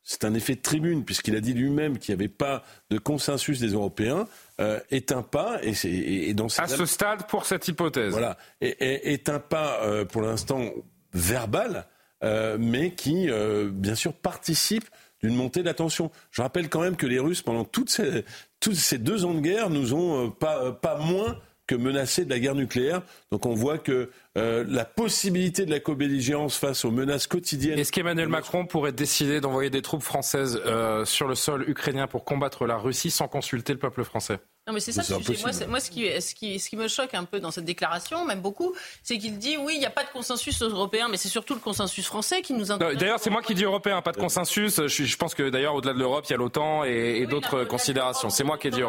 c'est 0.04 0.26
un 0.26 0.34
effet 0.34 0.54
de 0.54 0.60
tribune, 0.60 1.04
puisqu'il 1.04 1.34
a 1.34 1.40
dit 1.40 1.54
lui-même 1.54 1.98
qu'il 1.98 2.14
n'y 2.14 2.20
avait 2.20 2.28
pas 2.28 2.62
de 2.90 2.98
consensus 2.98 3.58
des 3.58 3.68
Européens, 3.68 4.28
euh, 4.60 4.78
est 4.90 5.12
un 5.12 5.22
pas, 5.22 5.58
et, 5.62 6.34
dans 6.34 6.46
à 6.58 6.68
ce 6.68 6.84
stade 6.84 7.26
pour 7.26 7.46
cette 7.46 7.66
hypothèse, 7.66 8.12
voilà, 8.12 8.36
est, 8.60 8.76
est 8.80 9.28
un 9.30 9.40
pas 9.40 9.80
euh, 9.82 10.04
pour 10.04 10.20
l'instant 10.20 10.70
verbal, 11.14 11.86
euh, 12.22 12.58
mais 12.60 12.92
qui 12.92 13.28
bien 13.72 13.94
sûr 13.94 14.12
participe 14.12 14.84
d'une 15.24 15.36
montée 15.36 15.60
de 15.60 15.66
la 15.66 15.74
tension. 15.74 16.10
Je 16.30 16.42
rappelle 16.42 16.68
quand 16.68 16.82
même 16.82 16.96
que 16.96 17.06
les 17.06 17.18
Russes, 17.18 17.40
pendant 17.40 17.64
toutes 17.64 17.88
ces, 17.88 18.24
toutes 18.60 18.74
ces 18.74 18.98
deux 18.98 19.24
ans 19.24 19.32
de 19.32 19.40
guerre, 19.40 19.70
nous 19.70 19.94
ont 19.94 20.30
pas, 20.30 20.72
pas 20.72 20.98
moins 20.98 21.38
que 21.66 21.74
menacés 21.74 22.26
de 22.26 22.30
la 22.30 22.38
guerre 22.38 22.54
nucléaire. 22.54 23.00
Donc 23.32 23.46
on 23.46 23.54
voit 23.54 23.78
que 23.78 24.10
euh, 24.36 24.64
la 24.68 24.84
possibilité 24.84 25.64
de 25.64 25.70
la 25.70 25.80
co-belligérance 25.80 26.58
face 26.58 26.84
aux 26.84 26.90
menaces 26.90 27.26
quotidiennes. 27.26 27.78
Est-ce 27.78 27.90
qu'Emmanuel 27.90 28.28
Macron 28.28 28.66
pourrait 28.66 28.92
décider 28.92 29.40
d'envoyer 29.40 29.70
des 29.70 29.80
troupes 29.80 30.02
françaises 30.02 30.60
euh, 30.66 31.06
sur 31.06 31.26
le 31.26 31.34
sol 31.34 31.64
ukrainien 31.68 32.06
pour 32.06 32.24
combattre 32.24 32.66
la 32.66 32.76
Russie 32.76 33.10
sans 33.10 33.28
consulter 33.28 33.72
le 33.72 33.78
peuple 33.78 34.04
français? 34.04 34.40
Non, 34.66 34.72
mais 34.72 34.80
c'est 34.80 34.92
ça 34.92 35.02
le 35.02 35.22
sujet. 35.22 35.42
Moi, 35.42 35.52
moi 35.68 35.80
ce, 35.80 35.90
qui, 35.90 36.08
ce, 36.22 36.34
qui, 36.34 36.58
ce 36.58 36.70
qui 36.70 36.76
me 36.76 36.88
choque 36.88 37.12
un 37.12 37.24
peu 37.24 37.38
dans 37.38 37.50
cette 37.50 37.66
déclaration, 37.66 38.24
même 38.24 38.40
beaucoup, 38.40 38.74
c'est 39.02 39.18
qu'il 39.18 39.36
dit 39.36 39.58
oui, 39.58 39.74
il 39.74 39.78
n'y 39.78 39.84
a 39.84 39.90
pas 39.90 40.04
de 40.04 40.08
consensus 40.08 40.62
européen, 40.62 41.08
mais 41.10 41.18
c'est 41.18 41.28
surtout 41.28 41.52
le 41.52 41.60
consensus 41.60 42.06
français 42.06 42.40
qui 42.40 42.54
nous 42.54 42.72
intéresse. 42.72 42.96
D'ailleurs, 42.96 43.18
c'est 43.20 43.28
moi 43.28 43.42
qui 43.42 43.54
dis 43.54 43.64
européen, 43.64 44.00
pas 44.00 44.12
de 44.12 44.16
consensus. 44.16 44.80
Je, 44.86 45.04
je 45.04 45.16
pense 45.18 45.34
que 45.34 45.50
d'ailleurs, 45.50 45.74
au-delà 45.74 45.92
de 45.92 45.98
l'Europe, 45.98 46.24
il 46.28 46.30
y 46.30 46.34
a 46.34 46.38
l'OTAN 46.38 46.84
et, 46.84 46.88
et 46.88 47.20
oui, 47.20 47.26
d'autres 47.26 47.64
considérations. 47.64 48.30
C'est 48.30 48.44
moi 48.44 48.56
qui 48.56 48.68
ai 48.68 48.70
dit 48.70 48.80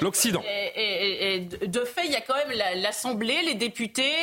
l'Occident. 0.00 0.40
Et, 0.46 0.72
et, 0.76 1.34
et, 1.34 1.66
de 1.66 1.80
fait, 1.80 2.06
il 2.06 2.12
y 2.12 2.16
a 2.16 2.20
quand 2.20 2.36
même 2.36 2.56
l'Assemblée, 2.76 3.42
les 3.44 3.54
députés, 3.54 4.14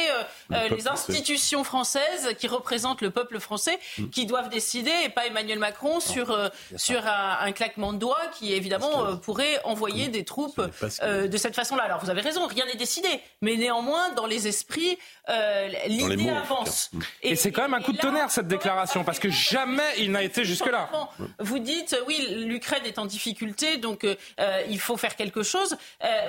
euh, 0.53 0.69
les 0.69 0.87
institutions 0.87 1.65
françaises 1.65 2.35
qui 2.39 2.47
représentent 2.47 3.01
le 3.01 3.09
peuple 3.09 3.39
français, 3.41 3.77
mmh. 3.97 4.09
qui 4.11 4.25
doivent 4.25 4.49
décider, 4.49 4.93
et 5.03 5.09
pas 5.09 5.25
Emmanuel 5.27 5.59
Macron, 5.59 5.99
sur, 5.99 6.31
euh, 6.31 6.47
sur 6.77 7.05
un, 7.05 7.37
un, 7.41 7.51
claquement 7.51 7.91
de 7.91 7.97
doigts 7.97 8.27
qui, 8.39 8.53
évidemment, 8.53 9.05
euh, 9.05 9.15
pourrait 9.15 9.59
envoyer 9.65 10.07
des 10.07 10.23
troupes 10.23 10.61
euh, 11.01 11.27
de 11.27 11.37
cette 11.37 11.55
façon-là. 11.55 11.83
Alors 11.83 11.99
vous 11.99 12.09
avez 12.09 12.21
raison, 12.21 12.45
rien 12.47 12.65
n'est 12.65 12.75
décidé, 12.75 13.09
mais 13.41 13.55
néanmoins 13.55 14.09
dans 14.09 14.25
les 14.25 14.47
esprits, 14.47 14.97
euh, 15.29 15.69
l'idée 15.87 16.29
avance. 16.29 16.91
Et, 17.21 17.35
c'est 17.35 17.51
quand 17.51 17.63
même 17.63 17.73
un 17.73 17.81
coup 17.81 17.93
de 17.93 17.97
tonnerre 17.97 18.31
cette 18.31 18.47
déclaration 18.47 19.03
parce 19.03 19.19
que 19.19 19.29
jamais 19.29 19.83
il 19.97 20.11
n'a 20.11 20.23
été 20.23 20.45
jusque-là. 20.45 20.89
Vous 21.39 21.59
dites 21.59 21.97
oui, 22.07 22.43
l'Ukraine 22.45 22.85
est 22.85 22.99
en 22.99 23.05
difficulté, 23.05 23.77
donc 23.77 24.03
euh, 24.03 24.15
il 24.69 24.79
faut 24.79 24.97
faire 24.97 25.15
quelque 25.15 25.43
chose. 25.43 25.77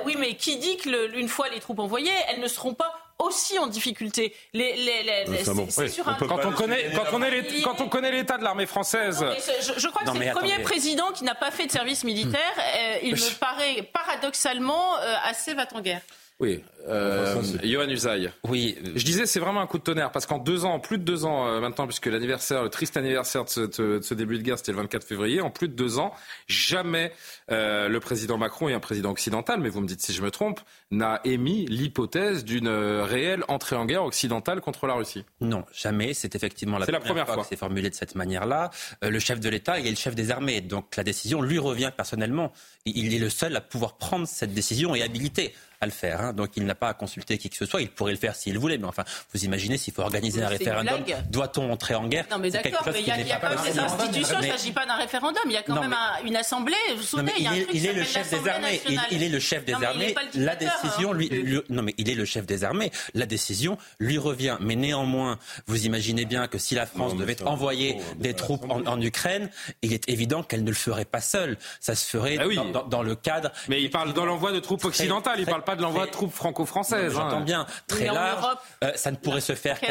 oui, 0.05 0.17
mais 0.19 0.35
qui 0.35 0.57
dit 0.59 0.77
que 0.77 1.17
une 1.17 1.29
fois 1.29 1.49
les 1.49 1.61
troupes 1.61 1.79
envoyées, 1.79 2.13
elles 2.29 2.41
ne 2.41 2.49
seront 2.49 2.75
pas 2.75 3.06
aussi 3.19 3.59
en 3.59 3.67
difficulté. 3.67 4.35
Les, 4.53 4.77
les, 4.77 5.45
sur 5.89 6.09
un... 6.09 6.15
quand, 6.15 6.45
on 6.45 6.53
connaît, 6.53 6.91
quand, 6.95 7.05
on 7.13 7.23
est 7.23 7.63
quand 7.63 7.81
on 7.81 7.89
connaît 7.89 8.13
l'état 8.13 8.39
de 8.39 8.45
l'armée 8.45 8.67
française. 8.67 9.25
je, 9.25 9.89
crois 9.89 10.03
que 10.05 10.19
c'est 10.19 10.27
le 10.27 10.35
premier 10.35 10.59
président 10.63 11.11
qui 11.13 11.25
n'a 11.25 11.35
pas 11.35 11.51
fait 11.51 11.67
de 11.67 11.73
service 11.73 12.05
militaire. 12.05 12.41
Euh, 12.59 12.99
il 13.03 13.13
me 13.13 13.39
paraît 13.39 13.83
paradoxalement 13.93 14.97
euh, 14.99 15.15
assez 15.25 15.55
va-t-en-guerre. 15.55 16.03
Oui, 16.39 16.63
euh, 16.89 17.43
Johan 17.63 17.89
Usaï. 17.89 18.31
Oui. 18.45 18.77
Je 18.95 19.05
disais, 19.05 19.27
c'est 19.27 19.41
vraiment 19.41 19.61
un 19.61 19.67
coup 19.67 19.79
de 19.79 19.83
tonnerre 19.83 20.13
parce 20.13 20.27
qu'en 20.27 20.39
deux 20.39 20.65
ans, 20.65 20.79
plus 20.79 20.99
de 20.99 21.03
deux 21.03 21.25
ans 21.25 21.47
euh, 21.47 21.61
maintenant, 21.61 21.87
puisque 21.87 22.07
l'anniversaire, 22.07 22.63
le 22.63 22.69
triste 22.69 22.97
anniversaire 22.97 23.45
de 23.45 24.01
ce, 24.01 24.15
début 24.15 24.39
de 24.39 24.43
guerre, 24.43 24.59
c'était 24.59 24.73
le 24.73 24.79
24 24.79 25.05
février, 25.05 25.41
en 25.41 25.51
plus 25.51 25.69
de 25.69 25.75
deux 25.75 25.99
ans, 25.99 26.13
jamais 26.47 27.13
euh, 27.51 27.89
le 27.89 28.01
président 28.01 28.39
Macron 28.39 28.69
et 28.69 28.75
un 28.75 28.81
président 28.81 29.11
occidental, 29.11 29.61
mais 29.61 29.69
vous 29.69 29.81
me 29.81 29.87
dites 29.87 30.01
si 30.01 30.13
je 30.13 30.23
me 30.23 30.31
trompe, 30.31 30.61
n'a 30.91 31.21
émis 31.25 31.67
l'hypothèse 31.67 32.45
d'une 32.45 32.69
euh, 32.69 33.05
réelle 33.05 33.45
entrée 33.49 33.77
en 33.77 33.85
guerre 33.85 34.05
occidentale 34.05 34.61
contre 34.61 34.87
la 34.87 34.95
Russie. 34.95 35.25
Non, 35.41 35.65
jamais. 35.73 36.15
C'est 36.15 36.35
effectivement 36.35 36.79
la, 36.79 36.87
première, 36.87 37.27
fois, 37.27 37.39
que 37.39 37.49
c'est 37.49 37.57
formulé 37.57 37.91
de 37.91 37.95
cette 37.95 38.15
manière-là. 38.15 38.71
le 39.03 39.19
chef 39.19 39.41
de 39.41 39.49
l'État, 39.49 39.79
il 39.79 39.87
est 39.87 39.91
le 39.91 39.97
chef 39.97 40.15
des 40.15 40.31
armées, 40.31 40.61
donc 40.61 40.97
la 40.97 41.05
décision 41.05 41.43
lui 41.43 41.59
revient 41.59 41.91
personnellement. 41.97 42.53
Il 42.85 43.13
est 43.13 43.19
le 43.19 43.31
seul 43.31 43.57
à 43.57 43.61
pouvoir 43.61 43.97
prendre 43.97 44.27
cette 44.27 44.55
décision 44.55 44.95
et 44.95 45.03
habilité 45.03 45.53
à 45.81 45.87
le 45.87 45.93
faire. 45.93 46.21
Hein. 46.21 46.33
Donc 46.33 46.57
il 46.57 46.65
n'a 46.65 46.75
pas 46.77 46.89
à 46.89 46.95
consulter 46.95 47.39
qui 47.39 47.51
que 47.51 47.57
ce 47.57 47.67
soit. 47.67 47.83
Il 47.83 47.91
pourrait 47.91 48.13
le 48.13 48.19
faire 48.19 48.35
s'il 48.35 48.59
voulait. 48.59 48.79
Mais 48.79 48.87
enfin, 48.87 49.05
vous 49.33 49.45
imaginez 49.45 49.77
s'il 49.77 49.93
faut 49.93 50.03
organiser 50.03 50.43
un 50.43 50.49
référendum, 50.49 51.03
doit-on 51.31 51.71
entrer 51.71 51.95
en 51.95 52.07
guerre? 52.07 52.27
Non 52.31 52.39
mais 52.39 52.51
d'accord, 52.51 52.83
mais 52.93 53.01
il 53.01 53.07
y 53.07 53.11
a, 53.11 53.39
quand 53.39 53.49
même 53.49 53.73
des 53.73 53.79
institutions. 53.79 54.37
Il 54.41 54.47
ne 54.47 54.53
s'agit 54.53 54.73
pas 54.73 54.87
d'un 54.87 54.97
référendum. 54.97 55.43
Il 55.47 55.53
y 55.53 55.57
a 55.57 55.63
quand 55.63 55.81
même 55.81 55.97
une 56.25 56.37
assemblée. 56.37 56.75
Vous 56.91 56.97
vous 56.99 57.03
souvenez, 57.03 57.33
il, 57.73 57.87
est 57.87 57.93
le 57.93 58.05
chef 58.05 58.31
des 58.31 58.49
armées. 58.49 58.81
Il, 59.11 59.23
est 59.23 59.29
le 59.29 59.39
chef 59.41 59.65
des 59.65 59.75
armées. 59.75 60.15
La 60.35 60.57
décision, 60.57 61.13
lui, 61.13 61.31
non 61.69 61.83
mais 61.83 61.95
il 61.99 62.11
est 62.11 62.15
le 62.15 62.25
chef 62.25 62.47
des 62.47 62.65
armées. 62.65 62.91
La 63.15 63.27
décision 63.27 63.79
lui 63.99 64.19
revient. 64.19 64.57
Mais 64.61 64.77
néanmoins, 64.77 65.39
vous 65.67 65.87
imaginez 65.87 66.25
bien 66.25 66.49
que 66.49 66.59
si 66.59 66.75
la 66.75 66.87
France 66.87 67.17
devait 67.17 67.43
envoyer 67.43 67.99
des 68.19 68.35
troupes 68.35 68.67
en, 68.69 69.01
Ukraine, 69.01 69.51
il 69.83 69.93
est 69.93 70.09
évident 70.09 70.43
qu'elle 70.43 70.65
ne 70.65 70.71
le 70.71 70.75
ferait 70.75 71.05
pas 71.05 71.21
seule. 71.21 71.59
Ça 71.81 71.95
se 71.95 72.09
ferait 72.09 72.39
ah 72.41 72.83
dans, 72.89 73.03
le 73.03 73.15
cadre. 73.15 73.51
Mais 73.69 73.83
il 73.83 73.91
parle 73.91 74.13
dans 74.13 74.25
l'envoi 74.25 74.53
de 74.53 74.61
troupes 74.61 74.85
occidentales. 74.85 75.41
Il 75.41 75.47
parle 75.47 75.65
pas 75.65 75.77
de 75.77 75.83
l'envoi 75.83 76.07
de 76.07 76.11
troupes 76.11 76.33
franco-françaises. 76.67 77.13
J'entends 77.13 77.39
hein. 77.39 77.41
bien, 77.43 77.67
très 77.87 78.07
large. 78.07 78.57
Euh, 78.85 78.93
ça 78.97 79.11
ne 79.11 79.17
pourrait 79.17 79.41
se 79.41 79.55
faire 79.55 79.81
que, 79.81 79.87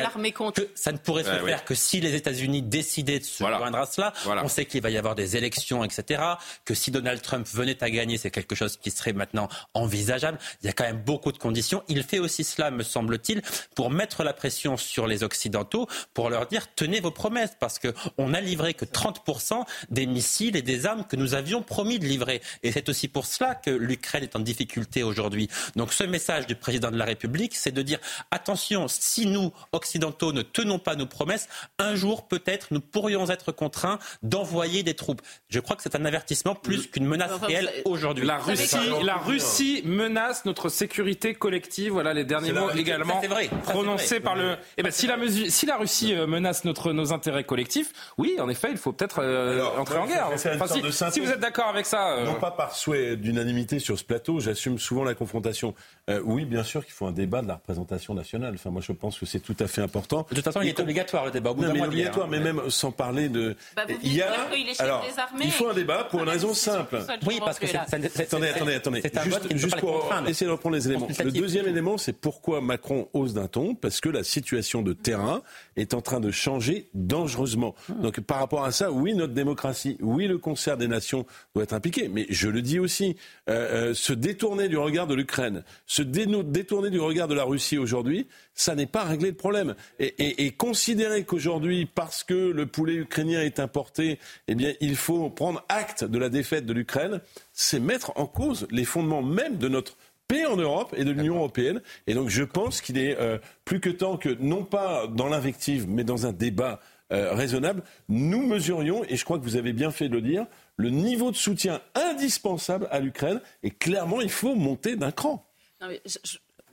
ça 0.76 0.92
ne 0.92 0.98
pourrait 0.98 1.24
se 1.24 1.30
faire 1.30 1.66
que 1.66 1.76
si 1.76 2.02
les 2.02 2.16
États-Unis 2.16 2.62
décidaient 2.62 3.20
de 3.20 3.24
se 3.24 3.44
joindre 3.44 3.78
à 3.78 3.86
cela. 3.86 4.14
On 4.26 4.48
sait 4.48 4.66
qu'il 4.66 4.82
va 4.82 4.90
y 4.90 4.98
avoir 4.98 5.16
des 5.16 5.38
élections, 5.38 5.84
etc. 5.84 6.22
Que 6.66 6.74
si 6.74 6.92
Donald 6.92 7.22
Trump 7.22 7.48
venait 7.52 7.84
à 7.84 7.90
gagner, 7.90 8.18
c'est 8.18 8.32
quelque 8.32 8.56
chose 8.56 8.78
qui 8.78 8.92
serait 8.92 9.14
maintenant 9.14 9.48
envisageable. 9.74 10.38
Il 10.62 10.68
y 10.68 10.70
a 10.70 10.74
quand 10.74 10.84
même 10.84 11.02
beaucoup 11.02 11.32
de 11.32 11.38
conditions. 11.38 11.84
Il 11.88 12.04
fait 12.04 12.20
aussi 12.20 12.44
cela, 12.44 12.72
me 12.72 12.84
semble-t-il, 12.84 13.42
pour 13.76 13.90
mettre 13.90 14.24
la 14.24 14.34
pression 14.34 14.78
sur 14.78 15.08
les 15.08 15.24
Occidentaux, 15.24 15.88
pour 16.14 16.30
leur 16.30 16.48
dire 16.48 16.68
tenez 16.76 17.00
vos 17.00 17.12
promesses, 17.12 17.56
parce 17.60 17.80
que 17.80 17.94
on 18.18 18.34
a 18.34 18.42
livré 18.42 18.74
que 18.74 18.86
30% 18.86 19.64
des 19.90 20.06
missiles 20.06 20.56
et 20.56 20.62
des 20.62 20.86
armes 20.86 21.06
que 21.06 21.16
nous 21.16 21.34
avions 21.34 21.62
promis 21.62 22.00
de 22.00 22.06
livrer. 22.06 22.42
Et 22.64 22.72
c'est 22.72 22.90
aussi 22.90 23.08
pour 23.08 23.26
cela 23.26 23.56
que 23.56 23.70
l'Ukraine 23.70 24.24
est 24.24 24.36
en 24.36 24.40
difficulté 24.40 25.04
aujourd'hui. 25.04 25.50
Donc 25.76 25.94
ce 25.94 26.04
message 26.04 26.48
du 26.48 26.55
président 26.60 26.92
de 26.92 26.98
la 26.98 27.06
République, 27.06 27.56
c'est 27.56 27.72
de 27.72 27.82
dire 27.82 28.00
attention, 28.32 28.88
si 28.88 29.26
nous, 29.26 29.52
occidentaux, 29.72 30.34
ne 30.34 30.42
tenons 30.42 30.80
pas 30.80 30.96
nos 30.96 31.06
promesses, 31.06 31.48
un 31.80 31.96
jour 31.96 32.28
peut-être 32.28 32.68
nous 32.72 32.82
pourrions 32.82 33.30
être 33.30 33.52
contraints 33.52 34.00
d'envoyer 34.24 34.84
des 34.84 34.94
troupes. 34.94 35.22
Je 35.50 35.60
crois 35.60 35.76
que 35.76 35.84
c'est 35.84 35.96
un 35.96 36.06
avertissement 36.06 36.56
plus 36.56 36.88
qu'une 36.88 37.06
menace 37.06 37.32
réelle 37.42 37.70
aujourd'hui. 37.86 38.26
La 38.26 38.38
Russie, 38.38 38.78
la 39.04 39.18
Russie 39.18 39.82
menace 39.86 40.46
notre 40.46 40.70
sécurité 40.70 41.34
collective. 41.34 41.92
Voilà 41.92 42.14
les 42.14 42.26
derniers 42.26 42.54
mots 42.54 42.72
également 42.72 43.22
prononcés 43.64 44.20
par 44.20 44.36
le. 44.36 44.58
Eh 44.78 44.84
ben, 44.84 44.92
si 44.92 45.08
la, 45.08 45.18
si 45.50 45.66
la 45.66 45.78
Russie 45.78 46.14
euh, 46.14 46.28
menace 46.28 46.66
notre, 46.66 46.92
nos 46.94 47.14
intérêts 47.14 47.44
collectifs, 47.44 47.92
oui, 48.18 48.36
en 48.40 48.50
effet, 48.50 48.70
il 48.72 48.78
faut 48.78 48.92
peut-être 48.92 49.20
euh, 49.20 49.66
entrer 49.78 49.98
en 49.98 50.06
guerre. 50.06 50.30
si, 50.38 51.20
vous 51.20 51.32
êtes 51.32 51.40
d'accord 51.40 51.68
avec 51.68 51.86
ça. 51.86 52.14
Euh, 52.18 52.26
non 52.26 52.36
pas 52.36 52.52
par 52.52 52.76
souhait 52.76 53.16
d'unanimité 53.16 53.80
sur 53.80 53.98
ce 53.98 54.04
plateau, 54.04 54.40
j'assume 54.40 54.80
souvent 54.80 55.04
la 55.04 55.16
confrontation. 55.16 55.74
Euh, 56.10 56.22
oui, 56.24 56.45
bien 56.46 56.64
sûr 56.64 56.84
qu'il 56.86 56.94
faut 56.94 57.06
un 57.06 57.12
débat 57.12 57.42
de 57.42 57.48
la 57.48 57.56
représentation 57.56 58.14
nationale. 58.14 58.54
Enfin, 58.56 58.70
moi, 58.70 58.82
je 58.82 58.92
pense 58.92 59.20
que 59.20 59.26
c'est 59.26 59.40
tout 59.40 59.56
à 59.60 59.68
fait 59.68 59.82
important. 59.82 60.26
De 60.30 60.36
toute 60.36 60.44
façon, 60.44 60.62
il 60.62 60.70
est 60.70 60.80
obligatoire 60.80 61.26
le 61.26 61.32
débat. 61.32 61.52
Au 61.52 61.56
bout 61.56 61.64
non, 61.64 61.74
mais 61.74 61.82
obligatoire, 61.82 62.28
mais 62.28 62.40
même 62.40 62.70
sans 62.70 62.92
parler 62.92 63.30
de. 63.30 63.56
Bah, 63.76 63.84
il 64.04 64.14
y 64.14 64.22
a. 64.22 64.34
Alors, 64.80 65.06
il 65.42 65.52
faut 65.52 65.70
un 65.70 65.74
débat 65.74 66.06
pour 66.10 66.22
une 66.22 66.30
raison 66.30 66.54
simple. 66.54 67.00
Oui, 67.26 67.40
parce 67.40 67.60
que 67.60 67.66
attendez, 67.66 68.48
attendez, 68.50 68.74
attendez. 68.74 69.02
Juste, 69.24 69.56
juste 69.56 69.78
pour 69.78 70.12
essayer 70.28 70.48
de 70.48 70.52
reprendre 70.52 70.76
les 70.76 70.88
éléments. 70.88 71.08
Le 71.24 71.32
deuxième 71.32 71.68
élément, 71.68 71.98
c'est 71.98 72.14
pourquoi 72.14 72.62
Macron 72.62 73.08
ose 73.14 73.34
d'un 73.34 73.48
ton, 73.48 73.76
parce 73.76 74.02
que 74.02 74.10
la 74.10 74.24
situation 74.24 74.82
de 74.82 74.94
terrain 74.94 75.42
est 75.76 75.94
en 75.94 76.02
train 76.02 76.20
de 76.20 76.32
changer 76.32 76.90
dangereusement. 76.94 77.76
Hmm. 77.90 78.02
Donc, 78.02 78.20
par 78.22 78.40
rapport 78.40 78.66
à 78.66 78.72
ça, 78.72 78.92
oui, 78.92 79.14
notre 79.14 79.34
démocratie, 79.34 79.98
oui, 80.02 80.28
le 80.28 80.38
concert 80.38 80.78
des 80.78 80.88
nations 80.88 81.26
doit 81.54 81.64
être 81.64 81.74
impliqué. 81.74 82.10
Mais 82.10 82.26
je 82.30 82.50
le 82.50 82.62
dis 82.62 82.80
aussi, 82.80 83.16
euh, 83.50 83.92
euh, 83.92 83.94
se 83.94 84.14
détourner 84.14 84.68
du 84.68 84.78
regard 84.78 85.08
de 85.08 85.16
l'Ukraine, 85.16 85.64
se 85.86 86.02
détourner 86.02 86.26
du 86.44 87.00
regard 87.00 87.28
de 87.28 87.36
la 87.36 87.44
Russie 87.44 87.78
aujourd'hui, 87.78 88.28
ça 88.54 88.76
n'est 88.76 88.86
pas 88.86 89.04
régler 89.04 89.30
le 89.30 89.36
problème. 89.36 89.76
Et, 90.00 90.52
considérer 90.52 91.24
qu'aujourd'hui, 91.24 91.86
parce 91.86 92.24
que 92.24 92.34
le 92.34 92.66
poulet 92.66 92.96
ukrainien 92.96 93.42
est 93.42 93.60
importé, 93.60 94.20
eh 94.48 94.56
bien, 94.56 94.74
il 94.82 94.96
faut 94.96 95.30
prendre 95.30 95.64
acte 95.70 96.04
de 96.04 96.18
la 96.18 96.30
défaite 96.30 96.66
de 96.66 96.74
l'Ukraine, 96.74 97.22
c'est 97.54 97.80
mettre 97.80 98.12
en 98.16 98.26
cause 98.26 98.68
les 98.72 98.86
fondements 98.86 99.24
même 99.24 99.58
de 99.58 99.68
notre 99.68 99.98
paix 100.28 100.46
en 100.46 100.56
Europe 100.56 100.94
et 100.98 101.04
de 101.04 101.12
l'Union 101.12 101.36
européenne. 101.36 101.82
Et 102.08 102.14
donc, 102.14 102.30
je 102.30 102.44
pense 102.44 102.82
qu'il 102.82 102.98
est 102.98 103.18
euh, 103.20 103.38
plus 103.64 103.80
que 103.80 103.90
temps 103.90 104.18
que, 104.18 104.30
non 104.40 104.64
pas 104.64 105.08
dans 105.08 105.28
l'invective, 105.28 105.86
mais 105.88 106.04
dans 106.04 106.26
un 106.26 106.32
débat 106.32 106.80
euh, 107.12 107.34
raisonnable, 107.34 107.84
nous 108.10 108.46
mesurions, 108.46 109.04
et 109.04 109.16
je 109.16 109.24
crois 109.26 109.38
que 109.38 109.44
vous 109.44 109.58
avez 109.58 109.74
bien 109.74 109.92
fait 109.92 110.10
de 110.10 110.16
le 110.16 110.22
dire, 110.22 110.48
le 110.78 110.90
niveau 110.90 111.30
de 111.30 111.36
soutien 111.36 111.82
indispensable 111.94 112.88
à 112.92 113.00
l'Ukraine. 113.00 113.42
Et 113.64 113.70
clairement, 113.70 114.22
il 114.22 114.30
faut 114.30 114.56
monter 114.56 114.96
d'un 114.96 115.12
cran. 115.12 115.46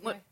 Non, 0.03 0.23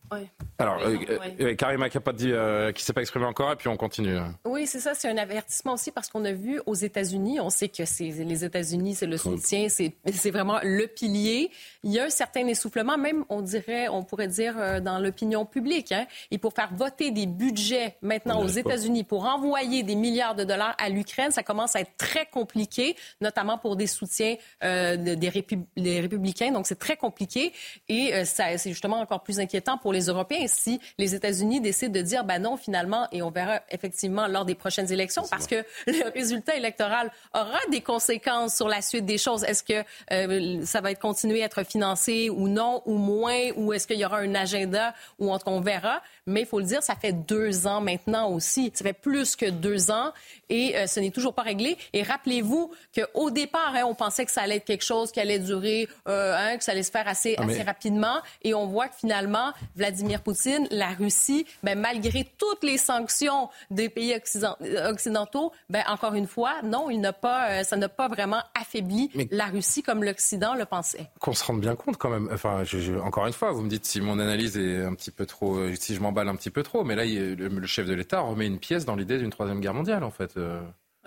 alors, 0.58 0.78
euh, 0.80 0.96
euh, 1.40 1.54
Karima 1.54 1.88
qui 1.88 1.98
ne 1.98 2.32
euh, 2.32 2.72
s'est 2.74 2.92
pas 2.92 3.00
exprimé 3.00 3.24
encore, 3.24 3.52
et 3.52 3.56
puis 3.56 3.68
on 3.68 3.76
continue. 3.76 4.18
Oui, 4.44 4.66
c'est 4.66 4.80
ça, 4.80 4.94
c'est 4.94 5.08
un 5.08 5.16
avertissement 5.16 5.74
aussi 5.74 5.90
parce 5.90 6.08
qu'on 6.08 6.24
a 6.24 6.32
vu 6.32 6.60
aux 6.66 6.74
États-Unis, 6.74 7.40
on 7.40 7.50
sait 7.50 7.68
que 7.68 7.82
les 8.00 8.44
États-Unis, 8.44 8.96
c'est 8.96 9.06
le 9.06 9.16
soutien, 9.16 9.68
c'est 9.68 10.30
vraiment 10.30 10.58
le 10.62 10.86
pilier. 10.86 11.50
Il 11.82 11.92
y 11.92 11.98
a 11.98 12.04
un 12.04 12.10
certain 12.10 12.46
essoufflement, 12.46 12.98
même 12.98 13.24
on 13.28 13.40
dirait, 13.40 13.88
on 13.88 14.02
pourrait 14.02 14.28
dire 14.28 14.82
dans 14.82 14.98
l'opinion 14.98 15.46
publique. 15.46 15.92
Hein. 15.92 16.06
Et 16.30 16.38
pour 16.38 16.52
faire 16.52 16.70
voter 16.74 17.10
des 17.10 17.26
budgets 17.26 17.96
maintenant 18.02 18.42
aux 18.42 18.48
États-Unis 18.48 19.04
pour 19.04 19.24
envoyer 19.24 19.82
des 19.82 19.94
milliards 19.94 20.34
de 20.34 20.44
dollars 20.44 20.74
à 20.78 20.88
l'Ukraine, 20.88 21.30
ça 21.30 21.42
commence 21.42 21.76
à 21.76 21.80
être 21.80 21.96
très 21.96 22.26
compliqué, 22.26 22.96
notamment 23.20 23.58
pour 23.58 23.76
des 23.76 23.86
soutiens 23.86 24.36
des, 24.62 25.30
républicains. 25.30 26.52
Donc 26.52 26.66
c'est 26.66 26.78
très 26.78 26.96
compliqué 26.96 27.52
et 27.88 28.24
ça, 28.24 28.58
c'est 28.58 28.70
justement 28.70 29.00
encore 29.00 29.22
plus 29.22 29.40
inquiétant 29.40 29.78
pour 29.78 29.92
les 29.92 29.99
Européens 30.08 30.46
si 30.46 30.80
les 30.98 31.14
États-Unis 31.14 31.60
décident 31.60 31.92
de 31.92 32.02
dire, 32.02 32.24
ben 32.24 32.40
non, 32.40 32.56
finalement, 32.56 33.06
et 33.12 33.22
on 33.22 33.30
verra 33.30 33.60
effectivement 33.70 34.26
lors 34.26 34.44
des 34.44 34.54
prochaines 34.54 34.90
élections, 34.92 35.24
parce 35.30 35.46
que 35.46 35.64
le 35.86 36.10
résultat 36.12 36.56
électoral 36.56 37.10
aura 37.34 37.58
des 37.70 37.80
conséquences 37.80 38.56
sur 38.56 38.68
la 38.68 38.82
suite 38.82 39.04
des 39.04 39.18
choses. 39.18 39.44
Est-ce 39.44 39.62
que 39.62 39.84
euh, 40.12 40.64
ça 40.64 40.80
va 40.80 40.90
être 40.90 41.00
continué 41.00 41.42
à 41.42 41.46
être 41.46 41.64
financé 41.64 42.30
ou 42.30 42.48
non, 42.48 42.82
ou 42.86 42.96
moins, 42.96 43.50
ou 43.56 43.72
est-ce 43.72 43.86
qu'il 43.86 43.98
y 43.98 44.04
aura 44.04 44.18
un 44.18 44.34
agenda, 44.34 44.94
ou 45.18 45.30
on 45.46 45.60
verra. 45.60 46.02
Mais 46.26 46.42
il 46.42 46.46
faut 46.46 46.60
le 46.60 46.66
dire, 46.66 46.82
ça 46.82 46.94
fait 46.94 47.12
deux 47.12 47.66
ans 47.66 47.80
maintenant 47.80 48.30
aussi. 48.30 48.70
Ça 48.74 48.84
fait 48.84 48.92
plus 48.92 49.36
que 49.36 49.46
deux 49.46 49.90
ans 49.90 50.12
et 50.48 50.76
euh, 50.76 50.86
ce 50.86 51.00
n'est 51.00 51.10
toujours 51.10 51.34
pas 51.34 51.42
réglé. 51.42 51.76
Et 51.92 52.02
rappelez-vous 52.02 52.70
qu'au 52.94 53.30
départ, 53.30 53.72
hein, 53.74 53.82
on 53.86 53.94
pensait 53.94 54.24
que 54.24 54.32
ça 54.32 54.42
allait 54.42 54.56
être 54.56 54.64
quelque 54.64 54.84
chose 54.84 55.10
qui 55.12 55.20
allait 55.20 55.38
durer, 55.38 55.88
euh, 56.08 56.36
hein, 56.36 56.56
que 56.56 56.64
ça 56.64 56.72
allait 56.72 56.82
se 56.82 56.90
faire 56.90 57.08
assez, 57.08 57.34
ah, 57.38 57.44
assez 57.44 57.62
rapidement. 57.62 58.20
Et 58.42 58.54
on 58.54 58.66
voit 58.66 58.88
que 58.88 58.96
finalement, 58.96 59.52
Vladimir 59.76 59.89
Poutine, 60.22 60.66
la 60.70 60.90
Russie, 60.90 61.46
ben, 61.62 61.78
malgré 61.78 62.26
toutes 62.38 62.62
les 62.62 62.78
sanctions 62.78 63.48
des 63.70 63.88
pays 63.88 64.14
occidentaux, 64.14 65.52
ben, 65.68 65.82
encore 65.88 66.14
une 66.14 66.26
fois, 66.26 66.62
non, 66.62 66.90
il 66.90 67.00
pas, 67.20 67.50
euh, 67.50 67.62
ça 67.64 67.76
n'a 67.76 67.88
pas 67.88 68.08
vraiment 68.08 68.42
affaibli 68.54 69.10
la 69.30 69.46
Russie 69.46 69.82
comme 69.82 70.04
l'Occident 70.04 70.54
le 70.54 70.64
pensait. 70.64 71.10
Qu'on 71.20 71.32
se 71.32 71.44
rende 71.44 71.60
bien 71.60 71.74
compte 71.74 71.96
quand 71.96 72.10
même. 72.10 72.28
Enfin, 72.32 72.62
je, 72.64 72.94
encore 72.94 73.26
une 73.26 73.32
fois, 73.32 73.52
vous 73.52 73.62
me 73.62 73.68
dites 73.68 73.84
si 73.84 74.00
mon 74.00 74.18
analyse 74.18 74.56
est 74.56 74.84
un 74.84 74.94
petit 74.94 75.10
peu 75.10 75.26
trop, 75.26 75.58
si 75.74 75.94
je 75.94 76.00
m'emballe 76.00 76.28
un 76.28 76.36
petit 76.36 76.50
peu 76.50 76.62
trop, 76.62 76.84
mais 76.84 76.94
là, 76.94 77.04
le, 77.04 77.66
chef 77.66 77.86
de 77.86 77.94
l'État 77.94 78.20
remet 78.20 78.46
une 78.46 78.58
pièce 78.58 78.84
dans 78.84 78.96
l'idée 78.96 79.18
d'une 79.18 79.30
troisième 79.30 79.60
guerre 79.60 79.74
mondiale, 79.74 80.04
en 80.04 80.10
fait. 80.10 80.34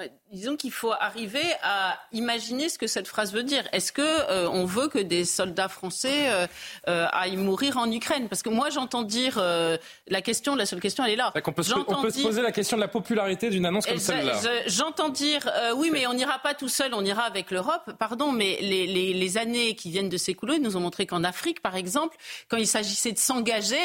Euh. 0.04 0.08
Disons 0.34 0.56
qu'il 0.58 0.72
faut 0.72 0.92
arriver 0.92 1.44
à 1.62 2.00
imaginer 2.12 2.68
ce 2.68 2.80
que 2.80 2.88
cette 2.88 3.08
phrase 3.08 3.32
veut 3.34 3.44
dire. 3.44 3.64
Est-ce 3.72 3.92
que 3.92 4.02
euh, 4.02 4.50
on 4.50 4.66
veut 4.66 4.88
que 4.88 4.98
des 4.98 5.26
soldats 5.26 5.68
français 5.68 6.28
euh, 6.28 6.48
euh, 6.90 7.06
aillent 7.12 7.38
mourir 7.38 7.78
en 7.78 7.90
Ukraine? 7.92 8.28
Parce 8.30 8.42
que 8.42 8.50
moi, 8.50 8.72
j'entends 8.72 9.04
dire 9.04 9.38
la 9.38 10.22
question, 10.24 10.56
la 10.56 10.66
seule 10.66 10.80
question, 10.80 11.06
elle 11.06 11.12
est 11.12 11.18
là. 11.18 11.32
on 11.36 11.52
peut, 11.52 11.62
se, 11.62 11.74
on 11.76 12.02
peut 12.02 12.10
se 12.10 12.24
poser 12.24 12.42
la 12.42 12.52
question 12.52 12.78
de 12.78 12.82
la 12.82 12.88
popularité 12.88 13.52
d'une 13.52 13.68
annonce 13.68 13.86
comme 13.86 14.00
celle-là. 14.00 14.40
J'entends 14.66 15.10
dire 15.10 15.48
oui, 15.76 15.92
mais 15.94 16.08
on 16.08 16.16
n'ira 16.16 16.40
pas 16.40 16.56
tout 16.56 16.68
seul, 16.68 16.96
on 16.96 17.06
ira 17.06 17.22
avec 17.24 17.52
l'Europe. 17.52 17.92
Pardon, 18.00 18.32
mais 18.32 18.58
les, 18.60 18.88
les, 18.88 19.14
les, 19.14 19.38
années 19.38 19.76
qui 19.76 19.92
viennent 19.92 20.10
de 20.10 20.18
s'écouler 20.18 20.58
nous 20.58 20.78
ont 20.78 20.80
montré 20.80 21.06
qu'en 21.06 21.24
Afrique, 21.24 21.62
par 21.62 21.76
exemple, 21.76 22.18
quand 22.48 22.58
il 22.58 22.68
s'agissait 22.68 23.12
de 23.12 23.20
s'engager 23.20 23.78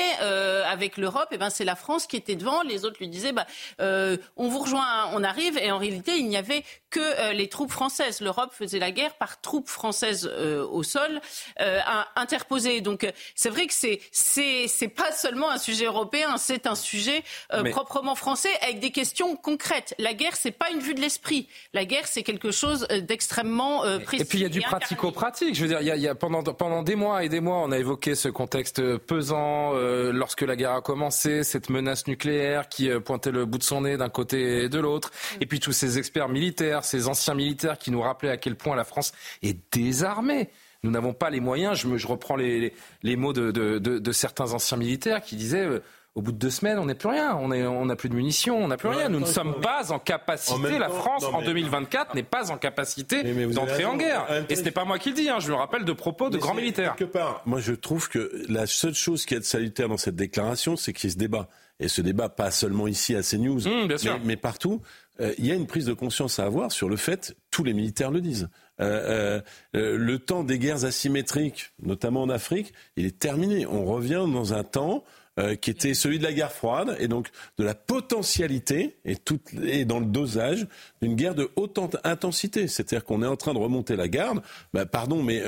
avec 0.66 0.96
l'Europe, 0.96 1.28
eh 1.32 1.36
ben 1.36 1.50
c'est 1.50 1.66
la 1.66 1.76
France 1.76 2.06
qui 2.06 2.16
était 2.16 2.36
devant. 2.36 2.62
Les 2.62 2.86
autres 2.86 2.96
lui 3.00 3.08
disaient 3.08 3.32
bah, 3.32 3.46
on 3.78 4.48
vous 4.48 4.60
rejoint, 4.60 5.10
on 5.12 5.22
arrive, 5.22 5.58
et 5.58 5.70
en 5.70 5.78
réalité, 5.78 6.07
il 6.16 6.28
n'y 6.28 6.36
avait 6.36 6.64
que 6.90 7.00
euh, 7.00 7.32
les 7.32 7.48
troupes 7.48 7.70
françaises. 7.70 8.20
L'Europe 8.20 8.52
faisait 8.52 8.78
la 8.78 8.90
guerre 8.90 9.14
par 9.14 9.40
troupes 9.40 9.68
françaises 9.68 10.30
euh, 10.32 10.66
au 10.66 10.82
sol 10.82 11.20
euh, 11.60 11.80
interposées. 12.16 12.80
Donc 12.80 13.06
c'est 13.34 13.50
vrai 13.50 13.66
que 13.66 13.74
c'est 13.74 14.00
c'est 14.10 14.88
pas 14.88 15.12
seulement 15.12 15.50
un 15.50 15.58
sujet 15.58 15.86
européen, 15.86 16.36
c'est 16.38 16.66
un 16.66 16.74
sujet 16.74 17.22
proprement 17.70 18.14
français 18.14 18.50
avec 18.62 18.80
des 18.80 18.90
questions 18.90 19.36
concrètes. 19.36 19.94
La 19.98 20.14
guerre 20.14 20.36
c'est 20.36 20.50
pas 20.50 20.70
une 20.70 20.80
vue 20.80 20.94
de 20.94 21.00
l'esprit. 21.00 21.48
La 21.74 21.84
guerre 21.84 22.06
c'est 22.06 22.22
quelque 22.22 22.50
chose 22.50 22.86
d'extrêmement 22.88 23.82
précis. 24.04 24.22
Et 24.22 24.24
puis 24.24 24.38
il 24.38 24.42
y 24.42 24.46
a 24.46 24.48
du 24.48 24.60
pratico-pratique. 24.60 25.54
Je 25.54 25.62
veux 25.62 25.68
dire, 25.68 25.80
il 25.80 25.86
y 25.86 25.90
a, 25.90 25.96
il 25.96 26.02
y 26.02 26.08
a 26.08 26.14
pendant 26.14 26.42
pendant 26.42 26.82
des 26.82 26.94
mois 26.94 27.24
et 27.24 27.28
des 27.28 27.40
mois, 27.40 27.58
on 27.58 27.72
a 27.72 27.78
évoqué 27.78 28.14
ce 28.14 28.28
contexte 28.28 28.96
pesant 28.98 29.72
lorsque 29.72 30.42
la 30.42 30.56
guerre 30.56 30.72
a 30.72 30.80
commencé, 30.80 31.44
cette 31.44 31.70
menace 31.70 32.06
nucléaire 32.06 32.68
qui 32.68 32.88
pointait 33.04 33.30
le 33.30 33.44
bout 33.44 33.58
de 33.58 33.62
son 33.62 33.82
nez 33.82 33.96
d'un 33.96 34.08
côté 34.08 34.64
et 34.64 34.68
de 34.68 34.78
l'autre, 34.78 35.10
et 35.40 35.46
puis 35.46 35.60
tous 35.60 35.72
ces 35.72 35.98
experts 35.98 36.28
militaires, 36.28 36.77
ces 36.84 37.08
anciens 37.08 37.34
militaires 37.34 37.78
qui 37.78 37.90
nous 37.90 38.00
rappelaient 38.00 38.30
à 38.30 38.36
quel 38.36 38.56
point 38.56 38.76
la 38.76 38.84
France 38.84 39.12
est 39.42 39.58
désarmée. 39.72 40.50
Nous 40.82 40.90
n'avons 40.90 41.12
pas 41.12 41.30
les 41.30 41.40
moyens. 41.40 41.76
Je, 41.76 41.88
me, 41.88 41.96
je 41.96 42.06
reprends 42.06 42.36
les, 42.36 42.72
les, 43.02 43.16
mots 43.16 43.32
de, 43.32 43.50
de, 43.50 43.78
de, 43.78 44.12
certains 44.12 44.52
anciens 44.52 44.76
militaires 44.76 45.22
qui 45.22 45.34
disaient 45.34 45.64
euh, 45.64 45.82
au 46.14 46.22
bout 46.22 46.32
de 46.32 46.36
deux 46.36 46.50
semaines, 46.50 46.78
on 46.78 46.86
n'est 46.86 46.96
plus 46.96 47.08
rien. 47.08 47.36
On 47.36 47.48
n'a 47.48 47.56
on 47.70 47.86
plus 47.94 48.08
de 48.08 48.14
munitions, 48.14 48.58
on 48.58 48.68
n'a 48.68 48.76
plus 48.76 48.88
rien. 48.88 49.08
Nous 49.08 49.20
ne 49.20 49.24
sommes 49.24 49.60
pas 49.60 49.92
en 49.92 49.98
capacité. 49.98 50.78
la 50.78 50.88
France, 50.88 51.24
en 51.24 51.42
2024, 51.42 52.14
n'est 52.14 52.22
pas 52.24 52.50
en 52.50 52.58
capacité 52.58 53.22
d'entrer 53.46 53.84
en 53.84 53.96
guerre. 53.96 54.26
Et 54.48 54.56
ce 54.56 54.62
n'est 54.62 54.70
pas 54.70 54.84
moi 54.84 54.98
qui 54.98 55.10
le 55.10 55.14
dis. 55.14 55.28
Hein, 55.28 55.38
je 55.38 55.50
me 55.50 55.56
rappelle 55.56 55.84
de 55.84 55.92
propos 55.92 56.28
de 56.28 56.38
grands 56.38 56.54
militaires. 56.54 56.96
Quelque 56.96 57.12
part, 57.12 57.42
moi, 57.46 57.60
je 57.60 57.72
trouve 57.72 58.08
que 58.08 58.32
la 58.48 58.66
seule 58.66 58.94
chose 58.94 59.26
qui 59.26 59.34
est 59.34 59.44
salutaire 59.44 59.88
dans 59.88 59.96
cette 59.96 60.16
déclaration, 60.16 60.76
c'est 60.76 60.92
qu'il 60.92 61.08
y 61.08 61.10
ait 61.10 61.14
ce 61.14 61.18
débat. 61.18 61.48
Et 61.80 61.86
ce 61.86 62.02
débat, 62.02 62.28
pas 62.28 62.50
seulement 62.50 62.88
ici 62.88 63.14
à 63.14 63.22
CNews, 63.22 63.60
mmh, 63.60 63.86
mais, 63.86 64.20
mais, 64.24 64.36
partout, 64.36 64.82
euh, 65.20 65.34
il 65.38 65.46
y 65.46 65.52
a 65.52 65.54
une 65.54 65.66
prise 65.66 65.86
de 65.86 65.92
conscience 65.92 66.38
à 66.38 66.44
avoir 66.44 66.72
sur 66.72 66.88
le 66.88 66.96
fait, 66.96 67.36
tous 67.50 67.64
les 67.64 67.72
militaires 67.72 68.10
le 68.10 68.20
disent. 68.20 68.48
Euh, 68.80 69.40
euh, 69.74 69.96
le 69.96 70.18
temps 70.18 70.44
des 70.44 70.58
guerres 70.58 70.84
asymétriques, 70.84 71.72
notamment 71.82 72.22
en 72.22 72.28
Afrique, 72.28 72.72
il 72.96 73.06
est 73.06 73.18
terminé. 73.18 73.66
On 73.66 73.84
revient 73.84 74.24
dans 74.32 74.54
un 74.54 74.64
temps 74.64 75.04
qui 75.60 75.70
était 75.70 75.94
celui 75.94 76.18
de 76.18 76.24
la 76.24 76.32
guerre 76.32 76.50
froide 76.50 76.96
et 76.98 77.06
donc 77.06 77.28
de 77.58 77.64
la 77.64 77.76
potentialité 77.76 78.96
et, 79.04 79.14
tout, 79.14 79.38
dans 79.86 80.00
le 80.00 80.06
dosage 80.06 80.66
d'une 81.00 81.14
guerre 81.14 81.36
de 81.36 81.48
haute 81.54 81.78
intensité. 82.02 82.66
C'est-à-dire 82.66 83.04
qu'on 83.04 83.22
est 83.22 83.26
en 83.28 83.36
train 83.36 83.54
de 83.54 83.58
remonter 83.60 83.94
la 83.94 84.08
garde. 84.08 84.42
Bah, 84.74 84.84
pardon, 84.84 85.22
mais 85.22 85.40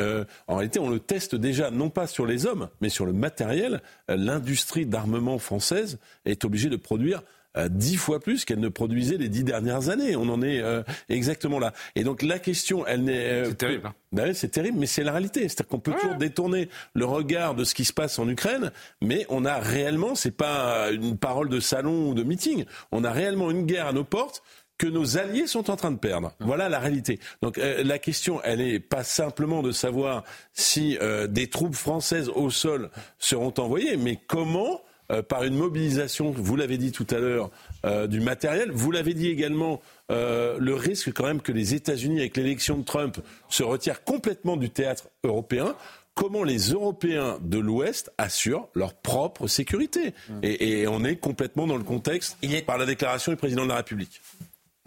en 0.47 0.55
réalité, 0.55 0.79
on 0.79 0.89
le 0.89 1.01
teste 1.01 1.35
déjà 1.35 1.73
non 1.73 1.91
pas 1.91 2.07
sur 2.07 2.25
les 2.25 2.47
hommes, 2.47 2.69
mais 2.81 2.89
sur 2.89 3.05
le 3.05 3.13
matériel. 3.13 3.83
L'industrie 4.09 4.87
d'armement 4.87 5.39
française 5.41 5.99
est 6.25 6.45
obligée 6.45 6.69
de 6.69 6.77
produire 6.77 7.25
dix 7.69 7.97
fois 7.97 8.21
plus 8.21 8.45
qu'elle 8.45 8.61
ne 8.61 8.69
produisait 8.69 9.17
les 9.17 9.29
dix 9.29 9.45
dernières 9.45 9.89
années. 9.89 10.17
On 10.17 10.29
en 10.29 10.43
est 10.43 10.61
euh, 10.61 10.83
exactement 11.09 11.59
là. 11.59 11.73
Et 11.97 12.05
donc 12.05 12.23
la 12.23 12.39
question, 12.39 12.87
elle 12.87 13.05
n'est. 13.05 13.31
Euh, 13.31 13.45
c'est 13.47 13.59
terrible. 13.59 13.87
Hein. 13.87 13.95
Ben 14.13 14.35
c'est 14.35 14.49
terrible, 14.49 14.79
mais 14.79 14.87
c'est 14.87 15.05
la 15.05 15.13
réalité. 15.13 15.43
C'est-à-dire 15.43 15.69
qu'on 15.69 15.81
peut 15.81 15.93
toujours 15.93 16.17
détourner 16.17 16.69
le 16.95 17.05
regard 17.05 17.55
de 17.55 17.65
ce 17.65 17.75
qui 17.75 17.85
se 17.85 17.93
passe 17.93 18.19
en 18.19 18.29
Ukraine, 18.29 18.73
mais 19.01 19.27
on 19.29 19.45
a 19.45 19.59
réellement, 19.59 20.15
c'est 20.15 20.37
pas 20.37 20.91
une 20.91 21.17
parole 21.17 21.49
de 21.49 21.61
salon 21.61 22.11
ou 22.11 22.15
de 22.15 22.23
meeting, 22.23 22.65
on 22.93 23.05
a 23.05 23.11
réellement 23.11 23.51
une 23.51 23.67
guerre 23.67 23.89
à 23.89 23.93
nos 23.93 24.05
portes 24.05 24.43
que 24.79 24.87
nos 24.87 25.19
alliés 25.19 25.47
sont 25.47 25.71
en 25.71 25.77
train 25.77 25.91
de 25.91 25.99
perdre. 25.99 26.33
Voilà 26.41 26.69
la 26.69 26.79
réalité. 26.79 27.21
Donc 27.43 27.59
euh, 27.59 27.85
la 27.85 27.99
question, 27.99 28.41
elle 28.43 28.61
n'est 28.61 28.81
pas 28.81 29.05
simplement 29.05 29.63
de 29.63 29.73
savoir 29.73 30.25
si 30.55 30.99
des 31.29 31.49
troupes 31.49 31.75
françaises 31.75 32.29
au 32.29 32.51
sol 32.51 32.91
seront 33.19 33.55
envoyées, 33.59 33.97
mais 33.97 34.19
comment 34.27 34.81
euh, 35.11 35.23
par 35.23 35.45
une 35.45 35.57
mobilisation, 35.57 36.31
vous 36.31 36.57
l'avez 36.57 36.79
dit 36.79 36.93
tout 36.93 37.07
à 37.11 37.19
l'heure, 37.19 37.51
euh, 37.85 38.07
du 38.07 38.21
matériel. 38.21 38.71
Vous 38.73 38.91
l'avez 38.91 39.15
dit 39.15 39.29
également, 39.29 39.81
euh, 40.11 40.57
le 40.59 40.75
risque 40.75 41.13
quand 41.13 41.25
même 41.25 41.41
que 41.41 41.53
les 41.53 41.75
États-Unis, 41.75 42.21
avec 42.21 42.37
l'élection 42.37 42.79
de 42.79 42.85
Trump, 42.85 43.19
se 43.49 43.63
retirent 43.63 44.05
complètement 44.05 44.57
du 44.57 44.71
théâtre 44.71 45.09
européen 45.25 45.75
comment 46.15 46.45
les 46.45 46.71
Européens 46.73 47.39
de 47.41 47.59
l'Ouest 47.59 48.13
assurent 48.19 48.69
leur 48.75 48.95
propre 48.95 49.47
sécurité. 49.47 50.13
Mmh. 50.29 50.39
Et, 50.43 50.87
on 50.87 51.03
est 51.05 51.17
complètement 51.17 51.67
dans 51.67 51.79
le 51.79 51.85
contexte 51.85 52.37
par 52.67 52.77
la 52.77 52.85
déclaration 52.85 53.33
du 53.33 53.37
président 53.37 53.63
de 53.63 53.69
la 53.69 53.77
République. 53.77 54.21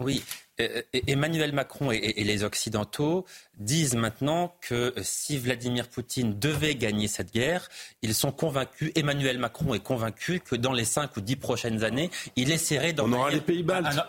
Oui, 0.00 0.22
Emmanuel 0.58 1.52
Macron 1.52 1.90
et, 1.90 2.12
les 2.24 2.44
Occidentaux 2.44 3.24
disent 3.58 3.96
maintenant 3.96 4.54
que 4.60 4.94
si 5.02 5.36
Vladimir 5.36 5.88
Poutine 5.88 6.38
devait 6.38 6.76
gagner 6.76 7.08
cette 7.08 7.32
guerre, 7.32 7.68
ils 8.02 8.14
sont 8.14 8.30
convaincus, 8.30 8.92
Emmanuel 8.94 9.38
Macron 9.38 9.74
est 9.74 9.82
convaincu 9.82 10.40
que 10.40 10.54
dans 10.54 10.72
les 10.72 10.84
cinq 10.84 11.16
ou 11.16 11.20
dix 11.20 11.36
prochaines 11.36 11.82
années, 11.82 12.10
il 12.36 12.52
essaierait 12.52 12.92
d'envoyer 12.92 13.42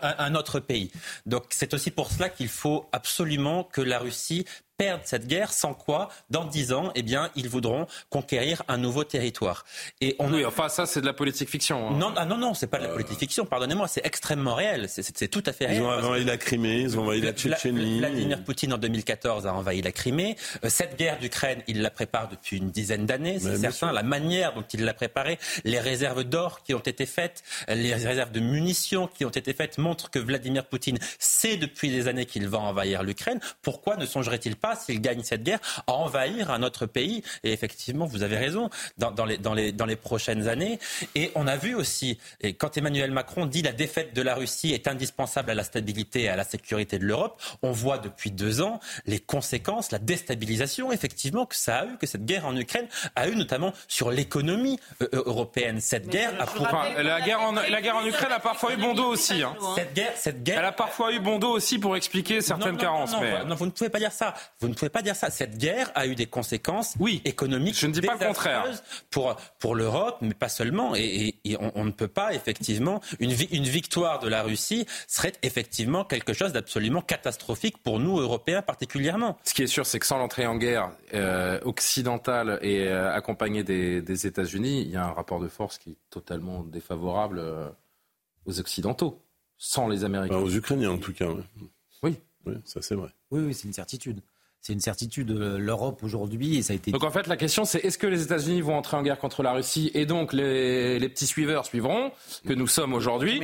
un, 0.02 0.14
un, 0.18 0.34
autre 0.34 0.60
pays. 0.60 0.90
Donc 1.26 1.46
c'est 1.50 1.74
aussi 1.74 1.90
pour 1.90 2.10
cela 2.10 2.28
qu'il 2.28 2.48
faut 2.48 2.86
absolument 2.92 3.64
que 3.64 3.80
la 3.80 3.98
Russie 3.98 4.44
perdre 4.76 5.02
cette 5.04 5.26
guerre, 5.26 5.52
sans 5.52 5.74
quoi, 5.74 6.08
dans 6.30 6.44
dix 6.44 6.72
ans, 6.72 6.92
eh 6.94 7.02
bien, 7.02 7.30
ils 7.34 7.48
voudront 7.48 7.86
conquérir 8.10 8.62
un 8.68 8.78
nouveau 8.78 9.04
territoire. 9.04 9.64
Et 10.00 10.16
on 10.18 10.32
oui, 10.32 10.44
enfin, 10.44 10.68
ça, 10.68 10.86
c'est 10.86 11.00
de 11.00 11.06
la 11.06 11.12
politique 11.12 11.48
fiction. 11.48 11.88
Hein. 11.88 11.96
Non, 11.98 12.12
ah, 12.16 12.26
non, 12.26 12.36
non, 12.36 12.54
c'est 12.54 12.66
pas 12.66 12.78
de 12.78 12.84
la 12.84 12.90
politique 12.90 13.18
fiction, 13.18 13.46
pardonnez-moi, 13.46 13.88
c'est 13.88 14.04
extrêmement 14.04 14.54
réel, 14.54 14.86
c'est 14.88 15.28
tout 15.28 15.42
à 15.46 15.52
fait 15.52 15.66
réel. 15.66 15.78
Ils 15.78 15.84
ont 15.84 15.90
envahi 15.90 16.24
la 16.24 16.36
Crimée, 16.36 16.80
ils 16.80 16.98
ont 16.98 17.02
envahi 17.02 17.20
la 17.20 17.32
Tchétchénie. 17.32 17.98
Vladimir 17.98 18.44
Poutine, 18.44 18.74
en 18.74 18.78
2014, 18.78 19.46
a 19.46 19.54
envahi 19.54 19.80
la 19.82 19.92
Crimée. 19.92 20.36
Euh, 20.64 20.68
cette 20.68 20.98
guerre 20.98 21.18
d'Ukraine, 21.18 21.62
il 21.66 21.80
la 21.80 21.90
prépare 21.90 22.28
depuis 22.28 22.58
une 22.58 22.70
dizaine 22.70 23.06
d'années, 23.06 23.38
c'est 23.38 23.56
certain. 23.56 23.92
La 23.92 24.02
manière 24.02 24.54
dont 24.54 24.64
il 24.72 24.84
l'a 24.84 24.94
préparée, 24.94 25.38
les 25.64 25.80
réserves 25.80 26.24
d'or 26.24 26.62
qui 26.62 26.74
ont 26.74 26.80
été 26.80 27.06
faites, 27.06 27.42
les 27.68 27.94
réserves 27.94 28.32
de 28.32 28.40
munitions 28.40 29.08
qui 29.08 29.24
ont 29.24 29.30
été 29.30 29.52
faites 29.52 29.78
montrent 29.78 30.10
que 30.10 30.18
Vladimir 30.18 30.66
Poutine 30.66 30.98
sait 31.18 31.56
depuis 31.56 31.90
des 31.90 32.08
années 32.08 32.26
qu'il 32.26 32.48
va 32.48 32.58
envahir 32.58 33.02
l'Ukraine. 33.02 33.40
Pourquoi 33.62 33.96
ne 33.96 34.06
songerait-il 34.06 34.56
pas 34.56 34.65
s'il 34.74 35.00
gagne 35.00 35.22
cette 35.22 35.42
guerre, 35.42 35.60
à 35.86 35.92
envahir 35.92 36.50
un 36.50 36.62
autre 36.62 36.86
pays. 36.86 37.22
Et 37.44 37.52
effectivement, 37.52 38.06
vous 38.06 38.22
avez 38.22 38.36
raison, 38.36 38.70
dans, 38.98 39.24
les, 39.24 39.38
dans, 39.38 39.54
les, 39.54 39.72
dans 39.72 39.86
les 39.86 39.96
prochaines 39.96 40.48
années. 40.48 40.78
Et 41.14 41.30
on 41.34 41.46
a 41.46 41.56
vu 41.56 41.74
aussi, 41.74 42.18
et 42.40 42.54
quand 42.54 42.76
Emmanuel 42.76 43.10
Macron 43.10 43.46
dit 43.46 43.62
la 43.62 43.72
défaite 43.72 44.14
de 44.14 44.22
la 44.22 44.34
Russie 44.34 44.72
est 44.72 44.88
indispensable 44.88 45.50
à 45.50 45.54
la 45.54 45.64
stabilité 45.64 46.22
et 46.22 46.28
à 46.28 46.36
la 46.36 46.44
sécurité 46.44 46.98
de 46.98 47.04
l'Europe, 47.04 47.40
on 47.62 47.72
voit 47.72 47.98
depuis 47.98 48.30
deux 48.30 48.60
ans 48.60 48.80
les 49.06 49.20
conséquences, 49.20 49.90
la 49.92 49.98
déstabilisation, 49.98 50.92
effectivement, 50.92 51.46
que 51.46 51.56
ça 51.56 51.78
a 51.78 51.86
eu, 51.86 51.96
que 51.98 52.06
cette 52.06 52.24
guerre 52.24 52.46
en 52.46 52.56
Ukraine 52.56 52.86
a 53.14 53.28
eu, 53.28 53.36
notamment 53.36 53.72
sur 53.88 54.10
l'économie 54.10 54.78
euh, 55.02 55.08
euh, 55.14 55.22
européenne. 55.26 55.80
Cette 55.80 56.08
guerre 56.08 56.32
a 56.40 56.46
pour... 56.46 56.66
la, 56.66 57.20
guerre 57.20 57.40
en, 57.40 57.52
la 57.52 57.82
guerre 57.82 57.96
en 57.96 58.06
Ukraine 58.06 58.32
a 58.32 58.40
parfois 58.40 58.72
eu 58.72 58.76
bon 58.76 58.94
dos 58.94 59.06
aussi. 59.06 59.42
Hein. 59.42 59.54
Cette 59.76 59.94
guerre, 59.94 60.12
cette 60.16 60.42
guerre... 60.42 60.58
Elle 60.58 60.64
a 60.64 60.72
parfois 60.72 61.12
eu 61.12 61.18
bon 61.18 61.38
dos 61.38 61.50
aussi 61.50 61.78
pour 61.78 61.96
expliquer 61.96 62.40
certaines 62.40 62.76
carences. 62.76 63.14
mais... 63.20 63.44
non, 63.44 63.54
vous 63.54 63.66
ne 63.66 63.70
pouvez 63.70 63.90
pas 63.90 63.98
dire 63.98 64.12
ça. 64.12 64.34
Vous 64.60 64.68
ne 64.68 64.74
pouvez 64.74 64.88
pas 64.88 65.02
dire 65.02 65.14
ça. 65.14 65.28
Cette 65.28 65.58
guerre 65.58 65.92
a 65.94 66.06
eu 66.06 66.14
des 66.14 66.26
conséquences 66.26 66.94
oui, 66.98 67.20
économiques. 67.26 67.78
Je 67.78 67.86
ne 67.86 67.92
dis 67.92 68.00
pas 68.00 68.14
le 68.14 68.26
contraire. 68.26 68.64
Pour, 69.10 69.36
pour 69.58 69.74
l'Europe, 69.74 70.16
mais 70.22 70.32
pas 70.32 70.48
seulement. 70.48 70.94
Et, 70.94 71.34
on, 71.74 71.84
ne 71.84 71.90
peut 71.90 72.08
pas, 72.08 72.32
effectivement, 72.32 73.00
une, 73.20 73.34
une 73.50 73.64
victoire 73.64 74.18
de 74.18 74.28
la 74.28 74.42
Russie 74.42 74.86
serait 75.06 75.32
effectivement 75.42 76.04
quelque 76.04 76.32
chose 76.32 76.52
d'absolument 76.52 77.02
catastrophique 77.02 77.76
pour 77.82 78.00
nous, 78.00 78.18
Européens 78.18 78.62
particulièrement. 78.62 79.36
Ce 79.44 79.52
qui 79.52 79.62
est 79.62 79.66
sûr, 79.66 79.84
c'est 79.84 79.98
que 79.98 80.06
sans 80.06 80.18
l'entrée 80.18 80.46
en 80.46 80.56
guerre 80.56 80.90
euh, 81.12 81.60
occidentale 81.64 82.58
et 82.62 82.88
euh, 82.88 83.12
accompagnée 83.12 83.62
des, 83.62 84.26
États-Unis, 84.26 84.82
il 84.82 84.90
y 84.90 84.96
a 84.96 85.04
un 85.04 85.12
rapport 85.12 85.40
de 85.40 85.48
force 85.48 85.76
qui 85.76 85.90
est 85.90 85.98
totalement 86.08 86.62
défavorable 86.62 87.38
euh, 87.38 87.68
aux 88.46 88.58
Occidentaux, 88.58 89.22
sans 89.58 89.86
les 89.86 90.04
Américains. 90.04 90.38
aux 90.38 90.50
Ukrainiens, 90.50 90.92
en 90.92 90.98
tout 90.98 91.12
cas. 91.12 91.28
Oui. 92.02 92.16
Oui, 92.46 92.54
ça 92.64 92.80
c'est 92.80 92.94
vrai. 92.94 93.08
Oui, 93.32 93.42
oui, 93.44 93.54
c'est 93.54 93.66
une 93.66 93.72
certitude 93.72 94.20
c'est 94.66 94.72
une 94.72 94.80
certitude. 94.80 95.30
L'Europe 95.30 96.02
aujourd'hui, 96.02 96.60
ça 96.64 96.72
a 96.72 96.76
été. 96.76 96.90
Donc 96.90 97.04
en 97.04 97.10
fait, 97.12 97.28
la 97.28 97.36
question, 97.36 97.64
c'est 97.64 97.78
est-ce 97.84 97.98
que 97.98 98.08
les 98.08 98.22
États-Unis 98.22 98.62
vont 98.62 98.76
entrer 98.76 98.96
en 98.96 99.02
guerre 99.04 99.18
contre 99.18 99.44
la 99.44 99.52
Russie 99.52 99.92
et 99.94 100.06
donc 100.06 100.32
les, 100.32 100.98
petits 101.08 101.26
suiveurs 101.26 101.66
suivront 101.66 102.10
que 102.46 102.52
nous 102.52 102.66
sommes 102.66 102.92
aujourd'hui. 102.92 103.40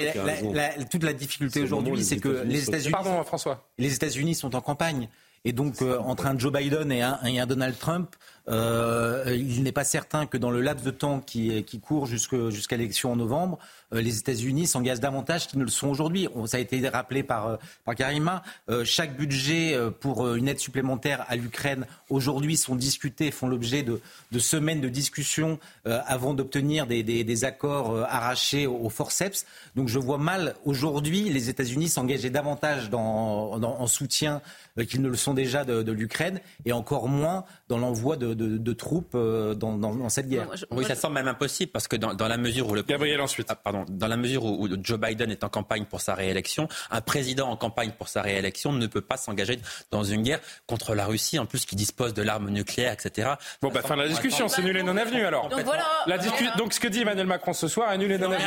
toute 0.90 1.04
la 1.04 1.12
difficulté 1.12 1.62
aujourd'hui, 1.62 2.02
c'est 2.02 2.18
que 2.18 2.42
les 2.44 2.64
États-Unis. 2.68 2.92
Pardon, 2.92 3.22
François. 3.22 3.64
Les 3.78 3.94
États-Unis 3.94 4.34
sont 4.34 4.56
en 4.56 4.60
campagne. 4.60 5.08
Et 5.44 5.52
donc, 5.52 5.82
euh, 5.82 5.98
entre 5.98 6.26
un 6.26 6.38
Joe 6.38 6.52
Biden 6.52 6.92
et 6.92 7.02
un, 7.02 7.46
Donald 7.46 7.76
Trump, 7.78 8.14
Euh, 8.48 9.24
il 9.36 9.62
n'est 9.62 9.73
pas 9.73 9.85
certain 9.85 10.27
que 10.27 10.36
dans 10.36 10.51
le 10.51 10.60
laps 10.60 10.85
de 10.85 10.90
temps 10.90 11.20
qui, 11.20 11.64
court 11.81 12.06
jusqu'à 12.06 12.77
l'élection 12.77 13.12
en 13.12 13.16
novembre, 13.16 13.59
euh, 13.94 14.01
les 14.01 14.19
États-Unis 14.19 14.66
s'engagent 14.66 15.01
davantage 15.01 15.47
qu'ils 15.47 15.60
ne 15.60 15.64
le 15.64 15.70
sont 15.70 15.89
aujourd'hui. 15.89 16.28
Ça 16.47 16.56
a 16.56 16.60
été 16.60 16.86
rappelé 16.89 17.23
par, 17.23 17.47
euh, 17.47 17.56
Karima. 17.97 18.43
Chaque 18.85 19.16
budget 19.16 19.78
pour 20.01 20.35
une 20.35 20.48
aide 20.48 20.59
supplémentaire 20.59 21.24
à 21.28 21.36
l'Ukraine 21.36 21.86
aujourd'hui 22.09 22.56
sont 22.56 22.74
discutés, 22.74 23.31
font 23.31 23.47
l'objet 23.47 23.82
de, 23.82 24.01
semaines 24.39 24.81
de 24.81 24.89
discussions 24.89 25.59
avant 25.85 26.32
d'obtenir 26.32 26.86
des, 26.86 27.44
accords 27.44 27.98
arrachés 28.09 28.66
au, 28.66 28.89
forceps. 28.89 29.44
Donc 29.77 29.89
je 29.89 29.98
vois 29.98 30.19
mal 30.19 30.55
aujourd'hui 30.64 31.28
les 31.28 31.51
États-Unis 31.51 31.89
s'engager 31.90 32.31
davantage 32.31 32.89
dans, 32.89 33.52
en 33.62 33.86
soutien 33.86 34.40
qu'ils 34.89 35.02
ne 35.02 35.09
le 35.09 35.16
sont 35.16 35.35
déjà 35.35 35.64
de 35.64 35.93
l'Ukraine 35.93 36.40
et 36.64 36.73
encore 36.73 37.09
moins 37.09 37.44
dans 37.69 37.78
l'envoi 37.78 38.16
de, 38.16 38.31
de, 38.34 38.72
troupes 38.72 39.16
dans, 39.16 39.76
dans, 39.76 40.09
cette 40.09 40.28
guerre. 40.28 40.48
oui, 40.70 40.84
ça 40.84 40.94
semble 40.94 41.14
même 41.14 41.28
impossible 41.28 41.72
parce 41.72 41.88
que 41.88 41.96
dans, 41.96 42.14
dans 42.14 42.28
la 42.28 42.36
mesure 42.36 42.68
où 42.68 42.74
le... 42.74 42.82
Gabriel 42.82 43.20
ensuite. 43.20 43.46
Ah, 43.50 43.56
pardon 43.56 43.84
dans 43.88 44.09
la 44.09 44.16
mesure 44.16 44.44
où, 44.44 44.68
Joe 44.82 44.98
Biden 44.98 45.30
est 45.30 45.44
en 45.44 45.48
campagne 45.48 45.84
pour 45.84 46.00
sa 46.00 46.14
réélection, 46.14 46.68
un 46.90 47.00
président 47.00 47.48
en 47.48 47.56
campagne 47.56 47.92
pour 47.96 48.09
sa 48.09 48.22
réélection 48.22 48.72
ne 48.72 48.86
peut 48.86 49.00
pas 49.00 49.16
s'engager 49.16 49.59
dans 49.90 50.04
une 50.04 50.22
guerre 50.22 50.40
contre 50.66 50.94
la 50.94 51.06
Russie, 51.06 51.38
en 51.38 51.46
plus 51.46 51.64
qui 51.64 51.76
dispose 51.76 52.14
de 52.14 52.22
l'arme 52.22 52.50
nucléaire, 52.50 52.92
etc. 52.92 53.32
Bon, 53.60 53.70
bah, 53.70 53.82
fin 53.82 53.96
de 53.96 54.02
la 54.02 54.09
discussion, 54.09 54.48
c'est 54.48 54.62
nul 54.62 54.76
et 54.76 54.82
non 54.82 54.96
avenu 54.96 55.24
alors. 55.24 55.48
Donc, 55.48 55.60
voilà, 55.64 55.84
la 56.06 56.18
donc 56.56 56.72
ce 56.72 56.80
que 56.80 56.88
dit 56.88 57.02
Emmanuel 57.02 57.26
Macron 57.26 57.52
ce 57.52 57.68
soir 57.68 57.92
est 57.92 57.98
nul 57.98 58.12
et 58.12 58.18
non, 58.18 58.32
avenu. 58.32 58.44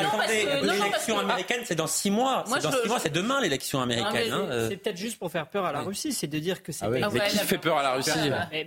l'élection 0.61 1.19
américaine, 1.19 1.61
c'est 1.65 1.75
dans 1.75 1.87
six 1.87 2.11
mois. 2.11 2.43
C'est 2.47 2.63
dans 2.63 2.71
six 2.71 2.87
mois, 2.87 2.99
c'est 2.99 3.13
demain 3.13 3.41
l'élection 3.41 3.81
américaine. 3.81 4.31
Hein, 4.31 4.47
euh. 4.49 4.69
C'est 4.69 4.77
peut-être 4.77 4.97
juste 4.97 5.19
pour 5.19 5.31
faire 5.31 5.47
peur 5.47 5.65
à 5.65 5.71
la 5.71 5.81
Russie, 5.81 6.13
c'est 6.13 6.27
de 6.27 6.39
dire 6.39 6.63
que 6.63 6.71
c'est. 6.71 6.85
Ah 6.85 6.89
mais 6.89 7.27
qui 7.29 7.37
fait 7.37 7.57
peur 7.57 7.77
à 7.77 7.83
la 7.83 7.93
Russie 7.93 8.11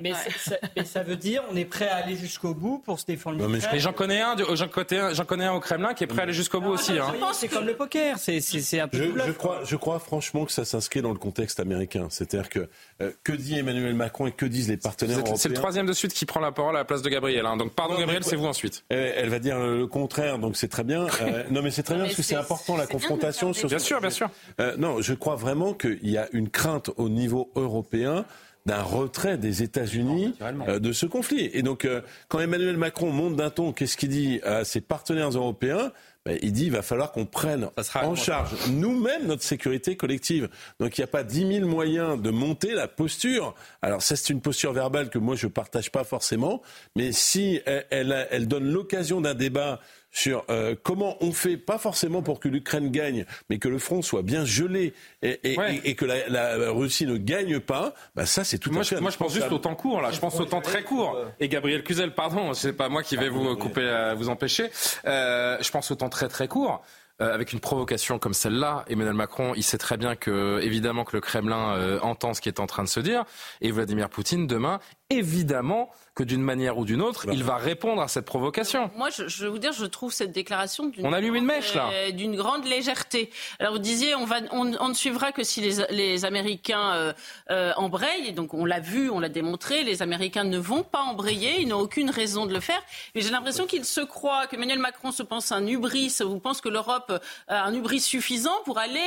Mais 0.02 0.84
ça 0.84 1.02
veut 1.08 1.16
dire 1.16 1.42
on 1.50 1.56
est 1.56 1.64
prêt 1.64 1.88
à 1.88 1.96
aller 1.96 2.16
jusqu'au 2.16 2.54
bout 2.54 2.78
pour 2.78 3.00
se 3.00 3.06
défendre. 3.06 3.46
Mais 3.48 3.78
j'en 3.78 3.92
connais 3.92 4.20
un, 4.20 4.36
j'en 4.54 5.24
connais 5.24 5.44
un 5.44 5.52
au 5.52 5.60
Kremlin 5.60 5.94
qui 5.94 6.04
est 6.04 6.06
prêt 6.06 6.20
à 6.20 6.22
aller 6.24 6.32
jusqu'au 6.32 6.60
bout 6.60 6.70
aussi. 6.70 6.98
Hein 6.98 7.12
c'est 7.32 7.48
comme 7.48 7.66
le 7.66 7.74
poker. 7.74 8.18
C'est 8.18 8.80
un 8.80 8.88
peu. 8.88 8.98
Je, 8.98 9.26
je, 9.26 9.32
crois, 9.32 9.60
je 9.64 9.76
crois 9.76 9.98
franchement 9.98 10.44
que 10.44 10.52
ça 10.52 10.64
s'inscrit 10.64 11.02
dans 11.02 11.12
le 11.12 11.18
contexte 11.18 11.60
américain. 11.60 12.08
C'est-à-dire 12.10 12.48
que 12.48 12.68
euh, 13.00 13.12
que 13.24 13.32
dit 13.32 13.58
Emmanuel 13.58 13.94
Macron 13.94 14.26
et 14.26 14.32
que 14.32 14.46
disent 14.46 14.68
les 14.68 14.76
partenaires 14.76 15.18
européens 15.18 15.36
C'est 15.36 15.48
le 15.48 15.54
troisième 15.54 15.86
de 15.86 15.92
suite 15.92 16.12
qui 16.12 16.26
prend 16.26 16.40
la 16.40 16.52
parole 16.52 16.76
à 16.76 16.80
la 16.80 16.84
place 16.84 17.02
de 17.02 17.08
Gabriel. 17.08 17.46
Hein. 17.46 17.56
Donc 17.56 17.74
pardon 17.74 17.98
Gabriel, 17.98 18.24
c'est 18.24 18.36
vous 18.36 18.46
ensuite. 18.46 18.84
Elle, 18.88 19.28
va 19.28 19.38
dire 19.38 19.58
le 19.58 19.86
contraire, 19.86 20.38
donc 20.38 20.56
c'est 20.56 20.68
très 20.68 20.84
bien. 20.84 21.06
Euh, 21.20 21.42
non 21.50 21.62
mais 21.62 21.70
c'est 21.70 21.82
très 21.82 21.96
bien 21.96 22.04
parce 22.04 22.14
que 22.14 22.22
c'est 22.22 22.36
important 22.36 22.76
la 22.76 22.86
confrontation. 22.86 23.52
Sur 23.52 23.68
bien 23.68 23.78
sûr, 23.78 24.00
bien 24.00 24.10
sûr. 24.10 24.30
Euh, 24.60 24.76
non, 24.76 25.00
je 25.00 25.14
crois 25.14 25.34
vraiment 25.34 25.74
qu'il 25.74 26.08
y 26.08 26.16
a 26.16 26.28
une 26.32 26.48
crainte 26.48 26.90
au 26.96 27.08
niveau 27.08 27.50
européen 27.56 28.24
d'un 28.68 28.82
retrait 28.82 29.36
des 29.38 29.64
États-Unis 29.64 30.34
de 30.68 30.92
ce 30.92 31.06
conflit. 31.06 31.50
Et 31.52 31.62
donc, 31.62 31.88
quand 32.28 32.38
Emmanuel 32.38 32.76
Macron 32.76 33.10
monte 33.10 33.34
d'un 33.34 33.50
ton, 33.50 33.72
qu'est-ce 33.72 33.96
qu'il 33.96 34.10
dit 34.10 34.40
à 34.44 34.64
ses 34.64 34.80
partenaires 34.80 35.30
européens? 35.30 35.90
Ben, 36.26 36.36
il 36.42 36.52
dit 36.52 36.64
qu'il 36.64 36.72
va 36.72 36.82
falloir 36.82 37.12
qu'on 37.12 37.24
prenne 37.24 37.70
en 37.94 38.14
charge 38.14 38.50
nous-mêmes 38.68 39.26
notre 39.26 39.42
sécurité 39.42 39.96
collective. 39.96 40.50
Donc 40.78 40.98
il 40.98 41.00
n'y 41.00 41.04
a 41.04 41.08
pas 41.08 41.22
dix 41.22 41.44
mille 41.44 41.64
moyens 41.64 42.20
de 42.20 42.30
monter 42.30 42.74
la 42.74 42.86
posture. 42.88 43.54
Alors 43.80 44.02
ça 44.02 44.14
c'est 44.14 44.32
une 44.32 44.42
posture 44.42 44.72
verbale 44.72 45.08
que 45.08 45.18
moi 45.18 45.36
je 45.36 45.46
ne 45.46 45.52
partage 45.52 45.90
pas 45.90 46.04
forcément, 46.04 46.60
mais 46.96 47.12
si 47.12 47.60
elle 47.64 48.46
donne 48.48 48.70
l'occasion 48.70 49.22
d'un 49.22 49.34
débat 49.34 49.80
sur 50.10 50.44
euh, 50.50 50.74
comment 50.82 51.16
on 51.20 51.32
fait, 51.32 51.56
pas 51.56 51.78
forcément 51.78 52.22
pour 52.22 52.40
que 52.40 52.48
l'Ukraine 52.48 52.90
gagne, 52.90 53.24
mais 53.50 53.58
que 53.58 53.68
le 53.68 53.78
front 53.78 54.02
soit 54.02 54.22
bien 54.22 54.44
gelé 54.44 54.94
et, 55.22 55.94
que 55.94 56.04
la, 56.04 56.70
Russie 56.70 57.06
ne 57.06 57.16
gagne 57.16 57.60
pas, 57.60 57.94
bah 58.14 58.26
ça 58.26 58.44
c'est 58.44 58.58
tout 58.58 58.70
moi, 58.70 58.82
à 58.82 58.84
fait. 58.84 59.00
moi 59.00 59.10
je 59.10 59.16
pense 59.16 59.34
juste 59.34 59.52
au 59.52 59.58
temps 59.58 59.74
court 59.74 60.00
là, 60.00 60.10
je 60.10 60.20
pense 60.20 60.38
au 60.40 60.44
temps 60.44 60.60
très 60.60 60.82
court. 60.82 61.16
Et 61.40 61.48
Gabriel 61.48 61.82
Cluzel, 61.82 62.14
pardon, 62.14 62.54
c'est 62.54 62.72
pas 62.72 62.88
moi 62.88 63.02
qui 63.02 63.16
vais 63.16 63.28
vous 63.28 63.56
couper, 63.56 63.82
euh, 63.82 64.14
vous 64.14 64.28
empêcher. 64.28 64.70
Euh, 65.06 65.58
je 65.60 65.70
pense 65.70 65.90
au 65.90 65.94
temps 65.94 66.08
très 66.08 66.28
très 66.28 66.48
court. 66.48 66.82
avec 67.20 67.52
une 67.52 67.58
provocation 67.60 68.20
comme 68.20 68.34
celle-là, 68.34 68.84
Emmanuel 68.88 69.14
Macron, 69.14 69.52
il 69.56 69.64
sait 69.64 69.78
très 69.78 69.96
bien 69.96 70.14
que, 70.14 70.60
évidemment, 70.62 71.04
que 71.04 71.16
le 71.16 71.20
Kremlin 71.20 71.98
entend 72.00 72.32
ce 72.32 72.40
qui 72.40 72.48
est 72.48 72.60
en 72.60 72.66
train 72.66 72.84
de 72.84 72.88
se 72.88 73.00
dire, 73.00 73.24
et 73.60 73.72
Vladimir 73.72 74.08
Poutine, 74.08 74.46
demain, 74.46 74.78
évidemment, 75.10 75.90
que 76.18 76.24
d'une 76.24 76.42
manière 76.42 76.76
ou 76.78 76.84
d'une 76.84 77.00
autre, 77.00 77.26
il 77.32 77.44
va 77.44 77.58
répondre 77.58 78.02
à 78.02 78.08
cette 78.08 78.24
provocation. 78.24 78.90
Moi, 78.96 79.08
je, 79.10 79.28
je, 79.28 79.44
vais 79.44 79.50
vous 79.50 79.60
dire, 79.60 79.72
je 79.72 79.86
trouve 79.86 80.12
cette 80.12 80.32
déclaration 80.32 80.86
d'une 80.86 81.06
on 81.06 81.12
allume 81.12 81.36
une 81.36 81.44
mèche 81.44 81.74
là, 81.74 81.90
euh, 81.92 82.10
d'une 82.10 82.34
grande 82.34 82.64
légèreté. 82.64 83.30
Alors 83.60 83.74
vous 83.74 83.78
disiez, 83.78 84.16
on 84.16 84.24
va, 84.24 84.38
on, 84.50 84.72
on 84.80 84.88
ne 84.88 84.94
suivra 84.94 85.30
que 85.30 85.44
si 85.44 85.60
les, 85.60 85.76
les 85.90 86.24
Américains 86.24 86.90
euh, 86.90 87.12
euh, 87.52 87.72
embrayent. 87.76 88.32
Donc 88.32 88.52
on 88.52 88.64
l'a 88.64 88.80
vu, 88.80 89.10
on 89.10 89.20
l'a 89.20 89.28
démontré, 89.28 89.84
les 89.84 90.02
Américains 90.02 90.42
ne 90.42 90.58
vont 90.58 90.82
pas 90.82 91.02
embrayer, 91.02 91.60
ils 91.60 91.68
n'ont 91.68 91.78
aucune 91.78 92.10
raison 92.10 92.46
de 92.46 92.52
le 92.52 92.58
faire. 92.58 92.82
Mais 93.14 93.20
j'ai 93.20 93.30
l'impression 93.30 93.66
qu'ils 93.66 93.84
se 93.84 94.00
croient, 94.00 94.48
que 94.48 94.56
Emmanuel 94.56 94.80
Macron 94.80 95.12
se 95.12 95.22
pense 95.22 95.52
un 95.52 95.64
hubris, 95.68 96.20
ou 96.20 96.40
pense 96.40 96.60
que 96.60 96.68
l'Europe 96.68 97.12
a 97.46 97.62
un 97.62 97.72
hubris 97.72 98.00
suffisant 98.00 98.60
pour 98.64 98.78
aller 98.78 98.98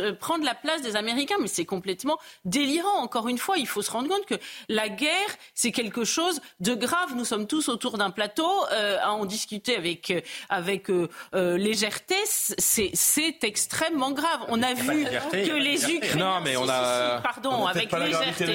euh, 0.00 0.12
prendre 0.12 0.44
la 0.44 0.54
place 0.54 0.82
des 0.82 0.96
Américains. 0.96 1.36
Mais 1.40 1.48
c'est 1.48 1.64
complètement 1.64 2.18
délirant. 2.44 2.98
Encore 2.98 3.28
une 3.28 3.38
fois, 3.38 3.56
il 3.56 3.66
faut 3.66 3.80
se 3.80 3.90
rendre 3.90 4.08
compte 4.08 4.26
que 4.26 4.34
la 4.68 4.90
guerre, 4.90 5.30
c'est 5.54 5.72
quelque 5.72 6.04
chose 6.04 6.42
de 6.60 6.74
grave. 6.74 7.14
Nous 7.16 7.24
sommes 7.24 7.46
tous 7.46 7.68
autour 7.68 7.98
d'un 7.98 8.10
plateau 8.10 8.50
euh, 8.72 8.98
à 9.00 9.12
en 9.12 9.24
discuter 9.24 9.76
avec, 9.76 10.10
euh, 10.10 10.20
avec 10.48 10.90
euh, 10.90 11.08
légèreté. 11.56 12.16
C'est 12.26 13.38
extrêmement 13.42 14.10
grave. 14.10 14.40
On 14.48 14.62
a 14.62 14.74
vu 14.74 15.04
que 15.32 15.54
les 15.54 15.90
Ukrainiens. 15.90 16.16
Non, 16.16 16.40
mais 16.42 16.56
on 16.56 16.68
a. 16.68 17.20
pardon, 17.22 17.66
avec 17.66 17.92
légèreté. 17.92 18.46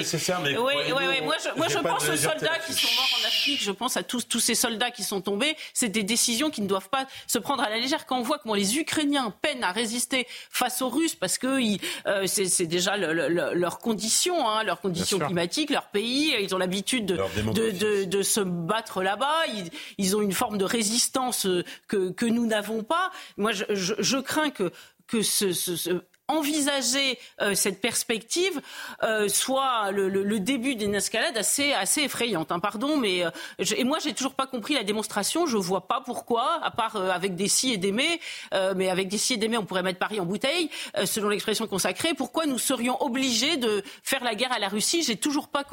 Mais 0.43 0.57
oui, 0.57 0.73
oui, 0.87 1.03
oui. 1.09 1.21
Moi, 1.23 1.35
je, 1.43 1.57
moi, 1.57 1.67
je 1.67 1.77
pense 1.79 2.09
aux 2.09 2.15
soldats 2.17 2.59
qui 2.65 2.73
sont 2.73 2.87
morts 2.95 3.19
en 3.21 3.27
Afrique. 3.27 3.63
Je 3.63 3.71
pense 3.71 3.97
à 3.97 4.03
tous, 4.03 4.27
tous 4.27 4.39
ces 4.39 4.55
soldats 4.55 4.91
qui 4.91 5.03
sont 5.03 5.21
tombés. 5.21 5.55
C'est 5.73 5.89
des 5.89 6.03
décisions 6.03 6.49
qui 6.49 6.61
ne 6.61 6.67
doivent 6.67 6.89
pas 6.89 7.05
se 7.27 7.37
prendre 7.37 7.63
à 7.63 7.69
la 7.69 7.77
légère. 7.77 8.05
Quand 8.05 8.17
on 8.17 8.23
voit 8.23 8.39
comment 8.39 8.55
les 8.55 8.77
Ukrainiens 8.77 9.33
peinent 9.41 9.63
à 9.63 9.71
résister 9.71 10.27
face 10.49 10.81
aux 10.81 10.89
Russes, 10.89 11.15
parce 11.15 11.37
que 11.37 11.47
euh, 12.07 12.25
c'est 12.27 12.65
déjà 12.65 12.97
le, 12.97 13.13
le, 13.13 13.53
leurs 13.53 13.79
conditions, 13.79 14.47
hein, 14.47 14.63
leurs 14.63 14.81
conditions 14.81 15.19
climatiques, 15.19 15.69
leur 15.69 15.87
pays, 15.87 16.35
ils 16.41 16.53
ont 16.53 16.57
l'habitude 16.57 17.05
de, 17.05 17.17
de, 17.53 17.71
de, 17.71 17.92
de, 18.05 18.21
se 18.21 18.41
battre 18.41 19.03
là-bas. 19.03 19.45
Ils, 19.97 20.15
ont 20.15 20.21
une 20.21 20.33
forme 20.33 20.57
de 20.57 20.65
résistance 20.65 21.45
euh, 21.45 21.63
que, 21.87 22.11
que 22.11 22.25
nous 22.25 22.45
n'avons 22.45 22.83
pas. 22.83 23.11
Moi, 23.37 23.51
je, 23.51 24.19
crains 24.19 24.49
que 24.49 24.71
que 25.07 25.21
ce, 25.21 26.01
envisager 26.29 27.19
euh, 27.41 27.53
cette 27.53 27.81
perspective 27.81 28.61
euh, 29.03 29.27
soit 29.27 29.91
le, 29.91 30.07
le, 30.07 30.23
le 30.23 30.39
début 30.39 30.75
d'une 30.75 30.95
escalade 30.95 31.35
assez, 31.35 31.73
assez 31.73 32.01
effrayante. 32.01 32.51
Hein, 32.51 32.59
pardon, 32.59 32.97
mais 32.97 33.25
euh, 33.25 33.29
je, 33.59 33.75
et 33.75 33.83
moi 33.83 33.97
j'ai 34.01 34.13
toujours 34.13 34.33
pas 34.33 34.47
compris 34.47 34.73
la 34.73 34.83
démonstration. 34.83 35.45
Je 35.45 35.57
vois 35.57 35.87
pas 35.87 36.01
pourquoi, 36.05 36.59
à 36.63 36.71
part 36.71 36.95
euh, 36.95 37.09
avec 37.09 37.35
des 37.35 37.49
si 37.49 37.73
et 37.73 37.77
des 37.77 37.91
mais, 37.91 38.19
euh, 38.53 38.73
mais 38.75 38.89
avec 38.89 39.09
des 39.09 39.17
si 39.17 39.33
et 39.33 39.37
des 39.37 39.49
mais, 39.49 39.57
on 39.57 39.65
pourrait 39.65 39.83
mettre 39.83 39.99
Paris 39.99 40.19
en 40.19 40.25
bouteille, 40.25 40.69
selon 41.05 41.29
l'expression 41.29 41.67
consacrée. 41.67 42.13
Pourquoi 42.13 42.45
nous 42.45 42.57
serions 42.57 43.01
obligés 43.03 43.57
de 43.57 43.83
faire 44.03 44.23
la 44.23 44.35
guerre 44.35 44.53
à 44.53 44.59
la 44.59 44.69
Russie 44.69 45.03
J'ai 45.03 45.17
toujours 45.17 45.49
pas 45.49 45.63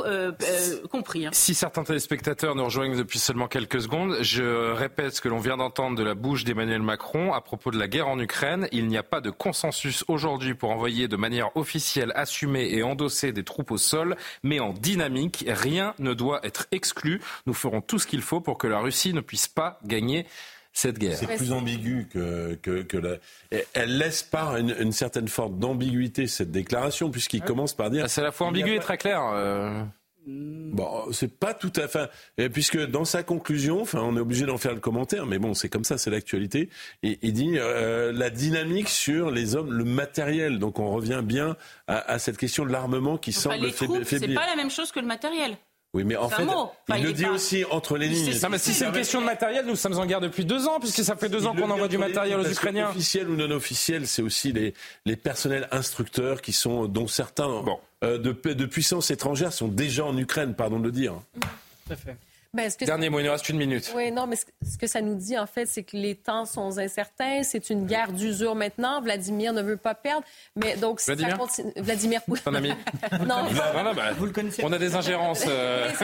compris. 0.90 1.26
Hein. 1.26 1.30
Si 1.32 1.54
certains 1.54 1.84
téléspectateurs 1.84 2.54
nous 2.54 2.64
rejoignent 2.64 2.96
depuis 2.96 3.18
seulement 3.18 3.48
quelques 3.48 3.82
secondes, 3.82 4.18
je 4.22 4.72
répète 4.72 5.16
ce 5.16 5.20
que 5.20 5.28
l'on 5.28 5.38
vient 5.38 5.56
d'entendre 5.56 5.96
de 5.96 6.02
la 6.02 6.14
bouche 6.14 6.44
d'Emmanuel 6.44 6.82
Macron 6.82 7.32
à 7.32 7.40
propos 7.40 7.70
de 7.70 7.78
la 7.78 7.88
guerre 7.88 8.08
en 8.08 8.18
Ukraine. 8.18 8.68
Il 8.72 8.86
n'y 8.88 8.98
a 8.98 9.02
pas 9.02 9.20
de 9.20 9.30
consensus 9.30 10.04
aujourd'hui 10.08 10.39
pour 10.54 10.70
envoyer 10.70 11.08
de 11.08 11.16
manière 11.16 11.56
officielle, 11.56 12.12
assumée 12.14 12.68
et 12.72 12.82
endosser 12.82 13.32
des 13.32 13.44
troupes 13.44 13.70
au 13.70 13.78
sol, 13.78 14.16
mais 14.42 14.60
en 14.60 14.72
dynamique. 14.72 15.44
Rien 15.48 15.94
ne 15.98 16.14
doit 16.14 16.40
être 16.44 16.66
exclu. 16.72 17.20
Nous 17.46 17.54
ferons 17.54 17.80
tout 17.80 17.98
ce 17.98 18.06
qu'il 18.06 18.22
faut 18.22 18.40
pour 18.40 18.58
que 18.58 18.66
la 18.66 18.80
Russie 18.80 19.12
ne 19.12 19.20
puisse 19.20 19.48
pas 19.48 19.78
gagner 19.84 20.26
cette 20.72 20.98
guerre. 20.98 21.16
C'est 21.16 21.26
plus 21.26 21.52
ambigu 21.52 22.08
que, 22.10 22.54
que, 22.54 22.96
la... 22.96 23.16
Elle 23.74 23.98
laisse 23.98 24.22
part 24.22 24.56
une, 24.56 24.92
certaine 24.92 25.28
forme 25.28 25.58
d'ambiguïté, 25.58 26.26
cette 26.26 26.50
déclaration, 26.50 27.10
puisqu'il 27.10 27.42
commence 27.42 27.74
par 27.74 27.90
dire... 27.90 28.08
C'est 28.08 28.20
à 28.20 28.24
la 28.24 28.32
fois 28.32 28.46
ambigu 28.46 28.74
et 28.74 28.78
très 28.78 28.96
clair. 28.96 29.20
Euh. 29.32 29.82
Bon, 30.26 31.10
c'est 31.12 31.32
pas 31.32 31.54
tout 31.54 31.72
à 31.76 31.88
fait. 31.88 32.10
Puisque 32.50 32.78
dans 32.78 33.04
sa 33.04 33.22
conclusion, 33.22 33.80
enfin, 33.80 34.00
on 34.02 34.16
est 34.16 34.20
obligé 34.20 34.46
d'en 34.46 34.58
faire 34.58 34.74
le 34.74 34.80
commentaire, 34.80 35.26
mais 35.26 35.38
bon, 35.38 35.54
c'est 35.54 35.68
comme 35.68 35.84
ça, 35.84 35.98
c'est 35.98 36.10
l'actualité. 36.10 36.68
Et 37.02 37.18
il 37.22 37.32
dit 37.32 37.52
euh, 37.56 38.12
la 38.12 38.30
dynamique 38.30 38.88
sur 38.88 39.30
les 39.30 39.56
hommes, 39.56 39.72
le 39.72 39.84
matériel. 39.84 40.58
Donc 40.58 40.78
on 40.78 40.90
revient 40.90 41.22
bien 41.24 41.56
à, 41.86 42.18
cette 42.18 42.36
question 42.36 42.64
de 42.64 42.70
l'armement 42.70 43.16
qui 43.16 43.32
semble 43.32 43.70
faiblir. 43.72 44.06
C'est 44.06 44.34
pas 44.34 44.46
la 44.46 44.56
même 44.56 44.70
chose 44.70 44.92
que 44.92 45.00
le 45.00 45.06
matériel. 45.06 45.56
Oui, 45.92 46.04
mais 46.04 46.14
en 46.16 46.28
fait, 46.28 46.46
il 46.96 47.02
le 47.02 47.12
dit 47.12 47.26
aussi 47.26 47.64
entre 47.68 47.96
les 47.96 48.06
lignes. 48.06 48.32
Non, 48.40 48.48
mais 48.48 48.58
si 48.58 48.72
c'est 48.72 48.86
une 48.86 48.92
question 48.92 49.20
de 49.20 49.26
matériel, 49.26 49.66
nous 49.66 49.74
sommes 49.74 49.98
en 49.98 50.06
guerre 50.06 50.20
depuis 50.20 50.44
deux 50.44 50.68
ans, 50.68 50.78
puisque 50.78 51.02
ça 51.02 51.16
fait 51.16 51.28
deux 51.28 51.46
ans 51.46 51.54
qu'on 51.54 51.68
envoie 51.68 51.88
du 51.88 51.98
matériel 51.98 52.38
aux 52.38 52.48
Ukrainiens. 52.48 52.90
Officiel 52.90 53.28
ou 53.28 53.34
non 53.34 53.50
officiel, 53.50 54.06
c'est 54.06 54.22
aussi 54.22 54.52
les, 54.52 54.74
les 55.04 55.16
personnels 55.16 55.66
instructeurs 55.72 56.42
qui 56.42 56.52
sont, 56.52 56.86
dont 56.86 57.08
certains 57.08 57.50
euh, 57.50 57.62
de, 58.02 58.16
de 58.32 58.66
puissances 58.66 59.10
étrangères 59.10 59.52
sont 59.52 59.68
déjà 59.68 60.04
en 60.04 60.16
Ukraine, 60.16 60.54
pardon 60.54 60.78
de 60.78 60.84
le 60.84 60.92
dire. 60.92 61.14
Ben, 62.52 62.68
que 62.72 62.84
Dernier 62.84 63.10
mot, 63.10 63.20
il 63.20 63.26
nous 63.26 63.30
reste 63.30 63.48
une 63.48 63.58
minute. 63.58 63.92
Oui, 63.94 64.10
non, 64.10 64.26
mais 64.26 64.34
ce 64.34 64.76
que 64.76 64.88
ça 64.88 65.00
nous 65.00 65.14
dit, 65.14 65.38
en 65.38 65.46
fait, 65.46 65.66
c'est 65.66 65.84
que 65.84 65.96
les 65.96 66.16
temps 66.16 66.46
sont 66.46 66.78
incertains. 66.78 67.42
C'est 67.44 67.70
une 67.70 67.86
guerre 67.86 68.10
d'usure 68.12 68.56
maintenant. 68.56 69.00
Vladimir 69.00 69.52
ne 69.52 69.62
veut 69.62 69.76
pas 69.76 69.94
perdre. 69.94 70.24
Mais 70.56 70.76
donc, 70.76 70.98
si 70.98 71.06
Vladimir? 71.06 71.32
ça 71.32 71.38
continue. 71.38 71.72
Vladimir 71.76 72.22
Poutine. 72.22 72.42
Ton 72.44 72.54
ami? 72.54 72.70
Non. 73.20 73.44
Non, 73.44 73.84
non, 73.84 73.94
bah, 73.94 74.10
On 74.64 74.72
a 74.72 74.78
des 74.78 74.96
ingérences. 74.96 75.44
euh, 75.46 75.88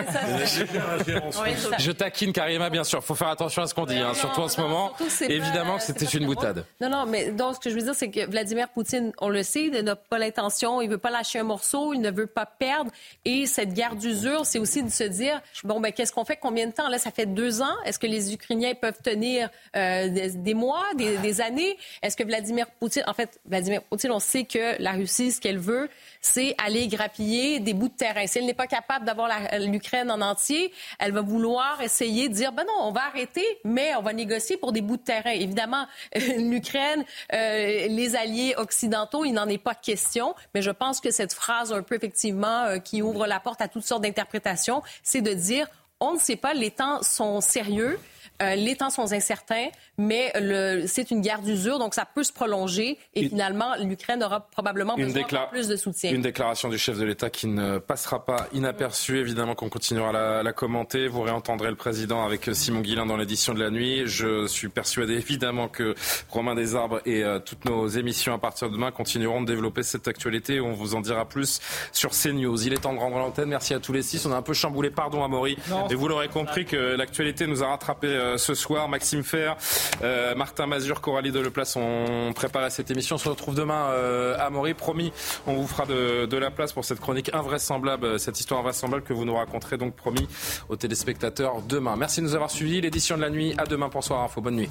Oui, 1.43 1.51
ça. 1.57 1.77
Je 1.79 1.91
taquine 1.91 2.33
Karima, 2.33 2.71
bien 2.71 2.85
sûr. 2.85 3.03
Faut 3.03 3.15
faire 3.17 3.29
attention 3.29 3.63
à 3.63 3.67
ce 3.67 3.75
qu'on 3.75 3.87
dit, 3.87 3.99
hein, 3.99 4.15
surtout 4.15 4.43
en 4.43 4.49
ce 4.49 4.61
moment. 4.61 4.93
Évidemment 5.23 5.73
pas- 5.75 5.79
que 5.79 5.85
c'était 5.85 6.05
une 6.07 6.27
boutade. 6.27 6.65
Non, 6.81 6.89
non, 6.89 7.07
mais 7.07 7.33
donc, 7.33 7.57
ce 7.57 7.61
que 7.61 7.71
je 7.71 7.75
veux 7.75 7.83
dire, 7.83 7.95
c'est 7.97 8.11
que 8.11 8.25
Vladimir 8.31 8.69
Poutine, 8.69 9.13
on 9.19 9.29
le 9.29 9.43
sait, 9.43 9.65
il 9.65 9.73
n'a 9.83 9.97
pas 9.97 10.19
l'intention, 10.19 10.81
il 10.81 10.89
veut 10.89 10.99
pas 10.99 11.11
lâcher 11.11 11.41
un 11.41 11.45
morceau, 11.45 11.93
il 11.93 12.01
ne 12.01 12.11
veut 12.13 12.27
pas 12.29 12.47
perdre. 12.47 12.91
Et 13.25 13.47
cette 13.47 13.73
guerre 13.75 13.97
d'usure, 13.97 14.47
c'est 14.47 14.61
aussi 14.61 14.83
de 14.85 14.91
se 14.91 15.05
dire, 15.05 15.41
bon, 15.65 15.81
ben, 15.81 15.93
qu'est-ce 15.93 16.13
qu'on 16.13 16.25
fait? 16.25 16.36
Combien 16.41 16.67
de 16.67 16.73
temps? 16.73 16.89
Là, 16.89 16.99
ça 16.99 17.11
fait 17.11 17.27
deux 17.27 17.63
ans. 17.63 17.75
Est-ce 17.85 17.99
que 17.99 18.07
les 18.07 18.33
Ukrainiens 18.33 18.75
peuvent 18.75 19.01
tenir 19.03 19.49
euh, 19.77 20.09
des, 20.09 20.55
mois, 20.55 20.85
des, 20.95 21.41
années? 21.41 21.77
Est-ce 22.03 22.17
que 22.17 22.25
Vladimir 22.25 22.67
Poutine, 22.79 23.05
en 23.07 23.15
fait, 23.15 23.41
Vladimir 23.47 23.83
Poutine, 23.83 24.13
on 24.13 24.19
sait 24.19 24.45
que 24.45 24.81
la 24.81 24.93
Russie, 24.93 25.33
ce 25.33 25.41
qu'elle 25.41 25.59
veut, 25.59 25.89
c'est 26.21 26.55
aller 26.65 26.89
grappiller 26.89 27.61
des 27.61 27.75
bouts 27.75 27.89
de 27.89 27.95
terrain. 27.95 28.27
Si 28.27 28.39
elle 28.39 28.47
n'est 28.47 28.55
pas 28.55 28.67
capable 28.67 29.05
d'avoir 29.05 29.31
l'Ukraine 29.61 30.11
en 30.11 30.21
entier, 30.21 30.73
elle 30.99 31.13
va 31.13 31.21
vouloir 31.21 31.81
essayer 31.83 32.29
de 32.29 32.35
dire, 32.35 32.53
ben 32.53 32.65
non, 32.65 32.89
on 32.89 32.93
va 32.93 33.05
arrêter, 33.07 33.45
mais 33.65 33.95
on 33.97 34.03
va 34.03 34.13
négocier 34.13 34.57
pour 34.57 34.73
des 34.73 34.81
bouts 34.81 34.97
de 34.97 35.03
terrain. 35.03 35.31
Évidemment, 35.31 35.87
l'Ukraine, 36.15 37.05
euh, 37.33 37.87
les 37.89 38.17
alliés 38.17 38.55
occidentaux, 38.57 39.25
il 39.25 39.33
n'en 39.33 39.49
est 39.49 39.59
pas 39.59 39.75
question, 39.75 40.35
mais 40.55 40.63
je 40.63 40.71
pense 40.71 41.01
que 41.01 41.11
cette 41.11 41.33
phrase 41.33 41.73
un 41.73 41.83
peu 41.83 41.95
effectivement 41.95 42.65
euh, 42.65 42.79
qui 42.79 43.03
ouvre 43.03 43.27
la 43.27 43.41
porte 43.41 43.61
à 43.61 43.69
toutes 43.69 43.85
sortes 43.85 44.03
d'interprétations, 44.03 44.83
c'est 45.03 45.21
de 45.21 45.33
dire, 45.33 45.69
on 46.01 46.15
ne 46.15 46.19
sait 46.19 46.37
pas, 46.37 46.55
les 46.55 46.71
temps 46.71 47.03
sont 47.03 47.41
sérieux. 47.41 47.99
Euh, 48.43 48.55
les 48.55 48.77
temps 48.77 48.91
sont 48.91 49.13
incertains, 49.13 49.69
mais 49.99 50.33
le- 50.35 50.85
c'est 50.87 51.11
une 51.11 51.21
guerre 51.21 51.41
d'usure, 51.43 51.79
donc 51.79 51.95
ça 51.95 52.05
peut 52.05 52.23
se 52.25 52.33
prolonger. 52.33 52.99
Et 53.15 53.23
Une- 53.23 53.29
finalement, 53.31 53.75
l'Ukraine 53.83 54.23
aura 54.23 54.41
probablement 54.41 54.95
besoin 54.97 55.23
décla- 55.23 55.47
de 55.47 55.51
plus 55.51 55.69
de 55.69 55.77
soutien. 55.77 56.13
une 56.13 56.23
déclaration 56.23 56.69
du 56.69 56.79
chef 56.79 56.99
de 56.99 57.05
l'État 57.05 57.31
qui 57.31 57.47
ne 57.47 57.79
passera 57.79 58.25
pas 58.25 58.49
inaperçue. 58.53 59.19
Évidemment 59.19 59.55
qu'on 59.55 59.69
continuera 59.69 60.11
à 60.11 60.13
la, 60.13 60.43
la 60.43 60.53
commenter. 60.53 61.09
Vous 61.09 61.23
réentendrez 61.23 61.71
le 61.71 61.77
président 61.77 62.25
avec 62.25 62.49
Simon 62.53 62.81
Guillain 62.81 63.07
dans 63.07 63.17
l'édition 63.17 63.55
de 63.55 63.61
la 63.63 63.71
nuit. 63.71 64.03
Je 64.07 64.47
suis 64.47 64.69
persuadé 64.69 65.15
évidemment 65.15 65.69
que 65.69 65.95
Romain 66.29 66.55
Desarbres 66.55 67.01
et 67.07 67.23
euh, 67.25 67.39
toutes 67.39 67.65
nos 67.65 67.87
émissions 67.89 68.35
à 68.35 68.39
partir 68.39 68.69
de 68.69 68.75
demain 68.75 68.91
continueront 68.91 69.41
de 69.41 69.47
développer 69.47 69.83
cette 69.83 70.09
actualité. 70.09 70.61
On 70.61 70.73
vous 70.73 70.95
en 70.95 71.01
dira 71.01 71.27
plus 71.29 71.61
sur 71.93 72.11
CNews. 72.11 72.67
Il 72.67 72.73
est 72.73 72.79
temps 72.83 72.93
de 72.95 72.99
rendre 72.99 73.19
l'antenne. 73.19 73.49
Merci 73.49 73.73
à 73.75 73.81
tous 73.81 73.93
les 73.93 74.03
six. 74.03 74.25
On 74.27 74.33
a 74.33 74.37
un 74.37 74.43
peu 74.43 74.53
chamboulé. 74.55 74.91
Pardon 74.91 75.25
à 75.25 75.29
Maury. 75.29 75.57
Non. 75.71 75.89
Et 75.89 75.95
vous 75.95 76.09
l'aurez 76.09 76.29
compris 76.29 76.65
que 76.65 76.77
l'actualité 76.77 77.47
nous 77.47 77.63
a 77.63 77.69
rattrapé 77.69 78.09
euh, 78.09 78.26
ce 78.37 78.55
soir. 78.55 78.89
Maxime 78.89 79.23
Fer, 79.23 79.57
euh, 80.03 80.35
Martin 80.35 80.67
Mazur, 80.67 81.01
Coralie 81.01 81.33
Deleplace 81.33 81.77
ont 81.77 82.33
préparé 82.35 82.71
cette 82.71 82.91
émission. 82.91 83.17
On 83.17 83.19
se 83.19 83.29
retrouve 83.29 83.55
demain 83.55 83.91
euh, 83.91 84.37
à 84.39 84.51
Maury. 84.51 84.75
Promis, 84.75 85.13
on 85.47 85.55
vous 85.55 85.67
fera 85.67 85.87
de, 85.87 86.27
de 86.27 86.37
la 86.37 86.51
place 86.51 86.73
pour 86.73 86.85
cette 86.85 87.01
chronique 87.01 87.31
invraisemblable, 87.35 88.07
euh, 88.07 88.19
cette 88.19 88.39
histoire 88.39 88.61
invraisemblable 88.61 89.05
que 89.05 89.13
vous 89.13 89.25
nous 89.25 89.35
raconterez 89.37 89.77
donc 89.77 89.95
promis 89.95 90.29
aux 90.69 90.77
téléspectateurs 90.77 91.63
demain. 91.63 91.97
Merci 91.97 92.21
de 92.21 92.27
nous 92.27 92.35
avoir 92.35 92.51
suivis. 92.51 92.81
L'édition 92.81 93.17
de 93.17 93.23
la 93.23 93.31
nuit. 93.31 93.55
À 93.59 93.65
demain 93.65 93.89
pour 93.89 94.05
Soir 94.05 94.23
Info. 94.23 94.41
Bonne 94.41 94.57
nuit. 94.57 94.71